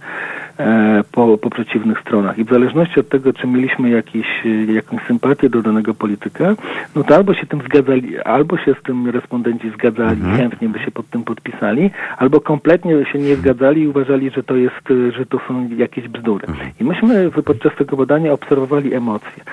po, 1.13 1.39
po 1.39 1.51
przeciwnych 1.51 2.01
stronach. 2.01 2.39
I 2.39 2.45
w 2.45 2.51
zależności 2.51 3.01
od 3.01 3.09
tego, 3.09 3.33
czy 3.33 3.47
mieliśmy 3.47 3.91
jakiś, 3.91 4.27
jakąś 4.75 5.03
sympatię 5.07 5.51
do 5.51 5.63
danego 5.63 5.95
polityka, 5.95 6.55
no 6.97 7.05
to 7.05 7.15
albo 7.17 7.35
się 7.35 7.47
tym 7.47 7.61
zgadzali, 7.61 8.19
albo 8.19 8.59
się 8.59 8.75
z 8.81 8.83
tym 8.83 9.11
respondenci 9.11 9.71
zgadzali, 9.71 10.21
chętnie 10.37 10.69
by 10.69 10.79
się 10.79 10.91
pod 10.91 11.11
tym 11.11 11.25
podpisali, 11.25 11.91
albo 12.17 12.41
kompletnie 12.41 13.05
się 13.13 13.19
nie 13.19 13.37
zgadzali 13.37 13.83
i 13.83 13.89
uważali, 13.89 14.31
że 14.31 14.43
to 14.43 14.57
jest, 14.57 14.89
że 15.17 15.27
to 15.27 15.41
są 15.49 15.69
jakieś 15.77 16.09
bzdury. 16.09 16.47
I 16.81 16.85
myśmy 16.85 17.31
podczas 17.45 17.75
tego 17.75 17.97
badania 17.97 18.33
obserwowali 18.33 18.95
emocje. 18.95 19.45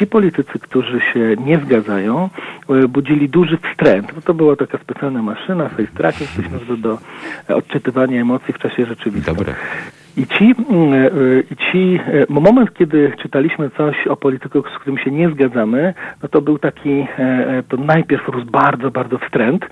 Ci 0.00 0.06
politycy, 0.06 0.58
którzy 0.58 1.00
się 1.00 1.36
nie 1.44 1.58
zgadzają, 1.58 2.28
e, 2.68 2.88
budzili 2.88 3.28
duży 3.28 3.58
wstręt. 3.58 4.12
No 4.16 4.22
to 4.22 4.34
była 4.34 4.56
taka 4.56 4.78
specjalna 4.78 5.22
maszyna, 5.22 5.68
face 5.68 5.92
tracking, 5.94 6.30
coś 6.30 6.50
nazywa 6.50 6.76
do 6.76 6.98
odczytywania 7.56 8.20
emocji 8.20 8.54
w 8.54 8.58
czasie 8.58 8.86
rzeczywistym. 8.86 9.34
Dobre. 9.34 9.54
I 10.16 10.26
ci, 10.26 10.54
mm, 10.68 10.92
e, 10.94 11.08
ci 11.56 12.00
e, 12.06 12.26
moment, 12.28 12.74
kiedy 12.74 13.12
czytaliśmy 13.22 13.70
coś 13.70 14.06
o 14.06 14.16
polityku, 14.16 14.62
z 14.62 14.78
którym 14.78 14.98
się 14.98 15.10
nie 15.10 15.30
zgadzamy, 15.30 15.94
no 16.22 16.28
to 16.28 16.40
był 16.40 16.58
taki, 16.58 17.06
e, 17.18 17.62
to 17.68 17.76
najpierw 17.76 18.28
rósł 18.28 18.46
bardzo, 18.46 18.90
bardzo 18.90 19.18
wstręt. 19.18 19.66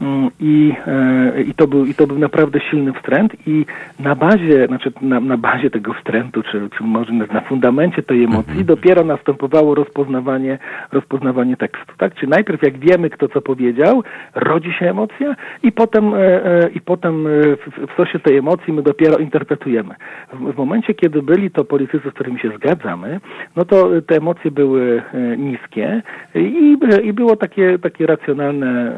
Mm, 0.00 0.30
I, 0.40 0.72
e, 0.86 1.42
i, 1.42 1.54
to 1.54 1.66
był, 1.66 1.84
I 1.84 1.94
to 1.94 2.06
był 2.06 2.18
naprawdę 2.18 2.60
silny 2.60 2.92
wstręt 2.92 3.36
i 3.46 3.66
na 3.98 4.14
bazie, 4.14 4.66
znaczy 4.66 4.92
na, 5.02 5.20
na 5.20 5.36
bazie 5.36 5.70
tego 5.70 5.94
wstrętu, 5.94 6.42
czy, 6.42 6.68
czy 6.78 6.84
może 6.84 7.12
na, 7.12 7.26
na 7.26 7.40
fundamencie 7.40 8.02
tej 8.02 8.24
emocji 8.24 8.64
dopiero 8.64 9.04
następowało 9.04 9.74
rozpoznawanie, 9.74 10.58
rozpoznawanie 10.92 11.56
tekstu. 11.56 11.92
Tak? 11.98 12.14
Czy 12.14 12.26
najpierw 12.26 12.62
jak 12.62 12.78
wiemy, 12.78 13.10
kto 13.10 13.28
co 13.28 13.40
powiedział, 13.40 14.02
rodzi 14.34 14.72
się 14.72 14.90
emocja 14.90 15.36
i 15.62 15.72
potem, 15.72 16.14
e, 16.14 16.18
e, 16.18 16.68
i 16.74 16.80
potem 16.80 17.24
w, 17.24 17.92
w 17.92 17.96
sosie 17.96 18.18
tej 18.18 18.36
emocji 18.36 18.72
my 18.72 18.82
dopiero 18.82 19.16
interpretujemy. 19.16 19.94
W, 20.32 20.52
w 20.52 20.56
momencie, 20.56 20.94
kiedy 20.94 21.22
byli 21.22 21.50
to 21.50 21.64
politycy, 21.64 22.10
z 22.10 22.14
którymi 22.14 22.40
się 22.40 22.50
zgadzamy, 22.56 23.20
no 23.56 23.64
to 23.64 23.90
te 24.06 24.16
emocje 24.16 24.50
były 24.50 25.02
niskie 25.38 26.02
i, 26.34 26.76
i 27.02 27.12
było 27.12 27.36
takie, 27.36 27.78
takie 27.78 28.06
racjonalne 28.06 28.92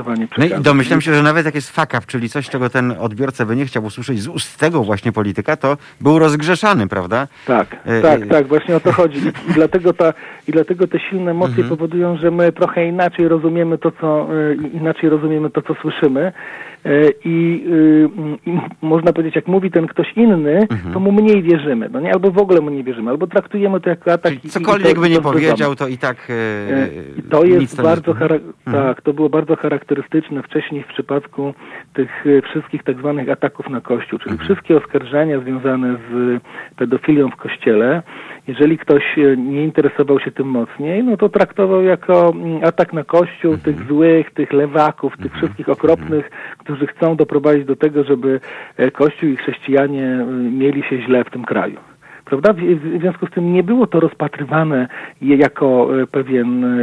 e, 0.00 0.26
przepracowanie 0.26 0.28
No 0.38 0.58
i 0.58 0.62
domyślam 0.62 1.00
się, 1.00 1.14
że 1.14 1.22
nawet 1.22 1.44
jak 1.46 1.54
jest 1.54 1.70
fuck 1.70 1.88
up, 1.94 2.00
czyli 2.06 2.28
coś, 2.28 2.48
czego 2.48 2.70
ten 2.70 2.94
odbiorca 2.98 3.46
by 3.46 3.56
nie 3.56 3.66
chciał 3.66 3.84
usłyszeć 3.84 4.22
z 4.22 4.28
ust 4.28 4.58
tego 4.60 4.84
właśnie 4.84 5.12
polityka, 5.12 5.56
to 5.56 5.76
był 6.00 6.18
rozgrzeszany, 6.18 6.88
prawda? 6.88 7.26
Tak, 7.46 7.76
E, 7.84 8.02
tak, 8.02 8.22
e, 8.22 8.26
tak, 8.26 8.46
właśnie 8.46 8.76
o 8.76 8.80
to 8.80 8.92
chodzi. 8.92 9.18
I, 9.18 9.50
i, 9.50 9.54
dlatego, 9.54 9.92
ta, 9.92 10.12
I 10.48 10.52
dlatego 10.52 10.86
te 10.86 10.98
silne 11.10 11.30
emocje 11.30 11.50
Mhm. 11.62 11.68
powodują, 11.68 12.16
że 12.16 12.30
my 12.30 12.52
trochę 12.52 12.86
inaczej 12.86 13.28
rozumiemy 13.28 13.78
to, 13.78 13.90
co 14.00 14.28
e, 14.50 14.54
inaczej 14.54 15.10
rozumiemy 15.10 15.50
to, 15.50 15.62
co 15.62 15.74
słyszymy. 15.74 16.32
E, 16.84 16.90
I, 17.24 17.64
y, 17.72 18.08
I 18.50 18.58
można 18.82 19.12
powiedzieć, 19.12 19.36
jak 19.36 19.46
mówi 19.46 19.70
ten 19.70 19.86
ktoś 19.86 20.12
inny, 20.16 20.66
Mhm. 20.70 20.94
to 20.94 21.00
mu 21.00 21.12
mniej 21.12 21.42
wierzymy. 21.42 21.88
No 21.92 22.00
nie, 22.00 22.12
albo 22.12 22.30
w 22.30 22.38
ogóle 22.38 22.60
mu 22.60 22.70
nie 22.70 22.84
wierzymy, 22.84 23.10
albo 23.10 23.26
traktujemy 23.26 23.80
to 23.80 23.90
jako 23.90 24.12
atak. 24.12 24.32
Czyli 24.32 24.44
i- 24.44 24.46
i 24.46 24.50
cokolwiek 24.50 24.94
to- 24.94 25.00
by 25.00 25.08
nie 25.10 25.16
to 25.16 25.22
powiedział, 25.22 25.74
to 25.76 25.88
i 25.88 25.98
tak 25.98 26.28
I 27.18 27.22
to 27.22 27.44
nic 27.44 27.60
jest 27.60 27.82
bardzo 27.82 28.10
Mhm. 28.12 28.40
tak, 28.72 29.02
to 29.02 29.12
było 29.12 29.28
bardzo 29.28 29.56
charakterystyczne 29.56 30.42
wcześniej 30.42 30.82
w 30.82 30.86
przypadku 30.86 31.54
tych 31.94 32.24
wszystkich 32.50 32.82
tak 32.82 32.98
zwanych 32.98 33.28
ataków 33.30 33.70
na 33.70 33.80
Kościół, 33.80 34.18
czyli 34.18 34.30
Mhm. 34.32 34.48
wszystkie 34.48 34.76
oskarżenia 34.76 35.40
związane 35.40 35.96
z 36.10 36.40
pedofilią 36.76 37.28
w 37.30 37.36
Kościele. 37.36 38.02
Jeżeli 38.48 38.78
ktoś 38.78 39.18
e, 39.18 39.36
nie 39.36 39.64
interesował 39.64 40.20
się 40.20 40.30
tym 40.30 40.46
mocniej, 40.48 41.04
no 41.04 41.16
to 41.16 41.28
traktował 41.28 41.82
jako 41.82 42.30
mm, 42.30 42.64
atak 42.64 42.92
na 42.92 43.04
Kościół 43.04 43.52
Mhm. 43.52 43.60
tych 43.60 43.88
złych, 43.88 44.30
tych 44.30 44.52
lewaków, 44.52 45.16
tych 45.16 45.32
wszystkich 45.32 45.68
okropnych, 45.68 46.30
którzy 46.58 46.86
chcą 46.86 47.16
doprowadzić 47.16 47.64
do 47.64 47.76
tego, 47.76 48.04
żeby 48.04 48.40
e, 48.76 48.90
Kościół 48.90 49.28
i 49.28 49.36
chrześcijanie 49.36 50.06
e, 50.06 50.24
mieli 50.32 50.82
się 50.82 51.02
źle 51.02 51.24
w 51.24 51.30
tym 51.30 51.44
kraju. 51.44 51.89
Prawda? 52.30 52.52
W, 52.52 53.00
związku 53.00 53.26
z 53.26 53.30
tym 53.30 53.52
nie 53.52 53.62
było 53.62 53.86
to 53.86 54.00
rozpatrywane 54.00 54.88
jako 55.22 55.88
e, 56.02 56.06
pewien 56.06 56.64
e, 56.64 56.78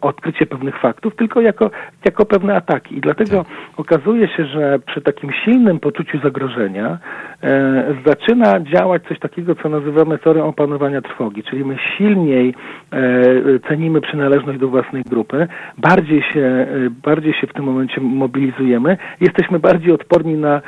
odkrycie 0.00 0.46
pewnych 0.46 0.80
faktów, 0.80 1.16
tylko 1.16 1.40
jako, 1.40 1.70
jako 2.04 2.26
pewne 2.26 2.56
ataki. 2.56 2.96
I 2.96 3.00
dlatego 3.00 3.44
okazuje 3.76 4.28
się, 4.28 4.44
że 4.44 4.78
przy 4.86 5.00
takim 5.00 5.32
silnym 5.44 5.80
poczuciu 5.80 6.18
zagrożenia 6.18 6.98
e, 7.42 7.94
zaczyna 8.06 8.60
działać 8.60 9.02
coś 9.08 9.18
takiego, 9.18 9.54
co 9.54 9.68
nazywamy 9.68 10.18
teorią 10.18 10.46
opanowania 10.46 11.00
trwogi, 11.02 11.42
czyli 11.42 11.64
my 11.64 11.76
silniej 11.96 12.54
e, 12.92 13.58
cenimy 13.68 14.00
przynależność 14.00 14.58
do 14.58 14.68
własnej 14.68 15.02
grupy, 15.02 15.46
bardziej 15.78 16.22
się, 16.22 16.40
e, 16.40 16.66
bardziej 17.02 17.34
się 17.34 17.46
w 17.46 17.52
tym 17.52 17.64
momencie 17.64 18.00
mobilizujemy, 18.00 18.96
jesteśmy 19.20 19.58
bardziej 19.58 19.92
odporni 19.92 20.34
na, 20.34 20.60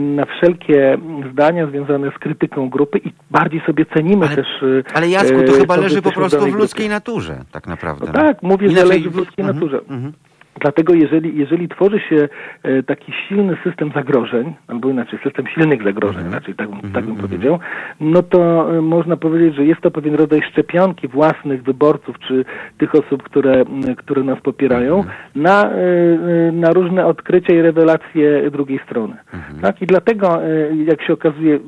na 0.00 0.24
wszelkie 0.24 0.98
zdania 1.32 1.66
związane 1.66 2.10
z 2.10 2.18
krytyką 2.18 2.68
grupy 2.68 2.98
i 2.98 3.12
bardziej 3.30 3.57
sobie 3.66 3.86
cenimy 3.86 4.26
Ale- 4.26 4.36
też. 4.36 4.46
e, 4.62 4.96
Ale 4.96 5.08
Jacku, 5.08 5.38
e, 5.38 5.42
to 5.44 5.52
chyba 5.52 5.74
że 5.74 5.80
leży 5.80 6.02
po 6.02 6.12
prostu 6.12 6.40
w 6.40 6.54
ludzkiej 6.54 6.88
naturze, 6.88 7.44
tak 7.52 7.66
naprawdę. 7.66 8.06
No 8.06 8.12
tak, 8.12 8.42
mówię, 8.42 8.66
że 8.68 8.72
Inaczej- 8.72 8.88
leży 8.98 9.10
w 9.10 9.16
ludzkiej 9.16 9.42
Mhm, 9.44 9.56
naturze. 9.56 9.80
mhm. 9.88 10.12
Dlatego 10.60 10.94
jeżeli, 10.94 11.38
jeżeli 11.38 11.68
tworzy 11.68 12.00
się 12.00 12.28
e, 12.62 12.82
taki 12.82 13.12
silny 13.28 13.56
system 13.64 13.90
zagrożeń, 13.94 14.54
albo 14.68 14.88
inaczej 14.90 15.18
system 15.22 15.46
silnych 15.46 15.82
zagrożeń, 15.82 16.16
Mhm. 16.24 16.32
inaczej 16.32 16.54
tak, 16.54 16.68
bym- 16.70 16.92
tak 16.92 17.04
bym 17.04 17.16
powiedział, 17.16 17.58
no 18.00 18.22
to 18.22 18.40
e, 18.78 18.80
można 18.80 19.16
powiedzieć, 19.16 19.54
że 19.54 19.64
jest 19.64 19.80
to 19.80 19.90
pewien 19.90 20.14
rodzaj 20.14 20.42
szczepionki 20.42 21.08
własnych 21.08 21.62
wyborców, 21.62 22.18
czy 22.18 22.44
tych 22.78 22.94
osób, 22.94 23.22
które, 23.22 23.64
które 23.96 24.22
nas 24.22 24.40
popierają, 24.40 24.96
Mhm. 24.96 25.14
na, 25.34 25.70
e, 25.70 26.52
na 26.52 26.70
różne 26.72 27.06
odkrycia 27.06 27.54
i 27.54 27.62
rewelacje 27.62 28.50
drugiej 28.50 28.78
strony. 28.84 29.16
Mhm. 29.34 29.60
Tak? 29.60 29.82
I 29.82 29.86
dlatego, 29.86 30.38
jak 30.86 31.02
się 31.02 31.12
okazuje, 31.12 31.58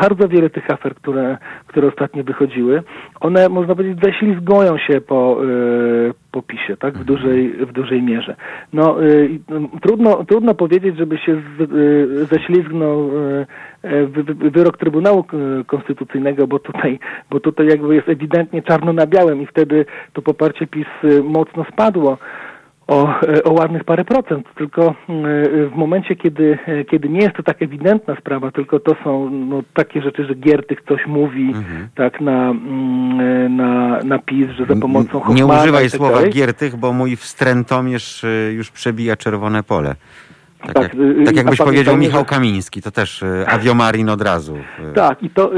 bardzo 0.00 0.28
wiele 0.28 0.50
tych 0.50 0.70
afer, 0.70 0.94
które, 0.94 1.38
które 1.66 1.88
ostatnio 1.88 2.24
wychodziły, 2.24 2.82
one, 3.20 3.48
można 3.48 3.74
powiedzieć, 3.74 3.98
ześlizgują 4.04 4.78
się 4.78 5.00
po, 5.00 5.36
e, 6.34 6.40
po 6.40 6.42
PiSie, 6.42 6.76
tak? 6.76 6.98
W 6.98 7.04
dużej, 7.04 7.52
w 7.52 7.72
dużej 7.72 8.02
mierze. 8.02 8.36
No, 8.72 9.02
y, 9.04 9.38
mm, 9.50 9.68
trudno, 9.82 10.24
trudno 10.24 10.54
powiedzieć, 10.54 10.96
żeby 10.96 11.18
się 11.18 11.42
z, 11.58 11.60
y, 11.60 12.26
ześlizgnął 12.26 13.08
y, 13.08 13.46
y, 13.84 14.06
wy- 14.06 14.22
wy- 14.22 14.50
wyrok 14.50 14.78
Trybunału 14.78 15.24
y, 15.60 15.64
Konstytucyjnego, 15.64 16.46
bo 16.46 16.58
tutaj, 16.58 16.98
bo 17.30 17.40
tutaj 17.40 17.66
jakby 17.66 17.94
jest 17.94 18.08
ewidentnie 18.08 18.62
czarno 18.62 18.92
na 18.92 19.06
białym 19.06 19.42
i 19.42 19.46
wtedy 19.46 19.86
to 20.12 20.22
poparcie 20.22 20.66
PiS 20.66 20.86
y, 21.04 21.22
mocno 21.22 21.64
spadło 21.72 22.18
o, 22.86 23.20
e, 23.22 23.44
o 23.44 23.52
ładnych 23.52 23.84
parę 23.84 24.04
procent, 24.04 24.46
tylko 24.54 24.90
y, 24.90 25.68
w 25.68 25.72
momencie, 25.74 26.16
kiedy, 26.16 26.58
e, 26.66 26.84
kiedy 26.84 27.08
nie 27.08 27.20
jest 27.20 27.36
to 27.36 27.42
tak 27.42 27.62
ewidentna 27.62 28.16
sprawa, 28.16 28.50
tylko 28.50 28.80
to 28.80 28.96
są 29.04 29.30
no, 29.30 29.62
takie 29.74 30.02
rzeczy, 30.02 30.24
że 30.24 30.34
Giertych 30.34 30.78
coś 30.88 31.06
mówi 31.06 31.52
Mhm. 31.54 31.88
tak 31.94 32.20
na, 32.20 32.50
mm, 32.50 33.20
e, 33.20 33.48
na, 33.48 33.98
na 34.04 34.18
PiS, 34.18 34.48
że 34.50 34.66
za 34.66 34.76
pomocą 34.76 35.18
Nie 35.18 35.42
Hoffmana 35.42 35.62
używaj 35.62 35.86
i 35.86 35.90
tak 35.90 35.98
słowa 35.98 36.26
giertych, 36.28 36.76
bo 36.76 36.92
mój 36.92 37.16
wstrętomierz 37.16 38.24
już 38.52 38.70
przebija 38.70 39.16
czerwone 39.16 39.62
pole. 39.62 39.94
Tak, 40.66 40.74
Tak, 40.74 40.82
jak, 40.82 40.94
y, 40.94 41.24
tak 41.24 41.34
y, 41.34 41.36
jakbyś 41.36 41.60
a 41.60 41.64
powiedział 41.64 41.96
Michał 41.96 42.24
Kamiński, 42.24 42.82
to 42.82 42.90
też 42.90 43.22
y, 43.22 43.44
aviomarin 43.46 44.08
od 44.10 44.22
razu. 44.22 44.56
Tak, 44.94 45.22
i 45.22 45.30
to, 45.30 45.50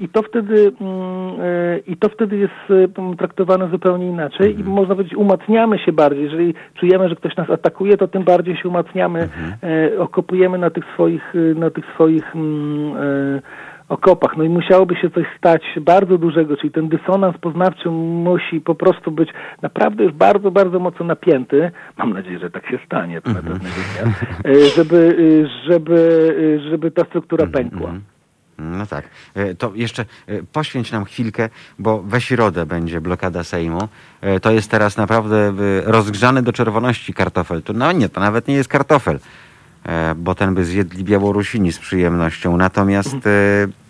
i 0.00 0.08
to 0.12 0.22
wtedy 0.22 0.54
y, 0.56 1.82
i 1.86 1.96
to 1.96 2.08
wtedy 2.08 2.36
jest 2.36 2.94
traktowane 3.18 3.68
zupełnie 3.70 4.06
inaczej 4.08 4.50
Mhm. 4.50 4.68
i 4.68 4.70
można 4.72 4.94
powiedzieć 4.94 5.16
umacniamy 5.18 5.78
się 5.78 5.92
bardziej. 5.92 6.24
Jeżeli 6.24 6.54
czujemy, 6.80 7.08
że 7.08 7.16
ktoś 7.16 7.36
nas 7.36 7.50
atakuje, 7.50 7.96
to 7.96 8.08
tym 8.08 8.24
bardziej 8.24 8.56
się 8.56 8.68
umacniamy, 8.68 9.20
Mhm. 9.22 10.00
okopujemy 10.00 10.58
na 10.58 10.70
tych 10.70 10.84
swoich, 10.94 11.32
na 11.56 11.70
tych 11.70 11.84
swoich 11.94 12.36
mm, 12.36 13.40
okopach. 13.94 14.36
No 14.36 14.44
i 14.44 14.48
musiałoby 14.48 14.96
się 14.96 15.10
coś 15.10 15.24
stać 15.38 15.62
bardzo 15.80 16.18
dużego, 16.18 16.56
czyli 16.56 16.70
ten 16.70 16.88
dysonans 16.88 17.36
poznawczy 17.38 17.90
musi 17.90 18.60
po 18.60 18.74
prostu 18.74 19.10
być 19.10 19.28
naprawdę 19.62 20.04
już 20.04 20.12
bardzo, 20.12 20.50
bardzo 20.50 20.78
mocno 20.78 21.06
napięty. 21.06 21.70
Mam 21.98 22.12
nadzieję, 22.12 22.38
że 22.38 22.50
tak 22.50 22.66
się 22.70 22.78
stanie, 22.86 23.20
to 23.20 23.30
na 23.30 23.42
pewno 23.42 23.54
wymiar, 23.54 24.14
y, 24.56 24.68
żeby, 24.68 24.96
y, 24.96 25.48
żeby, 25.72 25.94
y, 26.64 26.70
żeby 26.70 26.90
ta 26.90 27.04
struktura 27.04 27.46
pękła. 27.46 27.92
No 28.58 28.86
tak. 28.86 29.04
E, 29.34 29.54
To 29.54 29.72
jeszcze 29.74 30.04
e, 30.26 30.42
poświęć 30.52 30.92
nam 30.92 31.04
chwilkę, 31.04 31.48
bo 31.78 32.02
we 32.02 32.20
środę 32.20 32.66
będzie 32.66 33.00
blokada 33.00 33.44
Sejmu. 33.44 33.88
E, 34.20 34.40
To 34.40 34.50
jest 34.50 34.70
teraz 34.70 34.96
naprawdę 34.96 35.36
e, 35.36 35.52
rozgrzany 35.84 36.42
do 36.42 36.52
czerwoności 36.52 37.14
kartofel. 37.14 37.62
To, 37.62 37.72
no 37.72 37.92
nie, 37.92 38.08
to 38.08 38.20
nawet 38.20 38.48
nie 38.48 38.54
jest 38.54 38.68
kartofel, 38.68 39.16
e, 39.16 39.18
bo 40.16 40.34
ten 40.34 40.54
by 40.54 40.64
zjedli 40.64 41.04
Białorusini 41.04 41.72
z 41.72 41.78
przyjemnością. 41.78 42.56
Natomiast 42.56 43.14
e, 43.14 43.20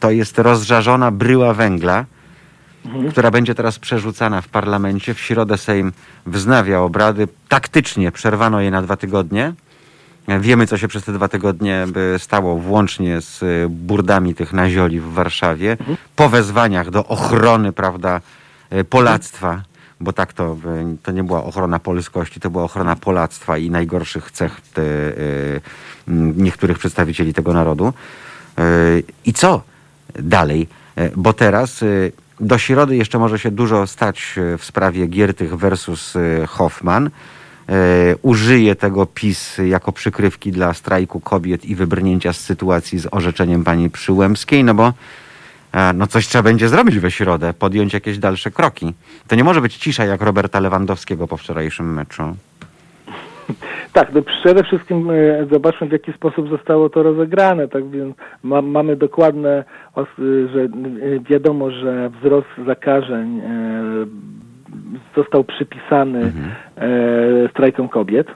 to 0.00 0.10
jest 0.10 0.38
rozżarzona 0.38 1.10
bryła 1.10 1.54
węgla, 1.54 2.04
która 3.10 3.30
będzie 3.30 3.54
teraz 3.54 3.78
przerzucana 3.78 4.40
w 4.40 4.48
parlamencie. 4.48 5.14
W 5.14 5.20
środę 5.20 5.58
Sejm 5.58 5.92
wznawia 6.26 6.80
obrady. 6.80 7.28
Taktycznie 7.48 8.12
przerwano 8.12 8.60
je 8.60 8.70
na 8.70 8.82
dwa 8.82 8.96
tygodnie. 8.96 9.52
Wiemy, 10.40 10.66
co 10.66 10.78
się 10.78 10.88
przez 10.88 11.04
te 11.04 11.12
dwa 11.12 11.28
tygodnie 11.28 11.86
by 11.88 12.16
stało, 12.18 12.56
włącznie 12.56 13.20
z 13.20 13.42
burdami 13.72 14.34
tych 14.34 14.52
nazioli 14.52 15.00
w 15.00 15.12
Warszawie, 15.12 15.76
po 16.16 16.28
wezwaniach 16.28 16.90
do 16.90 17.06
ochrony, 17.06 17.72
prawda, 17.72 18.20
y, 18.72 18.84
polactwa, 18.84 19.62
bo 20.00 20.12
tak 20.12 20.32
to, 20.32 20.56
y, 20.94 20.96
to 21.02 21.12
nie 21.12 21.24
była 21.24 21.44
ochrona 21.44 21.78
polskości, 21.78 22.40
to 22.40 22.50
była 22.50 22.64
ochrona 22.64 22.96
polactwa 22.96 23.58
i 23.58 23.70
najgorszych 23.70 24.30
cech 24.30 24.60
te, 24.60 24.82
y, 24.82 25.60
m, 26.08 26.34
niektórych 26.36 26.78
przedstawicieli 26.78 27.34
tego 27.34 27.52
narodu. 27.52 27.92
Y, 28.58 29.02
I 29.24 29.32
co 29.32 29.62
dalej? 30.14 30.68
Y, 30.98 31.10
Bo 31.16 31.32
teraz 31.32 31.82
y, 31.82 32.12
do 32.40 32.58
środy 32.58 32.96
jeszcze 32.96 33.18
może 33.18 33.38
się 33.38 33.50
dużo 33.50 33.86
stać 33.86 34.34
y, 34.38 34.58
w 34.58 34.64
sprawie 34.64 35.06
Giertych 35.06 35.56
versus 35.56 36.16
y, 36.16 36.46
Hoffman. 36.48 37.10
Użyje 38.22 38.76
tego 38.76 39.06
PiS 39.06 39.58
jako 39.66 39.92
przykrywki 39.92 40.52
dla 40.52 40.74
strajku 40.74 41.20
kobiet 41.20 41.64
i 41.64 41.74
wybrnięcia 41.74 42.32
z 42.32 42.40
sytuacji 42.40 42.98
z 42.98 43.06
orzeczeniem 43.10 43.64
pani 43.64 43.90
Przyłębskiej, 43.90 44.64
no 44.64 44.74
bo 44.74 44.92
no 45.94 46.06
coś 46.06 46.28
trzeba 46.28 46.42
będzie 46.42 46.68
zrobić 46.68 46.98
we 46.98 47.10
środę, 47.10 47.54
podjąć 47.58 47.94
jakieś 47.94 48.18
dalsze 48.18 48.50
kroki. 48.50 48.94
To 49.28 49.36
nie 49.36 49.44
może 49.44 49.60
być 49.60 49.76
cisza 49.76 50.04
jak 50.04 50.22
Roberta 50.22 50.60
Lewandowskiego 50.60 51.28
po 51.28 51.36
wczorajszym 51.36 51.94
meczu. 51.94 52.22
Tak, 53.92 54.14
no 54.14 54.22
przede 54.22 54.64
wszystkim 54.64 55.10
e, 55.10 55.46
zobaczmy 55.52 55.88
w 55.88 55.92
jaki 55.92 56.12
sposób 56.12 56.48
zostało 56.48 56.90
to 56.90 57.02
rozegrane, 57.02 57.68
tak 57.68 57.90
więc 57.90 58.16
ma, 58.42 58.62
mamy 58.62 58.96
dokładne, 58.96 59.64
y, 60.18 60.48
że 60.48 60.60
y, 60.60 61.20
wiadomo, 61.30 61.70
że 61.70 62.10
wzrost 62.10 62.48
zakażeń 62.66 63.40
e, 63.40 63.44
został 65.16 65.44
przypisany 65.44 66.32
e, 66.76 67.48
strajkom 67.50 67.88
kobiet. 67.88 68.26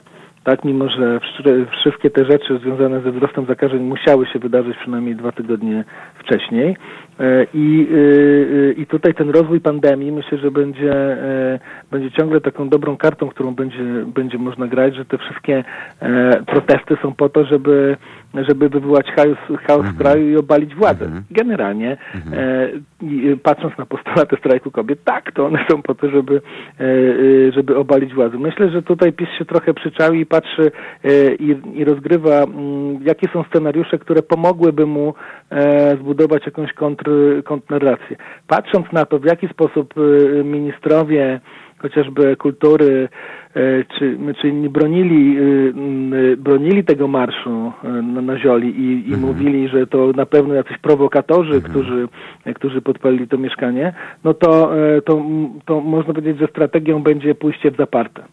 Tak, 0.43 0.63
mimo 0.65 0.89
że 0.89 1.19
wszy- 1.19 1.65
wszystkie 1.79 2.09
te 2.09 2.25
rzeczy 2.25 2.59
związane 2.63 3.01
ze 3.01 3.11
wzrostem 3.11 3.45
zakażeń 3.45 3.79
musiały 3.83 4.25
się 4.25 4.39
wydarzyć 4.39 4.77
przynajmniej 4.77 5.15
dwa 5.15 5.31
tygodnie 5.31 5.83
wcześniej. 6.19 6.77
E, 7.19 7.45
I, 7.53 7.87
y, 7.91 7.95
y, 7.95 8.75
I 8.77 8.85
tutaj 8.85 9.13
ten 9.13 9.29
rozwój 9.29 9.61
pandemii 9.61 10.11
myślę, 10.11 10.37
że 10.37 10.51
będzie, 10.51 10.93
e, 10.93 11.59
będzie 11.91 12.11
ciągle 12.11 12.41
taką 12.41 12.69
dobrą 12.69 12.97
kartą, 12.97 13.29
którą 13.29 13.55
będzie, 13.55 13.83
będzie 14.05 14.37
można 14.37 14.67
grać, 14.67 14.95
że 14.95 15.05
te 15.05 15.17
wszystkie 15.17 15.63
e, 15.99 16.43
protesty 16.45 16.97
są 17.01 17.13
po 17.13 17.29
to, 17.29 17.45
żeby, 17.45 17.97
żeby 18.33 18.69
wywołać 18.69 19.07
chaos, 19.15 19.37
chaos 19.67 19.85
w 19.85 19.97
kraju 19.97 20.29
i 20.29 20.37
obalić 20.37 20.75
władzę. 20.75 21.11
Generalnie, 21.31 21.97
e, 22.33 22.69
i, 23.01 23.29
y, 23.29 23.37
patrząc 23.37 23.77
na 23.77 23.85
postulaty 23.85 24.35
strajku 24.35 24.71
kobiet, 24.71 25.03
tak, 25.03 25.31
to 25.31 25.45
one 25.45 25.65
są 25.71 25.81
po 25.81 25.95
to, 25.95 26.09
żeby, 26.09 26.41
e, 26.79 26.83
e, 26.83 27.51
żeby 27.51 27.77
obalić 27.77 28.13
władzę. 28.13 28.37
Myślę, 28.37 28.69
że 28.69 28.81
tutaj 28.81 29.13
PiS 29.13 29.29
się 29.39 29.45
trochę 29.45 29.73
przyczaił 29.73 30.13
i 30.13 30.25
patrzy 30.25 30.71
e, 31.03 31.35
i, 31.35 31.55
i 31.73 31.85
rozgrywa, 31.85 32.43
mm, 32.43 32.99
jakie 33.03 33.27
są 33.33 33.43
scenariusze, 33.43 33.97
które 33.97 34.21
pomogłyby 34.21 34.85
mu 34.85 35.13
e, 35.49 35.97
zbudować 35.97 36.45
jakąś 36.45 36.73
kontr, 36.73 37.11
kontrnarrację. 37.43 38.17
Patrząc 38.47 38.91
na 38.91 39.05
to, 39.05 39.19
w 39.19 39.25
jaki 39.25 39.47
sposób 39.47 39.93
e, 39.97 40.43
ministrowie 40.43 41.39
chociażby 41.81 42.35
kultury 42.35 43.09
e, 43.55 43.59
czy, 43.97 44.17
czy 44.41 44.47
inni 44.47 44.69
bronili, 44.69 45.37
m, 45.37 46.13
e, 46.13 46.37
bronili 46.37 46.83
tego 46.83 47.07
marszu 47.07 47.71
e, 47.83 47.87
na, 47.87 48.21
na 48.21 48.39
Zioli 48.39 48.81
i, 48.81 49.09
i 49.09 49.17
mówili, 49.17 49.67
że 49.67 49.87
to 49.87 50.11
na 50.15 50.25
pewno 50.25 50.53
jacyś 50.53 50.77
prowokatorzy, 50.77 51.61
którzy, 51.61 52.07
e, 52.45 52.53
którzy 52.53 52.81
podpalili 52.81 53.27
to 53.27 53.37
mieszkanie, 53.37 53.93
no 54.23 54.33
to, 54.33 54.77
e, 54.77 55.01
to, 55.01 55.25
to 55.65 55.81
można 55.81 56.13
powiedzieć, 56.13 56.39
że 56.39 56.47
strategią 56.47 57.03
będzie 57.03 57.35
pójście 57.35 57.71
w 57.71 57.77
zaparte. 57.77 58.23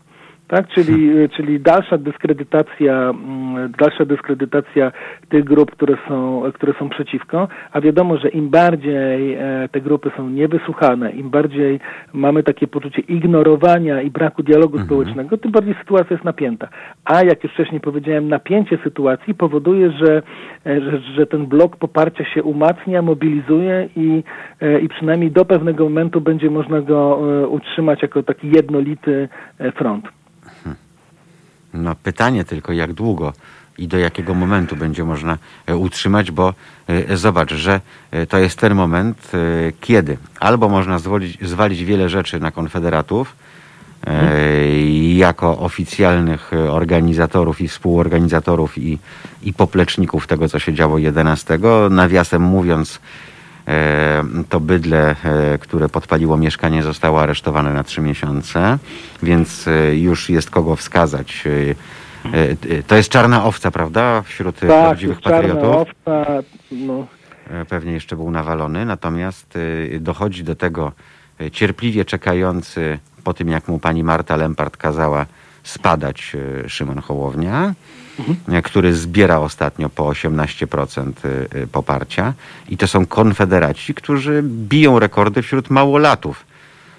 Tak, 0.48 0.68
czyli, 0.68 1.28
czyli 1.36 1.60
dalsza 1.60 1.98
dyskredytacja, 1.98 3.10
mm, 3.10 3.73
dalsza 3.78 4.05
dyskredytacja 4.05 4.93
tych 5.28 5.44
grup, 5.44 5.70
które 5.70 5.97
są, 6.09 6.43
które 6.55 6.73
są 6.78 6.89
przeciwko, 6.89 7.48
a 7.73 7.81
wiadomo, 7.81 8.16
że 8.16 8.28
im 8.28 8.48
bardziej 8.48 9.35
e, 9.35 9.68
te 9.73 9.81
grupy 9.81 10.10
są 10.16 10.31
niewysłuchane, 10.31 11.10
im 11.10 11.31
bardziej 11.31 11.81
mamy 12.12 12.43
takie 12.43 12.66
poczucie 12.66 13.02
ignorowania 13.02 14.02
i 14.02 14.10
braku 14.10 14.43
dialogu 14.43 14.78
społecznego, 14.78 15.39
tym 15.39 15.52
bardziej 15.52 15.74
sytuacja 15.74 16.14
jest 16.14 16.24
napięta. 16.24 16.68
A 17.05 17.23
jak 17.23 17.44
już 17.44 17.52
wcześniej 17.52 17.81
powiedziałem, 17.81 18.28
napięcie 18.28 18.78
sytuacji 18.85 19.35
powoduje, 19.35 19.90
że, 19.90 20.23
e, 20.66 20.81
że, 20.81 20.98
że 20.98 21.27
ten 21.27 21.47
blok 21.47 21.77
poparcia 21.77 22.24
się 22.24 22.43
umacnia, 22.43 23.02
mobilizuje 23.02 23.89
i, 23.97 24.23
e, 24.60 24.81
i 24.81 24.89
przynajmniej 24.89 25.31
do 25.31 25.44
pewnego 25.44 25.85
momentu 25.85 26.20
będzie 26.20 26.51
można 26.51 26.81
go 26.81 27.18
utrzymać 27.51 28.02
jako 28.02 28.23
taki 28.23 28.51
jednolity 28.51 29.28
front. 29.74 30.09
No 31.77 31.94
pytanie 31.94 32.44
tylko, 32.44 32.73
jak 32.73 32.93
długo 32.93 33.32
i 33.78 33.89
do 33.89 33.98
jakiego 33.98 34.35
momentu 34.35 34.77
będzie 34.77 35.05
można 35.05 35.39
e, 35.66 35.77
utrzymać, 35.77 36.31
bo 36.31 36.55
e, 36.86 37.16
zobacz, 37.16 37.55
że 37.55 37.81
e, 38.11 38.27
to 38.27 38.39
jest 38.39 38.59
ten 38.59 38.74
moment, 38.74 39.32
kiedy 39.81 40.19
albo 40.40 40.69
można 40.69 40.98
zwolić, 40.98 41.39
zwalić 41.48 41.85
wiele 41.85 42.09
rzeczy 42.09 42.40
na 42.40 42.51
konfederatów, 42.51 43.36
jako 45.15 45.59
oficjalnych 45.59 46.51
organizatorów 46.70 47.61
i 47.61 47.69
współorganizatorów 47.69 48.78
i, 48.78 48.98
i 49.43 49.53
popleczników 49.53 50.27
tego, 50.27 50.48
co 50.48 50.59
się 50.59 50.74
działo 50.74 50.98
11. 50.98 51.59
Nawiasem 51.90 52.43
mówiąc, 52.43 53.01
to 54.49 54.61
bydle, 54.61 55.17
e, 55.25 55.59
które 55.59 55.89
podpaliło 55.89 56.37
mieszkanie, 56.37 56.83
zostało 56.83 57.23
aresztowane 57.23 57.73
na 57.73 57.85
trzy 57.85 58.01
miesiące, 58.01 58.79
więc 59.23 59.69
e, 59.69 59.97
już 59.97 60.31
jest 60.31 60.51
kogo 60.51 60.77
wskazać. 60.77 61.45
E, 62.27 62.77
e, 62.79 62.83
To 62.83 62.97
jest 62.97 63.09
czarna 63.09 63.45
owca, 63.45 63.71
prawda? 63.71 64.23
Wśród 64.23 64.57
e, 64.57 64.61
Tak, 64.67 64.69
prawdziwych 64.69 65.17
jest 65.17 65.23
czarna 65.29 65.55
patriotów. 65.55 65.75
owca, 65.89 66.27
no, 66.73 67.07
E, 67.51 67.65
pewnie 67.65 67.93
jeszcze 67.93 68.17
był 68.17 68.31
nawalony, 68.31 68.85
natomiast 68.85 69.59
dochodzi 70.01 70.45
do 70.45 70.55
tego 70.57 70.93
cierpliwie 71.53 72.05
czekający 72.05 72.99
po 73.25 73.35
tym, 73.35 73.49
jak 73.49 73.69
mu 73.69 73.79
pani 73.79 74.05
Marta 74.05 74.37
Lempart 74.37 74.77
kazała 74.77 75.27
spadać 75.63 76.37
Szymon 76.69 76.99
Hołownia, 76.99 77.75
y, 78.19 78.63
który 78.63 78.95
zbiera 78.95 79.41
ostatnio 79.41 79.89
po 79.89 80.05
18% 80.05 81.13
y, 81.25 81.59
y, 81.59 81.67
poparcia. 81.67 82.35
I 82.69 82.77
to 82.77 82.87
są 82.87 83.07
konfederaci, 83.07 83.95
którzy 83.95 84.43
biją 84.43 84.99
rekordy 84.99 85.43
wśród 85.43 85.71
małolatów. 85.71 86.45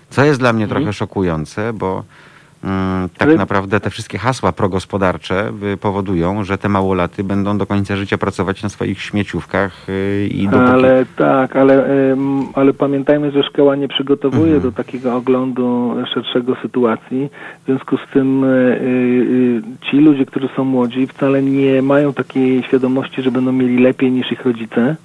Co 0.09 0.23
jest 0.23 0.39
dla 0.39 0.53
mnie 0.53 0.67
trochę 0.67 0.93
szokujące, 0.93 1.73
bo 1.73 2.03
tak 3.17 3.27
Ale- 3.27 3.37
naprawdę 3.37 3.79
te 3.79 3.89
wszystkie 3.89 4.17
hasła 4.17 4.51
progospodarcze 4.51 5.51
y, 5.73 5.77
powodują, 5.77 6.43
że 6.43 6.57
te 6.57 6.69
małolaty 6.69 7.23
będą 7.23 7.57
do 7.57 7.65
końca 7.65 7.95
życia 7.95 8.17
pracować 8.17 8.63
na 8.63 8.69
swoich 8.69 9.01
śmieciówkach 9.01 9.89
y, 9.89 10.27
i 10.31 10.47
dopóki... 10.47 10.71
ale 10.71 11.05
tak, 11.15 11.55
ale, 11.55 11.87
ale 12.53 12.73
pamiętajmy, 12.73 13.31
że 13.31 13.43
szkoła 13.43 13.75
nie 13.75 13.87
przygotowuje 13.87 14.43
Mhm. 14.55 14.61
do 14.61 14.71
takiego 14.71 15.15
oglądu 15.15 15.95
szerszego 16.13 16.55
sytuacji. 16.61 17.29
W 17.63 17.65
związku 17.65 17.97
z 17.97 18.13
tym 18.13 18.43
e, 18.43 18.47
e, 18.47 18.51
e, 18.51 19.89
ci 19.91 19.97
ludzie, 19.97 20.25
którzy 20.25 20.49
są 20.55 20.63
młodzi, 20.63 21.07
wcale 21.07 21.43
nie 21.43 21.81
mają 21.81 22.13
takiej 22.13 22.63
świadomości, 22.63 23.21
że 23.21 23.31
będą 23.31 23.51
mieli 23.51 23.77
lepiej 23.83 24.11
niż 24.11 24.31
ich 24.31 24.45
rodzice. 24.45 24.95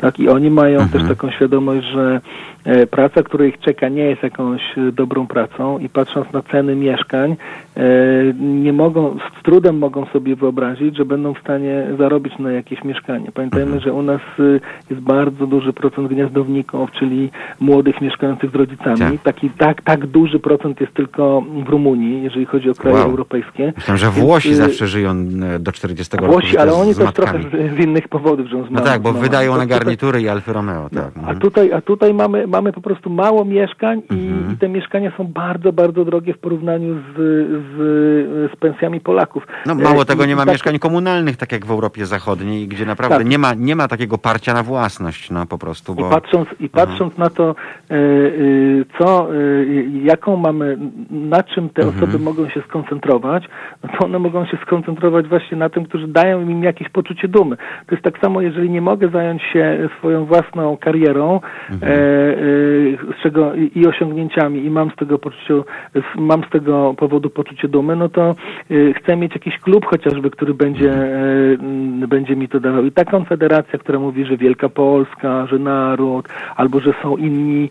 Tak, 0.00 0.18
i 0.20 0.28
oni 0.28 0.50
mają 0.50 0.80
Mhm. 0.80 0.90
też 0.90 1.08
taką 1.08 1.30
świadomość, 1.30 1.86
że 1.86 2.20
e, 2.64 2.86
praca, 2.86 3.22
która 3.22 3.44
ich 3.46 3.58
czeka, 3.58 3.88
nie 3.88 4.02
jest 4.02 4.22
jakąś 4.22 4.60
e, 4.78 4.92
dobrą 4.92 5.26
pracą 5.26 5.78
i 5.78 5.88
patrząc 5.88 6.32
na 6.32 6.42
ceny 6.42 6.76
mieszkań, 6.76 7.36
e, 7.76 7.82
nie 8.40 8.72
mogą, 8.72 9.16
z 9.40 9.42
trudem 9.42 9.78
mogą 9.78 10.06
sobie 10.06 10.36
wyobrazić, 10.36 10.96
że 10.96 11.04
będą 11.04 11.34
w 11.34 11.38
stanie 11.38 11.86
zarobić 11.98 12.38
na 12.38 12.52
jakieś 12.52 12.84
mieszkanie. 12.84 13.32
Pamiętajmy, 13.34 13.64
Mhm. 13.72 13.82
że 13.82 13.92
u 13.92 14.02
nas 14.02 14.20
jest 14.90 15.02
bardzo 15.02 15.46
duży 15.46 15.72
procent 15.72 16.08
gniazdowników, 16.08 16.90
czyli 16.92 17.30
młodych 17.60 18.00
mieszkających 18.00 18.50
z 18.50 18.54
rodzicami. 18.54 18.98
Tak. 18.98 19.22
Taki, 19.22 19.50
tak, 19.50 19.82
tak 19.82 20.06
duży 20.06 20.38
procent 20.38 20.80
jest 20.80 20.94
tylko 20.94 21.42
w 21.66 21.68
Rumunii, 21.68 22.22
jeżeli 22.22 22.46
chodzi 22.46 22.70
o 22.70 22.74
kraje 22.74 22.96
Wow. 22.96 23.06
europejskie. 23.10 23.72
Myślałem, 23.76 23.98
że 23.98 24.06
Więc, 24.06 24.18
Włosi 24.18 24.50
e, 24.50 24.54
zawsze 24.54 24.86
żyją 24.86 25.14
do 25.60 25.72
40 25.72 26.16
roku 26.16 26.32
Włosi, 26.32 26.58
ale 26.58 26.72
oni 26.72 26.94
też 26.94 27.12
trochę 27.12 27.38
z, 27.42 27.76
z 27.76 27.84
innych 27.84 28.08
powodów 28.08 28.46
żyją 28.46 28.64
z 28.64 28.70
No 28.70 28.80
mamą- 28.80 28.86
tak, 28.86 29.02
bo 29.02 29.12
wydają 29.12 29.56
na 29.56 29.62
tutaj- 29.62 29.78
garnitury 29.90 30.22
i 30.22 30.28
Alfy 30.28 30.52
Romeo, 30.52 30.88
tak. 30.90 31.12
a 31.16 31.18
Mhm. 31.18 31.38
tutaj, 31.38 31.72
a 31.72 31.80
tutaj 31.80 32.14
mamy, 32.14 32.46
mamy 32.46 32.72
po 32.72 32.80
prostu 32.80 33.10
mało 33.10 33.44
mieszkań 33.44 34.02
i, 34.10 34.14
Mhm. 34.28 34.54
i 34.54 34.56
te 34.56 34.68
mieszkania 34.68 35.12
są 35.16 35.24
bardzo, 35.26 35.72
bardzo 35.72 36.04
drogie 36.04 36.34
w 36.34 36.38
porównaniu 36.38 36.94
z, 36.94 37.16
z, 37.16 38.52
z 38.52 38.56
pensjami 38.56 39.00
Polaków. 39.00 39.46
No 39.66 39.74
mało 39.74 40.02
E, 40.02 40.04
tego, 40.04 40.24
i- 40.24 40.26
nie 40.26 40.32
i 40.32 40.36
ma 40.36 40.44
tak- 40.44 40.54
mieszkań 40.54 40.78
komunalnych, 40.78 41.36
tak 41.36 41.52
jak 41.52 41.66
w 41.66 41.70
Europie 41.70 42.06
Zachodniej, 42.06 42.68
gdzie 42.68 42.86
naprawdę 42.86 43.18
Tak. 43.18 43.26
nie, 43.26 43.38
ma, 43.38 43.54
nie 43.54 43.76
ma 43.76 43.88
takiego 43.88 44.18
parcia 44.18 44.54
na 44.54 44.62
własność, 44.62 45.30
no 45.30 45.46
po 45.46 45.58
prostu, 45.58 45.92
I 45.92 45.96
bo... 45.96 46.10
patrząc, 46.10 46.48
I 46.60 46.68
patrząc 46.68 47.18
na 47.18 47.30
to, 47.30 47.54
e, 47.90 47.94
e, 47.94 47.98
co, 48.98 49.28
jaką 50.02 50.36
mamy, 50.36 50.78
na 51.10 51.42
czym 51.42 51.68
te 51.68 51.82
Mhm. 51.82 52.04
osoby 52.04 52.24
mogą 52.24 52.48
się 52.48 52.60
skoncentrować, 52.68 53.44
no 53.84 53.88
to 53.98 54.04
one 54.04 54.18
mogą 54.18 54.46
się 54.46 54.56
skoncentrować 54.66 55.28
właśnie 55.28 55.56
na 55.56 55.68
tym, 55.68 55.84
którzy 55.84 56.08
dają 56.08 56.48
im 56.48 56.62
jakieś 56.62 56.88
poczucie 56.88 57.28
dumy. 57.28 57.56
To 57.86 57.94
jest 57.94 58.04
tak 58.04 58.18
samo, 58.18 58.40
jeżeli 58.40 58.70
nie 58.70 58.80
mogę 58.80 59.08
zająć 59.08 59.42
się 59.42 59.79
swoją 59.98 60.24
własną 60.24 60.76
karierą 60.76 61.40
Mhm. 61.70 61.92
e, 61.92 61.96
e, 61.96 61.98
z 63.18 63.22
czego, 63.22 63.54
i, 63.54 63.86
osiągnięciami 63.86 64.64
i 64.64 64.70
mam 64.70 64.90
z 64.90 64.96
tego 64.96 65.18
poczucie, 65.18 65.54
mam 66.18 66.44
z 66.44 66.50
tego 66.50 66.94
powodu 66.94 67.30
poczucie 67.30 67.68
dumy, 67.68 67.96
no 67.96 68.08
to 68.08 68.34
e, 68.70 68.94
chcę 68.94 69.16
mieć 69.16 69.34
jakiś 69.34 69.58
klub 69.58 69.86
chociażby, 69.86 70.30
który 70.30 70.54
będzie, 70.54 70.92
e, 70.92 71.06
m, 71.60 72.04
będzie 72.08 72.36
mi 72.36 72.48
to 72.48 72.60
dawał. 72.60 72.84
I 72.84 72.92
ta 72.92 73.04
konfederacja, 73.04 73.78
która 73.78 73.98
mówi, 73.98 74.24
że 74.24 74.36
Wielka 74.36 74.68
Polska, 74.68 75.46
że 75.46 75.58
naród, 75.58 76.28
albo 76.56 76.80
że 76.80 76.92
są 77.02 77.16
inni, 77.16 77.70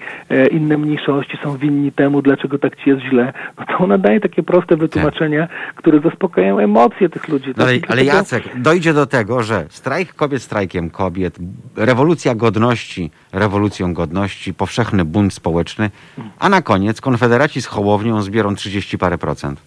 inne 0.51 0.77
mniejszości 0.77 1.37
są 1.43 1.57
winni 1.57 1.91
temu, 1.91 2.21
dlaczego 2.21 2.59
tak 2.59 2.75
ci 2.75 2.89
jest 2.89 3.01
źle, 3.01 3.33
no 3.59 3.65
to 3.65 3.83
ona 3.83 3.97
daje 3.97 4.19
takie 4.19 4.43
proste 4.43 4.77
wytłumaczenia, 4.77 5.47
które 5.75 5.99
zaspokajają 5.99 6.59
emocje 6.59 7.09
tych 7.09 7.27
ludzi. 7.27 7.47
No 7.47 7.53
tak? 7.53 7.67
ale, 7.67 7.79
ale 7.87 8.03
Jacek, 8.03 8.43
dojdzie 8.61 8.93
do 8.93 9.05
tego, 9.05 9.43
że 9.43 9.65
strajk 9.69 10.13
kobiet 10.13 10.41
strajkiem 10.41 10.89
kobiet, 10.89 11.39
rewolucja 11.77 11.98
godności 12.35 13.11
rewolucją 13.31 13.93
godności, 13.93 14.53
powszechny 14.53 15.05
bunt 15.05 15.33
społeczny, 15.33 15.89
a 16.39 16.49
na 16.49 16.61
koniec 16.61 17.01
konfederaci 17.01 17.61
z 17.61 17.65
Hołownią 17.65 18.21
zbiorą 18.21 18.55
30 18.55 18.97
parę 18.97 19.17
procent. 19.17 19.59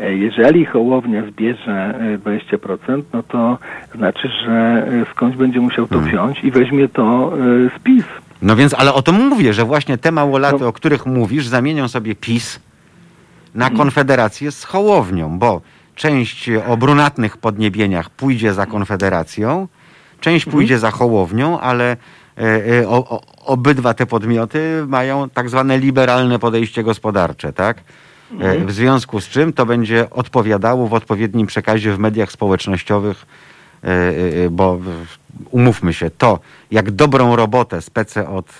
E, 0.00 0.14
Jeżeli 0.14 0.64
Hołownia 0.66 1.22
zbierze 1.30 1.94
e, 2.14 2.18
20%, 2.18 3.02
no 3.12 3.22
to 3.22 3.58
znaczy, 3.94 4.28
że 4.44 4.86
e, 5.02 5.06
skądś 5.14 5.36
będzie 5.36 5.60
musiał 5.60 5.86
to 5.86 5.94
Hmm. 5.94 6.10
wziąć 6.10 6.44
i 6.44 6.50
weźmie 6.50 6.88
to 6.88 7.32
e, 7.34 7.38
z 7.78 7.82
PiS. 7.82 8.04
No 8.42 8.56
więc, 8.56 8.74
ale 8.74 8.94
o 8.94 9.02
tym 9.02 9.14
mówię, 9.28 9.52
że 9.52 9.64
właśnie 9.64 9.98
te 9.98 10.12
małolaty, 10.12 10.58
No. 10.60 10.68
o 10.68 10.72
których 10.72 11.06
mówisz, 11.06 11.46
zamienią 11.46 11.88
sobie 11.88 12.14
PiS 12.14 12.60
na 13.54 13.64
Mhm. 13.64 13.78
konfederację 13.78 14.52
z 14.52 14.64
Hołownią, 14.64 15.38
bo 15.38 15.60
część 15.94 16.50
o 16.68 16.76
brunatnych 16.76 17.36
podniebieniach 17.36 18.10
pójdzie 18.10 18.54
za 18.54 18.66
konfederacją, 18.66 19.68
część 20.24 20.46
Mhm. 20.46 20.52
pójdzie 20.52 20.78
za 20.78 20.90
Hołownią, 20.90 21.60
ale 21.60 21.96
e, 22.38 22.80
e, 22.80 22.88
o, 22.88 22.96
o, 23.08 23.20
obydwa 23.44 23.94
te 23.94 24.06
podmioty 24.06 24.84
mają 24.88 25.28
tak 25.30 25.50
zwane 25.50 25.78
liberalne 25.78 26.38
podejście 26.38 26.82
gospodarcze, 26.82 27.52
tak? 27.52 27.76
E, 27.78 27.82
Mhm. 28.34 28.66
W 28.66 28.72
związku 28.72 29.20
z 29.20 29.28
czym 29.28 29.52
to 29.52 29.66
będzie 29.66 30.10
odpowiadało 30.10 30.88
w 30.88 30.94
odpowiednim 30.94 31.46
przekazie 31.46 31.92
w 31.92 31.98
mediach 31.98 32.32
społecznościowych, 32.32 33.26
bo 34.50 34.78
umówmy 35.50 35.92
się, 35.94 36.10
to 36.10 36.38
jak 36.70 36.90
dobrą 36.90 37.36
robotę 37.36 37.82
spece 37.82 38.28
od 38.28 38.58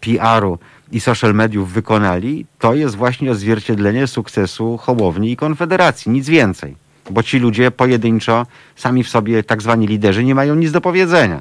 PR-u 0.00 0.58
i 0.92 1.00
social 1.00 1.34
mediów 1.34 1.72
wykonali, 1.72 2.46
to 2.58 2.74
jest 2.74 2.96
właśnie 2.96 3.30
odzwierciedlenie 3.30 4.06
sukcesu 4.06 4.76
Hołowni 4.76 5.32
i 5.32 5.36
Konfederacji, 5.36 6.12
nic 6.12 6.28
więcej. 6.28 6.76
Bo 7.10 7.22
ci 7.22 7.38
ludzie 7.38 7.70
pojedynczo, 7.70 8.46
sami 8.76 9.04
w 9.04 9.08
sobie 9.08 9.42
tak 9.42 9.62
zwani 9.62 9.86
liderzy, 9.86 10.24
nie 10.24 10.34
mają 10.34 10.54
nic 10.54 10.72
do 10.72 10.80
powiedzenia. 10.80 11.40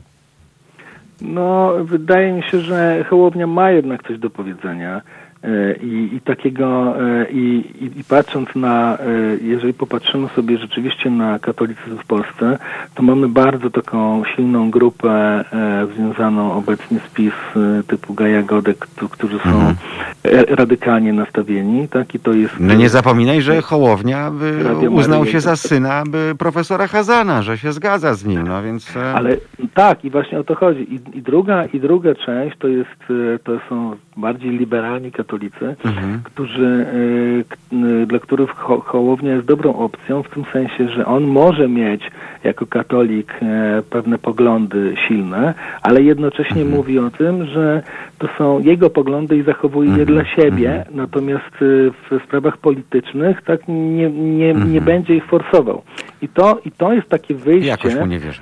No, 1.22 1.74
wydaje 1.84 2.34
mi 2.34 2.44
się, 2.44 2.60
że 2.60 3.06
Hołownia 3.10 3.48
ma 3.48 3.72
jednak 3.72 4.04
coś 4.08 4.20
do 4.20 4.30
powiedzenia. 4.30 5.02
E, 5.44 5.76
I, 5.76 6.16
i 6.16 6.22
takiego, 6.22 6.96
e, 7.02 7.32
i, 7.32 7.64
i, 8.00 8.04
patrząc 8.04 8.50
na, 8.56 8.98
e, 8.98 9.06
jeżeli 9.42 9.74
popatrzymy 9.74 10.28
sobie 10.36 10.58
rzeczywiście 10.58 11.10
na 11.10 11.40
katolicyzm 11.40 11.98
w 11.98 12.06
Polsce, 12.06 12.58
to 12.96 13.04
mamy 13.04 13.30
bardzo 13.30 13.70
taką 13.70 14.24
silną 14.36 14.72
grupę 14.72 15.44
związaną 15.96 16.54
obecnie 16.54 17.00
z 17.00 17.14
PiS 17.14 17.34
typu 17.88 18.14
Gaja 18.14 18.44
Godek, 18.44 18.78
któ- 18.78 19.10
którzy 19.10 19.40
są 19.40 19.50
Mhm. 19.50 19.76
radykalnie 20.50 21.14
nastawieni, 21.14 21.88
tak? 21.88 22.16
I 22.16 22.20
to 22.20 22.34
jest... 22.34 22.54
No 22.60 22.74
nie 22.74 22.90
zapominaj, 22.90 23.42
że 23.42 23.62
Hołownia 23.62 24.32
uznał 24.90 25.26
się 25.26 25.40
za 25.40 25.56
syna 25.56 26.04
by 26.08 26.34
profesora 26.40 26.88
Hazana, 26.88 27.42
że 27.42 27.58
się 27.58 27.72
zgadza 27.74 28.14
z 28.14 28.26
nim, 28.26 28.48
no 28.48 28.64
więc... 28.64 28.98
Ale 29.16 29.38
tak, 29.74 30.06
i 30.06 30.10
właśnie 30.10 30.40
o 30.40 30.44
to 30.44 30.56
chodzi. 30.56 30.82
I, 30.94 31.18
i, 31.18 31.22
druga, 31.22 31.66
I 31.66 31.80
druga 31.80 32.16
część 32.16 32.58
to 32.58 32.68
jest, 32.68 32.90
to 33.44 33.60
są 33.70 33.96
bardziej 34.18 34.52
liberalni 34.52 35.12
katolicy, 35.12 35.33
Mhm. 35.86 36.20
którzy, 36.24 36.86
k- 37.50 37.56
e, 38.04 38.06
dla 38.06 38.20
których 38.20 38.50
Ho- 38.50 38.82
Hołownia 38.86 39.32
jest 39.34 39.46
dobrą 39.48 39.74
opcją 39.76 40.24
w 40.24 40.30
tym 40.30 40.44
sensie, 40.54 40.90
że 40.90 41.06
on 41.06 41.24
może 41.24 41.68
mieć 41.68 42.02
jako 42.44 42.66
katolik 42.66 43.34
e, 43.42 43.82
pewne 43.90 44.18
poglądy 44.18 44.94
silne, 45.08 45.54
ale 45.82 46.02
jednocześnie 46.02 46.62
Mhm. 46.62 46.78
mówi 46.78 47.00
o 47.00 47.10
tym, 47.10 47.46
że 47.46 47.84
to 48.20 48.28
są 48.38 48.60
jego 48.60 48.90
poglądy 48.90 49.38
i 49.38 49.44
zachowuje 49.44 49.90
je 49.90 50.02
Mhm, 50.02 50.08
dla 50.08 50.26
siebie, 50.26 50.70
mhm. 50.80 50.98
natomiast 50.98 51.56
e, 51.56 51.66
w 52.20 52.24
sprawach 52.24 52.58
politycznych 52.58 53.42
tak 53.42 53.68
nie, 53.68 54.10
nie, 54.10 54.48
nie 54.48 54.50
Mhm. 54.52 54.84
będzie 54.84 55.16
ich 55.16 55.26
forsował. 55.26 55.82
I 56.24 56.28
to, 56.28 56.60
I 56.66 56.72
to 56.72 56.94
jest 56.94 57.10
takie 57.10 57.36
wyjście 57.36 57.78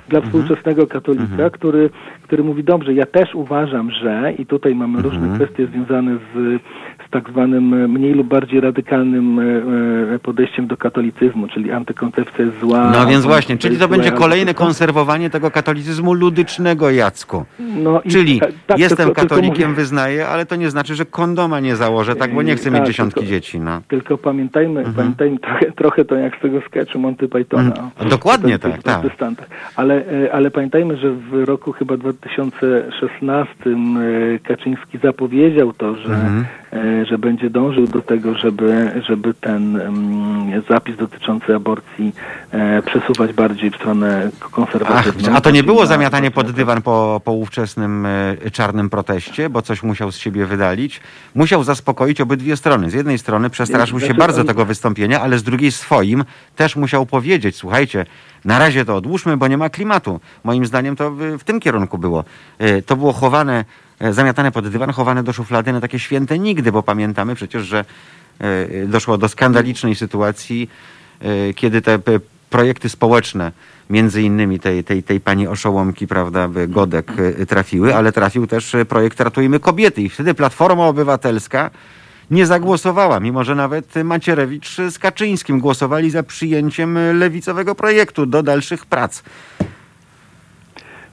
dla 0.08 0.18
Mhm. 0.20 0.22
współczesnego 0.22 0.86
katolika, 0.86 1.24
Mhm. 1.24 1.50
który, 1.50 1.90
który 2.22 2.44
mówi, 2.44 2.64
dobrze, 2.64 2.94
ja 2.94 3.06
też 3.06 3.34
uważam, 3.34 3.90
że, 3.90 4.32
i 4.38 4.46
tutaj 4.46 4.74
mamy 4.74 4.98
Mhm. 4.98 5.14
różne 5.14 5.36
kwestie 5.36 5.66
związane 5.66 6.16
z, 6.16 6.62
z 7.06 7.10
tak 7.10 7.30
zwanym 7.30 7.74
e, 7.74 7.88
mniej 7.88 8.14
lub 8.14 8.26
bardziej 8.28 8.60
radykalnym 8.60 9.38
e, 9.38 9.42
e, 10.14 10.18
podejściem 10.18 10.66
do 10.66 10.76
katolicyzmu, 10.76 11.48
czyli 11.48 11.70
antykoncepcja 11.72 12.44
jest 12.44 12.60
zła. 12.60 12.90
No 12.94 13.06
więc 13.06 13.24
właśnie, 13.24 13.58
czyli 13.58 13.76
to 13.76 13.88
będzie 13.88 14.12
kolejne 14.12 14.54
konserwowanie 14.54 15.30
tego 15.30 15.50
katolicyzmu 15.50 16.12
ludycznego, 16.12 16.90
Jacku. 16.90 17.44
No 17.76 18.02
Czyli 18.10 18.40
tak, 18.40 18.50
tak, 18.66 18.78
jestem 18.78 18.96
tylko- 19.06 19.20
tylko 19.20 19.34
katolikiem, 19.34 19.70
mówię- 19.70 19.80
wyznaję, 19.82 20.28
ale 20.28 20.46
to 20.46 20.56
nie 20.56 20.70
znaczy, 20.70 20.94
że 20.94 21.04
kondoma 21.06 21.60
nie 21.60 21.76
założę, 21.76 22.16
tak, 22.16 22.34
bo 22.34 22.42
nie 22.42 22.56
chcę 22.56 22.70
mieć 22.70 22.78
Tak, 22.78 22.86
dziesiątki 22.86 23.20
tylko- 23.20 23.30
dzieci, 23.30 23.60
no. 23.60 23.80
Tylko 23.88 24.18
pamiętajmy, 24.18 24.78
Mhm. 24.80 24.94
pamiętajmy 24.96 25.38
trochę, 25.38 25.72
trochę 25.72 26.04
to 26.04 26.14
jak 26.14 26.36
z 26.38 26.40
tego 26.40 26.60
sketchu 26.60 26.98
Monty 26.98 27.28
Pythona. 27.28 27.71
Mhm. 27.78 28.08
Dokładnie 28.08 28.54
o 28.54 28.58
tych 28.58 28.82
tak, 28.82 29.02
tak. 29.18 29.32
Ale, 29.76 29.94
e, 30.24 30.32
ale 30.32 30.50
pamiętajmy, 30.50 30.96
że 30.96 31.10
w 31.12 31.44
roku 31.44 31.72
chyba 31.72 31.96
2016 31.96 33.54
e, 33.66 34.38
Kaczyński 34.38 34.98
zapowiedział 34.98 35.72
to, 35.72 35.96
że, 35.96 36.14
Mhm. 36.14 36.44
e, 36.72 37.06
że 37.06 37.18
będzie 37.18 37.50
dążył 37.50 37.86
do 37.86 38.02
tego, 38.02 38.34
żeby, 38.34 39.02
żeby 39.08 39.34
ten 39.34 39.76
mm, 39.80 40.62
zapis 40.68 40.96
dotyczący 40.96 41.54
aborcji 41.54 42.12
przesuwać 42.86 43.32
bardziej 43.32 43.70
w 43.70 43.76
stronę 43.76 44.30
Ach, 44.42 44.50
konserwatywną. 44.50 45.32
a 45.34 45.40
to 45.40 45.50
nie 45.50 45.62
było 45.62 45.86
zamiatanie 45.86 46.30
pod 46.30 46.50
dywan 46.50 46.82
po, 46.82 47.20
po 47.24 47.32
ówczesnym 47.32 48.06
czarnym 48.52 48.90
proteście, 48.90 49.50
bo 49.50 49.62
coś 49.62 49.82
musiał 49.82 50.12
z 50.12 50.16
siebie 50.18 50.46
wydalić. 50.46 51.00
Musiał 51.34 51.64
zaspokoić 51.64 52.20
obydwie 52.20 52.56
strony. 52.56 52.90
Z 52.90 52.94
jednej 52.94 53.18
strony 53.18 53.50
przestraszył 53.50 54.00
się 54.00 54.06
Znaczy, 54.06 54.18
bardzo 54.20 54.44
tego 54.44 54.64
wystąpienia, 54.64 55.20
ale 55.20 55.38
z 55.38 55.42
drugiej 55.42 55.72
swoim 55.72 56.24
też 56.56 56.76
musiał 56.76 57.06
powiedzieć, 57.06 57.51
słuchajcie, 57.56 58.06
na 58.44 58.58
razie 58.58 58.84
to 58.84 58.96
odłóżmy, 58.96 59.36
bo 59.36 59.48
nie 59.48 59.58
ma 59.58 59.70
klimatu. 59.70 60.20
Moim 60.44 60.66
zdaniem 60.66 60.96
to 60.96 61.10
w, 61.10 61.44
tym 61.44 61.60
kierunku 61.60 61.98
było. 61.98 62.24
E, 62.58 62.82
To 62.82 62.96
było 62.96 63.12
chowane, 63.12 63.64
e, 64.00 64.12
zamiatane 64.12 64.52
pod 64.52 64.68
dywan, 64.68 64.92
chowane 64.92 65.22
do 65.22 65.32
szuflady 65.32 65.72
na 65.72 65.80
takie 65.80 65.98
święte 65.98 66.38
nigdy, 66.38 66.72
bo 66.72 66.82
pamiętamy 66.82 67.34
przecież, 67.34 67.62
że 67.62 67.84
e, 68.38 68.86
doszło 68.86 69.18
do 69.18 69.28
skandalicznej 69.28 69.94
sytuacji, 69.94 70.70
kiedy 71.54 71.82
te 71.82 71.98
projekty 72.50 72.88
społeczne, 72.88 73.52
między 73.90 74.22
innymi 74.22 74.60
tej, 74.60 74.84
tej, 74.84 75.02
tej 75.02 75.20
pani 75.20 75.46
Oszołomki, 75.46 76.06
prawda, 76.06 76.48
Godek 76.68 77.12
trafiły, 77.48 77.94
ale 77.94 78.12
trafił 78.12 78.46
też 78.46 78.76
projekt 78.88 79.20
Ratujmy 79.20 79.60
Kobiety 79.60 80.02
i 80.02 80.08
wtedy 80.08 80.34
Platforma 80.34 80.86
Obywatelska 80.86 81.70
nie 82.32 82.46
zagłosowała, 82.46 83.20
mimo 83.20 83.44
że 83.44 83.54
nawet 83.54 83.94
Macierewicz 84.04 84.76
z 84.90 84.98
Kaczyńskim 84.98 85.60
głosowali 85.60 86.10
za 86.10 86.22
przyjęciem 86.22 86.98
lewicowego 87.18 87.74
projektu 87.74 88.26
do 88.26 88.42
dalszych 88.42 88.86
prac. 88.86 89.22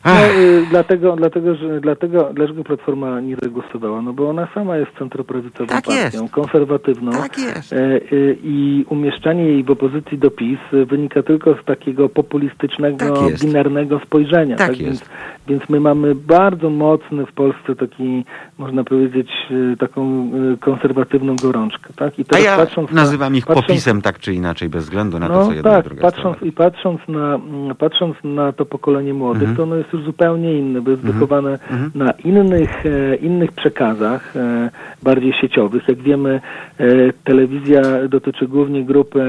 No, 0.05 0.11
y, 0.25 0.65
dlatego, 0.69 1.15
dlatego, 1.15 1.55
że, 1.55 1.81
dlatego, 1.81 2.29
dlaczego 2.33 2.63
Platforma 2.63 3.21
nie 3.21 3.35
zagłosowała? 3.35 4.01
No 4.01 4.13
bo 4.13 4.29
ona 4.29 4.47
sama 4.53 4.77
jest 4.77 4.91
centroprawicową 4.99 5.67
Tak 5.67 5.85
partią, 5.85 6.01
jest. 6.21 6.31
konserwatywną. 6.33 7.11
Tak 7.11 7.37
jest. 7.37 7.73
E, 7.73 7.77
y, 8.13 8.37
I 8.43 8.85
umieszczanie 8.89 9.43
jej 9.43 9.63
w 9.63 9.71
opozycji 9.71 10.17
do 10.17 10.31
PiS 10.31 10.59
wynika 10.85 11.23
tylko 11.23 11.53
z 11.61 11.65
takiego 11.65 12.09
populistycznego, 12.09 12.97
Tak 12.97 13.39
binarnego 13.41 13.99
spojrzenia. 13.99 14.55
Tak 14.55 14.75
Więc, 14.75 14.99
jest. 14.99 15.09
więc 15.47 15.69
my 15.69 15.79
mamy 15.79 16.15
bardzo 16.15 16.69
mocny 16.69 17.25
w 17.25 17.31
Polsce 17.31 17.75
taki, 17.75 18.25
można 18.57 18.83
powiedzieć, 18.83 19.29
y, 19.51 19.77
taką 19.77 20.29
konserwatywną 20.59 21.35
gorączkę. 21.35 21.93
Tak? 21.95 22.19
I 22.19 22.21
A 22.21 22.25
teraz 22.25 22.45
ja 22.45 22.57
patrząc 22.57 22.91
na- 22.91 23.01
nazywam 23.01 23.35
ich 23.35 23.45
patrząc- 23.45 23.67
popisem 23.67 24.01
tak 24.01 24.19
czy 24.19 24.33
inaczej, 24.33 24.69
bez 24.69 24.83
względu 24.83 25.19
na 25.19 25.27
to, 25.27 25.33
no 25.33 25.45
co 25.45 25.53
jedna 25.53 25.71
tak, 25.71 25.85
i 25.85 25.87
druga 25.89 26.01
patrząc, 26.01 26.35
strona. 26.35 26.49
i 26.49 26.51
patrząc 26.55 27.01
na, 27.07 27.35
mm, 27.35 27.75
patrząc 27.75 28.15
na 28.23 28.51
to 28.53 28.65
pokolenie 28.65 29.13
młodych, 29.13 29.41
Mhm. 29.49 29.57
to 29.57 29.63
ono 29.63 29.75
jest 29.75 29.88
już 29.93 30.03
zupełnie 30.03 30.59
inne, 30.59 30.81
bo 30.81 30.91
jest 30.91 31.03
Mhm. 31.03 31.13
wychowane 31.19 31.51
Mhm. 31.51 31.91
na 31.95 32.11
innych, 32.11 32.85
e, 32.85 33.15
innych 33.15 33.51
przekazach, 33.51 34.35
e, 34.35 34.69
bardziej 35.03 35.33
sieciowych. 35.33 35.87
Jak 35.87 35.97
wiemy, 35.97 36.41
e, 36.77 36.85
telewizja 37.23 37.81
dotyczy 38.09 38.47
głównie 38.47 38.83
grupy 38.85 39.21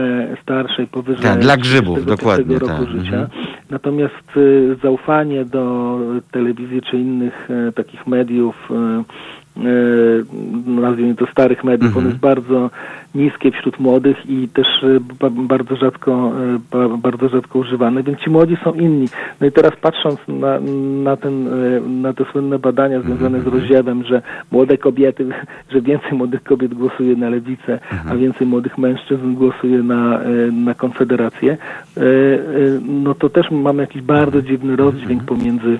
starszej, 0.42 0.86
powyżej 0.86 1.22
Tak, 1.22 1.38
dla 1.40 1.56
grzybów, 1.56 1.98
35 1.98 2.06
dokładnie, 2.18 2.58
roku 2.58 2.84
tak. 2.86 2.88
życia. 2.96 3.16
Mhm. 3.20 3.28
Natomiast 3.70 4.24
zaufanie 4.82 5.44
do 5.44 5.98
telewizji 6.32 6.82
czy 6.82 6.96
innych 6.96 7.48
takich 7.74 8.06
mediów, 8.06 8.68
nazwijmy 10.66 11.14
to 11.14 11.26
starych 11.26 11.64
mediów, 11.64 11.86
Mhm. 11.88 12.04
ono 12.04 12.08
jest 12.08 12.20
bardzo 12.20 12.70
niskie 13.14 13.50
wśród 13.50 13.80
młodych 13.80 14.30
i 14.30 14.48
też 14.48 14.66
e, 14.82 15.00
ba, 15.20 15.30
bardzo 15.30 15.76
rzadko 15.76 16.12
e, 16.12 16.58
ba, 16.70 16.96
bardzo 16.96 17.28
rzadko 17.28 17.58
używane, 17.58 18.02
więc 18.02 18.18
ci 18.18 18.30
młodzi 18.30 18.56
są 18.64 18.72
inni. 18.72 19.08
No 19.40 19.46
i 19.46 19.52
teraz 19.52 19.72
patrząc 19.80 20.18
na, 20.28 20.60
na, 21.04 21.16
ten, 21.16 21.48
e, 21.48 21.80
na 21.80 22.12
te 22.12 22.24
słynne 22.32 22.58
badania 22.58 23.00
związane 23.00 23.38
Mhm. 23.38 23.44
z 23.44 23.46
rozziewem, 23.46 24.04
że 24.04 24.22
młode 24.52 24.78
kobiety, 24.78 25.26
że 25.72 25.80
więcej 25.80 26.12
młodych 26.12 26.42
kobiet 26.42 26.74
głosuje 26.74 27.16
na 27.16 27.30
lewicę, 27.30 27.72
Mhm. 27.92 28.08
a 28.12 28.16
więcej 28.16 28.46
młodych 28.46 28.78
mężczyzn 28.78 29.34
głosuje 29.34 29.82
na, 29.82 30.20
na 30.52 30.74
konfederację, 30.74 31.56
no 32.88 33.14
to 33.14 33.28
też 33.28 33.50
mamy 33.50 33.82
jakiś 33.82 34.02
bardzo 34.02 34.42
dziwny 34.42 34.70
Mhm. 34.72 34.88
rozdźwięk 34.88 35.24
pomiędzy, 35.24 35.78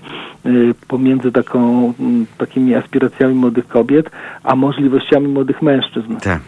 pomiędzy 0.89 1.33
taką, 1.33 1.93
takimi 2.39 2.75
aspiracjami 2.75 3.35
młodych 3.35 3.69
kobiet, 3.69 4.11
a 4.45 4.57
możliwościami 4.57 5.29
młodych 5.29 5.63
mężczyzn. 5.63 6.17
Tak. 6.17 6.41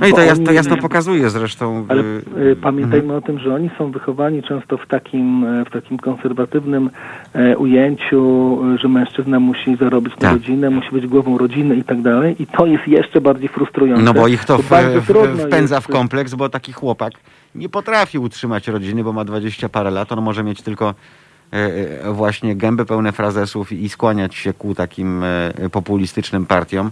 No 0.00 0.06
i 0.06 0.12
to, 0.12 0.20
jas, 0.20 0.38
to 0.44 0.52
jasno 0.52 0.76
pokazuje 0.76 1.30
zresztą. 1.30 1.86
ale 1.88 2.02
y, 2.02 2.22
y, 2.52 2.56
pamiętajmy 2.56 3.14
o 3.16 3.20
tym, 3.20 3.38
że 3.38 3.54
oni 3.54 3.70
są 3.78 3.90
wychowani 3.90 4.42
często 4.42 4.78
w 4.78 4.86
takim, 4.86 5.44
e, 5.44 5.64
w 5.64 5.70
takim 5.70 5.98
konserwatywnym 5.98 6.90
ujęciu, 7.58 8.58
że 8.82 8.88
mężczyzna 8.88 9.40
musi 9.40 9.76
zarobić 9.76 10.14
na 10.14 10.20
Tak. 10.20 10.32
rodzinę, 10.32 10.70
musi 10.70 10.90
być 10.92 11.06
głową 11.06 11.38
rodziny 11.38 11.76
i 11.76 11.84
tak 11.84 12.02
dalej. 12.02 12.42
I 12.42 12.46
to 12.46 12.66
jest 12.66 12.88
jeszcze 12.88 13.20
bardziej 13.20 13.48
frustrujące. 13.48 14.02
No 14.02 14.14
bo 14.14 14.28
ich 14.28 14.44
to 14.44 14.58
w, 14.58 14.68
bardzo 14.68 15.00
w, 15.00 15.06
trudno 15.06 15.46
wpędza 15.46 15.74
jest- 15.74 15.88
w 15.88 15.90
kompleks, 15.92 16.34
bo 16.34 16.48
taki 16.48 16.72
chłopak 16.72 17.12
nie 17.54 17.68
potrafi 17.68 18.18
utrzymać 18.18 18.68
rodziny, 18.68 19.04
bo 19.04 19.12
ma 19.12 19.24
20 19.24 19.68
parę 19.68 19.90
lat. 19.90 20.12
On 20.12 20.22
może 20.22 20.44
mieć 20.44 20.62
tylko 20.62 20.94
e, 21.52 21.56
e, 22.04 22.12
właśnie 22.12 22.56
gęby 22.56 22.84
pełne 22.84 23.12
frazesów 23.12 23.72
i 23.72 23.88
skłaniać 23.88 24.34
się 24.34 24.52
ku 24.52 24.74
takim 24.74 25.22
e, 25.24 25.70
populistycznym 25.72 26.46
partiom, 26.46 26.90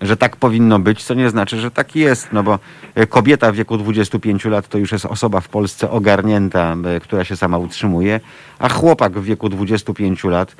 że 0.00 0.16
tak 0.16 0.36
powinno 0.36 0.78
być, 0.78 1.04
co 1.04 1.14
nie 1.14 1.30
znaczy, 1.30 1.60
że 1.60 1.70
tak 1.70 1.96
jest. 1.96 2.32
No 2.32 2.42
bo 2.42 2.58
e, 2.94 3.06
kobieta 3.06 3.52
w 3.52 3.54
wieku 3.54 3.78
25 3.78 4.44
lat 4.44 4.68
to 4.68 4.78
już 4.78 4.92
jest 4.92 5.06
osoba 5.06 5.40
w 5.40 5.48
Polsce 5.48 5.90
ogarnięta, 5.90 6.76
e, 6.96 7.00
która 7.00 7.24
się 7.24 7.36
sama 7.36 7.58
utrzymuje, 7.58 8.20
a 8.58 8.68
chłopak 8.68 9.18
w 9.18 9.24
wieku 9.24 9.48
25 9.48 10.24
lat 10.24 10.56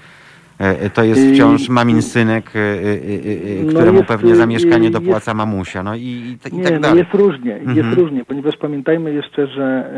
to 0.94 1.05
jest 1.05 1.20
wciąż 1.32 1.68
mamin 1.68 2.02
synek, 2.02 2.51
e, 2.56 2.59
e, 2.59 2.62
e, 2.62 3.60
e, 3.60 3.64
No 3.64 3.68
któremu 3.72 3.97
jest, 3.98 4.09
pewnie 4.09 4.36
za 4.36 4.47
mieszkanie 4.47 4.89
jest- 4.89 4.93
dopłaca 5.05 5.35
mamusia. 5.35 5.82
No 5.82 5.94
i, 5.94 6.01
i, 6.01 6.36
i 6.52 6.56
Nie, 6.56 6.62
tak 6.64 6.72
no 6.72 6.80
dalej. 6.80 6.98
jest 6.98 7.14
różnie, 7.14 7.51
jest 7.51 7.68
Mhm. 7.68 7.94
różnie, 7.94 8.24
ponieważ 8.24 8.56
pamiętajmy 8.56 9.12
jeszcze, 9.12 9.47
że, 9.47 9.90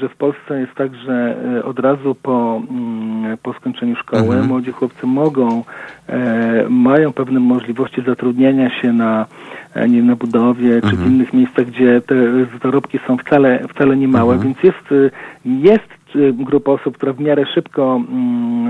że 0.00 0.08
w 0.08 0.16
Polsce 0.16 0.60
jest 0.60 0.74
tak, 0.74 0.94
że 0.94 1.36
od 1.64 1.78
razu 1.78 2.14
po, 2.22 2.62
mm, 2.70 3.36
po 3.42 3.52
skończeniu 3.52 3.96
szkoły 3.96 4.22
Mhm. 4.22 4.46
młodzi 4.46 4.72
chłopcy 4.72 5.06
mogą, 5.06 5.64
e, 6.08 6.66
mają 6.68 7.12
pewne 7.12 7.40
możliwości 7.40 8.02
zatrudnienia 8.06 8.80
się 8.80 8.92
na, 8.92 9.26
e, 9.74 9.88
nie 9.88 10.02
na 10.02 10.16
budowie 10.16 10.80
czy 10.80 10.88
w 10.88 10.92
Mhm. 10.92 11.12
innych 11.12 11.32
miejscach, 11.32 11.66
gdzie 11.66 12.00
te 12.00 12.14
zarobki 12.62 12.98
są 13.06 13.16
wcale, 13.18 13.64
wcale 13.74 13.96
nie 13.96 14.08
małe, 14.08 14.34
Mhm. 14.34 14.54
więc 14.54 14.62
jest, 14.64 15.14
jest 15.44 16.03
y, 16.16 16.32
grupa 16.32 16.72
osób, 16.72 16.96
która 16.96 17.12
w 17.12 17.20
miarę 17.20 17.46
szybko 17.54 18.00
mm, 18.08 18.66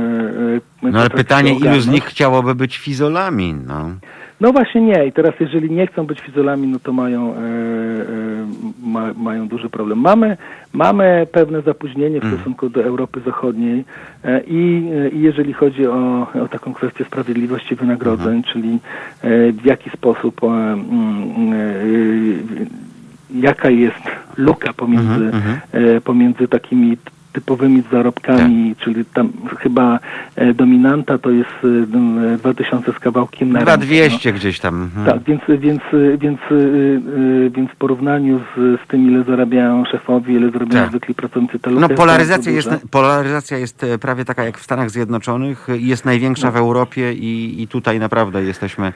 y, 0.83 0.87
y, 0.89 0.93
No 0.93 1.01
ale 1.01 1.11
pytanie, 1.11 1.55
ilu 1.55 1.81
z 1.81 1.89
nich 1.89 2.05
chciałoby 2.05 2.55
być 2.55 2.79
fizolami? 2.79 3.55
No. 3.67 3.91
No 4.41 4.53
właśnie 4.53 4.81
nie. 4.81 5.07
I 5.07 5.13
teraz 5.13 5.35
jeżeli 5.41 5.71
nie 5.71 5.87
chcą 5.87 6.07
być 6.07 6.21
fizolami, 6.21 6.67
no 6.69 6.79
to 6.79 6.93
mają, 6.93 7.35
e, 7.35 7.37
e, 7.37 7.41
ma, 8.87 9.13
mają 9.17 9.49
duży 9.49 9.69
problem. 9.71 9.99
Mamy, 9.99 10.37
mamy 10.73 11.27
pewne 11.33 11.63
zapóźnienie 11.63 12.21
w 12.21 12.25
Mm. 12.25 12.37
stosunku 12.37 12.69
do 12.69 12.85
Europy 12.85 13.21
Zachodniej 13.25 13.85
e, 14.25 14.41
i, 14.47 14.83
i 15.13 15.21
jeżeli 15.21 15.53
chodzi 15.53 15.87
o, 15.87 16.27
o 16.45 16.49
taką 16.49 16.75
kwestię 16.75 17.05
sprawiedliwości 17.05 17.75
wynagrodzeń, 17.75 18.37
Mhm. 18.37 18.43
czyli 18.43 18.79
w 19.63 19.65
jaki 19.65 19.91
sposób, 19.91 20.41
mm, 20.45 21.53
jaka 23.35 23.71
jest 23.71 24.03
luka 24.37 24.73
pomiędzy, 24.73 25.25
Mhm, 25.25 25.61
mhm. 25.73 26.01
pomiędzy 26.01 26.49
takimi 26.49 26.97
typowymi 27.35 27.83
zarobkami, 27.93 28.75
Tak. 28.75 28.85
czyli 28.85 29.05
tam 29.05 29.33
chyba 29.59 29.99
e, 30.37 30.55
dominanta 30.55 31.19
to 31.19 31.31
jest 31.31 31.51
e, 32.35 32.37
2000 32.39 32.93
z 32.93 32.99
kawałkiem 32.99 33.53
na 33.53 33.59
rękę, 33.59 33.73
no. 33.73 33.77
2200 33.79 34.33
gdzieś 34.33 34.61
tam. 34.61 34.83
mhm. 34.83 35.07
Tak, 35.07 35.23
więc, 35.25 35.41
więc, 35.61 35.81
więc, 36.19 36.41
y, 36.51 37.51
więc 37.55 37.71
w 37.71 37.77
porównaniu 37.77 38.39
z, 38.57 38.81
z 38.85 38.87
tym, 38.89 39.11
ile 39.11 39.25
zarabiają 39.25 39.85
szefowie, 39.85 40.35
ile 40.35 40.51
zarabiają 40.51 40.83
Tak. 40.83 40.91
zwykli 40.91 41.15
pracownicy, 41.15 41.59
No 41.71 41.81
jest 41.81 41.95
polaryzacja 41.95 42.53
jest, 42.53 42.69
duża. 42.69 42.81
polaryzacja 42.91 43.59
jest 43.59 43.85
e, 43.85 43.99
prawie 43.99 44.25
taka 44.25 44.45
jak 44.45 44.59
w 44.59 44.63
Stanach 44.63 44.91
Zjednoczonych 44.91 45.67
jest 45.79 46.05
największa 46.05 46.47
No. 46.47 46.53
w 46.53 46.57
Europie 46.57 47.13
i, 47.13 47.63
i 47.63 47.69
tutaj 47.69 47.99
naprawdę 47.99 48.45
jesteśmy 48.45 48.93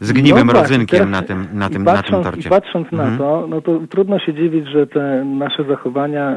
zgniłym 0.00 0.46
No 0.46 0.52
właśnie, 0.52 0.62
rodzynkiem 0.62 1.10
na 1.10 1.22
tym, 1.22 1.38
na 1.38 1.46
tym, 1.46 1.52
na 1.54 1.68
tym 1.68 1.84
patrząc, 1.84 2.24
torcie. 2.24 2.48
I 2.48 2.50
patrząc 2.50 2.92
na 2.92 3.02
Mhm. 3.02 3.18
to, 3.18 3.46
no 3.50 3.60
to 3.60 3.80
trudno 3.90 4.18
się 4.18 4.34
dziwić, 4.34 4.68
że 4.68 4.86
te 4.86 5.24
nasze 5.24 5.64
zachowania 5.64 6.30
e, 6.30 6.36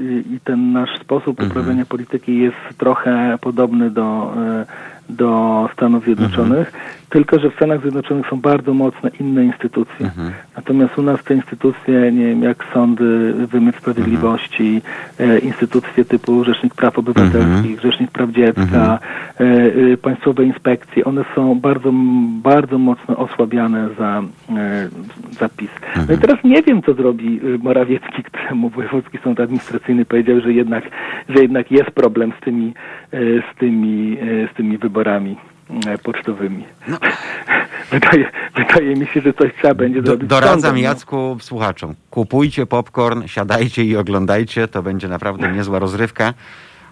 i 0.00 0.34
i 0.34 0.40
ten 0.44 0.72
nasz 0.72 1.00
sposób 1.00 1.40
Mhm. 1.40 1.50
uprawiania 1.50 1.86
polityki 1.86 2.38
jest 2.38 2.56
trochę 2.78 3.38
podobny 3.40 3.90
do, 3.90 4.34
e, 4.36 4.66
do 5.08 5.68
Stanów 5.72 6.04
Zjednoczonych, 6.04 6.68
Mhm. 6.68 6.84
tylko 7.10 7.38
że 7.38 7.50
w 7.50 7.54
Stanach 7.54 7.80
Zjednoczonych 7.80 8.26
są 8.30 8.40
bardzo 8.40 8.74
mocne 8.74 9.10
inne 9.20 9.44
instytucje. 9.44 10.06
Mhm. 10.06 10.30
Natomiast 10.56 10.98
u 10.98 11.02
nas 11.02 11.24
te 11.24 11.34
instytucje, 11.34 12.12
nie 12.12 12.26
wiem, 12.26 12.42
jak 12.42 12.64
sądy, 12.74 13.32
wymiar 13.46 13.74
sprawiedliwości, 13.74 14.82
e, 15.20 15.38
instytucje 15.38 16.04
typu 16.04 16.44
Rzecznik 16.44 16.74
Praw 16.74 16.98
Obywatelskich, 16.98 17.44
Mhm. 17.74 17.80
Rzecznik 17.80 18.10
Praw 18.10 18.30
Dziecka, 18.30 18.62
Mhm. 18.62 18.98
e, 19.40 19.92
e, 19.92 19.96
państwowe 19.96 20.44
inspekcje, 20.44 21.04
one 21.04 21.24
są 21.34 21.60
bardzo, 21.60 21.90
bardzo 22.42 22.78
mocno 22.78 23.16
osłabiane 23.16 23.88
za, 23.98 24.22
za 25.40 25.48
PiS. 25.48 25.70
No 25.96 26.00
i 26.00 26.00
Mhm. 26.02 26.20
teraz 26.20 26.44
nie 26.44 26.62
wiem, 26.62 26.82
co 26.82 26.94
zrobi 26.94 27.40
Morawiecki, 27.62 28.22
któremu 28.32 28.68
Wojewódzki 28.68 29.18
Sąd 29.24 29.40
Administracyjny 29.40 30.04
powiedział, 30.04 30.40
że 30.40 30.52
jednak, 30.52 30.84
że 31.28 31.42
jednak 31.42 31.70
jest 31.70 31.90
problem 31.90 32.32
z 32.40 32.44
tymi, 32.44 32.72
z 33.12 33.58
tymi, 33.58 34.16
z 34.52 34.56
tymi 34.56 34.78
wyborami 34.78 34.97
e, 35.86 35.98
pocztowymi. 35.98 36.64
No. 36.88 36.98
Wydaje, 37.90 38.30
wydaje 38.56 38.96
mi 38.96 39.06
się, 39.06 39.20
że 39.20 39.32
coś 39.32 39.50
trzeba 39.58 39.74
będzie 39.74 40.02
Do, 40.02 40.06
zrobić. 40.06 40.26
z 40.26 40.28
doradzam 40.28 40.60
sądem, 40.60 40.74
no. 40.74 40.80
Jacku 40.80 41.36
słuchaczom. 41.40 41.94
Kupujcie 42.10 42.66
popcorn, 42.66 43.26
siadajcie 43.26 43.84
i 43.84 43.96
oglądajcie. 43.96 44.68
To 44.68 44.82
będzie 44.82 45.08
naprawdę 45.08 45.52
niezła 45.52 45.78
rozrywka. 45.78 46.34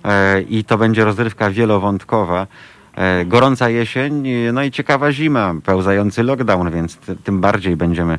E, 0.04 0.42
I 0.42 0.64
to 0.64 0.78
będzie 0.78 1.04
rozrywka 1.04 1.50
wielowątkowa. 1.50 2.46
E, 2.96 3.24
gorąca 3.24 3.68
jesień, 3.68 4.28
no 4.52 4.62
i 4.62 4.70
ciekawa 4.70 5.12
zima, 5.12 5.54
pełzający 5.64 6.22
lockdown, 6.22 6.70
więc 6.70 6.96
ty, 6.96 7.16
tym 7.16 7.40
bardziej 7.40 7.76
będziemy 7.76 8.18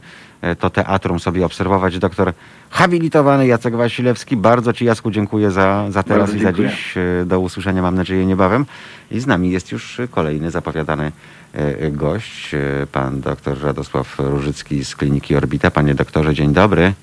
to 0.60 0.70
teatrum 0.70 1.20
sobie 1.20 1.46
obserwować. 1.46 2.00
Doktor 2.00 2.34
habilitowany 2.70 3.48
Jacek 3.48 3.76
Wasilewski, 3.76 4.38
bardzo 4.38 4.74
Ci 4.74 4.86
Jacku 4.86 5.12
dziękuję 5.12 5.52
za, 5.52 5.86
za 5.90 6.04
teraz 6.04 6.34
i 6.34 6.40
za 6.40 6.54
dziś. 6.54 6.98
E, 6.98 7.26
Do 7.26 7.40
usłyszenia 7.40 7.82
mam 7.82 7.96
nadzieję 7.96 8.26
niebawem. 8.26 8.66
I 9.12 9.20
z 9.20 9.28
nami 9.28 9.52
jest 9.52 9.72
już 9.72 10.02
kolejny 10.12 10.52
zapowiadany 10.52 11.12
e, 11.54 11.92
gość, 11.92 12.54
e, 12.54 12.88
pan 12.92 13.22
doktor 13.22 13.62
Radosław 13.62 14.16
Różycki 14.20 14.86
z 14.86 14.96
kliniki 14.96 15.36
Orbita. 15.36 15.72
Panie 15.72 15.96
doktorze, 15.96 16.34
dzień 16.34 16.54
dobry. 16.54 16.94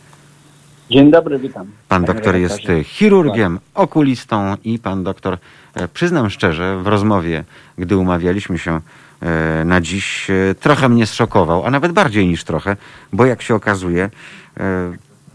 Dzień 0.90 1.10
dobry, 1.10 1.38
witam. 1.38 1.66
Pan 1.88 2.04
doktor 2.04 2.36
jest 2.36 2.68
e, 2.70 2.84
chirurgiem, 2.84 3.60
okulistą 3.74 4.56
i 4.64 4.78
pan 4.78 5.04
doktor, 5.04 5.38
e, 5.74 5.88
przyznam 5.88 6.30
szczerze, 6.30 6.78
w 6.82 6.86
rozmowie, 6.86 7.44
gdy 7.78 7.96
umawialiśmy 7.96 8.58
się 8.58 8.72
e, 8.76 8.80
na 9.64 9.80
dziś, 9.80 10.30
e, 10.30 10.54
trochę 10.54 10.88
mnie 10.88 11.06
zszokował, 11.06 11.66
a 11.66 11.70
nawet 11.70 11.92
bardziej 11.92 12.26
niż 12.26 12.44
trochę, 12.44 12.76
bo 13.12 13.26
jak 13.26 13.42
się 13.42 13.54
okazuje, 13.54 14.10
e, 14.60 14.92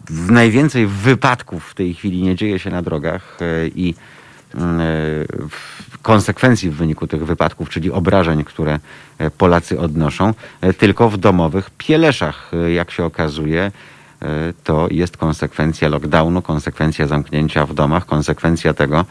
najwięcej 0.09 0.87
wypadków 0.87 1.69
w 1.69 1.73
tej 1.73 1.93
chwili 1.93 2.21
nie 2.21 2.35
dzieje 2.35 2.59
się 2.59 2.69
na 2.69 2.81
drogach 2.81 3.37
e, 3.41 3.67
i 3.67 3.93
konsekwencji 6.01 6.69
w 6.69 6.75
wyniku 6.75 7.07
tych 7.07 7.25
wypadków, 7.25 7.69
czyli 7.69 7.91
obrażeń, 7.91 8.43
które 8.43 8.79
e, 9.17 9.29
Polacy 9.31 9.79
odnoszą, 9.79 10.33
e, 10.61 10.73
tylko 10.73 11.09
w 11.09 11.17
domowych 11.17 11.69
pieleszach. 11.77 12.51
E, 12.53 12.71
jak 12.71 12.91
się 12.91 13.05
okazuje, 13.05 13.71
to 14.63 14.87
jest 14.91 15.17
konsekwencja 15.17 15.89
lockdownu, 15.89 16.41
konsekwencja 16.41 17.07
zamknięcia 17.07 17.65
w 17.65 17.73
domach, 17.73 18.05
konsekwencja 18.05 18.73
tego, 18.73 19.05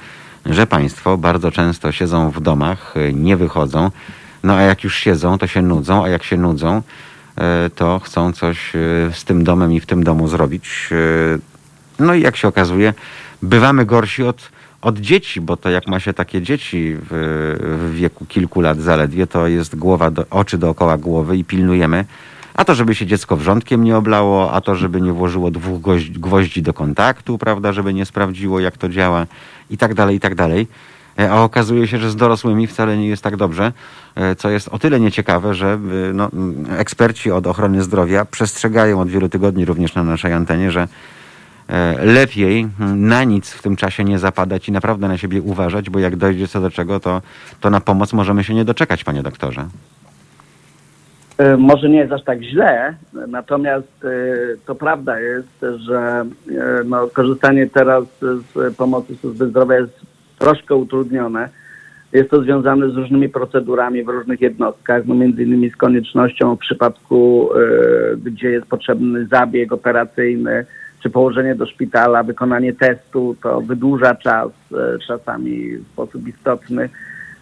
że 0.46 0.66
państwo 0.66 1.18
bardzo 1.18 1.50
często 1.50 1.92
siedzą 1.92 2.30
w 2.30 2.40
domach, 2.40 2.94
nie 3.12 3.36
wychodzą, 3.36 3.90
no 4.44 4.54
a 4.54 4.62
jak 4.62 4.84
już 4.84 4.96
siedzą, 4.96 5.38
to 5.38 5.46
się 5.46 5.62
nudzą, 5.62 6.04
a 6.04 6.08
jak 6.08 6.24
się 6.24 6.36
nudzą, 6.36 6.82
to 7.74 8.00
chcą 8.04 8.32
coś 8.32 8.72
z 9.12 9.24
tym 9.24 9.44
domem 9.44 9.72
i 9.72 9.80
w 9.80 9.86
tym 9.86 10.04
domu 10.04 10.28
zrobić. 10.28 10.90
No 11.98 12.14
i 12.14 12.22
jak 12.22 12.36
się 12.36 12.48
okazuje, 12.48 12.94
bywamy 13.42 13.84
gorsi 13.84 14.22
od 14.22 14.50
od 14.82 14.98
dzieci, 14.98 15.40
bo 15.40 15.56
to 15.56 15.70
jak 15.70 15.86
ma 15.86 16.00
się 16.00 16.12
takie 16.12 16.42
dzieci 16.42 16.96
w, 17.10 17.88
w 17.90 17.94
wieku 17.94 18.26
kilku 18.26 18.60
lat 18.60 18.80
zaledwie, 18.80 19.26
to 19.26 19.46
jest 19.46 19.76
głowa, 19.76 20.10
do, 20.10 20.24
oczy 20.30 20.58
dookoła 20.58 20.98
głowy 20.98 21.36
i 21.36 21.44
pilnujemy. 21.44 22.04
A 22.54 22.64
to, 22.64 22.74
żeby 22.74 22.94
się 22.94 23.06
dziecko 23.06 23.36
wrzątkiem 23.36 23.84
nie 23.84 23.96
oblało, 23.96 24.52
a 24.52 24.60
to, 24.60 24.74
żeby 24.74 25.00
nie 25.00 25.12
włożyło 25.12 25.50
dwóch 25.50 25.80
gwoździ, 25.80 26.12
gwoździ 26.12 26.62
do 26.62 26.74
kontaktu, 26.74 27.38
prawda, 27.38 27.72
żeby 27.72 27.94
nie 27.94 28.06
sprawdziło, 28.06 28.60
jak 28.60 28.78
to 28.78 28.88
działa 28.88 29.26
i 29.70 29.78
tak 29.78 29.94
dalej, 29.94 30.16
i 30.16 30.20
tak 30.20 30.34
dalej. 30.34 30.66
E, 31.18 31.30
a 31.30 31.42
okazuje 31.42 31.86
się, 31.86 31.98
że 31.98 32.10
z 32.10 32.16
dorosłymi 32.16 32.66
wcale 32.66 32.96
nie 32.96 33.08
jest 33.08 33.22
tak 33.22 33.36
dobrze, 33.36 33.72
e, 34.14 34.34
co 34.34 34.50
jest 34.50 34.68
o 34.68 34.78
tyle 34.78 35.00
nieciekawe, 35.00 35.54
że 35.54 35.66
e, 35.66 35.78
no, 36.12 36.30
eksperci 36.78 37.30
od 37.30 37.46
ochrony 37.46 37.82
zdrowia 37.82 38.24
przestrzegają 38.24 39.00
od 39.00 39.08
wielu 39.08 39.28
tygodni 39.28 39.64
również 39.64 39.94
na 39.94 40.02
naszej 40.04 40.32
antenie, 40.32 40.70
że 40.70 40.88
lepiej 42.02 42.68
na 42.94 43.24
nic 43.24 43.50
w 43.50 43.62
tym 43.62 43.76
czasie 43.76 44.04
nie 44.04 44.18
zapadać 44.18 44.68
i 44.68 44.72
naprawdę 44.72 45.08
na 45.08 45.18
siebie 45.18 45.42
uważać, 45.42 45.90
bo 45.90 45.98
jak 45.98 46.16
dojdzie 46.16 46.48
co 46.48 46.60
do 46.60 46.70
czego, 46.70 47.00
to, 47.00 47.22
to 47.60 47.70
na 47.70 47.80
pomoc 47.80 48.12
możemy 48.12 48.44
się 48.44 48.54
nie 48.54 48.64
doczekać, 48.64 49.04
panie 49.04 49.22
doktorze. 49.22 49.66
Może 51.58 51.88
nie 51.88 51.98
jest 51.98 52.12
aż 52.12 52.24
tak 52.24 52.42
źle, 52.42 52.94
natomiast 53.28 54.06
to 54.66 54.74
prawda 54.74 55.20
jest, 55.20 55.64
że 55.86 56.24
no, 56.84 57.06
korzystanie 57.06 57.66
teraz 57.66 58.04
z 58.20 58.76
pomocy 58.76 59.16
służby 59.16 59.46
zdrowia 59.46 59.76
jest 59.76 60.00
troszkę 60.38 60.74
utrudnione. 60.74 61.48
Jest 62.12 62.30
to 62.30 62.42
związane 62.42 62.90
z 62.90 62.96
różnymi 62.96 63.28
procedurami 63.28 64.04
w 64.04 64.08
różnych 64.08 64.40
jednostkach, 64.40 65.02
no 65.06 65.14
między 65.14 65.42
innymi 65.42 65.70
z 65.70 65.76
koniecznością 65.76 66.56
w 66.56 66.58
przypadku, 66.58 67.50
gdzie 68.24 68.50
jest 68.50 68.66
potrzebny 68.66 69.26
zabieg 69.26 69.72
operacyjny, 69.72 70.64
czy 71.02 71.10
położenie 71.10 71.54
do 71.54 71.66
szpitala, 71.66 72.22
wykonanie 72.22 72.72
testu, 72.72 73.36
to 73.42 73.60
wydłuża 73.60 74.14
czas 74.14 74.48
e, 74.72 74.98
czasami 75.06 75.76
w 75.76 75.86
sposób 75.92 76.28
istotny. 76.28 76.88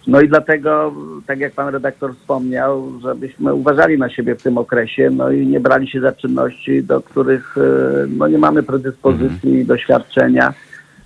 No 0.06 0.20
i 0.20 0.28
dlatego, 0.28 0.94
tak 1.26 1.38
jak 1.38 1.52
pan 1.52 1.68
redaktor 1.68 2.16
wspomniał, 2.16 2.92
żebyśmy 3.02 3.54
uważali 3.54 3.98
na 3.98 4.10
siebie 4.10 4.34
w 4.34 4.42
tym 4.42 4.58
okresie, 4.58 5.10
no 5.10 5.30
i 5.30 5.46
nie 5.46 5.60
brali 5.60 5.88
się 5.88 6.00
za 6.00 6.12
czynności, 6.12 6.82
do 6.82 7.00
których 7.00 7.58
e, 7.58 7.60
no, 8.08 8.28
nie 8.28 8.38
mamy 8.38 8.62
predyspozycji, 8.62 9.50
mhm. 9.50 9.66
doświadczenia, 9.66 10.54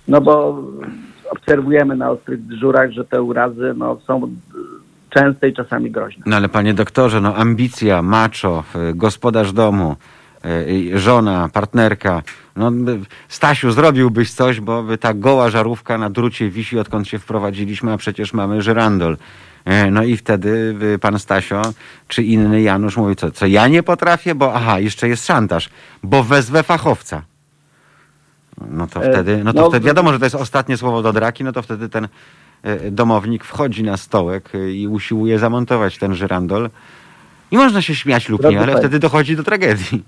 no 0.07 0.21
bo 0.21 0.63
obserwujemy 1.31 1.95
na 1.95 2.09
ostrych 2.09 2.45
dyżurach, 2.45 2.91
że 2.91 3.05
te 3.05 3.21
urazy 3.21 3.73
no, 3.77 3.97
są 4.07 4.21
częste 5.09 5.49
i 5.49 5.53
czasami 5.53 5.91
groźne. 5.91 6.23
No 6.25 6.35
ale 6.35 6.49
panie 6.49 6.73
doktorze, 6.73 7.21
no 7.21 7.35
ambicja, 7.35 8.01
macho, 8.01 8.63
e, 8.75 8.93
gospodarz 8.93 9.53
domu, 9.53 9.95
żona, 10.93 11.49
partnerka, 11.53 12.21
no, 12.55 12.71
Stasiu, 13.29 13.71
zrobiłbyś 13.71 14.33
coś, 14.33 14.59
bo 14.59 14.83
ta 14.99 15.13
goła 15.13 15.49
żarówka 15.49 15.97
na 15.97 16.09
drucie 16.09 16.49
wisi, 16.49 16.79
odkąd 16.79 17.07
się 17.07 17.19
wprowadziliśmy, 17.19 17.93
a 17.93 17.97
przecież 17.97 18.33
mamy 18.33 18.61
żyrandol. 18.61 19.17
E, 19.65 19.91
no 19.91 20.03
i 20.03 20.17
wtedy 20.17 20.75
pan 21.01 21.19
Stasio 21.19 21.61
czy 22.07 22.23
inny 22.23 22.61
Janusz 22.61 22.97
mówi, 22.97 23.15
co, 23.15 23.31
co 23.31 23.45
ja 23.45 23.67
nie 23.67 23.83
potrafię, 23.83 24.35
bo 24.35 24.53
aha, 24.53 24.79
jeszcze 24.79 25.07
jest 25.07 25.25
szantaż, 25.25 25.69
bo 26.03 26.23
wezwę 26.23 26.63
fachowca. 26.63 27.21
No 28.69 28.87
to 28.87 29.03
e, 29.03 29.11
wtedy, 29.11 29.43
no 29.43 29.53
to 29.53 29.61
no, 29.61 29.69
wtedy 29.69 29.87
wiadomo, 29.87 30.13
że 30.13 30.19
to 30.19 30.25
jest 30.25 30.35
ostatnie 30.35 30.77
słowo 30.77 31.01
do 31.01 31.13
draki, 31.13 31.43
no 31.43 31.51
to 31.51 31.61
wtedy 31.61 31.89
ten 31.89 32.07
e, 32.63 32.91
domownik 32.91 33.43
wchodzi 33.43 33.83
na 33.83 33.97
stołek 33.97 34.49
i 34.73 34.87
usiłuje 34.87 35.39
zamontować 35.39 35.97
ten 35.97 36.15
żyrandol. 36.15 36.69
I 37.51 37.57
można 37.57 37.81
się 37.81 37.95
śmiać 37.95 38.29
lub 38.29 38.43
nie, 38.43 38.61
ale 38.61 38.77
wtedy 38.77 38.99
dochodzi 38.99 39.35
do 39.35 39.43
tragedii. 39.43 40.03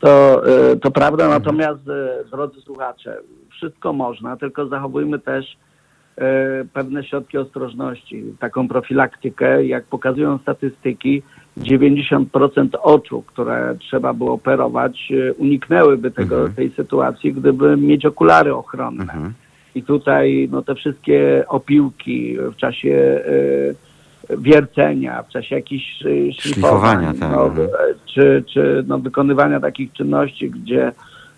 To, 0.00 0.42
e, 0.72 0.76
to 0.76 0.90
prawda, 0.90 1.28
natomiast 1.28 1.88
e, 1.88 2.24
drodzy 2.30 2.60
słuchacze, 2.60 3.18
wszystko 3.50 3.92
można, 3.92 4.36
tylko 4.36 4.66
zachowujmy 4.66 5.18
też 5.18 5.56
e, 6.16 6.64
pewne 6.72 7.04
środki 7.04 7.38
ostrożności, 7.38 8.24
taką 8.40 8.68
profilaktykę. 8.68 9.66
Jak 9.66 9.84
pokazują 9.84 10.38
statystyki, 10.38 11.22
90% 11.58 12.68
oczu, 12.82 13.22
które 13.22 13.76
trzeba 13.78 14.12
było 14.12 14.32
operować, 14.32 15.12
uniknęłyby 15.38 16.10
tego, 16.10 16.36
mhm. 16.36 16.54
tej 16.54 16.70
sytuacji, 16.70 17.32
gdyby 17.32 17.76
mieć 17.76 18.06
okulary 18.06 18.54
ochronne. 18.54 19.02
Mhm. 19.02 19.32
I 19.74 19.82
tutaj 19.82 20.48
no, 20.52 20.62
te 20.62 20.74
wszystkie 20.74 21.44
opiłki 21.48 22.36
w 22.52 22.56
czasie 22.56 23.20
wiercenia, 24.30 25.22
w 25.22 25.28
czasie 25.28 25.54
jakichś 25.54 26.02
y, 26.02 26.32
szlifowania, 26.32 27.14
tak. 27.20 27.30
no, 27.32 27.46
mhm. 27.46 27.68
czy, 28.06 28.44
czy 28.46 28.84
no, 28.86 28.98
wykonywania 28.98 29.60
takich 29.60 29.92
czynności, 29.92 30.50
gdzie 30.50 30.92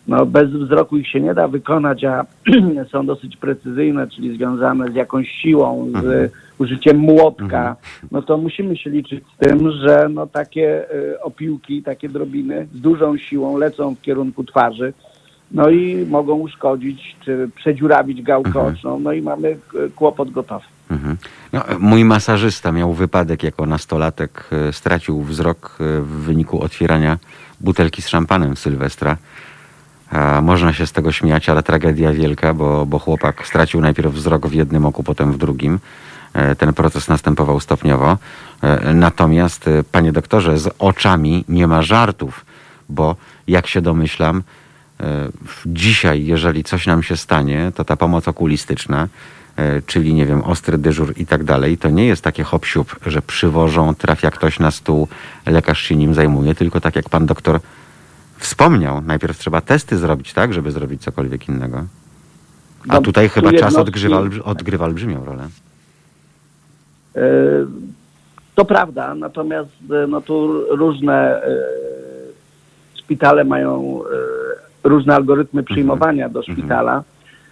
no, 0.09 0.27
bez 0.27 0.51
wzroku 0.51 0.97
ich 0.97 1.09
się 1.09 1.21
nie 1.21 1.35
da 1.35 1.49
wykonać, 1.49 2.05
a 2.05 2.25
są 2.93 3.07
dosyć 3.07 3.37
precyzyjne, 3.37 4.07
czyli 4.07 4.37
związane 4.37 4.93
z 4.93 4.95
jakąś 4.95 5.29
siłą, 5.29 5.91
z 5.93 5.97
mhm. 5.97 6.29
użyciem 6.59 6.99
młotka, 6.99 7.45
mhm. 7.45 7.77
no 8.11 8.23
to 8.23 8.39
musimy 8.39 8.77
się 8.77 8.91
liczyć 8.91 9.25
z 9.35 9.47
tym, 9.47 9.71
że 9.71 10.09
no, 10.11 10.27
takie 10.27 10.91
y, 10.95 11.23
opiłki, 11.23 11.83
takie 11.83 12.09
drobiny 12.09 12.67
z 12.75 12.81
dużą 12.81 13.17
siłą 13.17 13.59
lecą 13.59 13.95
w 13.95 14.01
kierunku 14.01 14.45
twarzy, 14.45 14.93
no 15.51 15.71
i 15.71 16.07
mogą 16.07 16.35
uszkodzić, 16.35 17.17
czy 17.25 17.51
przedziurawić 17.55 18.23
gałkę 18.23 18.61
oczną, 18.61 19.01
no 19.01 19.13
i 19.13 19.23
mamy 19.23 19.49
y, 19.49 19.91
kłopot 19.97 20.31
gotowy. 20.31 20.65
Mhm. 20.91 21.17
No, 21.53 21.65
mój 21.79 22.05
masażysta 22.05 22.73
miał 22.73 22.93
wypadek 22.93 23.43
jako 23.43 23.67
nastolatek, 23.67 24.51
e, 24.53 24.73
stracił 24.73 25.23
wzrok 25.23 25.79
e, 25.81 26.01
w 26.01 26.09
wyniku 26.09 26.63
otwierania 26.63 27.19
butelki 27.61 28.03
z 28.03 28.09
szampanem 28.09 28.57
Sylwestra. 28.57 29.17
Można 30.43 30.73
się 30.73 30.87
z 30.87 30.93
tego 30.93 31.13
śmiać, 31.13 31.49
ale 31.49 31.63
tragedia 31.63 32.13
wielka, 32.13 32.55
bo, 32.55 32.87
bo 32.87 32.99
chłopak 32.99 33.47
stracił 33.47 33.81
najpierw 33.81 34.13
wzrok 34.13 34.47
w 34.47 34.53
jednym 34.53 34.87
oku, 34.87 35.03
potem 35.03 35.33
w 35.33 35.39
drugim. 35.39 35.79
E, 36.33 36.55
ten 36.55 36.73
proces 36.73 37.09
następował 37.09 37.61
stopniowo. 37.61 38.19
Natomiast, 38.95 39.71
panie 39.93 40.13
doktorze, 40.13 40.59
z 40.59 40.75
oczami 40.79 41.45
nie 41.49 41.67
ma 41.67 41.83
żartów, 41.83 42.47
bo 42.89 43.17
jak 43.49 43.67
się 43.67 43.81
domyślam, 43.81 44.43
dzisiaj, 45.67 46.25
jeżeli 46.25 46.65
coś 46.65 46.87
nam 46.87 47.03
się 47.03 47.17
stanie, 47.17 47.73
to 47.75 47.85
ta 47.85 47.97
pomoc 47.97 48.29
okulistyczna 48.29 49.09
E, 49.59 49.83
czyli 49.83 50.15
nie 50.15 50.27
wiem, 50.27 50.43
ostry 50.43 50.79
dyżur 50.79 51.13
i 51.17 51.27
tak 51.27 51.45
dalej, 51.45 51.79
to 51.79 51.91
nie 51.91 52.07
jest 52.07 52.23
takie 52.23 52.45
hop 52.45 52.67
że 53.07 53.23
przywożą, 53.23 53.95
trafia 53.95 54.31
ktoś 54.31 54.59
na 54.59 54.71
stół, 54.71 55.09
lekarz 55.47 55.83
się 55.83 55.97
nim 55.97 56.15
zajmuje, 56.15 56.55
tylko 56.55 56.81
tak 56.81 56.97
jak 56.97 57.09
pan 57.09 57.27
doktor 57.27 57.61
wspomniał, 58.39 59.01
najpierw 59.01 59.39
trzeba 59.39 59.61
testy 59.61 59.97
zrobić, 59.97 60.33
tak, 60.33 60.53
żeby 60.53 60.71
zrobić 60.71 61.03
cokolwiek 61.03 61.49
innego. 61.49 61.85
A 62.89 62.95
no, 62.95 63.03
tutaj 63.03 63.29
chyba 63.29 63.53
czas 63.53 63.77
odgrywa, 63.77 64.23
odgrywa 64.45 64.85
olbrzymią 64.85 65.25
rolę. 65.25 65.49
E, 67.17 67.23
to 68.55 68.65
prawda, 68.65 69.15
natomiast 69.15 69.71
e, 69.91 70.07
no 70.07 70.21
tu 70.21 70.65
różne 70.77 71.43
szpitale 72.95 73.45
mają 73.45 74.01
różne 74.85 75.15
algorytmy 75.15 75.63
przyjmowania 75.63 76.29
do 76.29 76.39
mhm. 76.41 76.59
szpitala. 76.59 77.05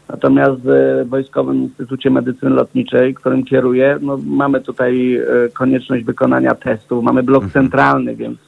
Natomiast 0.09 0.61
w 0.65 1.05
Wojskowym 1.09 1.57
Instytucie 1.57 2.11
Medycyny 2.11 2.51
Lotniczej, 2.51 3.15
którym 3.15 3.45
kieruję, 3.45 3.99
no 4.01 4.19
mamy 4.27 4.61
tutaj 4.61 5.17
e, 5.17 5.23
konieczność 5.53 6.05
wykonania 6.05 6.55
testów. 6.55 7.05
Mamy 7.05 7.23
blok 7.23 7.45
mhm. 7.45 7.53
centralny, 7.53 8.17
więc 8.17 8.39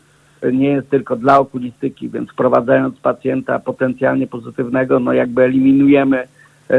nie 0.53 0.69
jest 0.69 0.91
tylko 0.91 1.17
dla 1.17 1.39
okulistyki, 1.39 2.09
więc 2.09 2.31
wprowadzając 2.31 3.01
pacjenta 3.01 3.59
potencjalnie 3.59 4.27
pozytywnego, 4.27 5.01
no 5.01 5.13
jakby 5.13 5.43
eliminujemy 5.43 6.19
e, 6.19 6.79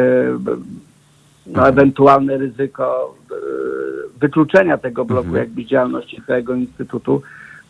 no, 1.47 1.59
mhm. 1.59 1.67
ewentualne 1.67 2.37
ryzyko 2.37 3.15
e, 3.31 3.35
wykluczenia 4.19 4.77
tego 4.77 5.05
bloku 5.05 5.27
mhm. 5.27 5.43
jakby 5.43 5.65
działalności 5.65 6.21
całego 6.27 6.55
Instytutu. 6.55 7.21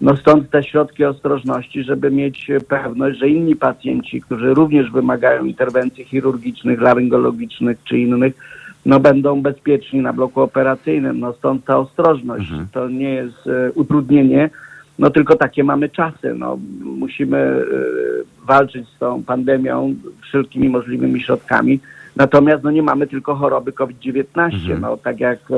No 0.02 0.18
stąd 0.18 0.50
te 0.50 0.64
środki 0.64 1.06
ostrożności, 1.06 1.84
żeby 1.84 2.12
mieć 2.12 2.52
pewność, 2.68 3.20
że 3.20 3.30
inni 3.30 3.56
pacjenci, 3.56 4.22
którzy 4.22 4.54
również 4.54 4.92
wymagają 4.92 5.46
interwencji 5.46 6.06
chirurgicznych, 6.06 6.82
laryngologicznych 6.82 7.78
czy 7.84 8.00
innych, 8.00 8.34
no 8.86 9.00
będą 9.00 9.42
bezpieczni 9.42 10.00
na 10.00 10.14
bloku 10.14 10.42
operacyjnym. 10.42 11.20
No 11.20 11.34
stąd 11.34 11.66
ta 11.66 11.78
ostrożność. 11.78 12.50
Mhm. 12.50 12.68
To 12.72 12.90
nie 12.90 13.10
jest 13.10 13.48
e, 13.48 13.72
utrudnienie, 13.72 14.50
no 15.00 15.10
tylko 15.10 15.36
takie 15.36 15.64
mamy 15.64 15.90
czasy. 15.90 16.34
No, 16.34 16.58
musimy 16.84 17.38
e, 17.38 17.66
walczyć 18.46 18.90
z 18.90 18.98
tą 18.98 19.24
pandemią 19.24 19.96
wszelkimi 20.22 20.70
możliwymi 20.70 21.22
środkami. 21.22 21.80
Natomiast 22.16 22.64
no, 22.64 22.72
nie 22.72 22.84
mamy 22.84 23.08
tylko 23.08 23.36
choroby 23.36 23.72
COVID-19. 23.72 24.26
Mhm. 24.36 24.82
No, 24.82 24.98
tak 24.98 25.20
jak 25.20 25.40
e, 25.52 25.56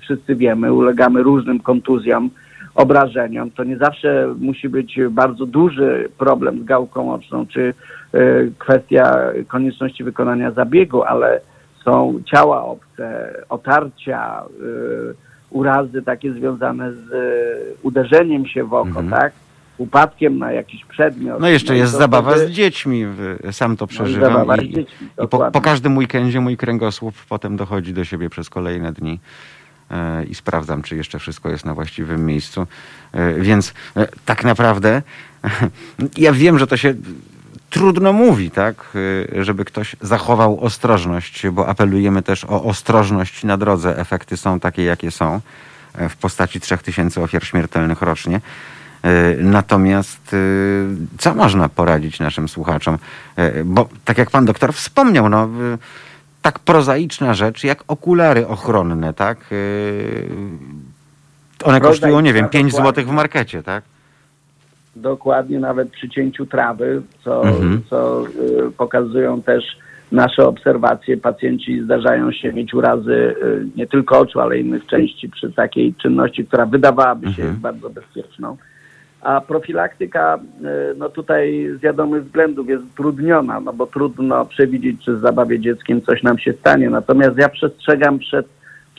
wszyscy 0.00 0.36
wiemy, 0.36 0.72
ulegamy 0.72 1.22
różnym 1.22 1.60
kontuzjom, 1.60 2.30
obrażeniom. 2.74 3.50
To 3.50 3.64
nie 3.64 3.76
zawsze 3.76 4.34
musi 4.40 4.68
być 4.68 5.00
bardzo 5.10 5.46
duży 5.46 6.08
problem 6.18 6.60
z 6.60 6.64
gałką 6.64 7.12
oczną, 7.12 7.46
czy 7.46 7.74
e, 8.12 8.20
kwestia 8.58 9.18
konieczności 9.48 10.04
wykonania 10.04 10.50
zabiegu, 10.50 11.02
ale 11.02 11.40
są 11.84 12.20
ciała 12.30 12.64
obce, 12.64 13.34
otarcia, 13.48 14.42
e, 14.42 15.31
urazy 15.52 16.02
takie 16.02 16.32
związane 16.32 16.92
z 16.92 16.96
e, 17.12 17.16
uderzeniem 17.82 18.46
się 18.46 18.64
w 18.64 18.74
oko, 18.74 18.88
Mhm. 18.88 19.10
tak? 19.10 19.32
Upadkiem 19.78 20.38
na 20.38 20.52
jakiś 20.52 20.84
przedmiot. 20.84 21.40
No 21.40 21.48
jeszcze 21.48 21.76
i 21.76 21.78
jest 21.78 21.92
zabawa 21.92 22.30
wtedy- 22.30 22.46
z 22.48 22.50
dziećmi, 22.50 23.04
sam 23.52 23.76
to 23.76 23.84
no 23.84 23.92
i 23.92 23.94
przeżywam 23.94 24.46
z 24.58 24.62
i, 24.62 24.68
dziećmi, 24.68 25.08
i 25.24 25.28
po, 25.28 25.50
po 25.50 25.60
każdym 25.60 25.96
weekendzie 25.96 26.40
mój 26.40 26.56
kręgosłup 26.56 27.14
potem 27.28 27.56
dochodzi 27.56 27.92
do 27.94 28.04
siebie 28.04 28.30
przez 28.30 28.50
kolejne 28.50 28.92
dni 28.92 29.20
e, 29.90 30.24
i 30.24 30.34
sprawdzam, 30.34 30.82
czy 30.82 30.96
jeszcze 30.96 31.18
wszystko 31.18 31.48
jest 31.48 31.64
na 31.64 31.74
właściwym 31.74 32.26
miejscu. 32.26 32.66
E, 33.12 33.34
Więc 33.34 33.74
e, 33.96 34.08
tak 34.24 34.44
naprawdę 34.44 35.02
ja 36.18 36.32
wiem, 36.32 36.58
że 36.58 36.66
to 36.66 36.76
się 36.76 36.94
trudno 37.72 38.12
mówi, 38.12 38.50
tak, 38.50 38.76
e, 39.34 39.44
żeby 39.44 39.64
ktoś 39.64 39.96
zachował 40.00 40.60
ostrożność, 40.60 41.48
bo 41.48 41.68
apelujemy 41.68 42.22
też 42.22 42.44
o 42.44 42.64
ostrożność 42.64 43.44
na 43.44 43.56
drodze. 43.56 43.98
Efekty 43.98 44.36
są 44.36 44.60
takie, 44.60 44.84
jakie 44.84 45.10
są 45.10 45.40
e, 45.94 46.08
w 46.08 46.16
postaci 46.16 46.60
3000 46.60 47.22
ofiar 47.22 47.44
śmiertelnych 47.44 48.02
rocznie. 48.02 48.40
E, 49.02 49.10
Natomiast 49.36 50.34
e, 50.34 50.36
co 51.18 51.34
można 51.34 51.68
poradzić 51.68 52.20
naszym 52.20 52.48
słuchaczom? 52.48 52.98
E, 53.36 53.64
Bo 53.64 53.88
tak 54.04 54.18
jak 54.18 54.30
pan 54.30 54.44
doktor 54.44 54.72
wspomniał, 54.74 55.28
no, 55.28 55.48
tak 56.42 56.58
prozaiczna 56.58 57.34
rzecz 57.34 57.64
jak 57.64 57.84
okulary 57.88 58.46
ochronne, 58.48 59.14
tak? 59.14 59.38
One 61.64 61.80
kosztują, 61.80 62.20
nie 62.20 62.32
wiem, 62.32 62.44
Prozaiczna, 62.44 62.48
5 62.60 62.72
dokładnie. 62.72 62.84
złotych 62.84 63.08
w 63.08 63.12
markecie, 63.12 63.62
tak? 63.62 63.84
Dokładnie, 64.96 65.60
nawet 65.60 65.90
przy 65.90 66.08
cięciu 66.08 66.46
trawy, 66.46 67.02
co, 67.24 67.42
Mhm. 67.42 67.82
co 67.90 68.26
y, 68.26 68.70
pokazują 68.78 69.42
też 69.42 69.64
nasze 70.12 70.46
obserwacje. 70.46 71.16
Pacjenci 71.16 71.80
zdarzają 71.82 72.32
się 72.32 72.52
mieć 72.52 72.74
urazy 72.74 73.12
y, 73.42 73.66
nie 73.76 73.86
tylko 73.86 74.18
oczu, 74.18 74.40
ale 74.40 74.58
innych 74.58 74.86
części 74.86 75.28
przy 75.28 75.52
takiej 75.52 75.94
czynności, 75.94 76.44
która 76.46 76.66
wydawałaby 76.66 77.26
się 77.32 77.42
Mhm. 77.42 77.60
bardzo 77.60 77.90
bezpieczną. 77.90 78.56
A 79.20 79.40
profilaktyka, 79.40 80.38
y, 80.92 80.98
no 80.98 81.08
tutaj 81.08 81.68
z 81.78 81.80
wiadomych 81.80 82.24
względów 82.24 82.68
jest 82.68 82.84
utrudniona, 82.84 83.60
no 83.60 83.72
bo 83.72 83.86
trudno 83.86 84.44
przewidzieć, 84.46 85.04
czy 85.04 85.12
w 85.16 85.20
zabawie 85.20 85.60
dzieckiem 85.60 86.02
coś 86.02 86.22
nam 86.22 86.38
się 86.38 86.52
stanie. 86.52 86.90
Natomiast 86.90 87.38
ja 87.38 87.48
przestrzegam 87.48 88.18
przed 88.18 88.46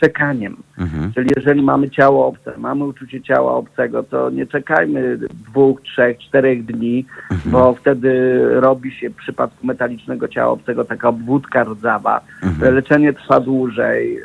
czekaniem. 0.04 0.58
Mhm. 0.78 1.14
Czyli 1.14 1.30
jeżeli 1.36 1.62
mamy 1.62 1.90
ciało 1.90 2.28
obce, 2.28 2.54
mamy 2.58 2.84
uczucie 2.84 3.22
ciała 3.22 3.54
obcego, 3.54 4.04
to 4.04 4.30
nie 4.30 4.46
czekajmy 4.48 5.18
dwóch, 5.18 5.82
trzech, 5.82 6.18
czterech 6.18 6.66
dni, 6.66 7.06
bo 7.46 7.74
wtedy 7.74 8.40
robi 8.60 8.92
się 8.92 9.10
w 9.10 9.16
przypadku 9.16 9.68
metalicznego 9.68 10.28
ciała 10.28 10.52
obcego 10.52 10.86
taka 10.86 11.10
obwódka 11.10 11.64
rdzawa. 11.64 12.22
Mhm. 12.44 12.76
Leczenie 12.76 13.14
trwa 13.14 13.40
dłużej, 13.40 14.18
y, 14.18 14.24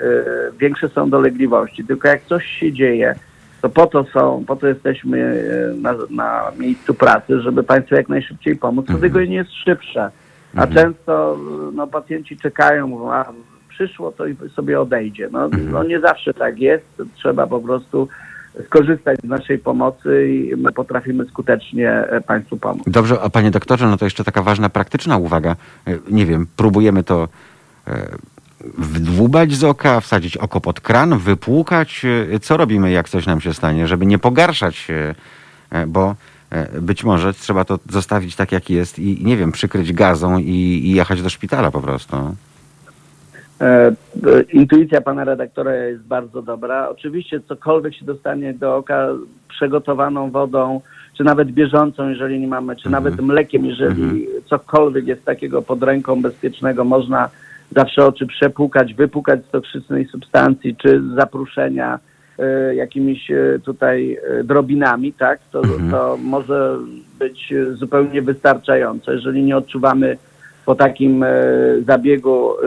większe 0.61 0.89
są 0.89 1.11
dolegliwości. 1.11 1.85
Tylko 1.85 2.09
jak 2.09 2.23
coś 2.25 2.47
się 2.47 2.73
dzieje, 2.73 3.15
to 3.63 3.69
po 3.69 3.87
to 3.87 4.05
są, 4.05 4.45
po 4.47 4.57
to 4.57 4.67
jesteśmy 4.67 5.19
y, 5.19 5.81
na, 5.81 5.95
na 6.11 6.53
miejscu 6.59 6.95
pracy, 6.95 7.41
żeby 7.41 7.63
Państwu 7.63 7.95
jak 7.95 8.09
najszybciej 8.09 8.57
pomóc. 8.57 8.87
To 8.87 8.99
tylko 8.99 9.21
nie 9.21 9.37
jest 9.37 9.53
szybsze. 9.53 10.11
A 10.57 10.67
często 10.67 11.37
y, 11.71 11.77
no, 11.77 11.87
pacjenci 11.87 12.37
czekają, 12.37 13.13
a 13.13 13.33
przyszło 13.79 14.13
to 14.13 14.27
i 14.27 14.37
sobie 14.57 14.81
odejdzie. 14.81 15.29
No, 15.33 15.49
no 15.49 15.85
nie 15.85 16.01
zawsze 16.01 16.35
tak 16.35 16.59
jest. 16.59 17.03
Trzeba 17.15 17.47
po 17.47 17.61
prostu 17.61 18.09
skorzystać 18.67 19.21
z 19.21 19.29
naszej 19.29 19.59
pomocy 19.59 20.29
i 20.29 20.57
my 20.57 20.73
potrafimy 20.73 21.25
skutecznie 21.25 21.91
e, 21.91 22.21
Państwu 22.21 22.57
pomóc. 22.57 22.83
Dobrze, 22.87 23.21
a 23.21 23.31
panie 23.31 23.51
doktorze, 23.51 23.87
no 23.87 23.97
to 23.97 24.05
jeszcze 24.05 24.25
taka 24.25 24.43
ważna 24.43 24.69
praktyczna 24.69 25.17
uwaga. 25.17 25.57
E, 25.87 25.99
Nie 26.11 26.27
wiem, 26.27 26.47
próbujemy 26.57 27.05
to 27.05 27.29
e, 27.87 28.09
wdłubać 28.79 29.53
z 29.53 29.65
oka, 29.65 30.01
wsadzić 30.01 30.37
oko 30.37 30.61
pod 30.61 30.81
kran, 30.81 31.19
wypłukać. 31.19 32.07
Co 32.43 32.57
robimy, 32.57 32.91
jak 32.91 33.09
coś 33.09 33.27
nam 33.27 33.41
się 33.41 33.55
stanie, 33.55 33.87
żeby 33.87 34.07
nie 34.07 34.19
pogarszać 34.19 34.77
się, 34.77 35.15
bo 35.87 36.15
być 36.81 37.05
może 37.05 37.35
trzeba 37.35 37.65
to 37.65 37.79
zostawić 37.91 38.37
tak, 38.37 38.53
jak 38.53 38.71
jest 38.71 38.99
i, 38.99 39.25
nie 39.25 39.37
wiem, 39.37 39.53
przykryć 39.53 39.93
gazą 39.93 40.39
i, 40.39 40.81
i 40.85 40.91
jechać 40.93 41.23
do 41.23 41.31
szpitala 41.31 41.71
po 41.71 41.81
prostu. 41.81 42.37
E, 43.61 43.65
e, 43.67 43.93
Intuicja 44.53 45.01
pana 45.01 45.25
redaktora 45.25 45.75
jest 45.75 46.03
bardzo 46.03 46.43
dobra. 46.43 46.89
Oczywiście 46.89 47.41
cokolwiek 47.41 47.95
się 47.95 48.05
dostanie 48.05 48.55
do 48.55 48.77
oka 48.77 49.09
przegotowaną 49.49 50.31
wodą, 50.31 50.81
czy 51.17 51.25
nawet 51.25 51.51
bieżącą, 51.51 52.09
jeżeli 52.09 52.41
nie 52.41 52.49
mamy, 52.49 52.77
czy 52.77 52.91
nawet 52.91 53.21
mlekiem, 53.21 53.67
jeżeli 53.67 54.27
cokolwiek 54.47 55.07
jest 55.07 55.25
takiego 55.25 55.63
pod 55.63 55.83
ręką 55.83 56.23
bezpiecznego, 56.23 56.85
można 56.85 57.31
zawsze 57.77 58.07
oczy 58.07 58.27
przepłukać, 58.27 58.95
wypłukać 58.95 59.45
z 59.45 59.51
toksycznej 59.51 60.07
substancji, 60.07 60.77
czy 60.77 61.01
z 61.01 61.15
zapruszenia 61.15 61.99
e, 62.39 62.75
jakimiś 62.75 63.31
tutaj 63.65 64.19
drobinami, 64.45 65.13
tak, 65.13 65.41
to, 65.53 65.63
to 65.91 66.17
może 66.23 66.77
być 67.19 67.55
zupełnie 67.73 68.23
wystarczające. 68.23 69.15
Jeżeli 69.15 69.43
nie 69.43 69.57
odczuwamy 69.57 70.17
po 70.69 70.75
takim 70.75 71.23
e, 71.23 71.29
zabiegu 71.87 72.53
e, 72.53 72.67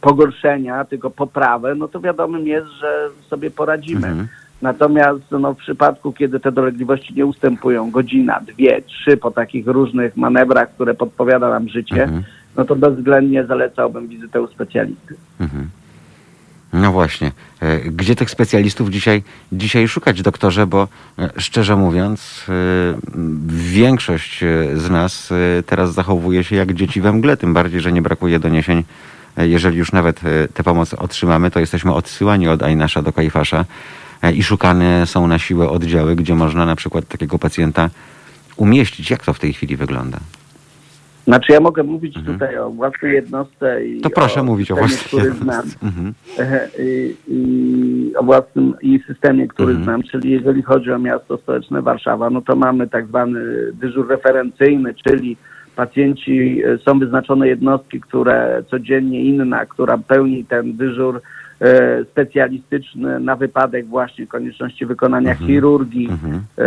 pogorszenia, 0.00 0.84
tylko 0.84 1.10
poprawę, 1.10 1.74
no 1.74 1.88
to 1.88 2.00
wiadomym 2.00 2.46
jest, 2.46 2.66
że 2.66 3.08
sobie 3.28 3.50
poradzimy. 3.50 4.06
Mhm. 4.06 4.28
Natomiast 4.62 5.30
no, 5.30 5.54
w 5.54 5.56
przypadku, 5.56 6.12
kiedy 6.12 6.40
te 6.40 6.52
dolegliwości 6.52 7.14
nie 7.14 7.26
ustępują, 7.26 7.90
godzina, 7.90 8.40
dwie, 8.46 8.82
trzy 8.82 9.16
po 9.16 9.30
takich 9.30 9.66
różnych 9.66 10.16
manewrach, 10.16 10.74
które 10.74 10.94
podpowiada 10.94 11.48
nam 11.48 11.68
życie, 11.68 12.02
Mhm. 12.02 12.22
no 12.56 12.64
to 12.64 12.76
bezwzględnie 12.76 13.44
zalecałbym 13.46 14.08
wizytę 14.08 14.42
u 14.42 14.46
specjalisty. 14.46 15.14
Mhm. 15.40 15.68
No 16.72 16.92
właśnie. 16.92 17.32
E, 17.60 17.78
Gdzie 17.78 18.16
tych 18.16 18.30
specjalistów 18.30 18.90
dzisiaj, 18.90 19.22
dzisiaj 19.52 19.88
szukać, 19.88 20.22
doktorze? 20.22 20.66
Bo 20.66 20.88
e, 21.18 21.30
szczerze 21.36 21.76
mówiąc, 21.76 22.46
e, 22.48 22.52
większość 23.48 24.40
z 24.74 24.90
nas 24.90 25.30
teraz 25.66 25.94
zachowuje 25.94 26.44
się 26.44 26.56
jak 26.56 26.74
dzieci 26.74 27.00
we 27.00 27.12
mgle, 27.12 27.36
tym 27.36 27.54
bardziej, 27.54 27.80
że 27.80 27.92
nie 27.92 28.02
brakuje 28.02 28.38
doniesień. 28.38 28.84
Jeżeli 29.36 29.78
już 29.78 29.92
nawet 29.92 30.20
tę 30.54 30.62
pomoc 30.62 30.94
otrzymamy, 30.94 31.50
to 31.50 31.60
jesteśmy 31.60 31.94
odsyłani 31.94 32.48
od 32.48 32.62
Ajnasza 32.62 33.02
do 33.02 33.12
Kajfasza 33.12 33.64
i 34.34 34.42
szukane 34.42 35.06
są 35.06 35.26
na 35.26 35.38
siłę 35.38 35.68
oddziały, 35.68 36.16
gdzie 36.16 36.34
można 36.34 36.66
na 36.66 36.76
przykład 36.76 37.08
takiego 37.08 37.38
pacjenta 37.38 37.90
umieścić. 38.56 39.10
Jak 39.10 39.24
to 39.24 39.34
w 39.34 39.38
tej 39.38 39.52
chwili 39.52 39.76
wygląda? 39.76 40.18
Znaczy 41.24 41.52
ja 41.52 41.60
mogę 41.60 41.82
mówić 41.82 42.14
tutaj 42.26 42.58
o 42.58 42.70
własnej 42.70 43.14
jednostce 43.14 43.84
i 43.84 43.94
Mhm. 43.94 44.02
To 44.02 44.10
proszę 44.10 44.40
o 44.40 44.44
mówić 44.44 44.70
o 44.70 44.76
systemie, 44.76 44.88
własnej 44.88 45.20
który 45.20 45.44
znam. 45.44 45.64
Mhm. 45.82 46.14
I, 46.78 47.14
i 47.28 48.16
o 48.16 48.22
własnym 48.22 48.74
i 48.82 49.00
systemie, 49.06 49.48
który 49.48 49.68
Mhm. 49.68 49.84
znam, 49.84 50.02
czyli 50.02 50.30
jeżeli 50.30 50.62
chodzi 50.62 50.92
o 50.92 50.98
miasto 50.98 51.38
stołeczne 51.38 51.82
Warszawa, 51.82 52.30
no 52.30 52.40
to 52.40 52.56
mamy 52.56 52.88
tak 52.88 53.06
zwany 53.06 53.40
dyżur 53.72 54.08
referencyjny, 54.08 54.94
czyli 54.94 55.36
pacjenci, 55.76 56.62
e, 56.64 56.78
są 56.78 56.98
wyznaczone 56.98 57.48
jednostki, 57.48 58.00
które 58.00 58.62
codziennie 58.70 59.24
inna, 59.24 59.66
która 59.66 59.98
pełni 59.98 60.44
ten 60.44 60.76
dyżur 60.76 61.20
specjalistyczny 62.10 63.20
na 63.20 63.36
wypadek 63.36 63.86
właśnie 63.86 64.26
konieczności 64.26 64.86
wykonania 64.86 65.30
Mhm. 65.30 65.46
chirurgii, 65.50 66.08
Mhm. 66.10 66.42
e, 66.58 66.64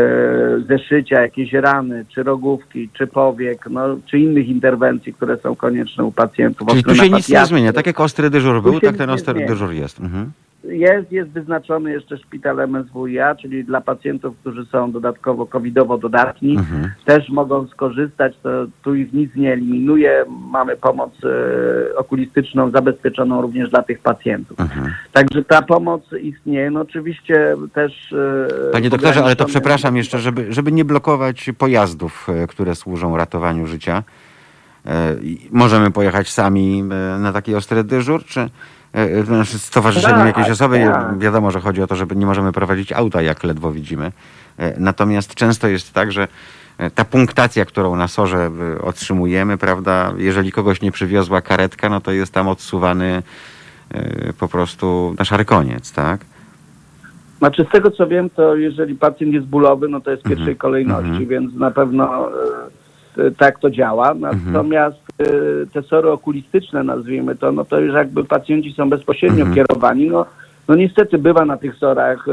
zeszycia, 0.68 1.22
jakieś 1.22 1.54
rany, 1.54 2.06
czy 2.10 2.24
rogówki, 2.24 2.90
czy 2.94 3.08
powiek, 3.08 3.68
no, 3.70 3.82
czy 4.06 4.20
innych 4.20 4.48
interwencji, 4.48 5.14
które 5.14 5.38
są 5.38 5.56
konieczne 5.56 6.04
u 6.04 6.12
pacjentów. 6.12 6.68
Czyli 6.68 6.84
tu 6.84 6.96
się 6.96 7.10
nic 7.10 7.30
nie 7.30 7.46
zmienia. 7.46 7.74
Tak 7.74 7.88
jak 7.88 8.00
ostry 8.00 8.30
dyżur 8.30 8.62
był, 8.64 8.80
tak 8.80 8.98
ten 8.98 9.10
ostry 9.10 9.46
dyżur 9.46 9.72
jest. 9.72 10.00
Mhm. 10.00 10.32
Jest, 10.70 11.12
jest 11.12 11.30
wyznaczony 11.30 11.92
jeszcze 11.92 12.18
szpital 12.18 12.58
MSWiA, 12.68 13.36
czyli 13.36 13.64
dla 13.64 13.82
pacjentów, 13.82 14.38
którzy 14.38 14.66
są 14.66 14.92
dodatkowo 14.92 15.46
covidowo 15.46 15.98
dodatni, 15.98 16.58
Mhm. 16.58 16.92
też 17.06 17.30
mogą 17.30 17.68
skorzystać, 17.68 18.34
to 18.44 18.50
tu 18.84 18.96
ich 18.96 19.14
nic 19.14 19.36
nie 19.36 19.54
eliminuje. 19.54 20.26
Mamy 20.52 20.78
pomoc 20.78 21.12
e, 21.24 21.96
okulistyczną 21.98 22.70
zabezpieczoną 22.72 23.42
również 23.42 23.70
dla 23.70 23.84
tych 23.84 24.00
pacjentów. 24.00 24.60
Mhm. 24.60 24.94
Także 25.14 25.44
ta 25.44 25.62
pomoc 25.62 26.02
istnieje. 26.22 26.72
No 26.72 26.82
oczywiście 26.82 27.56
też... 27.74 28.14
e, 28.70 28.72
Panie 28.72 28.90
doktorze, 28.90 29.24
ale 29.24 29.36
to 29.36 29.46
przepraszam 29.46 29.98
jeszcze, 29.98 30.20
żeby, 30.20 30.54
żeby 30.54 30.72
nie 30.72 30.86
blokować 30.86 31.50
pojazdów, 31.58 32.28
e, 32.30 32.48
które 32.48 32.76
służą 32.76 33.18
ratowaniu 33.18 33.68
życia. 33.68 34.04
E, 34.86 35.16
Możemy 35.52 35.92
pojechać 35.92 36.30
sami 36.30 36.84
na 37.20 37.34
taki 37.34 37.56
ostry 37.56 37.84
dyżur, 37.84 38.26
czy 38.26 38.50
znaczy 39.26 39.60
z 39.60 39.70
towarzyszeniem 39.70 40.18
Tak, 40.18 40.28
jakiejś 40.28 40.50
osoby? 40.50 40.80
tak. 40.94 41.20
Wiadomo, 41.20 41.52
że 41.52 41.60
chodzi 41.62 41.82
o 41.82 41.88
to, 41.88 41.96
żeby 41.96 42.16
nie 42.16 42.26
możemy 42.26 42.52
prowadzić 42.52 42.92
auta, 42.94 43.22
jak 43.22 43.44
ledwo 43.44 43.72
widzimy. 43.72 44.12
E, 44.58 44.80
Natomiast 44.80 45.36
często 45.36 45.68
jest 45.68 45.94
tak, 45.94 46.12
że 46.12 46.28
e, 46.78 46.90
ta 46.92 47.06
punktacja, 47.06 47.66
którą 47.66 47.96
na 47.96 48.08
sorze 48.08 48.52
otrzymujemy, 48.82 49.58
prawda, 49.58 50.14
jeżeli 50.18 50.52
kogoś 50.52 50.82
nie 50.82 50.92
przywiozła 50.92 51.42
karetka, 51.42 51.90
no 51.90 52.02
to 52.02 52.12
jest 52.12 52.34
tam 52.34 52.48
odsuwany 52.48 53.24
po 54.40 54.48
prostu 54.48 55.16
na 55.20 55.26
szary 55.26 55.46
koniec, 55.46 55.92
tak? 55.92 56.22
Znaczy 57.38 57.66
z 57.70 57.72
tego 57.72 57.92
co 57.92 58.08
wiem, 58.08 58.30
to 58.30 58.56
jeżeli 58.56 58.96
pacjent 58.96 59.34
jest 59.34 59.46
bólowy, 59.48 59.88
no 59.88 60.02
to 60.02 60.12
jest 60.12 60.24
w 60.24 60.30
pierwszej 60.30 60.56
kolejności, 60.56 61.08
Mhm. 61.10 61.28
więc 61.28 61.54
na 61.54 61.72
pewno 61.72 62.30
e, 62.30 62.34
e, 62.34 62.36
tak 63.38 63.60
to 63.60 63.70
działa. 63.70 64.14
Natomiast 64.14 64.98
e, 65.20 65.26
te 65.74 65.82
sory 65.82 66.12
okulistyczne, 66.12 66.84
nazwijmy 66.84 67.36
to, 67.36 67.52
no 67.52 67.66
to 67.66 67.80
już 67.80 67.94
jakby 67.94 68.24
pacjenci 68.24 68.74
są 68.74 68.90
bezpośrednio 68.90 69.46
Mhm. 69.46 69.56
kierowani. 69.56 70.08
No, 70.10 70.26
no 70.68 70.76
niestety 70.76 71.18
bywa 71.18 71.46
na 71.46 71.58
tych 71.58 71.76
sorach 71.76 72.26
e, 72.28 72.32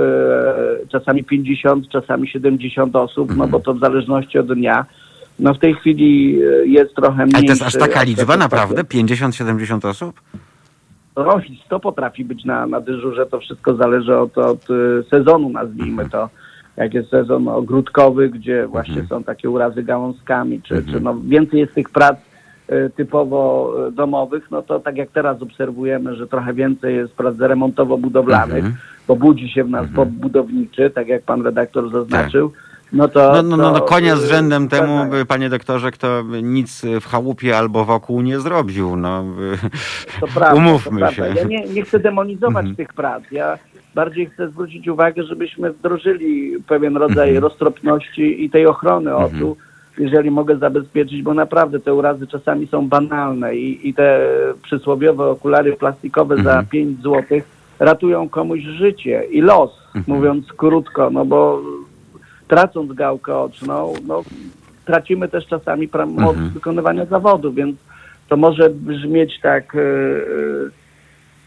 czasami 0.88 1.24
50, 1.24 1.88
czasami 1.88 2.28
70 2.28 2.96
osób, 2.96 3.30
Mhm. 3.30 3.38
no 3.38 3.58
bo 3.58 3.64
to 3.64 3.74
w 3.74 3.80
zależności 3.80 4.38
od 4.38 4.52
dnia. 4.52 4.86
No 5.38 5.54
w 5.54 5.58
tej 5.58 5.74
chwili 5.74 6.38
jest 6.64 6.94
trochę 6.94 7.22
mniej. 7.26 7.34
Ale 7.36 7.44
to 7.44 7.52
jest 7.52 7.62
aż 7.62 7.76
taka 7.78 8.02
liczba, 8.02 8.36
naprawdę? 8.36 8.84
50-70 8.84 9.84
osób? 9.88 10.20
No, 11.16 11.40
i 11.48 11.62
100 11.66 11.80
potrafi 11.80 12.24
być 12.24 12.44
na, 12.44 12.66
na 12.66 12.80
dyżurze, 12.80 13.26
to 13.26 13.40
wszystko 13.40 13.74
zależy 13.74 14.16
od, 14.18 14.38
od 14.38 14.70
y, 14.70 15.04
sezonu, 15.10 15.48
nazwijmy 15.50 16.08
to. 16.10 16.28
Jak 16.76 16.94
jest 16.94 17.10
sezon 17.10 17.48
ogródkowy, 17.48 18.28
gdzie 18.28 18.66
właśnie 18.66 19.04
są 19.08 19.24
takie 19.24 19.50
urazy 19.50 19.82
gałązkami, 19.82 20.62
czy, 20.62 20.84
czy 20.84 21.00
no, 21.00 21.14
więcej 21.24 21.60
jest 21.60 21.74
tych 21.74 21.90
prac 21.90 22.16
y, 22.72 22.90
typowo 22.96 23.72
y, 23.88 23.92
domowych, 23.92 24.50
no 24.50 24.62
to 24.62 24.80
tak 24.80 24.96
jak 24.96 25.10
teraz 25.10 25.42
obserwujemy, 25.42 26.16
że 26.16 26.26
trochę 26.26 26.54
więcej 26.54 26.96
jest 26.96 27.14
prac 27.14 27.36
remontowo-budowlanych, 27.36 28.56
Mhm. 28.64 28.74
bo 29.08 29.16
budzi 29.16 29.48
się 29.48 29.64
w 29.64 29.70
nas 29.70 29.86
Bob 29.90 30.08
budowniczy, 30.08 30.90
tak 30.90 31.08
jak 31.08 31.22
pan 31.22 31.42
redaktor 31.42 31.90
zaznaczył. 31.90 32.52
No 32.92 33.08
to, 33.08 33.32
No, 33.32 33.42
no, 33.42 33.56
no, 33.56 33.70
no 33.72 33.80
konia 33.80 34.16
z 34.16 34.24
rzędem 34.24 34.68
temu, 34.68 35.06
tak, 35.10 35.26
panie 35.26 35.48
doktorze, 35.50 35.90
kto 35.90 36.22
nic 36.42 36.82
w 37.00 37.06
chałupie 37.06 37.58
albo 37.58 37.84
wokół 37.84 38.20
nie 38.22 38.40
zrobił. 38.40 38.96
No, 38.96 39.24
To 40.20 40.26
prawda, 40.26 40.54
Umówmy 40.54 41.00
to 41.00 41.10
się. 41.10 41.22
prawda. 41.22 41.40
Ja 41.40 41.46
nie, 41.46 41.64
nie 41.66 41.82
chcę 41.82 41.98
demonizować 41.98 42.56
Mhm. 42.66 42.76
tych 42.76 42.92
prac. 42.92 43.22
Ja 43.30 43.58
bardziej 43.94 44.26
chcę 44.26 44.48
zwrócić 44.48 44.88
uwagę, 44.88 45.22
żebyśmy 45.22 45.72
wdrożyli 45.72 46.52
pewien 46.66 46.96
rodzaj 46.96 47.28
Mhm. 47.28 47.42
roztropności 47.44 48.44
i 48.44 48.50
tej 48.50 48.66
ochrony 48.66 49.16
oczu, 49.16 49.56
jeżeli 49.98 50.30
mogę 50.30 50.56
zabezpieczyć, 50.56 51.22
bo 51.22 51.34
naprawdę 51.34 51.80
te 51.80 51.94
urazy 51.94 52.26
czasami 52.26 52.66
są 52.66 52.88
banalne 52.88 53.56
i, 53.56 53.88
i 53.88 53.94
te 53.94 54.20
przysłowiowe 54.62 55.26
okulary 55.30 55.72
plastikowe 55.72 56.36
za 56.36 56.40
Mhm. 56.40 56.66
5 56.66 57.02
złotych 57.02 57.44
ratują 57.78 58.28
komuś 58.28 58.60
życie 58.60 59.22
i 59.30 59.40
los, 59.40 59.70
Mhm. 59.94 60.16
mówiąc 60.18 60.52
krótko, 60.52 61.10
no 61.10 61.24
bo 61.24 61.62
tracąc 62.56 62.92
gałkę 62.92 63.36
oczną, 63.38 63.92
no 64.06 64.22
tracimy 64.84 65.28
też 65.28 65.46
czasami 65.46 65.88
moc 66.06 66.34
Mhm. 66.36 66.50
wykonywania 66.50 67.04
zawodu, 67.04 67.52
więc 67.52 67.76
to 68.28 68.36
może 68.36 68.70
brzmieć 68.70 69.40
tak, 69.40 69.74
e, 69.74 69.78
e, 69.78 69.82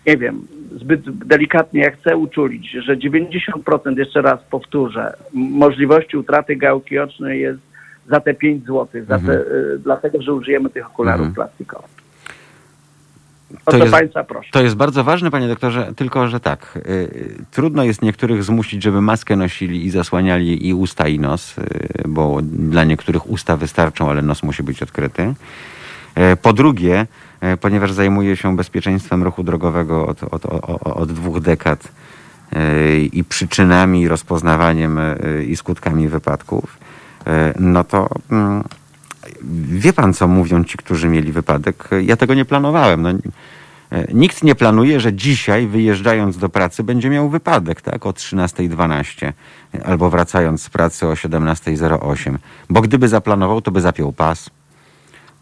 nie 0.07 0.17
wiem, 0.17 0.47
zbyt 0.75 1.17
delikatnie, 1.27 1.81
jak 1.81 1.97
chcę 1.99 2.17
uczulić, 2.17 2.71
że 2.71 2.97
90%, 2.97 3.97
jeszcze 3.97 4.21
raz 4.21 4.39
powtórzę, 4.43 5.13
możliwości 5.33 6.17
utraty 6.17 6.55
gałki 6.55 6.99
ocznej 6.99 7.41
jest 7.41 7.59
za 8.09 8.19
te 8.19 8.33
5 8.33 8.65
zł, 8.65 8.87
za 9.07 9.19
te, 9.19 9.33
e, 9.33 9.43
dlatego, 9.83 10.21
że 10.21 10.33
użyjemy 10.33 10.69
tych 10.69 10.85
okularów 10.87 11.27
Mhm. 11.27 11.35
plastikowych. 11.35 11.94
To 13.49 13.57
O 13.65 13.71
to, 13.71 13.77
jest- 13.77 13.91
Państwa 13.91 14.23
proszę. 14.23 14.49
To 14.51 14.63
jest 14.63 14.75
bardzo 14.75 15.03
ważne, 15.03 15.31
panie 15.31 15.47
doktorze, 15.47 15.93
tylko 15.95 16.27
że 16.27 16.39
tak, 16.39 16.73
y, 16.75 16.89
y, 16.89 17.35
trudno 17.51 17.83
jest 17.83 18.01
niektórych 18.01 18.43
zmusić, 18.43 18.83
żeby 18.83 19.01
maskę 19.01 19.35
nosili 19.35 19.85
i 19.85 19.89
zasłaniali 19.89 20.67
i 20.67 20.73
usta 20.73 21.07
i 21.07 21.19
nos, 21.19 21.57
y, 21.57 21.61
bo 22.07 22.39
dla 22.41 22.83
niektórych 22.83 23.29
usta 23.29 23.57
wystarczą, 23.57 24.09
ale 24.09 24.21
nos 24.21 24.43
musi 24.43 24.63
być 24.63 24.83
odkryty. 24.83 25.33
Y, 26.33 26.35
Po 26.41 26.53
drugie, 26.53 27.07
y, 27.53 27.57
ponieważ 27.57 27.91
zajmuję 27.91 28.35
się 28.35 28.55
bezpieczeństwem 28.55 29.23
ruchu 29.23 29.43
drogowego 29.43 30.07
od, 30.07 30.23
od, 30.23 30.45
od, 30.45 30.87
od 30.87 31.11
dwóch 31.11 31.39
dekad 31.39 31.87
y, 32.53 32.99
i 33.13 33.23
przyczynami, 33.23 34.07
rozpoznawaniem 34.07 34.99
i 35.47 35.55
skutkami 35.55 36.07
wypadków, 36.07 36.77
no 37.59 37.83
to 37.83 38.09
mm, 38.31 38.63
wie 39.69 39.93
pan, 39.93 40.13
co 40.13 40.27
mówią 40.27 40.63
ci, 40.63 40.77
którzy 40.77 41.09
mieli 41.09 41.31
wypadek? 41.31 41.89
Ja 42.01 42.15
tego 42.17 42.33
nie 42.33 42.45
planowałem. 42.45 43.01
No, 43.01 43.09
E, 43.91 44.13
Nikt 44.13 44.43
nie 44.43 44.55
planuje, 44.55 44.99
że 44.99 45.13
dzisiaj 45.13 45.67
wyjeżdżając 45.67 46.37
do 46.37 46.49
pracy 46.49 46.83
będzie 46.83 47.09
miał 47.09 47.29
wypadek, 47.29 47.81
tak? 47.81 48.05
O 48.05 48.09
13.12 48.11 49.33
albo 49.85 50.09
wracając 50.09 50.63
z 50.63 50.69
pracy 50.69 51.07
o 51.07 51.13
17.08. 51.13 52.37
Bo 52.69 52.81
gdyby 52.81 53.07
zaplanował, 53.07 53.61
to 53.61 53.71
by 53.71 53.81
zapiął 53.81 54.11
pas. 54.13 54.49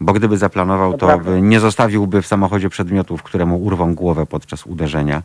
Bo 0.01 0.13
gdyby 0.13 0.37
zaplanował, 0.37 0.97
To 0.97 1.07
nie 1.39 1.59
zostawiłby 1.59 2.21
w 2.21 2.27
samochodzie 2.27 2.69
przedmiotów, 2.69 3.23
które 3.23 3.45
mu 3.45 3.57
urwą 3.63 3.95
głowę 3.95 4.25
podczas 4.25 4.65
uderzenia. 4.65 5.21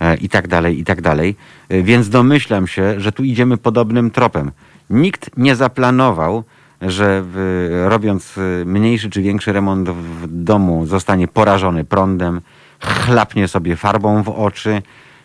E, 0.00 0.16
I 0.16 0.28
tak 0.28 0.48
dalej, 0.48 0.80
i 0.80 0.84
tak 0.84 1.00
dalej. 1.00 1.36
E, 1.68 1.82
Więc 1.82 2.08
domyślam 2.08 2.66
się, 2.66 3.00
że 3.00 3.12
tu 3.12 3.24
idziemy 3.24 3.56
podobnym 3.56 4.10
tropem. 4.10 4.50
Nikt 4.90 5.30
nie 5.36 5.56
zaplanował, 5.56 6.44
że 6.82 7.22
w, 7.24 7.86
robiąc 7.88 8.38
y, 8.38 8.62
mniejszy 8.66 9.10
czy 9.10 9.22
większy 9.22 9.52
remont 9.52 9.88
w 9.90 10.26
domu 10.26 10.86
zostanie 10.86 11.28
porażony 11.28 11.84
prądem, 11.84 12.40
chlapnie 12.80 13.48
sobie 13.48 13.76
farbą 13.76 14.22
w 14.22 14.28
oczy, 14.28 14.82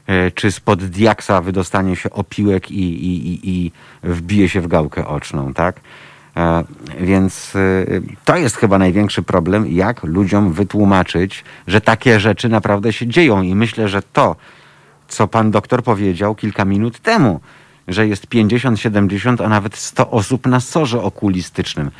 e, 0.07 0.31
czy 0.31 0.51
spod 0.51 0.85
diaksa 0.85 1.41
wydostanie 1.41 1.95
się 1.95 2.09
opiłek 2.09 2.71
i, 2.71 2.83
i, 2.83 3.27
i, 3.27 3.49
i 3.49 3.71
wbije 4.03 4.49
się 4.49 4.61
w 4.61 4.67
gałkę 4.67 5.07
oczną, 5.07 5.53
tak? 5.53 5.79
E, 6.37 6.63
Więc 6.99 7.53
to 8.25 8.37
jest 8.37 8.57
chyba 8.57 8.77
największy 8.77 9.23
problem, 9.23 9.67
jak 9.67 10.03
ludziom 10.03 10.53
wytłumaczyć, 10.53 11.43
że 11.67 11.81
takie 11.81 12.19
rzeczy 12.19 12.49
naprawdę 12.49 12.93
się 12.93 13.07
dzieją. 13.07 13.41
I 13.41 13.55
myślę, 13.55 13.87
że 13.89 14.01
to, 14.01 14.35
co 15.07 15.27
pan 15.27 15.51
doktor 15.51 15.83
powiedział 15.83 16.35
kilka 16.35 16.65
minut 16.65 16.99
temu, 16.99 17.39
że 17.87 18.07
jest 18.07 18.27
50, 18.27 18.79
70, 18.79 19.41
a 19.41 19.49
nawet 19.49 19.75
100 19.75 20.11
osób 20.11 20.47
na 20.47 20.59
sorze 20.59 21.01
okulistycznym. 21.01 21.91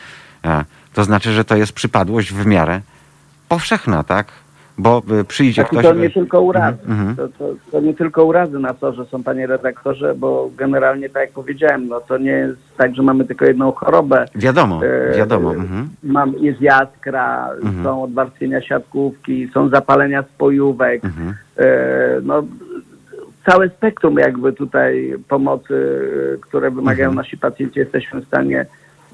E, 0.45 0.65
To 0.93 1.03
znaczy, 1.03 1.31
że 1.31 1.45
to 1.45 1.55
jest 1.55 1.73
przypadłość 1.73 2.33
w 2.33 2.45
miarę 2.45 2.81
powszechna, 3.49 4.03
tak? 4.03 4.27
Bo 4.77 5.01
y, 5.21 5.23
przyjdzie 5.23 5.61
Tak, 5.61 5.71
ktoś... 5.71 5.83
to 5.85 5.93
nie 5.93 6.09
tylko 6.09 6.41
urazy. 6.41 6.77
Mhm, 6.87 7.09
mhm. 7.09 7.15
To, 7.15 7.27
to, 7.37 7.55
to 7.71 7.79
nie 7.79 7.93
tylko 7.93 8.25
urazy 8.25 8.59
na 8.59 8.73
sorze 8.73 9.05
są, 9.05 9.23
panie 9.23 9.47
redaktorze, 9.47 10.15
bo 10.15 10.49
generalnie, 10.57 11.09
tak 11.09 11.21
jak 11.21 11.31
powiedziałem, 11.31 11.87
no 11.87 11.99
to 11.99 12.17
nie 12.17 12.31
jest 12.31 12.57
tak, 12.77 12.95
że 12.95 13.01
mamy 13.03 13.25
tylko 13.25 13.45
jedną 13.45 13.71
chorobę. 13.71 14.25
Wiadomo, 14.35 14.81
E, 14.85 15.17
wiadomo. 15.17 15.53
Mhm. 15.55 15.89
Mam, 16.03 16.33
jest 16.39 16.61
jaskra, 16.61 17.49
Mhm. 17.63 17.83
są 17.83 18.03
odwarstwienia 18.03 18.61
siatkówki, 18.61 19.47
są 19.53 19.69
zapalenia 19.69 20.23
spojówek. 20.23 21.05
Mhm. 21.05 21.33
E, 21.57 21.65
no, 22.23 22.43
całe 23.45 23.69
spektrum 23.69 24.17
jakby 24.17 24.53
tutaj 24.53 25.13
pomocy, 25.29 26.01
e, 26.33 26.37
które 26.37 26.71
wymagają 26.71 27.09
Mhm. 27.09 27.15
nasi 27.25 27.37
pacjenci, 27.37 27.79
jesteśmy 27.79 28.21
w 28.21 28.25
stanie 28.27 28.65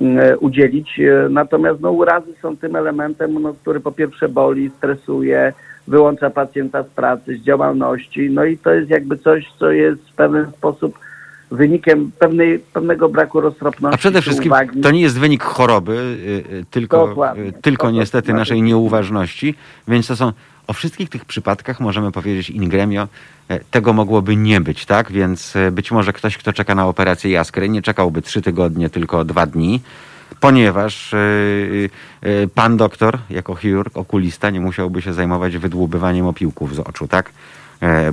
e, 0.01 0.37
udzielić. 0.37 0.99
E, 0.99 1.29
Natomiast 1.29 1.79
no, 1.81 1.91
urazy 1.91 2.33
są 2.41 2.57
tym 2.57 2.75
elementem, 2.75 3.41
no, 3.41 3.53
który 3.53 3.79
po 3.79 3.91
pierwsze 3.91 4.29
boli, 4.29 4.69
stresuje, 4.77 5.53
wyłącza 5.87 6.29
pacjenta 6.29 6.83
z 6.83 6.87
pracy, 6.87 7.37
z 7.37 7.41
działalności. 7.41 8.29
No 8.29 8.45
i 8.45 8.57
to 8.57 8.73
jest 8.73 8.89
jakby 8.89 9.17
coś, 9.17 9.45
co 9.59 9.71
jest 9.71 10.01
w 10.09 10.13
pewien 10.13 10.45
sposób 10.57 10.99
wynikiem 11.51 12.11
pewnej, 12.19 12.59
pewnego 12.59 13.09
braku 13.09 13.41
roztropności. 13.41 13.95
A 13.95 13.97
przede 13.97 14.21
wszystkim 14.21 14.51
uwagi. 14.51 14.81
to 14.81 14.91
nie 14.91 15.01
jest 15.01 15.19
wynik 15.19 15.43
choroby, 15.43 15.91
y, 15.93 16.53
y, 16.55 16.65
tylko, 16.71 17.07
Dokładnie. 17.07 17.43
y, 17.43 17.51
tylko 17.51 17.71
Dokładnie. 17.71 17.99
niestety 17.99 18.33
naszej 18.33 18.61
nieuważności, 18.61 19.55
więc 19.87 20.07
to 20.07 20.15
są 20.15 20.31
o 20.71 20.73
wszystkich 20.73 21.09
tych 21.09 21.25
przypadkach 21.25 21.79
możemy 21.79 22.11
powiedzieć 22.11 22.49
in 22.49 22.69
gremio, 22.69 23.07
e, 23.49 23.59
tego 23.59 23.93
mogłoby 23.93 24.35
nie 24.35 24.61
być, 24.61 24.85
tak? 24.85 25.11
Więc 25.11 25.55
e, 25.55 25.71
być 25.71 25.91
może 25.91 26.13
ktoś, 26.13 26.37
kto 26.37 26.53
czeka 26.53 26.75
na 26.75 26.87
operację 26.87 27.31
jaskry, 27.31 27.69
nie 27.69 27.81
czekałby 27.81 28.21
trzy 28.21 28.41
tygodnie, 28.41 28.89
tylko 28.89 29.25
dwa 29.25 29.45
dni, 29.45 29.81
ponieważ 30.39 31.13
e, 31.13 31.17
pan 32.55 32.77
doktor, 32.77 33.19
jako 33.29 33.55
chirurg, 33.55 33.97
okulista, 33.97 34.49
nie 34.49 34.59
musiałby 34.59 35.01
się 35.01 35.13
zajmować 35.13 35.57
wydłubywaniem 35.57 36.25
opiłków 36.25 36.75
z 36.75 36.79
oczu, 36.79 37.07
tak? 37.07 37.31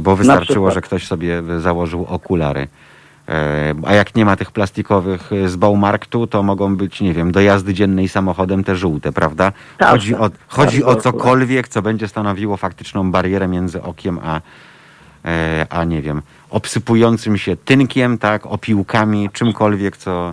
Bo 0.01 0.17
wystarczyło, 0.17 0.71
że 0.71 0.81
ktoś 0.81 1.07
sobie 1.07 1.43
założył 1.59 2.05
okulary. 2.05 2.69
E, 3.29 3.75
A 3.87 3.95
jak 3.95 4.15
nie 4.15 4.25
ma 4.25 4.37
tych 4.37 4.51
plastikowych 4.53 5.33
e, 5.33 5.49
z 5.49 5.57
Baumarktu, 5.57 6.27
to 6.27 6.43
mogą 6.43 6.77
być, 6.77 7.01
nie 7.01 7.15
wiem, 7.15 7.33
do 7.33 7.41
jazdy 7.41 7.75
dziennej 7.75 8.09
samochodem 8.09 8.65
te 8.65 8.77
żółte, 8.77 9.13
prawda? 9.13 9.53
Tak, 9.79 9.91
Chodzi 9.91 10.13
tak. 10.13 10.21
o, 10.21 10.31
chodzi 10.49 10.81
Bardzo 10.81 10.99
o 10.99 11.03
cokolwiek, 11.03 11.69
co 11.69 11.83
będzie 11.83 12.09
stanowiło 12.09 12.57
faktyczną 12.57 13.11
barierę 13.11 13.49
między 13.49 13.83
okiem 13.83 14.19
a, 14.23 14.41
e, 15.25 15.67
a 15.71 15.85
nie 15.85 16.03
wiem, 16.03 16.23
obsypującym 16.51 17.39
się 17.39 17.57
tynkiem, 17.57 18.19
tak, 18.19 18.47
opiłkami, 18.47 19.31
czymkolwiek, 19.33 19.97
co, 19.97 20.33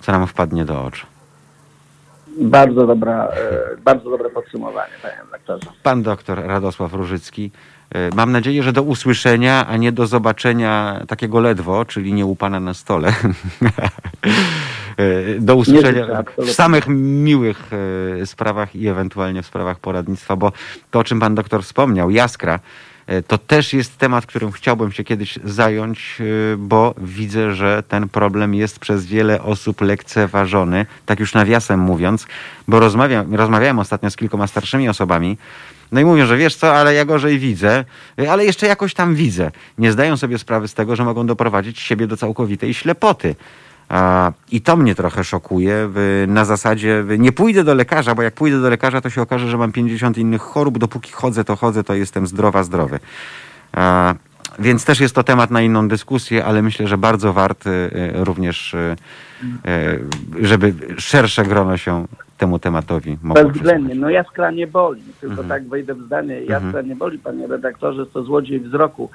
co 0.00 0.12
nam 0.12 0.26
wpadnie 0.26 0.64
do 0.64 0.84
oczu. 0.84 1.06
Bardzo 2.40 2.86
dobra, 2.86 3.28
bardzo 3.84 4.10
dobre 4.10 4.30
podsumowanie, 4.30 4.92
panie 5.02 5.14
redaktorze. 5.24 5.66
Pan 5.82 6.02
doktor 6.02 6.46
Radosław 6.46 6.92
Różycki. 6.92 7.50
E, 7.94 8.10
Mam 8.14 8.32
nadzieję, 8.32 8.62
że 8.62 8.72
do 8.72 8.82
usłyszenia, 8.82 9.66
a 9.66 9.76
nie 9.76 9.92
do 9.92 10.06
zobaczenia 10.06 11.02
takiego 11.08 11.40
ledwo, 11.40 11.84
czyli 11.84 12.12
nie 12.12 12.26
u 12.26 12.36
pana 12.36 12.60
na 12.60 12.74
stole. 12.74 13.12
E, 14.98 15.40
Do 15.40 15.56
usłyszenia 15.56 16.06
w 16.38 16.50
samych 16.50 16.84
miłych 16.88 17.70
e, 18.22 18.26
sprawach 18.26 18.76
i 18.76 18.88
ewentualnie 18.88 19.42
w 19.42 19.46
sprawach 19.46 19.78
poradnictwa, 19.78 20.36
bo 20.36 20.52
to, 20.90 20.98
o 20.98 21.04
czym 21.04 21.20
pan 21.20 21.34
doktor 21.34 21.62
wspomniał, 21.62 22.10
jaskra, 22.10 22.60
to 23.26 23.38
też 23.38 23.72
jest 23.72 23.98
temat, 23.98 24.26
którym 24.26 24.52
chciałbym 24.52 24.92
się 24.92 25.04
kiedyś 25.04 25.38
zająć, 25.44 26.18
bo 26.58 26.94
widzę, 26.98 27.54
że 27.54 27.82
ten 27.88 28.08
problem 28.08 28.54
jest 28.54 28.78
przez 28.78 29.06
wiele 29.06 29.42
osób 29.42 29.80
lekceważony, 29.80 30.86
tak 31.06 31.20
już 31.20 31.34
nawiasem 31.34 31.80
mówiąc, 31.80 32.26
bo 32.68 32.80
rozmawiam, 32.80 33.34
rozmawiałem 33.34 33.78
ostatnio 33.78 34.10
z 34.10 34.16
kilkoma 34.16 34.46
starszymi 34.46 34.88
osobami, 34.88 35.38
no 35.92 36.00
i 36.00 36.04
mówią, 36.04 36.26
że 36.26 36.36
wiesz 36.36 36.56
co, 36.56 36.74
ale 36.74 36.94
ja 36.94 37.04
gorzej 37.04 37.38
widzę, 37.38 37.84
ale 38.30 38.44
jeszcze 38.44 38.66
jakoś 38.66 38.94
tam 38.94 39.14
widzę. 39.14 39.50
Nie 39.78 39.92
zdają 39.92 40.16
sobie 40.16 40.38
sprawy 40.38 40.68
z 40.68 40.74
tego, 40.74 40.96
że 40.96 41.04
mogą 41.04 41.26
doprowadzić 41.26 41.80
siebie 41.80 42.06
do 42.06 42.16
całkowitej 42.16 42.74
ślepoty. 42.74 43.34
I 44.50 44.60
to 44.60 44.76
mnie 44.76 44.94
trochę 44.94 45.24
szokuje. 45.24 45.90
Na 46.26 46.44
zasadzie 46.44 47.04
nie 47.18 47.32
pójdę 47.32 47.64
do 47.64 47.74
lekarza, 47.74 48.14
bo 48.14 48.22
jak 48.22 48.34
pójdę 48.34 48.60
do 48.60 48.70
lekarza, 48.70 49.00
to 49.00 49.10
się 49.10 49.22
okaże, 49.22 49.48
że 49.48 49.56
mam 49.56 49.72
50 49.72 50.18
innych 50.18 50.42
chorób. 50.42 50.78
Dopóki 50.78 51.12
chodzę, 51.12 51.44
to 51.44 51.56
chodzę, 51.56 51.84
to 51.84 51.94
jestem 51.94 52.26
zdrowa, 52.26 52.62
zdrowy. 52.62 53.00
Więc 54.58 54.84
też 54.84 55.00
jest 55.00 55.14
to 55.14 55.22
temat 55.22 55.50
na 55.50 55.62
inną 55.62 55.88
dyskusję, 55.88 56.44
ale 56.44 56.62
myślę, 56.62 56.88
że 56.88 56.98
bardzo 56.98 57.32
warty 57.32 57.70
e, 57.70 58.24
również, 58.24 58.74
e, 58.74 58.96
e, 59.64 59.98
żeby 60.40 60.74
szersze 60.98 61.44
grono 61.44 61.76
się 61.76 62.06
temu 62.38 62.58
tematowi 62.58 63.18
Bezwzględnie. 63.22 63.94
No 63.94 64.10
jaskra 64.10 64.50
nie 64.50 64.66
boli. 64.66 65.02
Tylko 65.20 65.42
Mhm. 65.42 65.48
tak 65.48 65.68
wejdę 65.68 65.94
w 65.94 66.00
zdanie. 66.02 66.40
Jaskra 66.42 66.82
nie 66.82 66.96
boli, 66.96 67.18
panie 67.18 67.46
redaktorze, 67.46 68.06
to 68.06 68.22
złodziej 68.22 68.60
wzroku. 68.60 69.10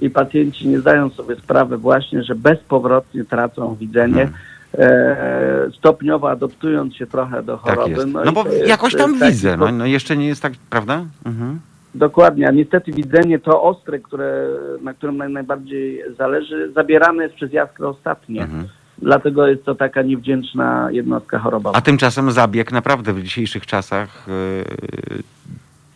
I 0.00 0.10
pacjenci 0.10 0.68
nie 0.68 0.80
zdają 0.80 1.10
sobie 1.10 1.36
sprawy 1.36 1.76
właśnie, 1.78 2.22
że 2.22 2.34
bezpowrotnie 2.34 3.24
tracą 3.24 3.74
widzenie. 3.74 4.22
Mhm. 4.22 4.38
E, 4.78 5.70
stopniowo 5.78 6.30
adoptując 6.30 6.96
się 6.96 7.06
trochę 7.06 7.42
do 7.42 7.56
Tak 7.58 7.74
choroby. 7.74 7.90
jest. 7.90 8.08
i 8.08 8.12
No 8.12 8.32
bo 8.32 8.44
jakoś 8.66 8.94
tam 8.94 9.18
widzę. 9.18 9.56
No, 9.56 9.72
no 9.72 9.86
jeszcze 9.86 10.16
nie 10.16 10.26
jest 10.26 10.42
tak, 10.42 10.52
prawda? 10.70 11.04
Mhm. 11.26 11.60
Dokładnie, 11.94 12.48
a 12.48 12.50
niestety 12.50 12.92
widzenie 12.92 13.38
to 13.38 13.62
ostre, 13.62 13.98
które, 13.98 14.48
na 14.82 14.94
którym 14.94 15.16
naj, 15.16 15.32
najbardziej 15.32 16.02
zależy, 16.18 16.72
zabierane 16.72 17.22
jest 17.22 17.34
przez 17.34 17.52
jaskrę 17.52 17.88
ostatnie. 17.88 18.42
Mhm. 18.42 18.68
Dlatego 19.02 19.46
jest 19.46 19.64
to 19.64 19.74
taka 19.74 20.02
niewdzięczna 20.02 20.88
jednostka 20.90 21.38
chorobowa. 21.38 21.78
A 21.78 21.80
tymczasem 21.80 22.30
zabieg 22.30 22.72
naprawdę 22.72 23.12
w 23.12 23.22
dzisiejszych 23.22 23.66
czasach 23.66 24.26
yy, 24.28 25.22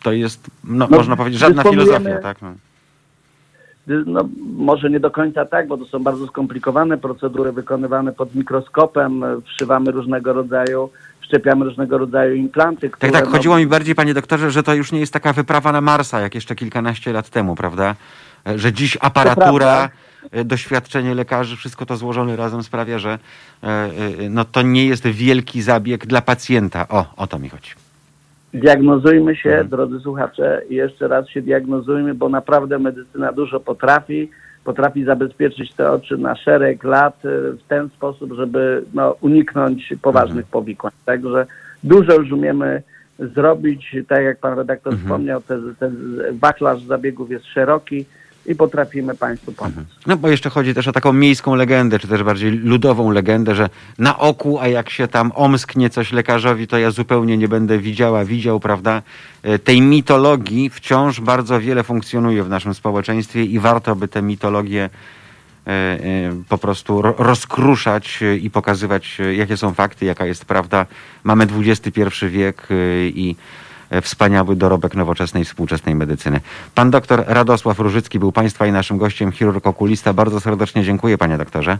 to 0.03 0.11
jest, 0.11 0.47
no, 0.63 0.87
No, 0.89 0.97
można 0.97 1.15
powiedzieć, 1.15 1.39
żadna 1.39 1.63
filozofia, 1.63 2.19
tak? 2.19 2.41
No. 2.41 2.53
No, 4.05 4.29
może 4.55 4.89
nie 4.89 4.99
do 4.99 5.11
końca 5.11 5.45
tak, 5.45 5.67
bo 5.67 5.77
to 5.77 5.85
są 5.85 6.03
bardzo 6.03 6.27
skomplikowane 6.27 6.97
procedury 6.97 7.51
wykonywane 7.51 8.11
pod 8.11 8.35
mikroskopem, 8.35 9.23
wszywamy 9.45 9.91
różnego 9.91 10.33
rodzaju, 10.33 10.89
wszczepiamy 11.19 11.65
różnego 11.65 11.97
rodzaju 11.97 12.35
implanty, 12.35 12.89
które... 12.89 13.11
Tak, 13.11 13.21
tak, 13.21 13.29
no, 13.29 13.37
chodziło 13.37 13.57
mi 13.57 13.67
bardziej, 13.67 13.95
panie 13.95 14.13
doktorze, 14.13 14.51
że 14.51 14.63
to 14.63 14.73
już 14.73 14.91
nie 14.91 14.99
jest 14.99 15.13
taka 15.13 15.33
wyprawa 15.33 15.71
na 15.71 15.81
Marsa, 15.81 16.19
jak 16.19 16.35
jeszcze 16.35 16.55
kilkanaście 16.55 17.13
lat 17.13 17.29
temu, 17.29 17.55
prawda? 17.55 17.95
Że 18.55 18.73
dziś 18.73 18.97
aparatura, 19.01 19.89
doświadczenie 20.45 21.15
lekarzy, 21.15 21.55
wszystko 21.55 21.85
to 21.85 21.97
złożone 21.97 22.35
razem 22.35 22.63
sprawia, 22.63 22.99
że 22.99 23.19
e, 23.63 23.67
e, 23.67 23.89
no, 24.29 24.45
to 24.45 24.61
nie 24.61 24.85
jest 24.85 25.07
wielki 25.07 25.61
zabieg 25.61 26.05
dla 26.05 26.21
pacjenta. 26.21 26.87
O, 26.89 27.05
o 27.17 27.27
to 27.27 27.39
mi 27.39 27.49
chodzi. 27.49 27.71
Diagnozujmy 28.53 29.35
się, 29.35 29.49
Mhm. 29.49 29.67
drodzy 29.69 29.99
słuchacze, 29.99 30.61
jeszcze 30.69 31.07
raz 31.07 31.29
się 31.29 31.41
diagnozujmy, 31.41 32.13
bo 32.13 32.29
naprawdę 32.29 32.79
medycyna 32.79 33.31
dużo 33.31 33.59
potrafi. 33.59 34.29
Potrafi 34.63 35.03
zabezpieczyć 35.03 35.73
te 35.73 35.91
oczy 35.91 36.17
na 36.17 36.35
szereg 36.35 36.83
lat 36.83 37.25
e, 37.25 37.29
w 37.51 37.63
ten 37.67 37.89
sposób, 37.89 38.33
żeby 38.33 38.83
no, 38.93 39.15
uniknąć 39.21 39.93
poważnych 40.01 40.45
powikłań. 40.45 40.91
Także 41.05 41.45
dużo 41.83 42.13
już 42.13 42.31
umiemy 42.31 42.83
zrobić. 43.19 43.95
Tak 44.07 44.23
jak 44.23 44.39
pan 44.39 44.57
redaktor 44.57 44.93
Mhm. 44.93 45.07
wspomniał, 45.09 45.41
ten, 45.41 45.75
ten 45.79 46.21
wachlarz 46.31 46.81
zabiegów 46.83 47.31
jest 47.31 47.45
szeroki 47.45 48.05
i 48.45 48.55
potrafimy 48.55 49.15
Państwu 49.15 49.51
pomóc. 49.51 49.73
No 50.07 50.17
bo 50.17 50.29
jeszcze 50.29 50.49
chodzi 50.49 50.73
też 50.73 50.87
o 50.87 50.91
taką 50.91 51.13
miejską 51.13 51.55
legendę, 51.55 51.99
czy 51.99 52.07
też 52.07 52.23
bardziej 52.23 52.51
ludową 52.51 53.11
legendę, 53.11 53.55
że 53.55 53.69
na 53.99 54.19
oku, 54.19 54.59
a 54.59 54.67
jak 54.67 54.89
się 54.89 55.07
tam 55.07 55.31
omsknie 55.35 55.89
coś 55.89 56.11
lekarzowi, 56.11 56.67
to 56.67 56.77
ja 56.77 56.91
zupełnie 56.91 57.37
nie 57.37 57.47
będę 57.47 57.79
widziała, 57.79 58.25
widział, 58.25 58.59
prawda? 58.59 59.01
E, 59.43 59.59
Tej 59.59 59.81
mitologii 59.81 60.69
wciąż 60.69 61.19
bardzo 61.21 61.59
wiele 61.59 61.83
funkcjonuje 61.83 62.43
w 62.43 62.49
naszym 62.49 62.73
społeczeństwie 62.73 63.43
i 63.43 63.59
warto 63.59 63.95
by 63.95 64.07
tę 64.07 64.21
mitologię 64.21 64.89
e, 65.67 65.69
e, 65.71 65.99
po 66.49 66.57
prostu 66.57 67.01
ro- 67.01 67.15
rozkruszać 67.17 68.19
i 68.41 68.49
pokazywać, 68.49 69.17
jakie 69.37 69.57
są 69.57 69.73
fakty, 69.73 70.05
jaka 70.05 70.25
jest 70.25 70.45
prawda. 70.45 70.85
Mamy 71.23 71.47
XXI 71.59 72.01
wiek 72.29 72.67
i 73.07 73.35
wspaniały 74.01 74.55
dorobek 74.55 74.95
nowoczesnej, 74.95 75.45
współczesnej 75.45 75.95
medycyny. 75.95 76.39
Pan 76.75 76.91
doktor 76.91 77.23
Radosław 77.27 77.79
Różycki 77.79 78.19
był 78.19 78.31
Państwa 78.31 78.67
i 78.67 78.71
naszym 78.71 78.97
gościem, 78.97 79.31
chirurg 79.31 79.67
okulista. 79.67 80.13
Bardzo 80.13 80.39
serdecznie 80.39 80.83
dziękuję, 80.83 81.17
panie 81.17 81.37
doktorze. 81.37 81.77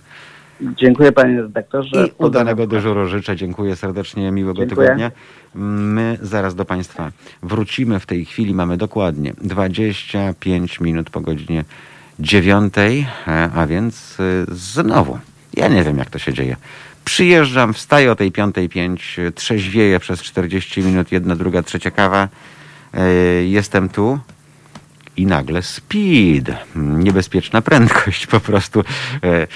Dziękuję 0.62 1.12
panie 1.12 1.42
redaktorze. 1.42 2.08
I 2.08 2.12
udanego 2.18 2.68
dyżuru 2.68 3.08
życzę. 3.08 3.36
Dziękuję 3.36 3.76
serdecznie, 3.76 4.32
miłego 4.32 4.60
Dziękuję. 4.60 4.88
tygodnia. 4.88 5.12
My 5.56 6.18
zaraz 6.22 6.56
do 6.56 6.66
Państwa 6.66 7.12
wrócimy. 7.44 8.00
W 8.00 8.06
tej 8.06 8.26
chwili 8.26 8.54
mamy 8.54 8.78
dokładnie 8.78 9.34
25 9.42 10.80
minut 10.80 11.10
po 11.10 11.22
godzinie 11.22 11.64
9, 12.20 12.74
e, 13.28 13.50
a 13.56 13.68
więc 13.68 14.18
e, 14.20 14.24
znowu, 14.56 15.18
ja 15.54 15.68
nie 15.68 15.84
wiem 15.84 15.98
jak 15.98 16.10
to 16.10 16.20
się 16.20 16.34
dzieje. 16.34 16.56
Przyjeżdżam, 17.06 17.74
wstaję 17.74 18.12
o 18.12 18.16
tej 18.16 18.32
5.05, 18.32 19.32
trzeźwieję 19.32 20.00
przez 20.00 20.22
40 20.22 20.82
minut, 20.82 21.12
jedna, 21.12 21.36
druga, 21.36 21.64
trzecia 21.64 21.92
kawa. 21.92 22.28
E, 22.94 23.06
Jestem 23.44 23.90
tu, 23.90 24.20
i 25.18 25.26
nagle 25.26 25.62
speed, 25.62 26.58
niebezpieczna 26.76 27.62
prędkość 27.62 28.28
po 28.28 28.40
prostu. 28.40 28.84
E, 29.24 29.48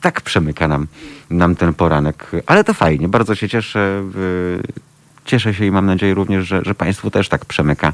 tak 0.00 0.20
przemyka 0.20 0.68
nam, 0.68 0.86
nam 1.30 1.56
ten 1.56 1.74
poranek. 1.74 2.30
Ale 2.46 2.64
to 2.64 2.74
fajnie, 2.74 3.08
bardzo 3.08 3.34
się 3.34 3.48
cieszę. 3.48 4.02
Cieszę 5.24 5.54
się 5.54 5.66
i 5.66 5.70
mam 5.70 5.86
nadzieję 5.86 6.14
również, 6.14 6.46
że, 6.46 6.62
że 6.64 6.74
Państwu 6.74 7.10
też 7.10 7.28
tak 7.28 7.44
przemyka 7.44 7.92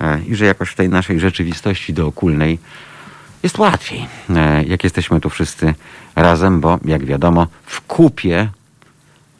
e, 0.00 0.20
i 0.28 0.34
że 0.34 0.44
jakoś 0.44 0.68
w 0.68 0.74
tej 0.74 0.88
naszej 0.88 1.20
rzeczywistości 1.20 1.92
dookulnej 1.92 2.58
jest 3.42 3.58
łatwiej, 3.58 4.06
e, 4.36 4.64
jak 4.64 4.84
jesteśmy 4.84 5.20
tu 5.20 5.30
wszyscy 5.30 5.74
razem, 6.16 6.60
bo 6.60 6.78
jak 6.84 7.04
wiadomo, 7.04 7.46
w 7.66 7.80
kupie 7.80 8.48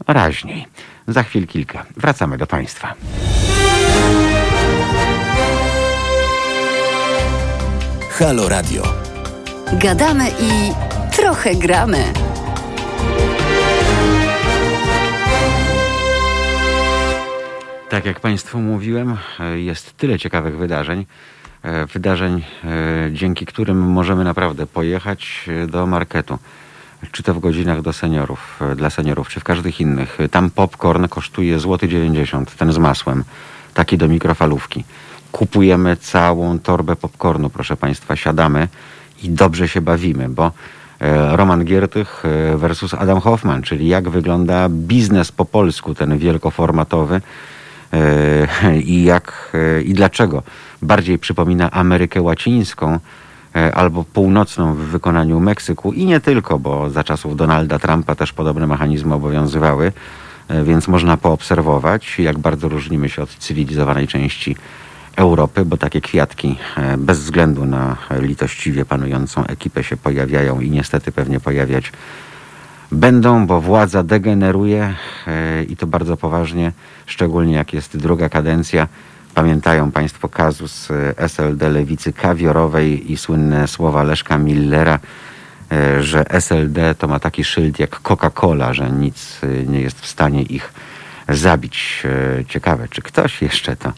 raźniej. 0.06 0.66
Za 1.09 1.23
chwil 1.23 1.47
kilka. 1.47 1.86
Wracamy 1.97 2.39
do 2.39 2.47
Państwa. 2.47 2.94
Halo 8.10 8.48
Radio. 8.48 8.82
Gadamy 9.73 10.28
i 10.40 10.73
trochę 11.16 11.55
gramy. 11.55 12.05
Tak 17.89 18.06
jak 18.06 18.20
Państwu 18.20 18.59
mówiłem, 18.59 19.16
e, 19.40 19.60
jest 19.60 19.97
tyle 19.97 20.18
ciekawych 20.18 20.59
wydarzeń. 20.59 21.06
E, 21.66 21.86
Wydarzeń, 21.86 22.43
e, 22.64 23.12
dzięki 23.12 23.47
którym 23.47 23.78
możemy 23.78 24.24
naprawdę 24.24 24.66
pojechać 24.66 25.44
e, 25.48 25.66
do 25.66 25.86
marketu. 25.86 26.38
Czy 27.12 27.22
to 27.22 27.34
w 27.34 27.38
godzinach 27.38 27.82
do 27.82 27.93
seniorów, 27.93 28.60
dla 28.76 28.90
seniorów, 28.90 29.28
czy 29.28 29.40
w 29.40 29.44
każdych 29.44 29.80
innych. 29.80 30.18
Tam 30.30 30.51
popcorn 30.51 31.09
kosztuje 31.09 31.59
złoty 31.59 31.88
90, 31.88 32.56
ten 32.56 32.72
z 32.72 32.78
masłem, 32.78 33.24
taki 33.74 33.98
do 33.98 34.09
mikrofalówki. 34.09 34.84
Kupujemy 35.32 35.97
całą 35.97 36.59
torbę 36.59 36.97
popcornu, 36.97 37.51
proszę 37.51 37.76
Państwa, 37.76 38.16
siadamy 38.16 38.68
i 39.22 39.30
dobrze 39.30 39.68
się 39.68 39.80
bawimy, 39.80 40.28
bo 40.28 40.52
Roman 41.32 41.64
Giertych 41.64 42.22
versus 42.56 42.94
Adam 42.94 43.20
Hoffman, 43.20 43.62
czyli 43.62 43.88
jak 43.88 44.09
wygląda 44.09 44.68
biznes 44.68 45.32
po 45.32 45.44
polsku, 45.44 45.94
ten 45.94 46.18
wielkoformatowy 46.18 47.20
i 48.84 49.04
jak 49.04 49.52
e, 49.54 49.82
i 49.82 49.94
dlaczego? 49.94 50.42
Bardziej 50.82 51.18
przypomina 51.18 51.70
Amerykę 51.70 52.22
Łacińską 52.22 52.98
e, 53.56 53.74
albo 53.74 54.04
północną 54.04 54.74
w 54.74 54.78
wykonaniu 54.78 55.40
Meksyku. 55.40 55.92
I 55.92 56.04
nie 56.04 56.20
tylko, 56.20 56.58
bo 56.58 56.90
za 56.90 57.04
czasów 57.04 57.36
Donalda 57.36 57.78
Trumpa 57.78 58.14
też 58.14 58.32
podobne 58.32 58.66
mechanizmy 58.66 59.14
obowiązywały, 59.14 59.92
e, 60.48 60.64
więc 60.64 60.88
można 60.88 61.16
poobserwować, 61.16 62.18
jak 62.18 62.38
bardzo 62.38 62.68
różnimy 62.68 63.08
się 63.08 63.22
od 63.22 63.30
cywilizowanej 63.30 64.08
części 64.08 64.56
Europy, 65.16 65.64
bo 65.64 65.76
takie 65.76 66.00
kwiatki 66.00 66.58
e, 66.76 66.96
bez 66.96 67.18
względu 67.18 67.64
na 67.64 67.96
litościwie 68.10 68.84
panującą 68.84 69.46
ekipę 69.46 69.84
się 69.84 69.96
pojawiają 69.96 70.60
i 70.60 70.70
niestety 70.70 71.12
pewnie 71.12 71.40
pojawiać 71.40 71.92
będą, 72.92 73.46
bo 73.46 73.60
władza 73.60 74.02
degeneruje 74.02 74.94
e, 75.26 75.64
i 75.64 75.76
to 75.76 75.86
bardzo 75.86 76.16
poważnie, 76.16 76.72
szczególnie 77.06 77.54
jak 77.54 77.72
jest 77.72 77.96
druga 77.96 78.28
kadencja. 78.28 78.88
Pamiętają 79.34 79.90
Państwo 79.90 80.28
kazus 80.28 80.90
e, 80.90 81.18
SLD 81.18 81.68
lewicy 81.68 82.12
kawiorowej 82.12 83.12
i 83.12 83.16
słynne 83.16 83.68
słowa 83.68 84.02
Leszka 84.02 84.38
Millera, 84.38 84.98
e, 85.72 86.02
że 86.02 86.30
SLD 86.30 86.94
to 86.94 87.08
ma 87.08 87.20
taki 87.20 87.44
szyld 87.44 87.78
jak 87.78 88.00
Coca-Cola, 88.00 88.74
że 88.74 88.90
nic 88.90 89.40
e, 89.42 89.46
nie 89.66 89.80
jest 89.80 90.00
w 90.00 90.06
stanie 90.06 90.42
ich 90.42 90.72
zabić. 91.28 92.02
Ciekawe, 92.48 92.88
czy 92.90 93.02
ktoś 93.02 93.42
jeszcze 93.42 93.76
to 93.76 93.92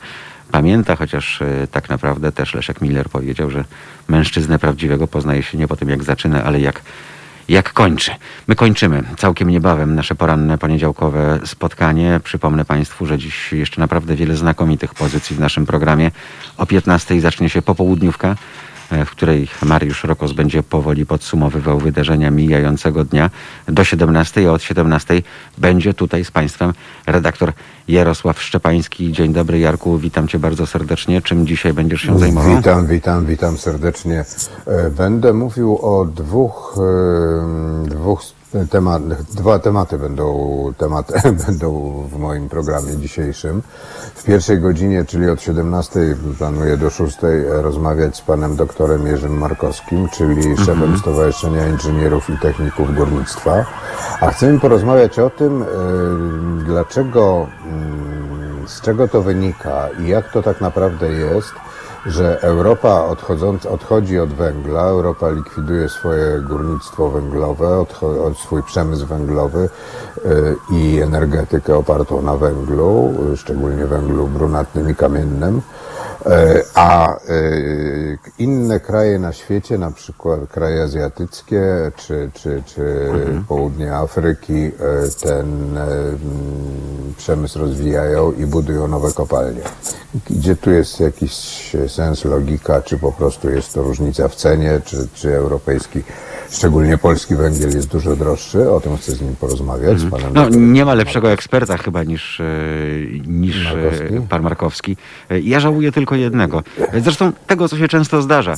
pamięta, 0.51 0.97
chociaż 0.97 1.41
tak 1.71 1.89
naprawdę 1.89 2.33
też 2.33 2.55
Leszek 2.55 2.81
Miller 2.81 3.09
powiedział, 3.09 3.51
że 3.51 3.65
mężczyznę 4.09 4.59
prawdziwego 4.59 5.07
poznaje 5.07 5.43
się 5.43 5.59
nie 5.59 5.69
po 5.69 5.77
tym, 5.77 5.89
jak 5.89 6.05
zaczyna, 6.05 6.45
ale 6.45 6.61
jak 6.61 6.81
jak 7.49 7.73
kończy. 7.73 8.11
My 8.47 8.57
kończymy 8.57 9.03
całkiem 9.17 9.51
niebawem 9.51 9.95
nasze 9.95 10.15
poranne 10.15 10.59
poniedziałkowe 10.59 11.41
spotkanie. 11.45 12.21
Przypomnę 12.25 12.65
Państwu, 12.65 13.07
że 13.07 13.19
dziś 13.19 13.53
jeszcze 13.53 13.81
naprawdę 13.81 14.17
wiele 14.17 14.37
znakomitych 14.37 14.95
pozycji 14.95 15.37
w 15.37 15.41
naszym 15.41 15.67
programie. 15.67 16.11
O 16.57 16.67
15 16.67 17.21
zacznie 17.21 17.49
się 17.49 17.63
popołudniówka, 17.63 18.37
w 18.91 19.11
której 19.11 19.49
Mariusz 19.63 20.05
Rokos 20.05 20.33
będzie 20.33 20.63
powoli 20.63 21.07
podsumowywał 21.07 21.79
wydarzenia 21.79 22.31
mijającego 22.31 23.05
dnia 23.05 23.31
do 23.69 23.85
17, 23.85 24.49
a 24.49 24.53
od 24.53 24.63
17 24.63 25.23
będzie 25.59 25.95
tutaj 25.95 26.25
z 26.25 26.31
Państwem 26.31 26.73
redaktor 27.07 27.53
Jarosław 27.89 28.43
Szczepański. 28.43 29.13
Dzień 29.13 29.33
dobry 29.33 29.59
Jarku, 29.59 29.99
witam 29.99 30.29
Cię 30.29 30.39
bardzo 30.39 30.67
serdecznie. 30.67 31.23
Czym 31.23 31.47
dzisiaj 31.47 31.73
będziesz 31.73 32.01
się 32.01 32.19
zajmował? 32.19 32.57
Witam, 32.57 32.87
witam, 32.87 33.27
witam 33.27 33.59
serdecznie. 33.59 34.25
E, 34.67 34.91
Będę 34.91 35.33
mówił 35.33 35.79
o 35.83 36.05
dwóch, 36.05 36.77
e, 37.85 37.89
dwóch 37.89 38.23
tematach. 38.71 39.23
Dwa 39.23 39.59
tematy 39.59 39.99
będą, 39.99 40.73
tematy 40.79 41.13
będą 41.47 41.93
w 42.13 42.19
moim 42.19 42.49
programie 42.49 42.97
dzisiejszym. 42.97 43.63
W 44.15 44.25
pierwszej 44.25 44.61
godzinie, 44.61 45.05
czyli 45.05 45.31
od 45.31 45.43
17 45.43 46.17
planuję 46.39 46.77
do 46.77 46.91
6 46.91 47.19
rozmawiać 47.49 48.17
z 48.17 48.21
panem 48.21 48.57
doktorem 48.57 49.07
Jerzym 49.07 49.39
Markowskim, 49.39 50.09
czyli 50.09 50.57
szefem 50.57 50.99
Stowarzyszenia 50.99 51.69
Inżynierów 51.69 52.31
i 52.31 52.39
Techników 52.39 52.95
Górnictwa. 52.95 53.65
A 54.21 54.31
chcemy 54.31 54.61
porozmawiać 54.61 55.19
o 55.19 55.31
tym, 55.31 55.63
e, 55.63 55.67
dlaczego, 56.65 57.47
mm, 57.65 58.69
z 58.69 58.81
czego 58.81 59.09
to 59.09 59.23
wynika 59.23 59.89
i 60.01 60.09
jak 60.09 60.33
to 60.33 60.43
tak 60.43 60.61
naprawdę 60.61 61.13
jest, 61.13 61.53
że 62.09 62.41
Europa 62.41 63.05
odchodząc, 63.05 63.67
odchodzi 63.67 64.19
od 64.19 64.29
węgla, 64.29 64.83
Europa 64.83 65.31
likwiduje 65.31 65.89
swoje 65.89 66.41
górnictwo 66.41 67.11
węglowe, 67.11 67.85
swój 68.45 68.63
przemysł 68.63 69.07
węglowy 69.07 69.69
y, 70.25 70.57
i 70.71 71.01
energetykę 71.01 71.77
opartą 71.77 72.23
na 72.23 72.37
węglu, 72.37 73.15
y, 73.33 73.37
szczególnie 73.37 73.87
węglu 73.87 74.27
brunatnym 74.27 74.91
i 74.91 74.95
kamiennym, 74.95 75.63
a 76.75 77.17
y, 77.31 78.19
inne 78.39 78.81
kraje 78.81 79.19
na 79.19 79.33
świecie, 79.33 79.79
na 79.79 79.91
przykład 79.91 80.41
kraje 80.51 80.83
azjatyckie 80.83 81.63
czy, 81.97 82.31
czy, 82.35 82.63
czy 82.67 83.09
południe 83.49 83.95
Afryki, 83.95 84.53
y, 84.67 84.73
ten 85.23 85.79
przemysł 87.17 87.59
rozwijają 87.59 88.33
i 88.33 88.47
budują 88.47 88.89
nowe 88.89 89.13
kopalnie. 89.13 89.61
Gdzie 90.31 90.57
tu 90.57 90.71
jest 90.71 91.01
jakiś 91.01 91.33
sens, 91.89 92.25
logika, 92.25 92.83
czy 92.83 92.99
po 92.99 93.13
prostu 93.13 93.51
jest 93.51 93.75
to 93.75 93.83
różnica 93.83 94.29
w 94.29 94.35
cenie, 94.35 94.81
czy, 94.85 95.09
czy 95.15 95.37
europejski, 95.37 96.03
szczególnie 96.51 96.99
polski 96.99 97.35
węgiel 97.37 97.75
jest 97.75 97.89
dużo 97.89 98.17
droższy? 98.17 98.71
O 98.71 98.81
tym 98.81 98.97
chcę 98.97 99.13
z 99.13 99.21
nim 99.23 99.37
porozmawiać. 99.37 100.01
Z 100.01 100.11
panem 100.11 100.31
No, 100.35 100.49
nie 100.49 100.85
ma 100.85 100.95
lepszego 100.95 101.31
eksperta 101.33 101.77
chyba 101.77 102.03
niż, 102.05 102.41
e, 102.41 102.45
niż 103.27 103.67
e, 103.67 103.75
Markowski? 103.75 104.21
pan 104.29 104.43
Markowski. 104.43 104.97
E, 105.31 105.41
Ja 105.41 105.61
żałuję 105.61 105.88
tylko 105.93 106.17
jednego. 106.17 106.63
Zresztą 107.03 107.33
tego, 107.33 107.69
co 107.69 107.79
się 107.79 107.89
często 107.89 108.23
zdarza, 108.23 108.55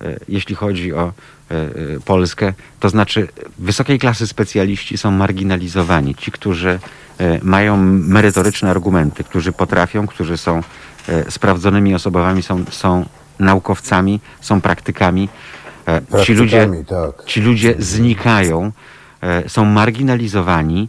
e, 0.00 0.16
jeśli 0.28 0.54
chodzi 0.54 0.94
o 0.94 1.12
e, 1.50 1.54
e, 1.54 1.70
Polskę, 2.04 2.52
to 2.80 2.88
znaczy 2.88 3.28
wysokiej 3.58 3.98
klasy 3.98 4.26
specjaliści 4.26 4.98
są 4.98 5.10
marginalizowani. 5.10 6.14
Ci, 6.14 6.30
którzy 6.30 6.78
mają 7.42 7.76
merytoryczne 7.86 8.70
argumenty, 8.70 9.24
którzy 9.24 9.52
potrafią, 9.52 10.06
którzy 10.06 10.36
są 10.36 10.62
sprawdzonymi 11.28 11.94
osobami, 11.94 12.42
są, 12.42 12.64
są 12.70 13.04
naukowcami, 13.38 14.20
są 14.40 14.60
praktykami. 14.60 15.28
Ci 16.24 16.34
ludzie, 16.34 16.70
tak. 16.88 17.24
ci 17.26 17.40
ludzie 17.40 17.74
znikają, 17.78 18.72
są 19.46 19.64
marginalizowani, 19.64 20.88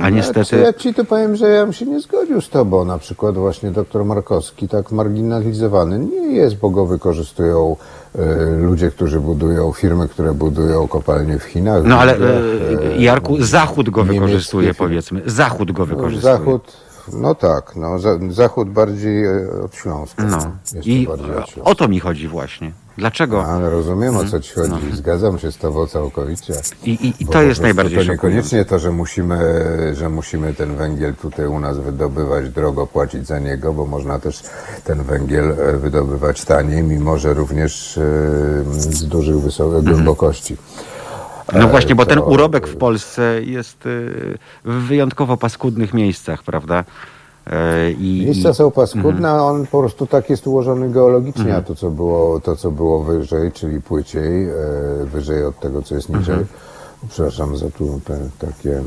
a 0.00 0.10
niestety... 0.10 0.44
Znaczy, 0.44 0.56
ja 0.64 0.72
ci 0.72 0.94
tu 0.94 1.04
powiem, 1.04 1.36
że 1.36 1.48
ja 1.48 1.62
bym 1.64 1.72
się 1.72 1.86
nie 1.86 2.00
zgodził 2.00 2.40
z 2.40 2.48
tobą. 2.48 2.84
Na 2.84 2.98
przykład 2.98 3.34
właśnie 3.34 3.70
doktor 3.70 4.04
Markowski 4.04 4.68
tak 4.68 4.92
marginalizowany 4.92 5.98
nie 5.98 6.32
jest, 6.32 6.56
bo 6.56 6.70
go 6.70 6.86
wykorzystują 6.86 7.76
e, 8.18 8.50
ludzie, 8.56 8.90
którzy 8.90 9.20
budują, 9.20 9.72
firmy, 9.72 10.08
które 10.08 10.34
budują 10.34 10.88
kopalnie 10.88 11.38
w 11.38 11.42
Chinach. 11.44 11.84
No 11.84 11.98
ale 11.98 12.16
e, 12.16 12.96
Jarku, 12.96 13.42
Zachód 13.42 13.90
go 13.90 14.04
wykorzystuje, 14.04 14.74
powiedzmy. 14.74 15.22
Zachód 15.26 15.72
go 15.72 15.82
No, 15.82 15.86
wykorzystuje. 15.86 16.34
Zachód, 16.36 16.72
no 17.12 17.34
tak, 17.34 17.76
no, 17.76 17.98
za, 17.98 18.18
Zachód 18.30 18.70
bardziej 18.70 19.24
e, 19.24 19.48
od 19.64 19.74
Śląska. 19.74 20.24
No. 20.24 20.38
I 20.84 21.06
to 21.06 21.10
bardziej 21.16 21.36
od 21.36 21.44
e, 21.44 21.50
Śląska. 21.50 21.70
o 21.70 21.74
to 21.74 21.88
mi 21.88 22.00
chodzi 22.00 22.28
właśnie. 22.28 22.72
Dlaczego? 22.98 23.44
Ale 23.44 23.70
rozumiem, 23.70 24.16
o 24.16 24.24
co 24.24 24.40
ci 24.40 24.54
chodzi. 24.54 24.70
No. 24.90 24.96
Zgadzam 24.96 25.38
się 25.38 25.52
z 25.52 25.56
tobą 25.56 25.86
całkowicie. 25.86 26.54
I, 26.84 26.90
i, 26.90 27.22
i 27.22 27.26
to 27.26 27.42
jest 27.42 27.62
najbardziej 27.62 27.98
To 27.98 28.12
niekoniecznie 28.12 28.64
to, 28.64 28.78
że 28.78 28.90
musimy, 28.90 29.38
że 29.94 30.08
musimy 30.08 30.54
ten 30.54 30.76
węgiel 30.76 31.14
tutaj 31.14 31.46
u 31.46 31.60
nas 31.60 31.78
wydobywać 31.78 32.50
drogo, 32.50 32.86
płacić 32.86 33.26
za 33.26 33.38
niego, 33.38 33.72
bo 33.72 33.86
można 33.86 34.18
też 34.18 34.42
ten 34.84 35.02
węgiel 35.02 35.50
e, 35.50 35.76
wydobywać 35.76 36.44
taniej, 36.44 36.82
mimo 36.82 37.18
że 37.18 37.34
również 37.34 37.98
e, 37.98 38.02
z 38.70 39.04
dużych 39.04 39.40
wysokich 39.40 39.84
głębokości. 39.84 40.56
No 41.52 41.68
właśnie, 41.68 41.94
bo 41.94 42.06
ten 42.06 42.18
urobek 42.18 42.66
w 42.66 42.76
Polsce 42.76 43.42
jest 43.42 43.78
w 44.64 44.72
wyjątkowo 44.88 45.36
paskudnych 45.36 45.94
miejscach, 45.94 46.42
prawda? 46.42 46.84
E, 47.50 47.90
I, 47.90 48.22
Miejsca 48.24 48.54
są 48.54 48.70
paskudne, 48.70 49.30
a 49.30 49.42
on 49.42 49.66
po 49.66 49.78
prostu 49.78 50.06
tak 50.06 50.30
jest 50.30 50.46
ułożony 50.46 50.90
geologicznie, 50.90 51.56
a 51.56 51.62
to 51.62 51.74
co, 51.74 51.90
było, 51.90 52.40
to, 52.40 52.56
co 52.56 52.70
było 52.70 53.04
wyżej, 53.04 53.52
czyli 53.52 53.80
płyciej, 53.80 54.48
e, 54.48 54.54
wyżej 55.04 55.44
od 55.44 55.60
tego, 55.60 55.82
co 55.82 55.94
jest 55.94 56.08
niżej. 56.08 56.46
Przepraszam 57.08 57.56
za 57.56 57.70
tu 57.70 58.00
te, 58.04 58.18
takie 58.38 58.82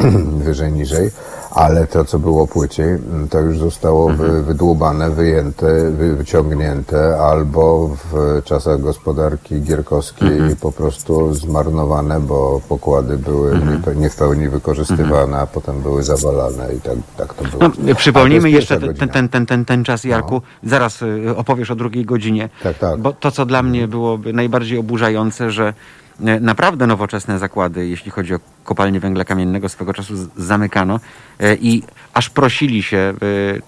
mm, 0.00 0.38
wyżej, 0.46 0.72
niżej, 0.72 1.10
ale 1.50 1.86
to, 1.86 2.04
co 2.04 2.18
było 2.18 2.46
płyciej, 2.46 2.88
mm, 2.88 3.28
to 3.28 3.40
już 3.40 3.58
zostało 3.58 4.08
wy, 4.08 4.42
wydłubane, 4.42 5.10
wyjęte, 5.10 5.90
wy, 5.90 6.16
wyciągnięte, 6.16 7.18
albo 7.20 7.88
w 8.12 8.42
czasach 8.44 8.80
gospodarki 8.80 9.62
gierkowskiej 9.62 10.56
po 10.60 10.72
prostu 10.72 11.34
zmarnowane, 11.34 12.20
bo 12.20 12.60
pokłady 12.68 13.18
były 13.18 13.58
nie, 13.58 13.94
nie 13.94 14.10
w 14.10 14.16
pełni 14.16 14.48
wykorzystywane, 14.48 15.38
a 15.38 15.46
potem 15.46 15.82
były 15.82 16.02
zawalane 16.02 16.74
i 16.74 16.80
tak, 16.80 16.96
tak 17.16 17.34
to 17.34 17.44
było. 17.44 17.72
No, 17.78 17.94
przypomnijmy 17.94 18.50
jeszcze 18.50 18.80
ten, 18.80 19.08
ten, 19.08 19.28
ten, 19.28 19.46
ten, 19.46 19.64
ten 19.64 19.84
czas, 19.84 20.04
Jarku. 20.04 20.42
Zaraz 20.62 21.02
y, 21.02 21.36
opowiesz 21.36 21.70
o 21.70 21.76
drugiej 21.76 22.04
godzinie. 22.04 22.48
Tak, 22.62 22.78
tak. 22.78 23.00
Bo 23.00 23.12
to, 23.12 23.30
co 23.30 23.46
dla 23.46 23.62
mnie 23.62 23.88
byłoby 23.88 24.32
najbardziej 24.32 24.78
oburzające, 24.78 25.50
że 25.50 25.74
naprawdę 26.20 26.86
nowoczesne 26.86 27.38
zakłady, 27.38 27.88
jeśli 27.88 28.10
chodzi 28.10 28.34
o 28.34 28.40
kopalnie 28.64 29.00
węgla 29.00 29.24
kamiennego, 29.24 29.68
swego 29.68 29.94
czasu 29.94 30.14
zamykano 30.36 31.00
e, 31.40 31.54
i 31.54 31.82
aż 32.14 32.30
prosili 32.30 32.82
się 32.82 32.96
e, 32.96 33.14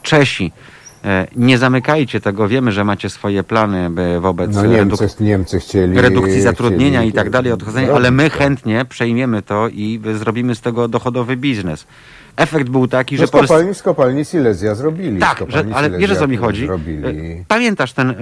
Czesi, 0.02 0.52
e, 1.04 1.26
nie 1.36 1.58
zamykajcie 1.58 2.20
tego, 2.20 2.48
wiemy, 2.48 2.72
że 2.72 2.84
macie 2.84 3.10
swoje 3.10 3.42
plany 3.42 3.90
e, 4.16 4.20
wobec 4.20 4.54
No 4.54 4.62
reduk- 4.62 4.70
Niemcy, 4.70 5.08
Niemcy 5.20 5.60
chcieli... 5.60 6.00
redukcji 6.00 6.40
zatrudnienia 6.40 6.98
chcieli 6.98 7.10
i 7.10 7.12
tak 7.12 7.30
dalej, 7.30 7.52
odchodzenia, 7.52 7.92
ale 7.92 8.10
my 8.10 8.30
chętnie 8.30 8.84
przejmiemy 8.84 9.42
to 9.42 9.68
i 9.68 10.00
zrobimy 10.14 10.54
z 10.54 10.60
tego 10.60 10.88
dochodowy 10.88 11.36
biznes. 11.36 11.86
Efekt 12.36 12.68
był 12.68 12.88
taki, 12.88 13.14
No 13.14 13.20
że 13.20 13.26
z 13.26 13.30
kopalni, 13.30 13.74
z 13.74 13.82
kopalni 13.82 14.24
Silesia 14.24 14.74
zrobili. 14.74 15.18
tak, 15.20 15.42
że, 15.48 15.64
ale 15.74 15.90
wiesz 15.90 16.10
o 16.10 16.16
co 16.16 16.28
mi 16.28 16.34
Silesia 16.36 16.46
chodzi? 16.46 16.66
Zrobili. 16.66 17.44
Pamiętasz 17.48 17.92
ten 17.92 18.10
e, 18.10 18.14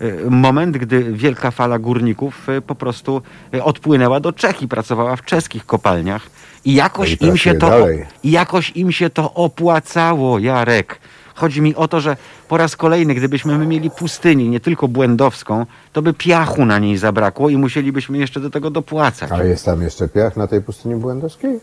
e, 0.00 0.30
moment, 0.30 0.76
gdy 0.76 1.12
wielka 1.12 1.50
fala 1.50 1.78
górników 1.78 2.48
e, 2.48 2.60
po 2.60 2.74
prostu 2.74 3.22
odpłynęła 3.62 4.20
do 4.20 4.32
Czech 4.32 4.62
i 4.62 4.68
pracowała 4.68 5.16
w 5.16 5.24
czeskich 5.24 5.66
kopalniach 5.66 6.22
i 6.64 6.74
jakoś 6.74 7.20
No 7.20 7.26
i 7.26 7.30
im 7.30 7.36
się 7.36 7.54
to 7.54 7.68
dalej. 7.70 8.04
i 8.22 8.30
jakoś 8.30 8.70
im 8.70 8.92
się 8.92 9.10
to 9.10 9.34
opłacało, 9.34 10.38
Jarek. 10.38 10.98
Chodzi 11.34 11.62
mi 11.62 11.74
o 11.74 11.88
to, 11.88 12.00
że 12.00 12.16
po 12.48 12.56
raz 12.56 12.76
kolejny, 12.76 13.14
gdybyśmy 13.14 13.58
my 13.58 13.66
mieli 13.66 13.90
pustynię, 13.90 14.48
nie 14.48 14.60
tylko 14.60 14.88
błędowską, 14.88 15.66
to 15.94 16.02
by 16.02 16.12
piachu 16.12 16.64
na 16.66 16.78
niej 16.78 16.98
zabrakło 16.98 17.48
i 17.48 17.56
musielibyśmy 17.56 18.18
jeszcze 18.18 18.40
do 18.40 18.50
tego 18.50 18.70
dopłacać. 18.70 19.30
A 19.32 19.44
jest 19.44 19.64
tam 19.64 19.82
jeszcze 19.82 20.08
piach 20.08 20.36
na 20.36 20.46
tej 20.46 20.60
pustyni 20.62 20.96
błędowskiej? 20.96 21.60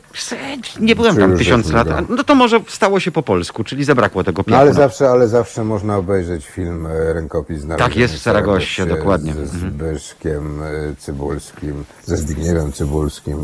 Nie 0.80 0.96
byłem 0.96 1.16
Czy 1.16 1.22
tam 1.22 1.38
tysiąc 1.38 1.72
lat. 1.72 1.88
No 2.10 2.24
to 2.24 2.36
może 2.36 2.60
stało 2.68 3.00
się 3.00 3.12
po 3.12 3.24
polsku, 3.24 3.64
czyli 3.64 3.84
zabrakło 3.84 4.24
tego 4.24 4.40
No 4.40 4.44
piachu. 4.44 4.62
ale 4.62 4.70
na- 4.70 4.76
zawsze, 4.78 5.10
ale 5.10 5.28
zawsze 5.28 5.64
można 5.64 5.98
obejrzeć 5.98 6.46
film 6.46 6.88
e, 6.88 7.14
Rękopis 7.14 7.60
znaleziony 7.62 7.90
Tak 7.90 7.98
jest 7.98 8.14
w 8.14 8.18
Saragossie 8.20 8.86
dokładnie. 8.86 9.34
Ze 9.34 9.42
Mhm. 9.42 9.72
Zbyszkiem 9.72 10.62
e, 10.64 10.96
Cybulskim, 10.98 11.84
ze 12.06 12.18
Zbigniewem 12.18 12.72
Cybulskim 12.72 13.38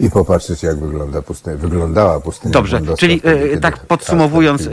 i, 0.00 0.04
i 0.06 0.10
popatrzeć 0.10 0.62
jak 0.62 0.76
wygląda 0.78 1.22
pustynia, 1.22 1.56
wyglądała 1.56 2.20
pustynia 2.20 2.52
Dobrze, 2.52 2.80
czyli 2.98 3.18
wtedy, 3.20 3.52
e, 3.52 3.56
tak 3.60 3.86
podsumowując, 3.86 4.68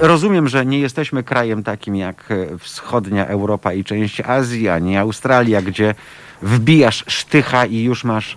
rozumiem, 0.00 0.48
że 0.48 0.66
nie 0.66 0.80
jesteśmy 0.80 1.22
krajem 1.22 1.62
takim 1.62 1.96
jak 1.96 2.28
wschodnia 2.58 3.26
Europa 3.26 3.72
i 3.72 3.84
część 3.84 4.20
Azji, 4.20 4.68
a 4.68 4.78
nie 4.78 4.99
Australia, 5.00 5.62
gdzie 5.62 5.94
wbijasz 6.42 7.04
sztycha 7.06 7.66
i 7.66 7.82
już 7.82 8.04
masz 8.04 8.36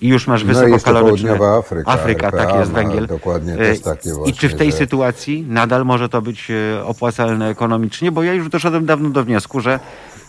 i 0.00 0.08
już 0.08 0.26
masz 0.26 0.44
No 0.44 0.46
i 0.46 0.54
jeszcze 0.54 0.66
wysokokaloryczne... 0.70 1.28
południowa 1.28 1.58
Afryka, 1.58 1.90
Afryka, 1.92 2.26
RPA 2.26 2.46
tak 2.46 2.54
jest, 2.56 2.72
węgiel. 2.72 3.06
dokładnie 3.06 3.54
E, 3.54 3.56
też 3.56 3.80
takie 3.80 4.10
I 4.10 4.12
właśnie, 4.12 4.34
czy 4.34 4.48
w 4.48 4.54
tej 4.54 4.70
że- 4.70 4.76
sytuacji 4.76 5.44
nadal 5.48 5.84
może 5.84 6.08
to 6.08 6.22
być 6.22 6.48
e, 6.50 6.84
opłacalne 6.84 7.48
ekonomicznie? 7.48 8.12
Bo 8.12 8.22
ja 8.22 8.32
już 8.34 8.48
doszedłem 8.48 8.86
dawno 8.86 9.10
do 9.10 9.24
wniosku, 9.24 9.60
że 9.60 9.80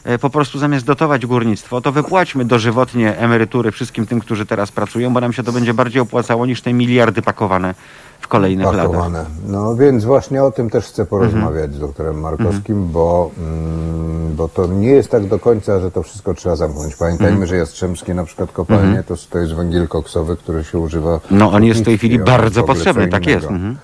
e, 0.04 0.18
po 0.20 0.30
prostu 0.30 0.60
zamiast 0.60 0.86
dotować 0.86 1.26
górnictwo, 1.26 1.82
to 1.82 1.92
wypłaćmy 1.92 2.46
dożywotnie 2.46 3.18
emerytury 3.18 3.72
wszystkim 3.72 4.06
tym, 4.08 4.20
którzy 4.20 4.46
teraz 4.46 4.72
pracują, 4.72 5.14
bo 5.14 5.22
nam 5.22 5.34
się 5.34 5.44
to 5.44 5.52
będzie 5.52 5.74
bardziej 5.74 6.02
opłacało 6.02 6.46
niż 6.46 6.62
te 6.62 6.74
miliardy 6.74 7.22
pakowane 7.22 7.76
w 8.22 8.28
kolejnych 8.28 8.66
latach. 8.66 8.86
pakowane. 8.86 9.26
No 9.48 9.76
więc 9.76 10.06
właśnie 10.06 10.44
o 10.44 10.52
tym 10.52 10.70
też 10.70 10.86
chcę 10.86 11.06
porozmawiać 11.06 11.74
z 11.74 11.80
doktorem 11.80 12.20
Markowskim, 12.20 12.88
bo, 12.92 13.32
mm, 13.38 14.36
bo 14.36 14.48
to 14.48 14.68
nie 14.68 14.90
jest 14.90 15.12
tak 15.12 15.28
do 15.28 15.40
końca, 15.40 15.80
że 15.80 15.92
to 15.92 16.04
wszystko 16.04 16.34
trzeba 16.34 16.56
zamknąć. 16.56 16.96
Pamiętajmy, 16.96 17.48
że 17.48 17.58
Jastrzębskie 17.58 18.14
na 18.14 18.24
przykład 18.24 18.52
kopalnie 18.52 19.04
to, 19.04 19.16
to 19.30 19.40
jest 19.40 19.54
węgiel 19.54 19.88
koksowy, 19.88 20.38
który 20.38 20.64
się 20.64 20.80
używa 20.80 21.20
No 21.32 21.52
on 21.52 21.64
jest 21.64 21.82
w 21.82 21.86
tej 21.86 21.98
chwili 21.98 22.20
bardzo 22.20 22.64
potrzebny, 22.64 23.08
tak 23.08 23.28
jest. 23.28 23.48
Mhm. 23.48 23.78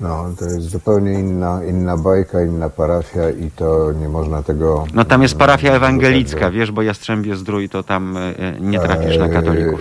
No, 0.00 0.30
to 0.38 0.44
jest 0.44 0.70
zupełnie 0.70 1.12
inna, 1.12 1.64
inna 1.64 1.96
bajka, 1.96 2.42
inna 2.42 2.70
parafia 2.70 3.30
i 3.30 3.50
to 3.50 3.92
nie 3.92 4.08
można 4.08 4.42
tego... 4.42 4.84
No 4.94 5.04
tam 5.04 5.22
jest 5.22 5.38
parafia 5.38 5.68
mm, 5.68 5.76
ewangelicka, 5.76 6.50
wiesz, 6.50 6.72
bo 6.72 6.82
Jastrzębie 6.82 7.36
Zdrój 7.36 7.68
to 7.68 7.82
tam 7.82 8.16
e, 8.16 8.20
e, 8.20 8.60
nie 8.60 8.80
trafisz 8.80 9.18
na 9.18 9.28
katolików. 9.28 9.80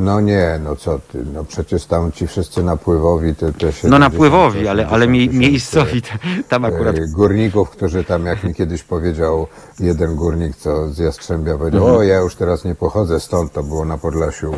No 0.00 0.20
nie, 0.20 0.60
no 0.64 0.76
co 0.76 0.98
ty, 0.98 1.24
no 1.34 1.44
przecież 1.44 1.84
tam 1.86 2.12
ci 2.12 2.26
wszyscy 2.26 2.62
napływowi 2.62 3.34
te, 3.34 3.52
te 3.52 3.66
No 3.66 3.72
70, 3.72 4.00
napływowi, 4.00 4.68
ale, 4.68 4.86
ale 4.88 5.08
mie, 5.08 5.18
80 5.20 5.40
miejscowi 5.52 6.02
tam 6.48 6.64
akurat 6.64 6.96
e, 6.96 7.06
górników, 7.08 7.70
którzy 7.70 8.04
tam, 8.04 8.26
jak 8.26 8.44
mi 8.44 8.54
kiedyś 8.54 8.82
powiedział 8.82 9.46
jeden 9.80 10.16
górnik, 10.16 10.56
co 10.56 10.88
z 10.88 10.98
Jastrzębia 10.98 11.58
powiedział, 11.58 11.80
Mhm. 11.82 11.98
o 11.98 12.02
ja 12.02 12.18
już 12.18 12.34
teraz 12.34 12.64
nie 12.64 12.74
pochodzę 12.74 13.20
stąd, 13.20 13.52
to 13.52 13.62
było 13.62 13.84
na 13.84 13.98
Podlasiu. 13.98 14.54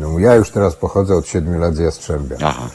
No, 0.00 0.18
ja 0.18 0.34
już 0.34 0.50
teraz 0.50 0.76
pochodzę 0.76 1.14
od 1.16 1.26
siedmiu 1.26 1.58
lat 1.60 1.74
z 1.74 1.78
Jastrzębia. 1.78 2.36
Aha. 2.44 2.68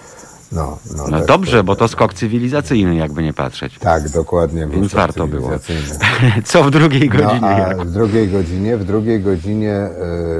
No, 0.51 0.77
no, 0.97 1.03
No 1.11 1.17
tak, 1.17 1.27
dobrze, 1.27 1.63
bo 1.63 1.75
to 1.75 1.87
skok 1.87 2.13
cywilizacyjny, 2.13 2.95
jakby 2.95 3.23
nie 3.23 3.33
patrzeć. 3.33 3.79
Tak, 3.79 4.09
dokładnie. 4.09 4.67
Więc 4.67 4.93
warto 4.93 5.27
było. 5.27 5.49
Co 6.45 6.63
w 6.63 6.71
drugiej 6.71 7.09
No, 7.13 7.17
godzinie? 7.23 7.47
Jarku? 7.47 7.81
w 7.85 7.91
drugiej 7.91 8.27
godzinie, 8.29 8.77
w 8.77 8.85
drugiej 8.85 9.21
godzinie 9.21 9.89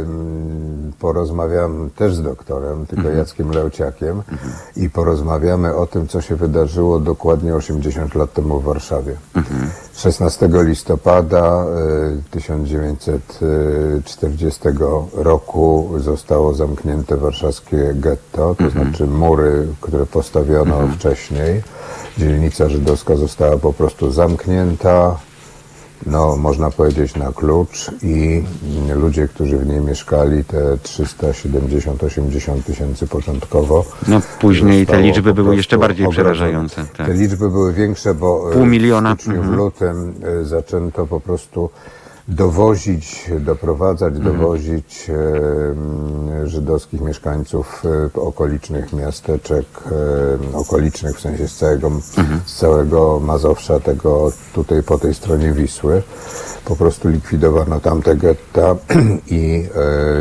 ym, 0.02 0.94
porozmawiam 1.00 1.90
też 1.96 2.16
z 2.16 2.22
doktorem, 2.22 2.86
tylko 2.86 3.02
Mhm. 3.02 3.18
Jackiem 3.18 3.52
Leuciakiem 3.52 4.22
i 4.76 4.90
porozmawiamy 4.90 5.76
o 5.76 5.88
tym, 5.88 6.08
co 6.08 6.22
się 6.22 6.36
wydarzyło 6.36 7.00
dokładnie 7.00 7.56
80 7.56 8.16
lat 8.16 8.34
temu 8.34 8.60
w 8.60 8.64
Warszawie. 8.64 9.16
Mhm. 9.36 9.70
16 9.96 10.50
listopada 10.64 11.64
y, 11.64 11.66
1940 12.32 14.60
roku 15.14 15.90
zostało 15.98 16.54
zamknięte 16.54 17.18
warszawskie 17.18 17.92
getto, 17.96 18.56
to 18.56 18.64
Mhm. 18.64 18.86
znaczy 18.90 19.08
mury, 19.08 19.68
które 19.82 19.99
postawiono 20.06 20.88
wcześniej. 20.88 21.62
Dzielnica 22.18 22.70
żydowska 22.70 23.16
została 23.16 23.58
po 23.58 23.74
prostu 23.74 24.12
zamknięta, 24.12 25.16
no, 26.06 26.38
można 26.38 26.72
powiedzieć 26.72 27.16
na 27.16 27.32
klucz 27.32 27.92
i 28.04 28.44
ludzie, 28.96 29.28
którzy 29.28 29.58
w 29.58 29.68
niej 29.68 29.82
mieszkali, 29.82 30.46
te 30.46 30.58
370-80 30.58 32.64
tysięcy 32.64 33.08
początkowo. 33.08 33.86
No 34.08 34.22
później 34.40 34.86
te 34.86 35.02
liczby 35.02 35.34
były 35.34 35.56
jeszcze 35.56 35.78
bardziej 35.78 36.08
przerażające. 36.08 36.86
Tak. 36.98 37.08
Te 37.08 37.14
liczby 37.14 37.50
były 37.50 37.74
większe, 37.74 38.14
bo 38.14 38.52
e, 38.52 38.54
Pół 38.54 38.66
miliona, 38.66 39.16
w 39.16 39.28
mhm. 39.28 39.48
w 39.48 39.52
lutym 39.58 40.14
e, 40.42 40.46
zaczęto 40.46 41.08
po 41.08 41.20
prostu 41.20 41.70
dowozić, 42.30 43.30
doprowadzać, 43.40 44.14
Mhm. 44.16 44.36
dowozić 44.38 45.12
żydowskich 46.46 47.02
mieszkańców 47.02 47.84
e, 48.16 48.22
okolicznych 48.22 48.94
miasteczek, 48.94 49.66
okolicznych 50.54 51.18
w 51.18 51.22
sensie 51.22 51.48
z 51.48 51.56
całego, 51.56 51.88
Mhm. 52.18 52.40
z 52.46 52.56
całego 52.56 53.20
Mazowsza, 53.20 53.80
tego 53.80 54.32
tutaj 54.54 54.84
po 54.84 54.98
tej 54.98 55.14
stronie 55.14 55.52
Wisły. 55.54 56.02
Po 56.66 56.76
prostu 56.76 57.10
likwidowano 57.10 57.80
tamte 57.80 58.16
getta 58.16 58.76
i 59.28 59.64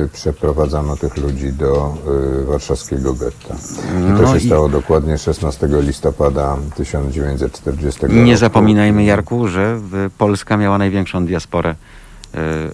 e, 0.05 0.09
przeprowadzano 0.13 0.97
tych 0.97 1.17
ludzi 1.17 1.53
do 1.53 1.95
e, 2.41 2.45
warszawskiego 2.45 3.15
getta. 3.15 3.55
I 4.01 4.17
to 4.17 4.23
No 4.23 4.33
się 4.33 4.39
i- 4.45 4.47
stało 4.47 4.69
dokładnie 4.69 5.19
16 5.19 5.69
listopada 5.71 6.57
1940 6.77 8.01
roku. 8.03 8.15
Nie 8.15 8.37
zapominajmy, 8.37 9.05
Jarku, 9.05 9.49
że 9.49 9.81
Polska 10.19 10.57
miała 10.57 10.79
największą 10.79 11.27
diasporę 11.27 11.75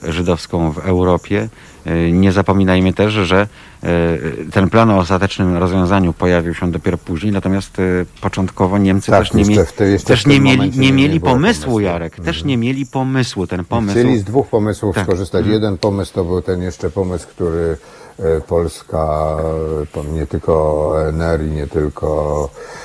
żydowską 0.09 0.73
w 0.73 0.79
Europie. 0.79 1.49
E, 1.87 2.13
Nie 2.13 2.33
zapominajmy 2.33 2.93
też, 2.93 3.13
że 3.13 3.47
e, 3.83 3.89
ten 4.53 4.71
plan 4.71 4.91
o 4.91 4.99
ostatecznym 4.99 5.57
rozwiązaniu 5.57 6.13
pojawił 6.13 6.55
się 6.55 6.71
dopiero 6.73 6.99
później, 6.99 7.33
natomiast 7.33 7.79
e, 7.79 7.83
początkowo 8.21 8.79
Niemcy 8.79 9.11
Tak, 9.11 9.21
też 9.21 9.35
nie, 9.35 9.57
te- 9.57 9.99
też 9.99 10.27
nie 10.27 10.41
mieli, 10.41 10.71
nie 10.71 10.79
nie 10.79 10.93
mieli 10.93 11.21
pomysłu, 11.21 11.35
pomysłu. 11.65 11.81
Jarek. 11.81 12.17
Też 12.17 12.45
nie 12.45 12.57
mieli 12.57 12.87
pomysłu. 12.87 13.47
Ten 13.47 13.65
pomysł. 13.65 13.99
Chcieli 13.99 14.19
z 14.19 14.25
dwóch 14.25 14.47
pomysłów 14.49 14.95
Tak. 14.95 15.05
skorzystać. 15.05 15.47
Jeden 15.47 15.79
pomysł 15.79 16.15
to 16.15 16.25
był 16.25 16.43
ten 16.43 16.63
jeszcze 16.63 16.91
pomysł, 16.91 17.29
który 17.29 17.77
e, 18.19 18.41
Polska, 18.41 19.37
e, 19.97 20.13
nie 20.13 20.27
tylko 20.27 20.89
ONR 20.91 21.45
i 21.47 21.51
nie 21.51 21.67
tylko, 21.67 22.51
e, 22.55 22.84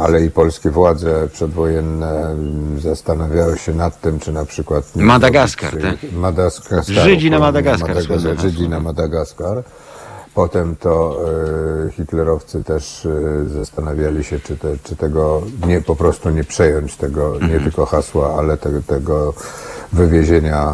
ale 0.00 0.22
i 0.24 0.30
polskie 0.30 0.70
władze 0.70 1.28
przedwojenne 1.32 2.30
m, 2.30 2.80
zastanawiały 2.80 3.58
się 3.58 3.74
nad 3.74 4.00
tym, 4.00 4.18
czy 4.18 4.32
na 4.32 4.44
przykład... 4.44 4.96
Madagaskar, 4.96 5.70
zrobić, 5.70 6.00
tak? 6.00 6.10
e, 6.12 6.16
Madagaskar. 6.16 6.84
Żydzi 6.84 7.30
na 7.30 7.38
Madagaskar, 7.38 8.02
słynne 8.02 8.22
hasło, 8.22 8.50
Żydzi 8.50 8.68
na 8.68 8.76
tak. 8.76 8.84
Madagaskar. 8.84 9.62
Potem 10.34 10.76
to 10.76 11.20
e, 11.88 11.90
hitlerowcy 11.90 12.64
też 12.64 13.06
e, 13.06 13.48
zastanawiali 13.48 14.24
się, 14.24 14.40
czy, 14.40 14.56
te, 14.56 14.68
czy 14.84 14.96
tego 14.96 15.42
nie, 15.66 15.80
po 15.80 15.96
prostu 15.96 16.30
nie 16.30 16.44
przejąć 16.44 16.96
tego, 16.96 17.30
nie 17.32 17.44
Mhm. 17.44 17.62
tylko 17.62 17.86
hasła, 17.86 18.34
ale 18.38 18.56
te, 18.56 18.82
tego 18.82 19.34
wywiezienia 19.92 20.72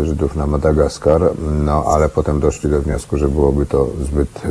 e, 0.00 0.04
Żydów 0.06 0.36
na 0.36 0.46
Madagaskar. 0.46 1.20
No, 1.64 1.84
ale 1.86 2.08
potem 2.08 2.40
doszli 2.40 2.70
do 2.70 2.80
wniosku, 2.82 3.16
że 3.18 3.28
byłoby 3.28 3.66
to 3.66 3.88
zbyt 4.02 4.42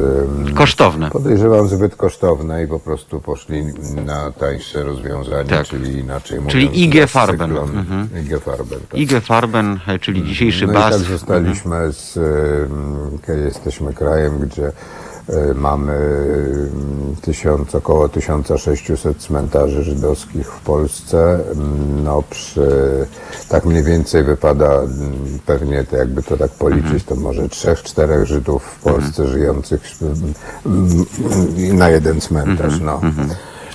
Kosztowne. 0.55 1.09
Podejrzewam 1.11 1.67
zbyt 1.67 1.95
kosztowne 1.95 2.63
i 2.63 2.67
po 2.67 2.79
prostu 2.79 3.19
poszli 3.21 3.63
na 4.05 4.31
tańsze 4.31 4.83
rozwiązanie, 4.83 5.49
Tak. 5.49 5.67
czyli 5.67 5.97
inaczej 5.99 6.39
Czyli 6.47 6.65
mówiąc, 6.65 6.77
IG 6.95 7.01
za 7.01 7.07
Farben. 7.07 7.57
Mhm. 7.57 8.09
IG 8.23 8.39
Farben. 8.43 8.79
Tak. 8.89 8.99
IG 8.99 9.21
Farben, 9.21 9.79
e, 9.87 9.99
czyli 9.99 10.23
dzisiejszy 10.23 10.65
No 10.67 10.71
i 10.73 10.75
BAS. 10.75 10.91
tak 10.97 11.01
zostaliśmy 11.07 11.93
z, 11.93 12.17
ym, 12.17 13.19
jesteśmy 13.45 13.93
krajem, 13.93 14.39
gdzie 14.39 14.71
mamy 15.55 15.93
ym, 15.93 17.15
tysiąc, 17.21 17.75
około 17.75 18.09
1600 18.09 19.17
cmentarzy 19.17 19.83
żydowskich 19.83 20.47
w 20.47 20.59
Polsce. 20.59 21.39
Ym, 21.51 22.03
No 22.03 22.23
przy, 22.29 22.67
tak 23.49 23.65
mniej 23.65 23.83
więcej 23.83 24.23
wypada 24.23 24.81
ym, 24.81 25.39
pewnie, 25.45 25.83
to 25.83 25.97
jakby 25.97 26.23
to 26.23 26.37
tak 26.37 26.51
policzyć, 26.51 27.03
to 27.03 27.15
może 27.15 27.49
trzech, 27.49 27.83
czterech 27.83 28.25
Żydów 28.25 28.63
w 28.63 28.83
Polsce 28.83 29.27
żyjących 29.27 29.81
na 31.73 31.89
jeden 31.89 32.21
cmentarz. 32.21 32.79
No. 32.79 33.01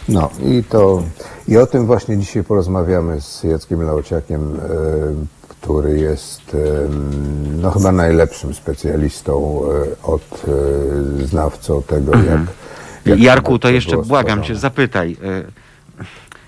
No 0.08 0.30
i 0.42 0.64
to 0.64 1.02
i 1.48 1.56
o 1.56 1.66
tym 1.66 1.86
właśnie 1.86 2.18
dzisiaj 2.18 2.44
porozmawiamy 2.44 3.20
z 3.20 3.42
Jackiem 3.42 3.82
Laociakiem, 3.82 4.56
e, 4.56 5.43
który 5.64 5.98
jest 6.00 6.56
no 7.62 7.70
chyba 7.70 7.92
najlepszym 7.92 8.54
specjalistą 8.54 9.60
e, 10.02 10.02
od 10.06 10.44
e, 11.22 11.26
znawcą 11.26 11.82
tego, 11.82 12.12
jak, 12.16 12.40
jak 13.06 13.20
Jarku, 13.20 13.58
to 13.58 13.70
jeszcze 13.70 13.96
błagam 13.96 14.42
cię, 14.42 14.56
zapytaj. 14.56 15.16
e, 15.24 15.42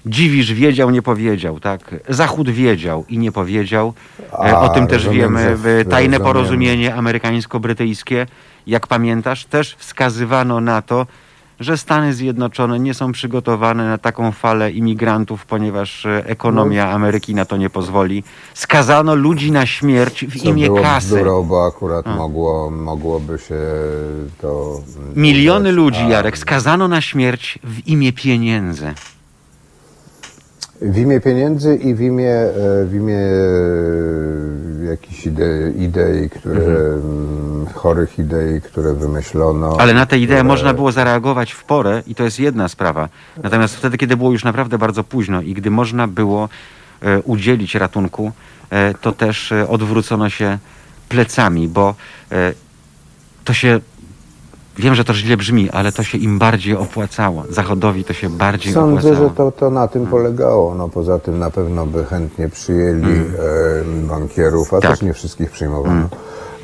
Dziwisz 0.07 0.53
wiedział, 0.53 0.91
nie 0.91 1.03
powiedział, 1.03 1.61
tak? 1.61 1.95
Zachód 2.09 2.51
wiedział 2.51 3.05
i 3.09 3.19
nie 3.19 3.33
powiedział. 3.33 3.93
A, 4.33 4.61
o 4.61 4.69
tym 4.69 4.87
też 4.87 5.09
wiemy. 5.09 5.57
w- 5.57 5.85
tajne 5.91 6.19
rozumiem. 6.19 6.33
porozumienie 6.35 6.95
amerykańsko-brytyjskie, 6.95 8.27
jak 8.67 8.87
pamiętasz, 8.87 9.45
też 9.45 9.77
wskazywano 9.79 10.61
na 10.61 10.83
to, 10.83 11.07
że 11.61 11.77
Stany 11.77 12.15
Zjednoczone 12.15 12.79
nie 12.79 12.95
są 12.95 13.13
przygotowane 13.13 13.89
na 13.89 13.99
taką 13.99 14.33
falę 14.33 14.73
imigrantów, 14.73 15.47
ponieważ 15.47 16.07
e, 16.07 16.27
ekonomia 16.27 16.91
Ameryki 16.91 17.35
na 17.35 17.45
to 17.45 17.57
nie 17.57 17.71
pozwoli. 17.71 18.25
Skazano 18.55 19.15
ludzi 19.15 19.53
na 19.53 19.67
śmierć 19.67 20.25
w 20.25 20.43
Co 20.43 20.49
imię 20.49 20.67
było 20.67 20.83
kasy. 20.83 21.07
bzdurą, 21.07 21.43
bo 21.43 21.67
akurat 21.67 22.07
mogło, 22.17 22.71
mogłoby 22.71 23.39
się 23.39 23.61
to... 24.41 24.81
Miliony 25.17 25.69
udać, 25.69 25.77
ludzi, 25.77 26.09
Jarek, 26.09 26.39
skazano 26.39 26.89
na 26.89 27.01
śmierć 27.01 27.59
w 27.65 27.89
imię 27.89 28.13
pieniędzy. 28.13 28.95
W 30.81 30.99
imię 30.99 31.21
pieniędzy 31.21 31.77
i 31.77 31.95
w 31.95 32.01
imię, 32.01 32.33
e, 32.33 32.85
w 32.85 32.95
imię 32.95 33.19
e, 33.19 34.85
jakichś 34.85 35.27
ide, 35.27 35.71
idei, 35.79 36.31
które, 36.31 36.63
mm, 36.63 37.67
chorych 37.75 38.19
idei, 38.19 38.61
które 38.61 38.95
wymyślono. 38.95 39.77
Ale 39.81 39.95
na 39.95 40.07
te 40.07 40.19
idee 40.19 40.27
które- 40.27 40.45
można 40.45 40.75
było 40.75 40.93
zareagować 40.93 41.53
w 41.53 41.65
porę 41.65 42.03
i 42.07 42.15
to 42.15 42.25
jest 42.25 42.41
jedna 42.41 42.69
sprawa. 42.69 43.09
Natomiast 43.43 43.77
wtedy, 43.77 43.99
kiedy 43.99 44.17
było 44.17 44.33
już 44.33 44.45
naprawdę 44.45 44.79
bardzo 44.79 45.05
późno 45.05 45.43
i 45.43 45.55
gdy 45.55 45.71
można 45.71 46.09
było 46.09 46.49
e, 47.03 47.23
udzielić 47.23 47.75
ratunku, 47.75 48.33
to 49.01 49.13
też 49.13 49.53
odwrócono 49.69 50.31
się 50.31 50.59
plecami, 51.09 51.69
bo 51.69 51.95
to 53.45 53.53
się. 53.53 53.81
Wiem, 54.79 54.95
że 54.95 55.05
to 55.05 55.15
źle 55.15 55.37
brzmi, 55.37 55.71
ale 55.71 55.93
to 55.93 56.03
się 56.03 56.19
im 56.19 56.39
bardziej 56.39 56.77
opłacało. 56.77 57.45
Zachodowi 57.51 58.05
to 58.05 58.13
się 58.13 58.31
bardziej 58.31 58.73
Sądzę, 58.73 59.09
opłacało. 59.09 59.29
że 59.29 59.35
to, 59.35 59.53
to 59.53 59.71
na 59.71 59.89
tym 59.89 60.07
polegało. 60.07 60.75
No, 60.75 60.89
poza 60.89 61.19
tym 61.19 61.39
na 61.39 61.51
pewno 61.51 61.87
by 61.87 62.05
chętnie 62.05 62.49
przyjęli 62.49 63.05
e, 63.13 63.25
bankierów, 64.09 64.75
a 64.75 64.81
Tak. 64.81 64.91
też 64.91 65.03
nie 65.03 65.13
wszystkich 65.13 65.51
przyjmowano. 65.51 66.09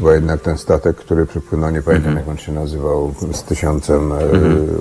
Bo 0.01 0.11
jednak 0.13 0.41
ten 0.41 0.59
statek, 0.59 0.97
który 0.97 1.27
przypłynął, 1.27 1.71
nie 1.71 1.83
pamiętam 1.83 2.17
jak 2.17 2.29
on 2.29 2.37
się 2.37 2.53
nazywał, 2.53 3.15
z 3.33 3.43
tysiącem 3.43 4.13
e, 4.13 4.17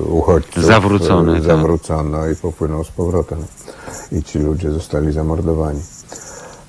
uchodźców. 0.10 0.64
Zawrócony, 0.66 1.32
e, 1.32 1.36
tak. 1.36 1.44
Zawrócono 1.44 2.28
i 2.28 2.36
popłynął 2.36 2.84
z 2.84 2.92
powrotem. 2.92 3.40
I 4.12 4.24
ci 4.24 4.40
ludzie 4.40 4.72
zostali 4.72 5.12
zamordowani. 5.12 5.80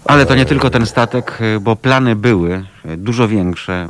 Ale 0.05 0.27
to 0.27 0.35
nie 0.35 0.45
tylko 0.45 0.71
ten 0.71 0.87
statek, 0.87 1.39
y, 1.41 1.61
bo 1.61 1.77
plany 1.77 2.17
były 2.17 2.65
y, 2.87 2.97
dużo 2.97 3.29
większe. 3.29 3.89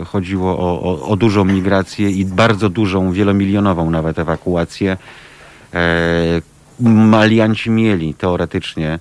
y, 0.00 0.04
Chodziło 0.04 0.58
o, 0.58 0.82
o, 0.82 1.08
o 1.08 1.16
dużą 1.16 1.44
migrację 1.44 2.10
i 2.10 2.24
bardzo 2.24 2.68
dużą, 2.68 3.12
wielomilionową 3.12 3.90
nawet 3.90 4.18
ewakuację. 4.18 4.96
E, 5.74 6.42
Malianci 6.80 7.70
mieli 7.70 8.14
teoretycznie 8.14 8.98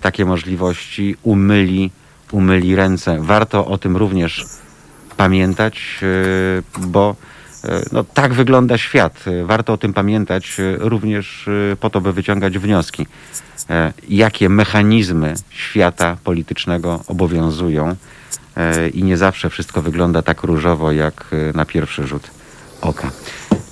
takie 0.00 0.24
możliwości, 0.24 1.16
umyli, 1.22 1.90
umyli 2.32 2.76
ręce. 2.76 3.16
Warto 3.20 3.66
o 3.66 3.78
tym 3.78 3.96
również 3.96 4.44
pamiętać, 5.16 6.00
bo 6.78 7.16
no, 7.92 8.04
tak 8.14 8.34
wygląda 8.34 8.78
świat. 8.78 9.24
Y, 9.26 9.44
Warto 9.46 9.72
o 9.72 9.76
tym 9.78 9.92
pamiętać 9.92 10.56
y, 10.60 10.76
również 10.78 11.48
po 11.80 11.90
to, 11.90 12.00
by 12.00 12.12
wyciągać 12.12 12.58
wnioski, 12.58 13.06
e, 13.70 13.92
jakie 14.08 14.48
mechanizmy 14.48 15.34
świata 15.50 16.16
politycznego 16.24 17.00
obowiązują 17.06 17.96
e, 18.56 18.88
i 18.88 19.04
nie 19.04 19.16
zawsze 19.16 19.50
wszystko 19.50 19.82
wygląda 19.82 20.22
tak 20.22 20.42
różowo, 20.42 20.92
jak 20.92 21.26
na 21.54 21.64
pierwszy 21.64 22.06
rzut 22.06 22.30
oka. 22.80 23.10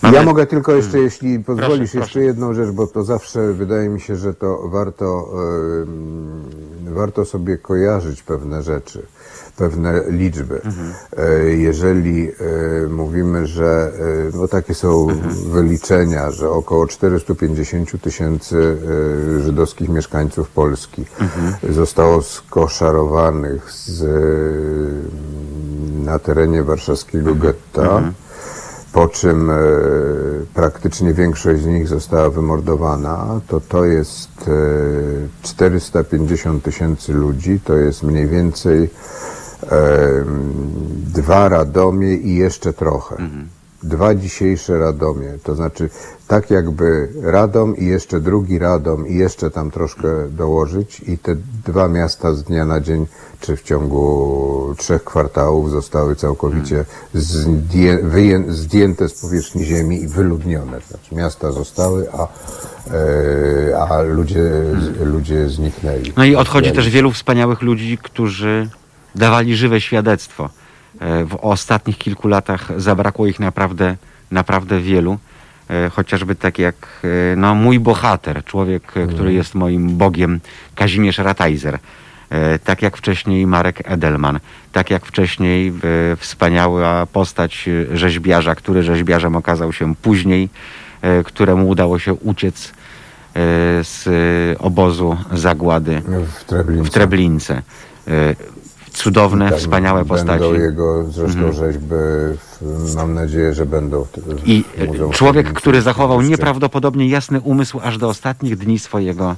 Mamy- 0.02 0.16
Ja 0.16 0.22
mogę 0.22 0.46
tylko 0.46 0.72
jeszcze, 0.72 0.98
jeśli 0.98 1.38
pozwolisz, 1.40 1.90
proszę. 1.90 1.98
jeszcze 1.98 2.20
jedną 2.20 2.54
rzecz, 2.54 2.70
bo 2.70 2.86
to 2.86 3.04
zawsze 3.04 3.52
wydaje 3.52 3.88
mi 3.88 4.00
się, 4.00 4.16
że 4.16 4.34
to 4.34 4.68
warto, 4.68 5.28
em, 5.82 6.94
warto 6.94 7.24
sobie 7.24 7.58
kojarzyć 7.58 8.22
pewne 8.22 8.62
rzeczy, 8.62 9.06
pewne 9.56 10.02
liczby. 10.08 10.60
E, 11.16 11.44
Jeżeli 11.54 12.28
e, 12.28 12.88
mówimy, 12.88 13.46
że, 13.46 13.92
bo 14.34 14.48
takie 14.48 14.74
są 14.74 15.06
wyliczenia, 15.52 16.30
że 16.30 16.50
około 16.50 16.86
450 16.86 18.00
tysięcy 18.02 18.76
żydowskich 19.40 19.88
mieszkańców 19.88 20.48
Polski 20.50 21.04
zostało 21.70 22.22
skoszarowanych 22.22 23.72
z, 23.72 24.04
na 26.04 26.18
terenie 26.18 26.62
warszawskiego 26.62 27.34
getta, 27.34 28.02
po 28.92 29.08
czym 29.08 29.50
e, 29.50 29.54
praktycznie 30.54 31.14
większość 31.14 31.62
z 31.62 31.66
nich 31.66 31.88
została 31.88 32.30
wymordowana, 32.30 33.40
to 33.48 33.60
to 33.60 33.84
jest 33.84 34.28
e, 34.48 34.52
450 35.42 36.62
tysięcy 36.64 37.12
ludzi, 37.12 37.60
to 37.64 37.74
jest 37.76 38.02
mniej 38.02 38.26
więcej 38.28 38.90
dwa 41.14 41.48
Radomie 41.48 42.14
i 42.14 42.34
jeszcze 42.34 42.72
trochę. 42.72 43.16
Dwa 43.82 44.14
dzisiejsze 44.14 44.78
Radomie, 44.78 45.38
to 45.42 45.54
znaczy 45.54 45.90
tak 46.28 46.50
jakby 46.50 47.08
Radom 47.22 47.76
i 47.76 47.86
jeszcze 47.86 48.20
drugi 48.20 48.58
Radom 48.58 49.08
i 49.08 49.14
jeszcze 49.14 49.50
tam 49.50 49.70
troszkę 49.70 50.28
dołożyć 50.28 51.00
i 51.00 51.18
te 51.18 51.36
dwa 51.66 51.88
miasta 51.88 52.34
z 52.34 52.42
dnia 52.42 52.64
na 52.64 52.80
dzień, 52.80 53.06
czy 53.40 53.56
w 53.56 53.62
ciągu 53.62 54.74
trzech 54.78 55.04
kwartałów 55.04 55.70
zostały 55.70 56.16
całkowicie 56.16 56.84
zdję, 57.14 57.98
wyję, 58.02 58.44
zdjęte 58.48 59.08
z 59.08 59.20
powierzchni 59.20 59.64
ziemi 59.64 60.02
i 60.02 60.08
wyludnione. 60.08 60.80
Znaczy 60.88 61.14
miasta 61.14 61.52
zostały, 61.52 62.06
a, 62.12 62.28
e, 62.94 63.78
a 63.78 64.02
ludzie, 64.02 64.50
ludzie 65.04 65.48
zniknęli. 65.48 66.12
No 66.16 66.24
i 66.24 66.36
odchodzi 66.36 66.72
też 66.72 66.90
wielu 66.90 67.10
wspaniałych 67.10 67.62
ludzi, 67.62 67.98
którzy 68.02 68.68
dawali 69.14 69.56
żywe 69.56 69.80
świadectwo. 69.80 70.50
E, 71.00 71.24
W 71.24 71.34
ostatnich 71.40 71.98
kilku 71.98 72.28
latach 72.28 72.80
zabrakło 72.80 73.26
ich 73.26 73.40
naprawdę, 73.40 73.96
naprawdę 74.30 74.80
wielu. 74.80 75.18
E, 75.70 75.90
Chociażby 75.90 76.34
tak 76.34 76.58
jak 76.58 76.74
e, 77.32 77.36
no, 77.36 77.54
mój 77.54 77.80
bohater, 77.80 78.44
człowiek, 78.44 78.82
który 79.08 79.32
jest 79.32 79.54
moim 79.54 79.96
bogiem, 79.96 80.40
Kazimierz 80.74 81.18
Ratajzer. 81.18 81.78
Tak 82.64 82.82
jak 82.82 82.96
wcześniej 82.96 83.46
Marek 83.46 83.82
Edelman, 83.84 84.40
tak 84.72 84.90
jak 84.90 85.06
wcześniej 85.06 85.72
wspaniała 86.16 87.06
postać 87.06 87.68
rzeźbiarza, 87.92 88.54
który 88.54 88.82
rzeźbiarzem 88.82 89.36
okazał 89.36 89.72
się 89.72 89.94
później, 89.94 90.48
któremu 91.24 91.68
udało 91.68 91.98
się 91.98 92.14
uciec 92.14 92.72
z 93.82 94.04
obozu 94.60 95.16
zagłady 95.32 96.02
W 96.34 96.44
Treblince. 96.44 96.90
w 96.90 96.94
Treblince. 96.94 97.62
Cudowne, 98.94 99.50
Tak, 99.50 99.58
wspaniałe 99.58 100.04
postaci. 100.04 100.44
Mhm. 100.44 100.52
Będą 100.52 100.64
jego 100.64 101.04
zresztą 101.10 101.52
rzeźby, 101.52 101.94
w, 102.60 102.94
mam 102.94 103.14
nadzieję, 103.14 103.54
że 103.54 103.66
będą 103.66 104.04
w, 104.04 104.10
w 104.10 104.48
I 104.48 104.64
e, 104.78 104.86
człowiek, 105.10 105.44
Treblinki 105.44 105.60
który 105.60 105.82
zachował 105.82 106.22
nieprawdopodobnie 106.22 107.08
jasny 107.08 107.40
umysł 107.40 107.80
aż 107.82 107.98
do 107.98 108.08
ostatnich 108.08 108.56
dni 108.56 108.78
swojego, 108.78 109.36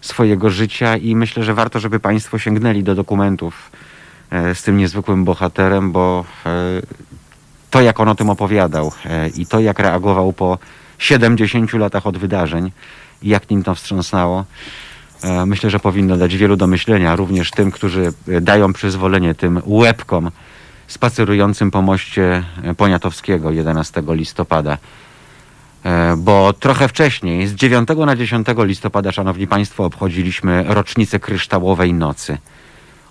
swojego 0.00 0.50
życia 0.50 0.96
i 0.96 1.16
myślę, 1.16 1.42
że 1.42 1.54
warto, 1.54 1.80
żeby 1.80 2.00
Państwo 2.00 2.38
sięgnęli 2.38 2.82
do 2.82 2.94
dokumentów 2.94 3.70
e, 4.30 4.54
z 4.54 4.62
tym 4.62 4.76
niezwykłym 4.76 5.24
bohaterem, 5.24 5.92
bo 5.92 6.24
e, 6.46 6.50
to, 7.70 7.80
jak 7.80 8.00
on 8.00 8.08
o 8.08 8.14
tym 8.14 8.30
opowiadał 8.30 8.92
i 9.36 9.46
to, 9.46 9.60
jak 9.60 9.78
reagował 9.78 10.32
po 10.32 10.58
70 10.98 11.72
latach 11.72 12.06
od 12.06 12.18
wydarzeń 12.18 12.70
jak 13.24 13.50
nim 13.50 13.62
to 13.62 13.74
wstrząsnęło, 13.74 14.40
e, 14.40 14.44
myślę, 15.46 15.70
że 15.70 15.80
powinno 15.80 16.16
dać 16.16 16.36
wielu 16.36 16.56
do 16.56 16.66
myślenia, 16.66 17.16
również 17.16 17.50
tym, 17.50 17.70
którzy 17.70 18.12
e, 18.28 18.40
dają 18.40 18.72
przyzwolenie 18.72 19.34
tym 19.34 19.62
łebkom 19.66 20.30
spacerującym 20.86 21.70
po 21.70 21.82
moście 21.82 22.44
e, 22.62 22.74
Poniatowskiego 22.74 23.50
11 23.50 24.02
listopada. 24.08 24.78
E, 25.84 26.14
Bo 26.18 26.52
trochę 26.52 26.88
wcześniej, 26.88 27.46
z 27.46 27.54
9 27.54 27.88
na 28.06 28.16
10 28.16 28.46
listopada, 28.58 29.12
szanowni 29.12 29.46
państwo, 29.46 29.84
obchodziliśmy 29.84 30.64
rocznicę 30.68 31.20
kryształowej 31.20 31.94
nocy. 31.94 32.38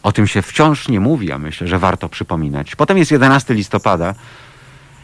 O 0.03 0.11
tym 0.11 0.27
się 0.27 0.41
wciąż 0.41 0.87
nie 0.87 0.99
mówi, 0.99 1.31
a 1.31 1.37
myślę, 1.37 1.67
że 1.67 1.79
warto 1.79 2.09
przypominać. 2.09 2.75
Potem 2.75 2.97
jest 2.97 3.11
11 3.11 3.53
listopada 3.53 4.15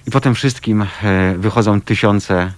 i 0.07 0.11
po 0.11 0.21
tym 0.21 0.35
wszystkim 0.35 0.81
e, 0.81 0.87
wychodzą 1.37 1.81
tysiące 1.81 2.51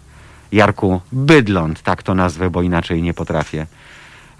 Jarku 0.51 1.01
Bydląt, 1.11 1.81
tak 1.81 2.03
to 2.03 2.15
nazwę, 2.15 2.49
bo 2.49 2.61
inaczej 2.61 3.01
nie 3.01 3.13
potrafię. 3.13 3.67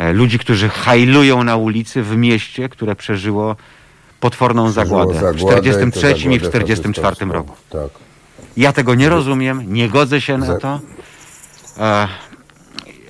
E, 0.01 0.13
Ludzi, 0.13 0.39
którzy 0.39 0.69
hajlują 0.69 1.43
na 1.43 1.55
ulicy 1.55 2.03
w 2.03 2.17
mieście, 2.17 2.69
które 2.69 2.95
przeżyło 2.95 3.55
potworną 4.19 4.71
zagładę 4.71 5.13
w 5.13 5.15
Zagładę 5.15 5.37
i 5.37 5.41
to 5.41 5.61
43 5.61 6.07
i 6.07 6.13
w 6.13 6.43
zagładę 6.43 6.49
44 6.49 7.03
faszystowską. 7.03 7.33
roku. 7.33 7.55
Tak. 7.69 7.89
Ja 8.57 8.73
tego 8.73 8.95
nie 8.95 9.09
rozumiem, 9.09 9.73
nie 9.73 9.89
godzę 9.89 10.21
się 10.21 10.37
na 10.37 10.59
to. 10.59 10.79
E, 11.77 12.07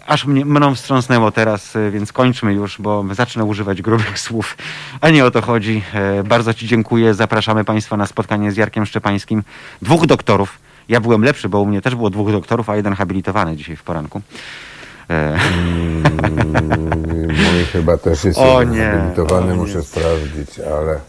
aż 0.08 0.26
mnie, 0.26 0.46
mną 0.46 0.76
wstrząsnęło 0.76 1.32
teraz, 1.32 1.76
e, 1.76 1.92
więc 1.92 2.14
kończmy 2.14 2.54
już, 2.54 2.82
bo 2.82 3.06
zacznę 3.12 3.44
używać 3.44 3.82
grubych 3.82 4.20
słów, 4.26 4.58
a 5.02 5.10
nie 5.10 5.26
o 5.26 5.32
to 5.32 5.42
chodzi. 5.42 5.84
E, 5.94 6.24
bardzo 6.24 6.54
Ci 6.54 6.68
dziękuję. 6.68 7.14
Zapraszamy 7.14 7.64
Państwa 7.64 7.98
na 7.98 8.08
spotkanie 8.08 8.52
z 8.52 8.58
Jarkiem 8.58 8.86
Szczepańskim. 8.86 9.44
Dwóch 9.82 10.06
doktorów. 10.06 10.60
Ja 10.90 11.00
byłem 11.00 11.24
lepszy, 11.24 11.50
bo 11.50 11.60
u 11.60 11.66
mnie 11.66 11.82
też 11.82 11.96
było 11.96 12.10
dwóch 12.10 12.32
doktorów, 12.32 12.70
a 12.70 12.76
jeden 12.76 12.94
habilitowany 12.94 13.58
dzisiaj 13.58 13.76
w 13.76 13.84
poranku. 13.84 14.22
E, 15.12 15.38
Mm, 16.22 17.28
Mój 17.28 17.66
chyba 17.72 17.98
też 17.98 18.24
jest 18.24 18.40
O 18.40 18.64
nie, 18.64 18.94
o 19.30 19.42
nie. 19.42 19.54
muszę 19.54 19.84
sprawdzić, 19.84 20.60
ale... 20.60 21.00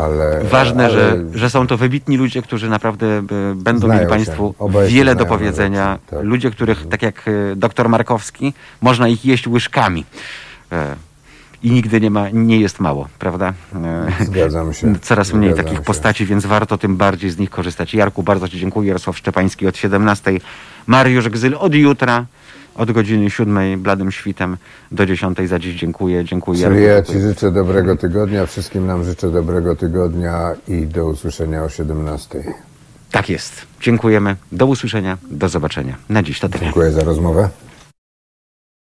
ale 0.00 0.44
Ważne, 0.44 0.84
ale 0.84 0.94
że, 0.94 1.24
że 1.34 1.50
są 1.50 1.66
to 1.66 1.76
wybitni 1.76 2.16
ludzie, 2.16 2.42
którzy 2.42 2.68
naprawdę 2.68 3.06
e, 3.06 3.22
będą 3.54 3.86
Znają 3.86 4.00
mieli. 4.00 4.10
Państwu 4.10 4.54
wiele 4.88 5.14
do 5.16 5.26
powiedzenia. 5.26 5.98
tak. 6.10 6.18
Ludzie, 6.22 6.50
których, 6.50 6.88
tak 6.88 7.02
jak 7.02 7.28
e, 7.28 7.56
doktor 7.56 7.88
Markowski, 7.88 8.52
można 8.80 9.08
ich 9.08 9.24
jeść 9.24 9.48
łyżkami. 9.48 10.04
I 11.62 11.70
nigdy 11.70 12.00
nie, 12.00 12.10
ma, 12.10 12.30
nie 12.30 12.60
jest 12.60 12.80
mało, 12.80 13.08
prawda? 13.18 13.52
Zgadzam 14.20 14.74
się. 14.74 14.98
Coraz 14.98 15.32
mniej 15.32 15.50
Zgadzam 15.50 15.64
takich 15.64 15.78
się. 15.78 15.84
postaci, 15.84 16.26
więc 16.26 16.46
warto 16.46 16.78
tym 16.78 16.96
bardziej 16.96 17.30
z 17.30 17.38
nich 17.38 17.50
korzystać. 17.50 17.94
Jarku, 17.94 18.22
bardzo 18.22 18.48
Ci 18.48 18.58
dziękuję. 18.60 18.88
Jarosław 18.88 19.18
Szczepański 19.18 19.66
od 19.66 19.76
17. 19.76 20.32
Mariusz 20.86 21.28
Gzyl 21.28 21.56
od 21.58 21.74
jutra. 21.74 22.24
Od 22.76 22.92
godziny 22.92 23.30
7 23.30 23.82
bladym 23.82 24.12
świtem 24.12 24.56
do 24.92 25.06
10 25.06 25.38
za 25.46 25.58
dziś 25.58 25.74
dziękuję. 25.74 26.24
Dziękuję. 26.24 26.68
Czyli 26.68 26.84
ja 26.84 27.02
Ci 27.02 27.20
życzę 27.20 27.52
dobrego 27.52 27.96
tygodnia, 27.96 28.46
wszystkim 28.46 28.86
nam 28.86 29.04
życzę 29.04 29.30
dobrego 29.30 29.76
tygodnia 29.76 30.54
i 30.68 30.86
do 30.86 31.06
usłyszenia 31.06 31.62
o 31.62 31.68
17. 31.68 32.44
Tak 33.10 33.28
jest. 33.28 33.66
Dziękujemy. 33.80 34.36
Do 34.52 34.66
usłyszenia. 34.66 35.18
Do 35.30 35.48
zobaczenia. 35.48 35.96
Na 36.08 36.22
dziś 36.22 36.40
to 36.40 36.48
tyle. 36.48 36.64
Dziękuję 36.64 36.90
za 36.90 37.04
rozmowę. 37.04 37.48